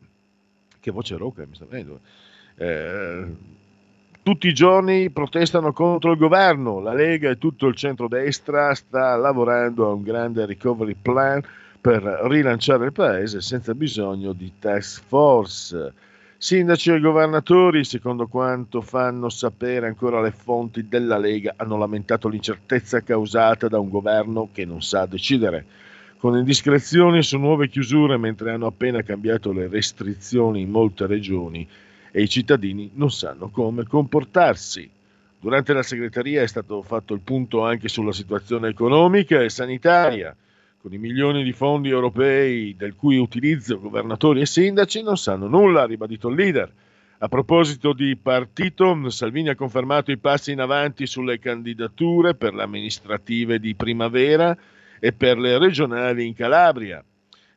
Che 0.80 0.92
voce 0.92 1.18
roca 1.18 1.46
mi 1.46 1.56
sta 1.56 1.66
venendo 1.66 2.00
eh, 2.58 3.26
tutti 4.26 4.48
i 4.48 4.54
giorni 4.54 5.12
protestano 5.12 5.72
contro 5.72 6.12
il 6.12 6.18
governo, 6.18 6.80
la 6.80 6.94
Lega 6.94 7.30
e 7.30 7.38
tutto 7.38 7.68
il 7.68 7.76
centrodestra 7.76 8.74
sta 8.74 9.16
lavorando 9.16 9.88
a 9.88 9.94
un 9.94 10.02
grande 10.02 10.46
recovery 10.46 10.96
plan 11.00 11.44
per 11.80 12.02
rilanciare 12.24 12.86
il 12.86 12.92
paese 12.92 13.42
senza 13.42 13.76
bisogno 13.76 14.34
di 14.34 14.54
task 14.58 15.04
force. 15.06 15.94
Sindaci 16.38 16.92
e 16.92 17.00
governatori, 17.00 17.84
secondo 17.84 18.26
quanto 18.26 18.82
fanno 18.82 19.30
sapere 19.30 19.86
ancora 19.86 20.22
le 20.22 20.32
fonti 20.32 20.88
della 20.88 21.20
Lega, 21.20 21.54
hanno 21.58 21.78
lamentato 21.78 22.28
l'incertezza 22.28 23.02
causata 23.02 23.68
da 23.68 23.78
un 23.78 23.90
governo 23.90 24.50
che 24.52 24.66
non 24.66 24.82
sa 24.82 25.06
decidere. 25.06 25.66
Con 26.18 26.36
indiscrezioni 26.36 27.22
su 27.22 27.38
nuove 27.38 27.70
chiusure 27.70 28.18
mentre 28.18 28.52
hanno 28.52 28.66
appena 28.66 29.04
cambiato 29.04 29.52
le 29.52 29.68
restrizioni 29.68 30.62
in 30.62 30.72
molte 30.72 31.06
regioni 31.06 31.68
e 32.18 32.22
i 32.22 32.30
cittadini 32.30 32.92
non 32.94 33.12
sanno 33.12 33.50
come 33.50 33.84
comportarsi. 33.84 34.90
Durante 35.38 35.74
la 35.74 35.84
segreteria 35.84 36.44
è 36.44 36.48
stato 36.48 36.82
fatto 36.82 37.14
il 37.14 37.20
punto 37.20 37.66
anche 37.66 37.90
sulla 37.90 38.14
situazione 38.14 38.70
economica 38.70 39.42
e 39.42 39.50
sanitaria, 39.50 40.34
con 40.82 40.94
i 40.94 40.98
milioni 40.98 41.44
di 41.44 41.52
fondi 41.52 41.90
europei 41.90 42.74
del 42.78 42.96
cui 42.96 43.18
utilizzo 43.18 43.82
governatori 43.82 44.40
e 44.40 44.46
sindaci 44.46 45.04
non 45.04 45.18
sanno 45.18 45.50
nulla, 45.50 45.82
ha 45.82 45.88
ribadito 45.88 46.30
il 46.30 46.36
leader. 46.36 46.72
A 47.18 47.28
proposito 47.28 47.92
di 47.92 48.16
partito, 48.16 49.10
Salvini 49.10 49.50
ha 49.50 49.56
confermato 49.56 50.10
i 50.12 50.18
passi 50.18 50.54
in 50.54 50.62
avanti 50.62 51.06
sulle 51.08 51.38
candidature 51.38 52.34
per 52.34 52.54
le 52.54 52.64
amministrative 52.64 53.60
di 53.60 53.76
primavera 53.76 54.58
e 55.02 55.12
per 55.12 55.38
le 55.38 55.58
regionali 55.58 56.26
in 56.26 56.34
Calabria. 56.34 57.04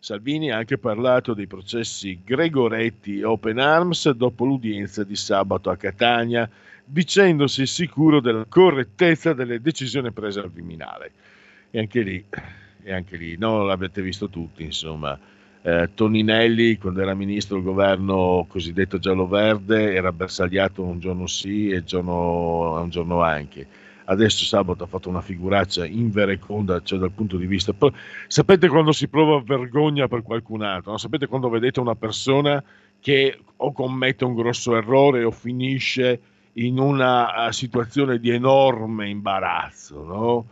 Salvini 0.00 0.50
ha 0.52 0.56
anche 0.56 0.78
parlato 0.78 1.34
dei 1.34 1.48
processi 1.48 2.20
Gregoretti 2.24 3.18
e 3.18 3.24
Open 3.24 3.58
Arms 3.58 4.08
dopo 4.10 4.44
l'udienza 4.44 5.02
di 5.02 5.16
sabato 5.16 5.70
a 5.70 5.76
Catania, 5.76 6.48
dicendosi 6.84 7.66
sicuro 7.66 8.20
della 8.20 8.46
correttezza 8.48 9.32
delle 9.32 9.60
decisioni 9.60 10.12
prese 10.12 10.38
al 10.40 10.50
Viminale. 10.50 11.10
E 11.70 11.80
anche 11.80 12.02
lì, 12.02 12.24
e 12.82 12.92
anche 12.92 13.16
lì 13.16 13.36
no, 13.36 13.64
l'avete 13.64 14.00
visto 14.00 14.28
tutti, 14.28 14.62
insomma. 14.62 15.18
Eh, 15.62 15.90
Toninelli, 15.92 16.78
quando 16.78 17.02
era 17.02 17.14
ministro 17.14 17.56
del 17.56 17.64
governo 17.64 18.46
cosiddetto 18.48 18.98
giallo-verde, 18.98 19.94
era 19.94 20.12
bersagliato 20.12 20.84
un 20.84 21.00
giorno 21.00 21.26
sì 21.26 21.70
e 21.70 21.82
giorno, 21.82 22.80
un 22.80 22.88
giorno 22.88 23.22
anche 23.22 23.66
adesso 24.08 24.44
sabato 24.44 24.84
ha 24.84 24.86
fatto 24.86 25.08
una 25.08 25.20
figuraccia 25.20 25.86
invereconda, 25.86 26.82
cioè 26.82 26.98
dal 26.98 27.12
punto 27.12 27.36
di 27.36 27.46
vista... 27.46 27.74
Sapete 28.26 28.68
quando 28.68 28.92
si 28.92 29.08
prova 29.08 29.40
vergogna 29.40 30.08
per 30.08 30.22
qualcun 30.22 30.62
altro? 30.62 30.92
No? 30.92 30.98
Sapete 30.98 31.26
quando 31.26 31.48
vedete 31.48 31.80
una 31.80 31.94
persona 31.94 32.62
che 33.00 33.38
o 33.56 33.72
commette 33.72 34.24
un 34.24 34.34
grosso 34.34 34.76
errore 34.76 35.24
o 35.24 35.30
finisce 35.30 36.20
in 36.54 36.78
una 36.78 37.48
situazione 37.52 38.18
di 38.18 38.30
enorme 38.30 39.08
imbarazzo, 39.08 40.02
no? 40.02 40.46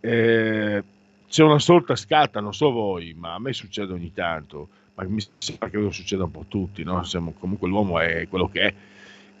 eh, 0.00 0.82
c'è 1.28 1.42
una 1.44 1.60
sorta 1.60 1.94
scatta, 1.94 2.40
non 2.40 2.52
so 2.52 2.70
voi, 2.70 3.14
ma 3.16 3.34
a 3.34 3.38
me 3.38 3.52
succede 3.52 3.92
ogni 3.92 4.12
tanto, 4.12 4.68
ma 4.94 5.04
mi 5.04 5.22
sembra 5.38 5.70
che 5.70 5.78
lo 5.78 5.90
succeda 5.90 6.24
un 6.24 6.30
po' 6.30 6.40
a 6.40 6.46
tutti, 6.48 6.82
no? 6.82 7.02
Siamo, 7.04 7.32
comunque 7.38 7.68
l'uomo 7.68 8.00
è 8.00 8.26
quello 8.28 8.48
che 8.48 8.60
è 8.60 8.74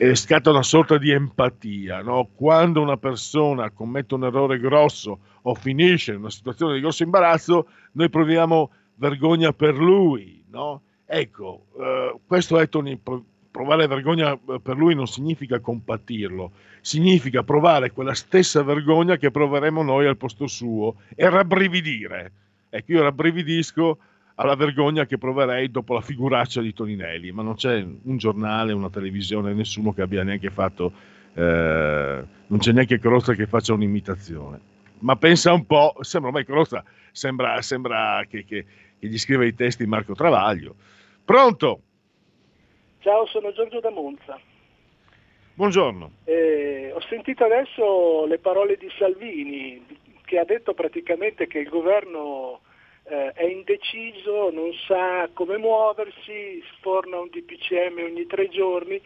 eh, 0.02 0.16
scatta 0.16 0.50
una 0.50 0.64
sorta 0.64 0.98
di 0.98 1.12
empatia. 1.12 2.02
No? 2.02 2.28
Quando 2.34 2.82
una 2.82 2.96
persona 2.96 3.70
commette 3.70 4.14
un 4.14 4.24
errore 4.24 4.58
grosso 4.58 5.20
o 5.42 5.54
finisce 5.54 6.12
in 6.12 6.18
una 6.18 6.30
situazione 6.30 6.74
di 6.74 6.80
grosso 6.80 7.04
imbarazzo, 7.04 7.68
noi 7.92 8.10
proviamo 8.10 8.70
vergogna 8.96 9.52
per 9.52 9.76
lui. 9.76 10.44
No? 10.50 10.82
Ecco, 11.06 11.66
eh, 11.78 12.18
questo 12.26 12.58
è 12.58 12.68
Tony, 12.68 12.98
provare 13.48 13.86
vergogna 13.86 14.32
eh, 14.32 14.58
per 14.60 14.76
lui 14.76 14.96
non 14.96 15.06
significa 15.06 15.60
compatirlo, 15.60 16.50
significa 16.80 17.44
provare 17.44 17.92
quella 17.92 18.14
stessa 18.14 18.64
vergogna 18.64 19.16
che 19.16 19.30
proveremo 19.30 19.84
noi 19.84 20.06
al 20.06 20.16
posto 20.16 20.48
suo 20.48 20.96
e 21.14 21.30
rabbrividire. 21.30 22.32
Ecco, 22.70 22.92
io 22.92 23.02
rabbrividisco 23.02 23.98
alla 24.42 24.56
vergogna 24.56 25.06
che 25.06 25.18
proverei 25.18 25.70
dopo 25.70 25.94
la 25.94 26.00
figuraccia 26.00 26.60
di 26.60 26.72
Toninelli, 26.72 27.30
ma 27.30 27.42
non 27.42 27.54
c'è 27.54 27.80
un 27.80 28.16
giornale, 28.16 28.72
una 28.72 28.90
televisione, 28.90 29.54
nessuno 29.54 29.92
che 29.92 30.02
abbia 30.02 30.24
neanche 30.24 30.50
fatto, 30.50 30.92
eh, 31.34 32.24
non 32.46 32.58
c'è 32.58 32.72
neanche 32.72 32.98
Crozza 32.98 33.34
che 33.34 33.46
faccia 33.46 33.72
un'imitazione. 33.72 34.70
ma 34.98 35.16
pensa 35.16 35.52
un 35.52 35.64
po', 35.64 35.94
sembra 36.00 36.30
ormai 36.30 36.44
conosca, 36.44 36.84
sembra, 37.12 37.60
sembra 37.62 38.24
che, 38.28 38.44
che, 38.44 38.64
che 38.98 39.06
gli 39.06 39.18
scriva 39.18 39.44
i 39.44 39.54
testi 39.54 39.86
Marco 39.86 40.14
Travaglio. 40.14 40.74
Pronto? 41.24 41.80
Ciao, 42.98 43.26
sono 43.26 43.52
Giorgio 43.52 43.80
da 43.80 43.90
Monza. 43.90 44.38
Buongiorno. 45.54 46.10
Eh, 46.24 46.92
ho 46.94 47.00
sentito 47.08 47.44
adesso 47.44 48.26
le 48.26 48.38
parole 48.38 48.76
di 48.76 48.88
Salvini 48.96 49.84
che 50.24 50.38
ha 50.38 50.44
detto 50.44 50.72
praticamente 50.72 51.46
che 51.46 51.58
il 51.58 51.68
governo 51.68 52.60
eh, 53.12 53.32
è 53.32 53.44
indeciso, 53.44 54.50
non 54.50 54.72
sa 54.86 55.28
come 55.34 55.58
muoversi, 55.58 56.62
sforna 56.76 57.18
un 57.18 57.28
DPCM 57.28 58.02
ogni 58.02 58.26
tre 58.26 58.48
giorni. 58.48 58.98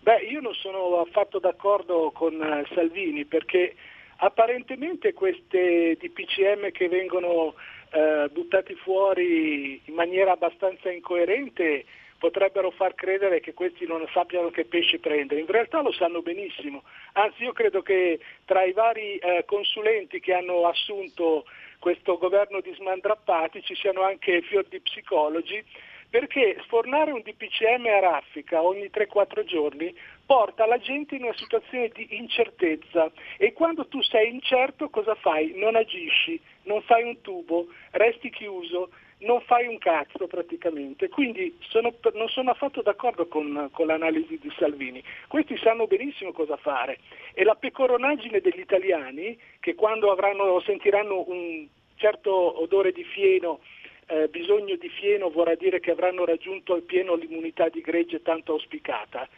Beh, 0.00 0.20
io 0.24 0.40
non 0.40 0.52
sono 0.52 1.00
affatto 1.00 1.38
d'accordo 1.38 2.10
con 2.12 2.34
eh, 2.42 2.66
Salvini 2.74 3.24
perché 3.24 3.74
apparentemente 4.18 5.14
queste 5.14 5.96
DPCM 5.98 6.70
che 6.72 6.88
vengono 6.88 7.54
eh, 7.90 8.28
buttati 8.30 8.74
fuori 8.74 9.80
in 9.82 9.94
maniera 9.94 10.32
abbastanza 10.32 10.90
incoerente 10.90 11.86
potrebbero 12.18 12.70
far 12.70 12.94
credere 12.94 13.40
che 13.40 13.54
questi 13.54 13.86
non 13.86 14.06
sappiano 14.12 14.50
che 14.50 14.66
pesce 14.66 14.98
prendere. 14.98 15.40
In 15.40 15.46
realtà 15.46 15.80
lo 15.80 15.92
sanno 15.92 16.20
benissimo. 16.20 16.82
Anzi, 17.12 17.44
io 17.44 17.52
credo 17.52 17.80
che 17.80 18.18
tra 18.44 18.64
i 18.64 18.72
vari 18.72 19.16
eh, 19.16 19.44
consulenti 19.46 20.20
che 20.20 20.34
hanno 20.34 20.66
assunto 20.66 21.44
questo 21.78 22.18
governo 22.18 22.60
di 22.60 22.72
smandrappati 22.74 23.62
ci 23.62 23.74
siano 23.74 24.02
anche 24.02 24.42
fior 24.42 24.66
di 24.68 24.80
psicologi 24.80 25.64
perché 26.10 26.58
sfornare 26.62 27.12
un 27.12 27.20
DPCM 27.20 27.86
a 27.86 28.00
raffica 28.00 28.62
ogni 28.62 28.90
3-4 28.92 29.44
giorni 29.44 29.94
porta 30.24 30.66
la 30.66 30.78
gente 30.78 31.16
in 31.16 31.24
una 31.24 31.34
situazione 31.36 31.88
di 31.88 32.16
incertezza 32.16 33.10
e 33.36 33.52
quando 33.52 33.86
tu 33.88 34.02
sei 34.02 34.32
incerto 34.32 34.88
cosa 34.88 35.14
fai? 35.16 35.52
Non 35.56 35.76
agisci, 35.76 36.40
non 36.62 36.80
fai 36.82 37.02
un 37.02 37.20
tubo, 37.20 37.68
resti 37.90 38.30
chiuso, 38.30 38.90
non 39.20 39.40
fai 39.40 39.66
un 39.66 39.78
cazzo 39.78 40.26
praticamente. 40.26 41.08
Quindi 41.08 41.56
sono, 41.60 41.94
non 42.14 42.28
sono 42.28 42.50
affatto 42.50 42.82
d'accordo 42.82 43.26
con, 43.26 43.68
con, 43.72 43.86
l'analisi 43.86 44.38
di 44.38 44.52
Salvini. 44.56 45.02
Questi 45.26 45.56
sanno 45.58 45.86
benissimo 45.86 46.32
cosa 46.32 46.56
fare 46.56 46.98
e 47.34 47.44
la 47.44 47.54
pecoronaggine 47.54 48.40
degli 48.40 48.60
italiani 48.60 49.38
che 49.60 49.74
quando 49.74 50.10
avranno, 50.10 50.60
sentiranno 50.60 51.24
un 51.28 51.66
certo 51.96 52.60
odore 52.62 52.92
di 52.92 53.04
fieno 53.04 53.60
eh, 54.08 54.28
bisogno 54.28 54.76
di 54.76 54.88
fieno 54.88 55.28
vorrà 55.30 55.54
dire 55.54 55.80
che 55.80 55.90
avranno 55.90 56.24
raggiunto 56.24 56.72
al 56.72 56.82
pieno 56.82 57.14
l'immunità 57.14 57.68
di 57.68 57.80
gregge 57.80 58.22
tanto 58.22 58.52
auspicata. 58.52 59.28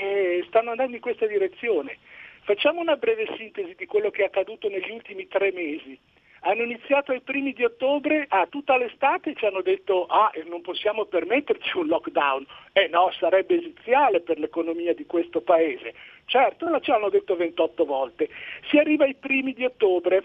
E 0.00 0.44
stanno 0.48 0.70
andando 0.70 0.96
in 0.96 1.00
questa 1.00 1.26
direzione. 1.26 1.98
Facciamo 2.42 2.80
una 2.80 2.96
breve 2.96 3.28
sintesi 3.36 3.74
di 3.76 3.86
quello 3.86 4.10
che 4.10 4.22
è 4.22 4.26
accaduto 4.26 4.68
negli 4.68 4.90
ultimi 4.90 5.28
tre 5.28 5.52
mesi. 5.52 5.98
Hanno 6.40 6.62
iniziato 6.62 7.12
ai 7.12 7.20
primi 7.20 7.52
di 7.52 7.64
ottobre, 7.64 8.26
ah, 8.28 8.46
tutta 8.46 8.76
l'estate 8.76 9.34
ci 9.34 9.44
hanno 9.44 9.60
detto 9.60 10.06
ah, 10.06 10.30
non 10.46 10.60
possiamo 10.60 11.04
permetterci 11.04 11.76
un 11.76 11.86
lockdown. 11.86 12.46
Eh 12.72 12.88
no, 12.88 13.10
sarebbe 13.18 13.56
esiziale 13.56 14.20
per 14.20 14.38
l'economia 14.38 14.94
di 14.94 15.06
questo 15.06 15.40
paese. 15.40 15.94
Certo, 16.26 16.66
ce 16.80 16.92
l'hanno 16.92 17.08
detto 17.08 17.36
28 17.36 17.84
volte. 17.84 18.28
Si 18.70 18.78
arriva 18.78 19.04
ai 19.04 19.14
primi 19.14 19.52
di 19.52 19.64
ottobre, 19.64 20.22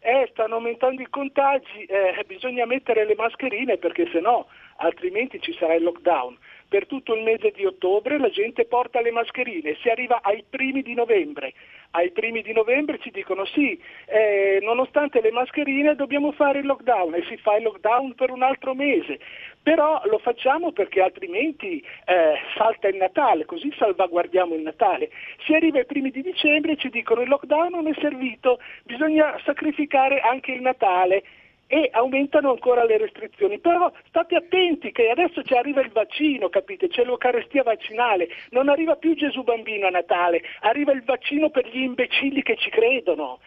eh, 0.00 0.28
stanno 0.30 0.56
aumentando 0.56 1.02
i 1.02 1.08
contagi, 1.08 1.84
eh, 1.84 2.22
bisogna 2.26 2.64
mettere 2.66 3.04
le 3.04 3.14
mascherine 3.16 3.76
perché 3.76 4.08
se 4.12 4.20
no 4.20 4.46
altrimenti 4.76 5.40
ci 5.40 5.52
sarà 5.54 5.74
il 5.74 5.82
lockdown. 5.82 6.36
Per 6.68 6.86
tutto 6.86 7.14
il 7.14 7.22
mese 7.22 7.52
di 7.54 7.64
ottobre 7.64 8.18
la 8.18 8.28
gente 8.28 8.64
porta 8.64 9.00
le 9.00 9.12
mascherine, 9.12 9.76
si 9.80 9.88
arriva 9.88 10.20
ai 10.22 10.44
primi 10.48 10.82
di 10.82 10.94
novembre. 10.94 11.52
Ai 11.92 12.10
primi 12.10 12.42
di 12.42 12.52
novembre 12.52 12.98
ci 12.98 13.10
dicono 13.10 13.44
sì, 13.46 13.80
eh, 14.06 14.58
nonostante 14.60 15.20
le 15.20 15.30
mascherine 15.30 15.94
dobbiamo 15.94 16.32
fare 16.32 16.58
il 16.58 16.66
lockdown 16.66 17.14
e 17.14 17.24
si 17.28 17.36
fa 17.36 17.56
il 17.56 17.62
lockdown 17.62 18.14
per 18.14 18.30
un 18.30 18.42
altro 18.42 18.74
mese 18.74 19.18
però 19.66 20.00
lo 20.04 20.18
facciamo 20.18 20.70
perché 20.70 21.00
altrimenti 21.02 21.80
eh, 22.04 22.34
salta 22.56 22.86
il 22.86 22.94
Natale, 22.94 23.46
così 23.46 23.74
salvaguardiamo 23.76 24.54
il 24.54 24.60
Natale. 24.60 25.10
Si 25.44 25.54
arriva 25.54 25.78
ai 25.78 25.86
primi 25.86 26.12
di 26.12 26.22
dicembre 26.22 26.72
e 26.72 26.76
ci 26.76 26.88
dicono 26.88 27.22
il 27.22 27.28
lockdown 27.28 27.70
non 27.72 27.88
è 27.88 27.94
servito, 27.98 28.60
bisogna 28.84 29.36
sacrificare 29.44 30.20
anche 30.20 30.52
il 30.52 30.60
Natale 30.60 31.24
e 31.66 31.88
aumentano 31.92 32.50
ancora 32.50 32.84
le 32.84 32.98
restrizioni. 32.98 33.58
Però 33.58 33.90
state 34.08 34.36
attenti 34.36 34.92
che 34.92 35.10
adesso 35.10 35.42
ci 35.42 35.54
arriva 35.54 35.80
il 35.80 35.90
vaccino, 35.90 36.48
capite? 36.48 36.88
C'è 36.88 37.04
l'Eucarestia 37.04 37.62
vaccinale, 37.62 38.28
non 38.50 38.68
arriva 38.68 38.96
più 38.96 39.14
Gesù 39.14 39.42
bambino 39.42 39.86
a 39.86 39.90
Natale, 39.90 40.42
arriva 40.60 40.92
il 40.92 41.02
vaccino 41.04 41.50
per 41.50 41.66
gli 41.68 41.82
imbecilli 41.82 42.42
che 42.42 42.56
ci 42.56 42.70
credono 42.70 43.40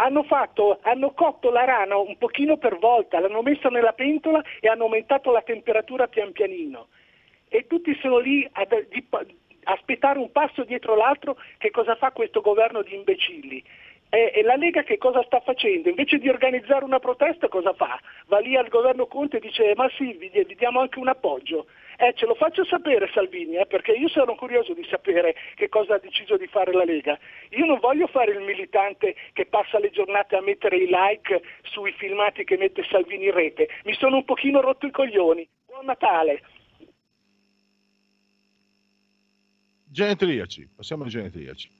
hanno, 0.00 0.22
fatto, 0.22 0.78
hanno 0.82 1.12
cotto 1.12 1.50
la 1.50 1.64
rana 1.64 1.96
un 1.96 2.16
pochino 2.16 2.56
per 2.56 2.78
volta, 2.78 3.20
l'hanno 3.20 3.42
messa 3.42 3.68
nella 3.68 3.92
pentola 3.92 4.42
e 4.58 4.68
hanno 4.68 4.84
aumentato 4.84 5.30
la 5.30 5.42
temperatura 5.42 6.08
pian 6.08 6.32
pianino. 6.32 6.88
E 7.48 7.66
tutti 7.66 7.94
sono 8.00 8.18
lì 8.18 8.48
a 8.50 8.66
aspettare 9.64 10.18
un 10.18 10.32
passo 10.32 10.64
dietro 10.64 10.94
l'altro 10.94 11.36
che 11.58 11.70
cosa 11.70 11.96
fa 11.96 12.12
questo 12.12 12.40
governo 12.40 12.82
di 12.82 12.94
imbecilli. 12.94 13.62
E, 14.12 14.32
e, 14.34 14.42
la 14.42 14.56
Lega 14.56 14.82
che 14.82 14.98
cosa 14.98 15.22
sta 15.22 15.38
facendo? 15.38 15.88
Invece 15.88 16.18
di 16.18 16.28
organizzare 16.28 16.84
una 16.84 16.98
protesta 16.98 17.46
cosa 17.46 17.72
fa? 17.72 17.96
Va 18.26 18.40
lì 18.40 18.56
al 18.56 18.68
governo 18.68 19.06
Conte 19.06 19.36
e 19.36 19.40
dice 19.40 19.72
ma 19.76 19.88
sì, 19.96 20.12
vi, 20.14 20.28
vi 20.30 20.56
diamo 20.56 20.80
anche 20.80 20.98
un 20.98 21.06
appoggio. 21.06 21.66
Eh, 21.96 22.12
ce 22.16 22.26
lo 22.26 22.34
faccio 22.34 22.64
sapere 22.64 23.08
Salvini, 23.14 23.56
eh, 23.56 23.66
perché 23.66 23.92
io 23.92 24.08
sono 24.08 24.34
curioso 24.34 24.74
di 24.74 24.84
sapere 24.90 25.36
che 25.54 25.68
cosa 25.68 25.94
ha 25.94 25.98
deciso 25.98 26.36
di 26.36 26.48
fare 26.48 26.72
la 26.72 26.82
Lega. 26.82 27.16
Io 27.50 27.66
non 27.66 27.78
voglio 27.78 28.08
fare 28.08 28.32
il 28.32 28.40
militante 28.40 29.14
che 29.32 29.46
passa 29.46 29.78
le 29.78 29.90
giornate 29.90 30.34
a 30.34 30.40
mettere 30.40 30.76
i 30.76 30.88
like 30.88 31.40
sui 31.62 31.92
filmati 31.92 32.42
che 32.42 32.56
mette 32.56 32.82
Salvini 32.90 33.26
in 33.26 33.32
rete. 33.32 33.68
Mi 33.84 33.94
sono 33.94 34.16
un 34.16 34.24
pochino 34.24 34.60
rotto 34.60 34.86
i 34.86 34.90
coglioni. 34.90 35.48
Buon 35.66 35.84
Natale. 35.84 36.42
Genetriaci, 39.84 40.68
passiamo 40.74 41.04
ai 41.04 41.10
genetriaci. 41.10 41.79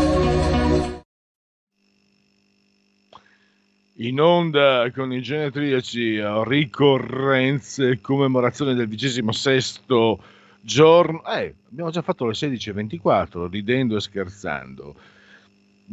In 4.01 4.19
onda 4.19 4.89
con 4.93 5.13
i 5.13 5.21
genetriaci 5.21 6.19
ricorrenze 6.45 7.89
e 7.89 8.01
commemorazione 8.01 8.73
del 8.73 8.87
vigesimo 8.87 9.31
sesto 9.31 10.19
giorno. 10.59 11.23
Eh, 11.25 11.53
abbiamo 11.69 11.91
già 11.91 12.01
fatto 12.01 12.25
le 12.25 12.33
16.24, 12.33 13.47
ridendo 13.49 13.95
e 13.95 14.01
scherzando. 14.01 14.95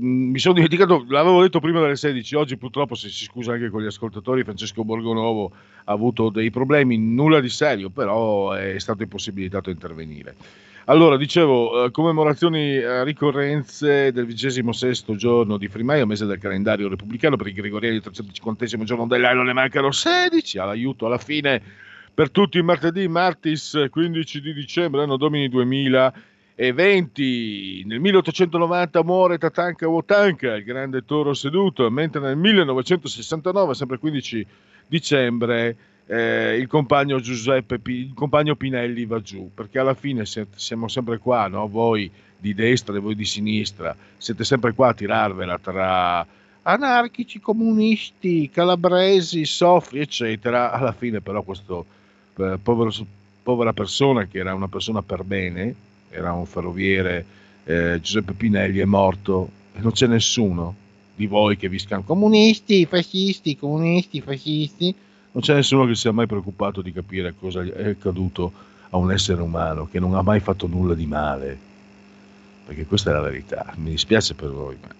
Mm, 0.00 0.30
mi 0.30 0.38
sono 0.38 0.54
dimenticato, 0.54 1.04
l'avevo 1.08 1.42
detto 1.42 1.60
prima 1.60 1.80
delle 1.80 1.96
16, 1.96 2.34
oggi 2.34 2.56
purtroppo, 2.56 2.94
se 2.94 3.10
si 3.10 3.24
scusa 3.24 3.52
anche 3.52 3.68
con 3.68 3.82
gli 3.82 3.86
ascoltatori, 3.86 4.42
Francesco 4.42 4.84
Borgonovo 4.84 5.52
ha 5.84 5.92
avuto 5.92 6.30
dei 6.30 6.50
problemi, 6.50 6.96
nulla 6.96 7.40
di 7.40 7.50
serio, 7.50 7.90
però 7.90 8.52
è 8.52 8.78
stato 8.78 9.02
impossibilitato 9.02 9.68
a 9.68 9.72
intervenire. 9.72 10.34
Allora, 10.90 11.18
dicevo, 11.18 11.84
eh, 11.84 11.90
commemorazioni 11.90 12.76
eh, 12.76 13.04
ricorrenze 13.04 14.10
del 14.10 14.24
vigesimo 14.24 14.72
sesto 14.72 15.16
giorno 15.16 15.58
di 15.58 15.68
Frimaio, 15.68 16.06
mese 16.06 16.24
del 16.24 16.38
calendario 16.38 16.88
repubblicano, 16.88 17.36
per 17.36 17.48
i 17.48 17.52
gregoriani 17.52 17.96
il 17.96 18.00
350 18.00 18.64
giorno 18.84 19.06
dell'anno 19.06 19.42
ne 19.42 19.52
mancano 19.52 19.92
16, 19.92 20.56
all'aiuto 20.56 21.04
alla 21.04 21.18
fine 21.18 21.60
per 22.14 22.30
tutti 22.30 22.62
martedì, 22.62 23.06
martis 23.06 23.88
15 23.90 24.40
di 24.40 24.54
dicembre, 24.54 25.02
anno 25.02 25.18
domini 25.18 25.50
2020. 25.50 27.84
Nel 27.84 28.00
1890 28.00 29.04
muore 29.04 29.36
Tatanka 29.36 29.86
Wotanka, 29.86 30.54
il 30.54 30.64
grande 30.64 31.04
toro 31.04 31.34
seduto, 31.34 31.90
mentre 31.90 32.22
nel 32.22 32.38
1969, 32.38 33.74
sempre 33.74 33.98
15 33.98 34.46
dicembre, 34.86 35.76
eh, 36.10 36.56
il 36.56 36.66
compagno 36.66 37.20
Giuseppe, 37.20 37.78
il 37.84 38.12
compagno 38.14 38.56
Pinelli 38.56 39.04
va 39.04 39.20
giù, 39.20 39.50
perché 39.52 39.78
alla 39.78 39.94
fine 39.94 40.24
siamo 40.24 40.88
sempre 40.88 41.18
qua, 41.18 41.48
no? 41.48 41.68
voi 41.68 42.10
di 42.36 42.54
destra 42.54 42.96
e 42.96 43.00
voi 43.00 43.14
di 43.14 43.26
sinistra, 43.26 43.94
siete 44.16 44.44
sempre 44.44 44.72
qua 44.72 44.88
a 44.88 44.94
tirarvela 44.94 45.58
tra 45.58 46.26
anarchici, 46.62 47.40
comunisti, 47.40 48.48
calabresi, 48.50 49.44
soffri, 49.44 50.00
eccetera. 50.00 50.72
Alla 50.72 50.92
fine 50.92 51.20
però 51.20 51.42
questo 51.42 51.84
eh, 52.36 52.58
povero, 52.62 52.90
povera 53.42 53.72
persona, 53.74 54.26
che 54.26 54.38
era 54.38 54.54
una 54.54 54.68
persona 54.68 55.02
per 55.02 55.24
bene, 55.24 55.74
era 56.08 56.32
un 56.32 56.46
ferroviere, 56.46 57.24
eh, 57.64 57.98
Giuseppe 58.00 58.32
Pinelli, 58.32 58.78
è 58.78 58.84
morto 58.86 59.50
e 59.74 59.80
non 59.80 59.92
c'è 59.92 60.06
nessuno 60.06 60.74
di 61.14 61.26
voi 61.26 61.56
che 61.56 61.68
vi 61.68 61.78
scan 61.78 62.04
comunisti, 62.04 62.86
fascisti, 62.86 63.56
comunisti, 63.56 64.20
fascisti, 64.20 64.94
non 65.32 65.42
c'è 65.42 65.54
nessuno 65.54 65.86
che 65.86 65.94
sia 65.94 66.12
mai 66.12 66.26
preoccupato 66.26 66.82
di 66.82 66.92
capire 66.92 67.34
cosa 67.38 67.62
è 67.62 67.90
accaduto 67.90 68.52
a 68.90 68.96
un 68.96 69.12
essere 69.12 69.42
umano 69.42 69.86
che 69.86 70.00
non 70.00 70.14
ha 70.14 70.22
mai 70.22 70.40
fatto 70.40 70.66
nulla 70.66 70.94
di 70.94 71.06
male, 71.06 71.58
perché 72.64 72.86
questa 72.86 73.10
è 73.10 73.12
la 73.12 73.20
verità, 73.20 73.72
mi 73.76 73.90
dispiace 73.90 74.34
per 74.34 74.50
voi. 74.50 74.76
Ma... 74.80 74.94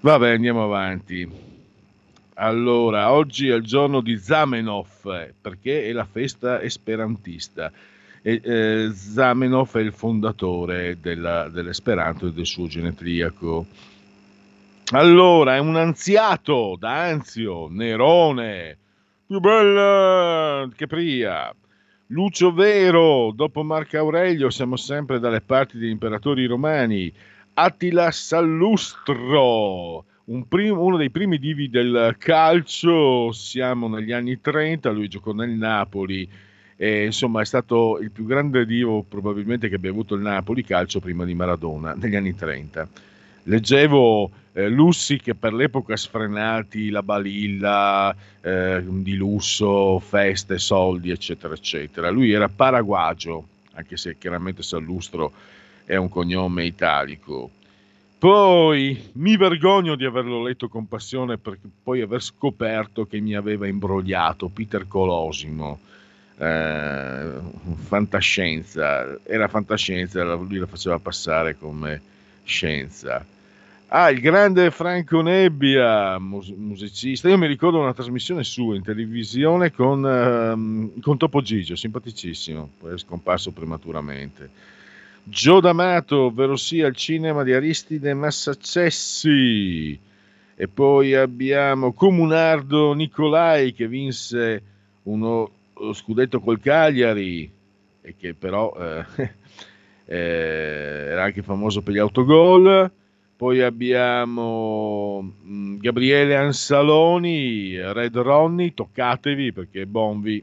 Vabbè, 0.00 0.30
andiamo 0.32 0.64
avanti. 0.64 1.52
Allora, 2.34 3.12
oggi 3.12 3.48
è 3.48 3.54
il 3.54 3.62
giorno 3.62 4.00
di 4.00 4.18
Zamenhof, 4.18 5.30
perché 5.40 5.84
è 5.84 5.92
la 5.92 6.04
festa 6.04 6.60
esperantista. 6.60 7.72
E, 8.20 8.40
eh, 8.42 8.90
Zamenhof 8.92 9.76
è 9.76 9.80
il 9.80 9.92
fondatore 9.92 10.98
della, 11.00 11.48
dell'Esperanto 11.48 12.26
e 12.26 12.32
del 12.32 12.46
suo 12.46 12.66
genetriaco. 12.66 13.66
Allora, 14.92 15.54
è 15.54 15.58
un 15.58 15.76
anziato 15.76 16.76
da 16.78 17.04
Anzio, 17.04 17.68
Nerone, 17.70 18.76
più 19.26 19.40
bella 19.40 20.68
che 20.76 20.86
Pria. 20.86 21.54
Lucio 22.08 22.52
Vero, 22.52 23.32
dopo 23.34 23.62
Marco 23.62 23.96
Aurelio 23.96 24.50
siamo 24.50 24.76
sempre 24.76 25.18
dalle 25.18 25.40
parti 25.40 25.78
degli 25.78 25.88
imperatori 25.88 26.44
romani. 26.44 27.10
Attila 27.54 28.10
Sallustro, 28.10 30.04
un 30.24 30.46
prim- 30.48 30.76
uno 30.76 30.98
dei 30.98 31.10
primi 31.10 31.38
divi 31.38 31.70
del 31.70 32.16
calcio, 32.18 33.32
siamo 33.32 33.88
negli 33.88 34.12
anni 34.12 34.38
30, 34.38 34.90
lui 34.90 35.08
giocò 35.08 35.32
nel 35.32 35.50
Napoli 35.50 36.28
e 36.76 37.06
insomma 37.06 37.40
è 37.40 37.44
stato 37.46 37.98
il 38.00 38.10
più 38.10 38.26
grande 38.26 38.66
divo 38.66 39.02
probabilmente 39.02 39.70
che 39.70 39.76
abbia 39.76 39.90
avuto 39.90 40.14
il 40.14 40.20
Napoli 40.20 40.62
calcio 40.62 41.00
prima 41.00 41.24
di 41.24 41.32
Maradona, 41.34 41.94
negli 41.94 42.16
anni 42.16 42.34
30. 42.34 43.12
Leggevo 43.44 44.30
eh, 44.52 44.68
lussi 44.68 45.18
che 45.18 45.34
per 45.34 45.52
l'epoca 45.52 45.96
sfrenati, 45.96 46.90
la 46.90 47.02
balilla 47.02 48.14
eh, 48.40 48.82
di 48.86 49.14
lusso, 49.14 49.98
feste, 49.98 50.58
soldi, 50.58 51.10
eccetera, 51.10 51.54
eccetera. 51.54 52.10
Lui 52.10 52.32
era 52.32 52.48
paraguagio, 52.48 53.46
anche 53.72 53.96
se 53.96 54.16
chiaramente 54.16 54.62
Sallustro 54.62 55.32
è 55.84 55.96
un 55.96 56.08
cognome 56.08 56.64
italico. 56.64 57.50
Poi 58.16 59.10
mi 59.14 59.36
vergogno 59.36 59.96
di 59.96 60.06
averlo 60.06 60.42
letto 60.42 60.68
con 60.68 60.88
passione 60.88 61.36
per 61.36 61.58
poi 61.82 62.00
aver 62.00 62.22
scoperto 62.22 63.04
che 63.04 63.20
mi 63.20 63.34
aveva 63.34 63.66
imbrogliato 63.66 64.48
Peter 64.48 64.86
Colosimo. 64.88 65.80
Eh, 66.38 67.30
fantascienza, 67.74 69.18
era 69.24 69.48
fantascienza, 69.48 70.24
lui 70.34 70.56
la 70.56 70.66
faceva 70.66 70.98
passare 70.98 71.58
come 71.58 72.00
scienza. 72.44 73.26
Ah, 73.96 74.10
il 74.10 74.18
grande 74.18 74.72
Franco 74.72 75.20
Nebbia, 75.20 76.18
mus- 76.18 76.48
musicista. 76.48 77.28
Io 77.28 77.38
mi 77.38 77.46
ricordo 77.46 77.78
una 77.78 77.94
trasmissione 77.94 78.42
sua 78.42 78.74
in 78.74 78.82
televisione 78.82 79.70
con, 79.70 80.02
uh, 80.02 81.00
con 81.00 81.16
Topo 81.16 81.40
Gigio, 81.40 81.76
simpaticissimo, 81.76 82.70
poi 82.80 82.94
è 82.94 82.98
scomparso 82.98 83.52
prematuramente. 83.52 84.50
Gio 85.22 85.60
D'Amato, 85.60 86.22
ovvero 86.22 86.56
sia 86.56 86.88
il 86.88 86.96
cinema 86.96 87.44
di 87.44 87.52
Aristide 87.52 88.14
Massaccessi. 88.14 89.96
E 90.56 90.66
poi 90.66 91.14
abbiamo 91.14 91.92
Comunardo 91.92 92.94
Nicolai 92.94 93.72
che 93.74 93.86
vinse 93.86 94.62
uno 95.04 95.48
scudetto 95.92 96.40
col 96.40 96.58
Cagliari 96.58 97.48
e 98.00 98.14
che 98.18 98.34
però 98.34 98.74
eh, 98.76 99.04
eh, 100.06 100.16
era 100.16 101.22
anche 101.22 101.42
famoso 101.42 101.80
per 101.80 101.94
gli 101.94 101.98
autogol 101.98 102.90
poi 103.36 103.60
abbiamo 103.62 105.34
mm, 105.44 105.78
Gabriele 105.78 106.36
Ansaloni, 106.36 107.76
Red 107.92 108.16
Ronnie, 108.16 108.74
toccatevi 108.74 109.52
perché 109.52 109.86
Bonvi, 109.86 110.42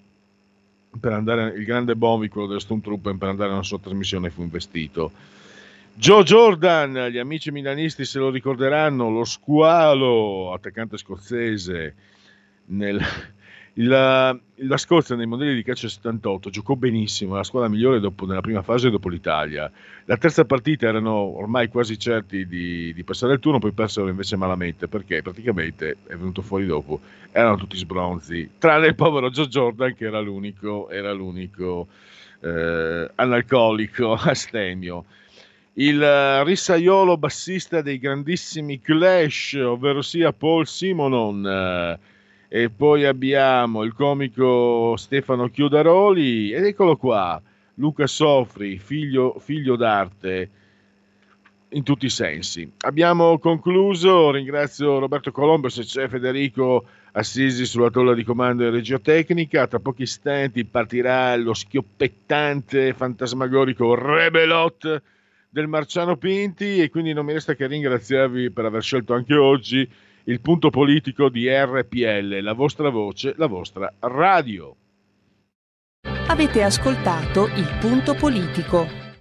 per 1.00 1.14
andare, 1.14 1.54
il 1.56 1.64
grande 1.64 1.96
Bonvi, 1.96 2.28
quello 2.28 2.48
del 2.48 2.60
Stormtrooper, 2.60 3.16
per 3.16 3.30
andare 3.30 3.52
alla 3.52 3.64
sua 3.64 3.80
trasmissione 3.80 4.30
fu 4.30 4.42
investito. 4.42 5.12
Joe 5.94 6.24
Jordan, 6.24 7.08
gli 7.10 7.18
amici 7.18 7.52
milanisti 7.52 8.06
se 8.06 8.20
lo 8.20 8.30
ricorderanno, 8.30 9.10
lo 9.10 9.24
squalo, 9.24 10.54
attaccante 10.54 10.98
scozzese, 10.98 11.96
nel, 12.66 13.02
la, 13.76 14.38
la, 14.56 14.78
Scozia 14.78 15.16
nei 15.16 15.26
mondiali 15.26 15.56
di 15.56 15.64
calcio 15.64 15.88
78 15.88 16.50
giocò 16.50 16.76
benissimo, 16.76 17.36
la 17.36 17.44
squadra 17.44 17.70
migliore 17.70 18.02
dopo, 18.02 18.26
nella 18.26 18.42
prima 18.42 18.62
fase 18.62 18.90
dopo 18.90 19.08
l'Italia. 19.08 19.72
La 20.06 20.18
terza 20.18 20.44
partita 20.44 20.88
erano 20.88 21.14
ormai 21.14 21.70
quasi 21.70 21.98
certi 21.98 22.46
di, 22.46 22.94
di, 22.94 23.04
passare 23.04 23.34
il 23.34 23.40
turno, 23.40 23.60
poi 23.60 23.72
persero 23.72 24.10
invece 24.10 24.36
malamente 24.36 24.88
perché 24.88 25.22
praticamente 25.22 25.98
è 26.06 26.16
venuto 26.16 26.42
fuori 26.42 26.66
dopo, 26.66 27.00
erano 27.32 27.56
tutti 27.56 27.78
sbronzi, 27.78 28.52
tranne 28.58 28.88
il 28.88 28.96
povero 28.96 29.30
Joe 29.30 29.48
Jordan 29.48 29.96
che 29.96 30.06
era 30.06 30.20
l'unico, 30.20 30.90
era 30.90 31.14
l'unico 31.14 31.88
eh, 32.42 33.10
analcolico, 33.16 34.14
astemio. 34.20 35.06
Il 35.76 36.02
uh, 36.02 36.44
risaiolo 36.44 37.16
bassista 37.16 37.82
dei 37.82 37.98
grandissimi 37.98 38.82
Clash, 38.82 39.54
ovvero 39.54 40.02
sia 40.02 40.34
Paul 40.34 40.68
Simonon. 40.68 41.98
Uh, 41.98 42.10
e 42.54 42.70
poi 42.70 43.06
abbiamo 43.06 43.84
il 43.84 43.94
comico 43.94 44.98
Stefano 44.98 45.48
Chiodaroli 45.48 46.52
ed 46.52 46.66
eccolo 46.66 46.98
qua, 46.98 47.42
Luca 47.76 48.06
Sofri, 48.08 48.78
figlio, 48.78 49.38
figlio 49.40 49.78
d'arte 49.78 50.50
in 51.70 51.84
tutti 51.84 52.08
i 52.08 52.10
sensi. 52.10 52.70
Abbiamo 52.80 53.40
concluso, 53.40 54.32
ringrazio 54.32 55.00
Roberto 55.00 55.32
Colombo 55.32 55.70
se 55.70 55.84
c'è 55.84 56.10
Federico 56.10 56.84
Assisi 57.14 57.66
sulla 57.66 57.90
tolla 57.90 58.14
di 58.14 58.26
comando 58.26 58.66
in 58.66 58.72
regiotecnica, 58.72 59.68
tra 59.68 59.80
pochi 59.80 60.02
istanti 60.02 60.66
partirà 60.66 61.34
lo 61.38 61.54
schioppettante 61.54 62.92
fantasmagorico 62.92 63.96
Rebelot 63.96 65.02
del 65.48 65.68
Marciano 65.68 66.18
Pinti 66.18 66.82
e 66.82 66.90
quindi 66.90 67.14
non 67.14 67.24
mi 67.24 67.32
resta 67.32 67.56
che 67.56 67.68
ringraziarvi 67.68 68.52
per 68.52 68.66
aver 68.66 68.84
scelto 68.84 69.14
anche 69.14 69.36
oggi 69.36 69.90
il 70.26 70.42
punto 70.42 70.70
politico 70.70 71.30
di 71.30 71.48
RPL, 71.50 72.42
la 72.42 72.54
vostra 72.54 72.90
voce, 72.90 73.34
la 73.38 73.48
vostra 73.48 73.92
radio. 74.00 74.76
Avete 76.28 76.64
ascoltato 76.64 77.48
il 77.48 77.78
punto 77.80 78.16
politico. 78.16 79.01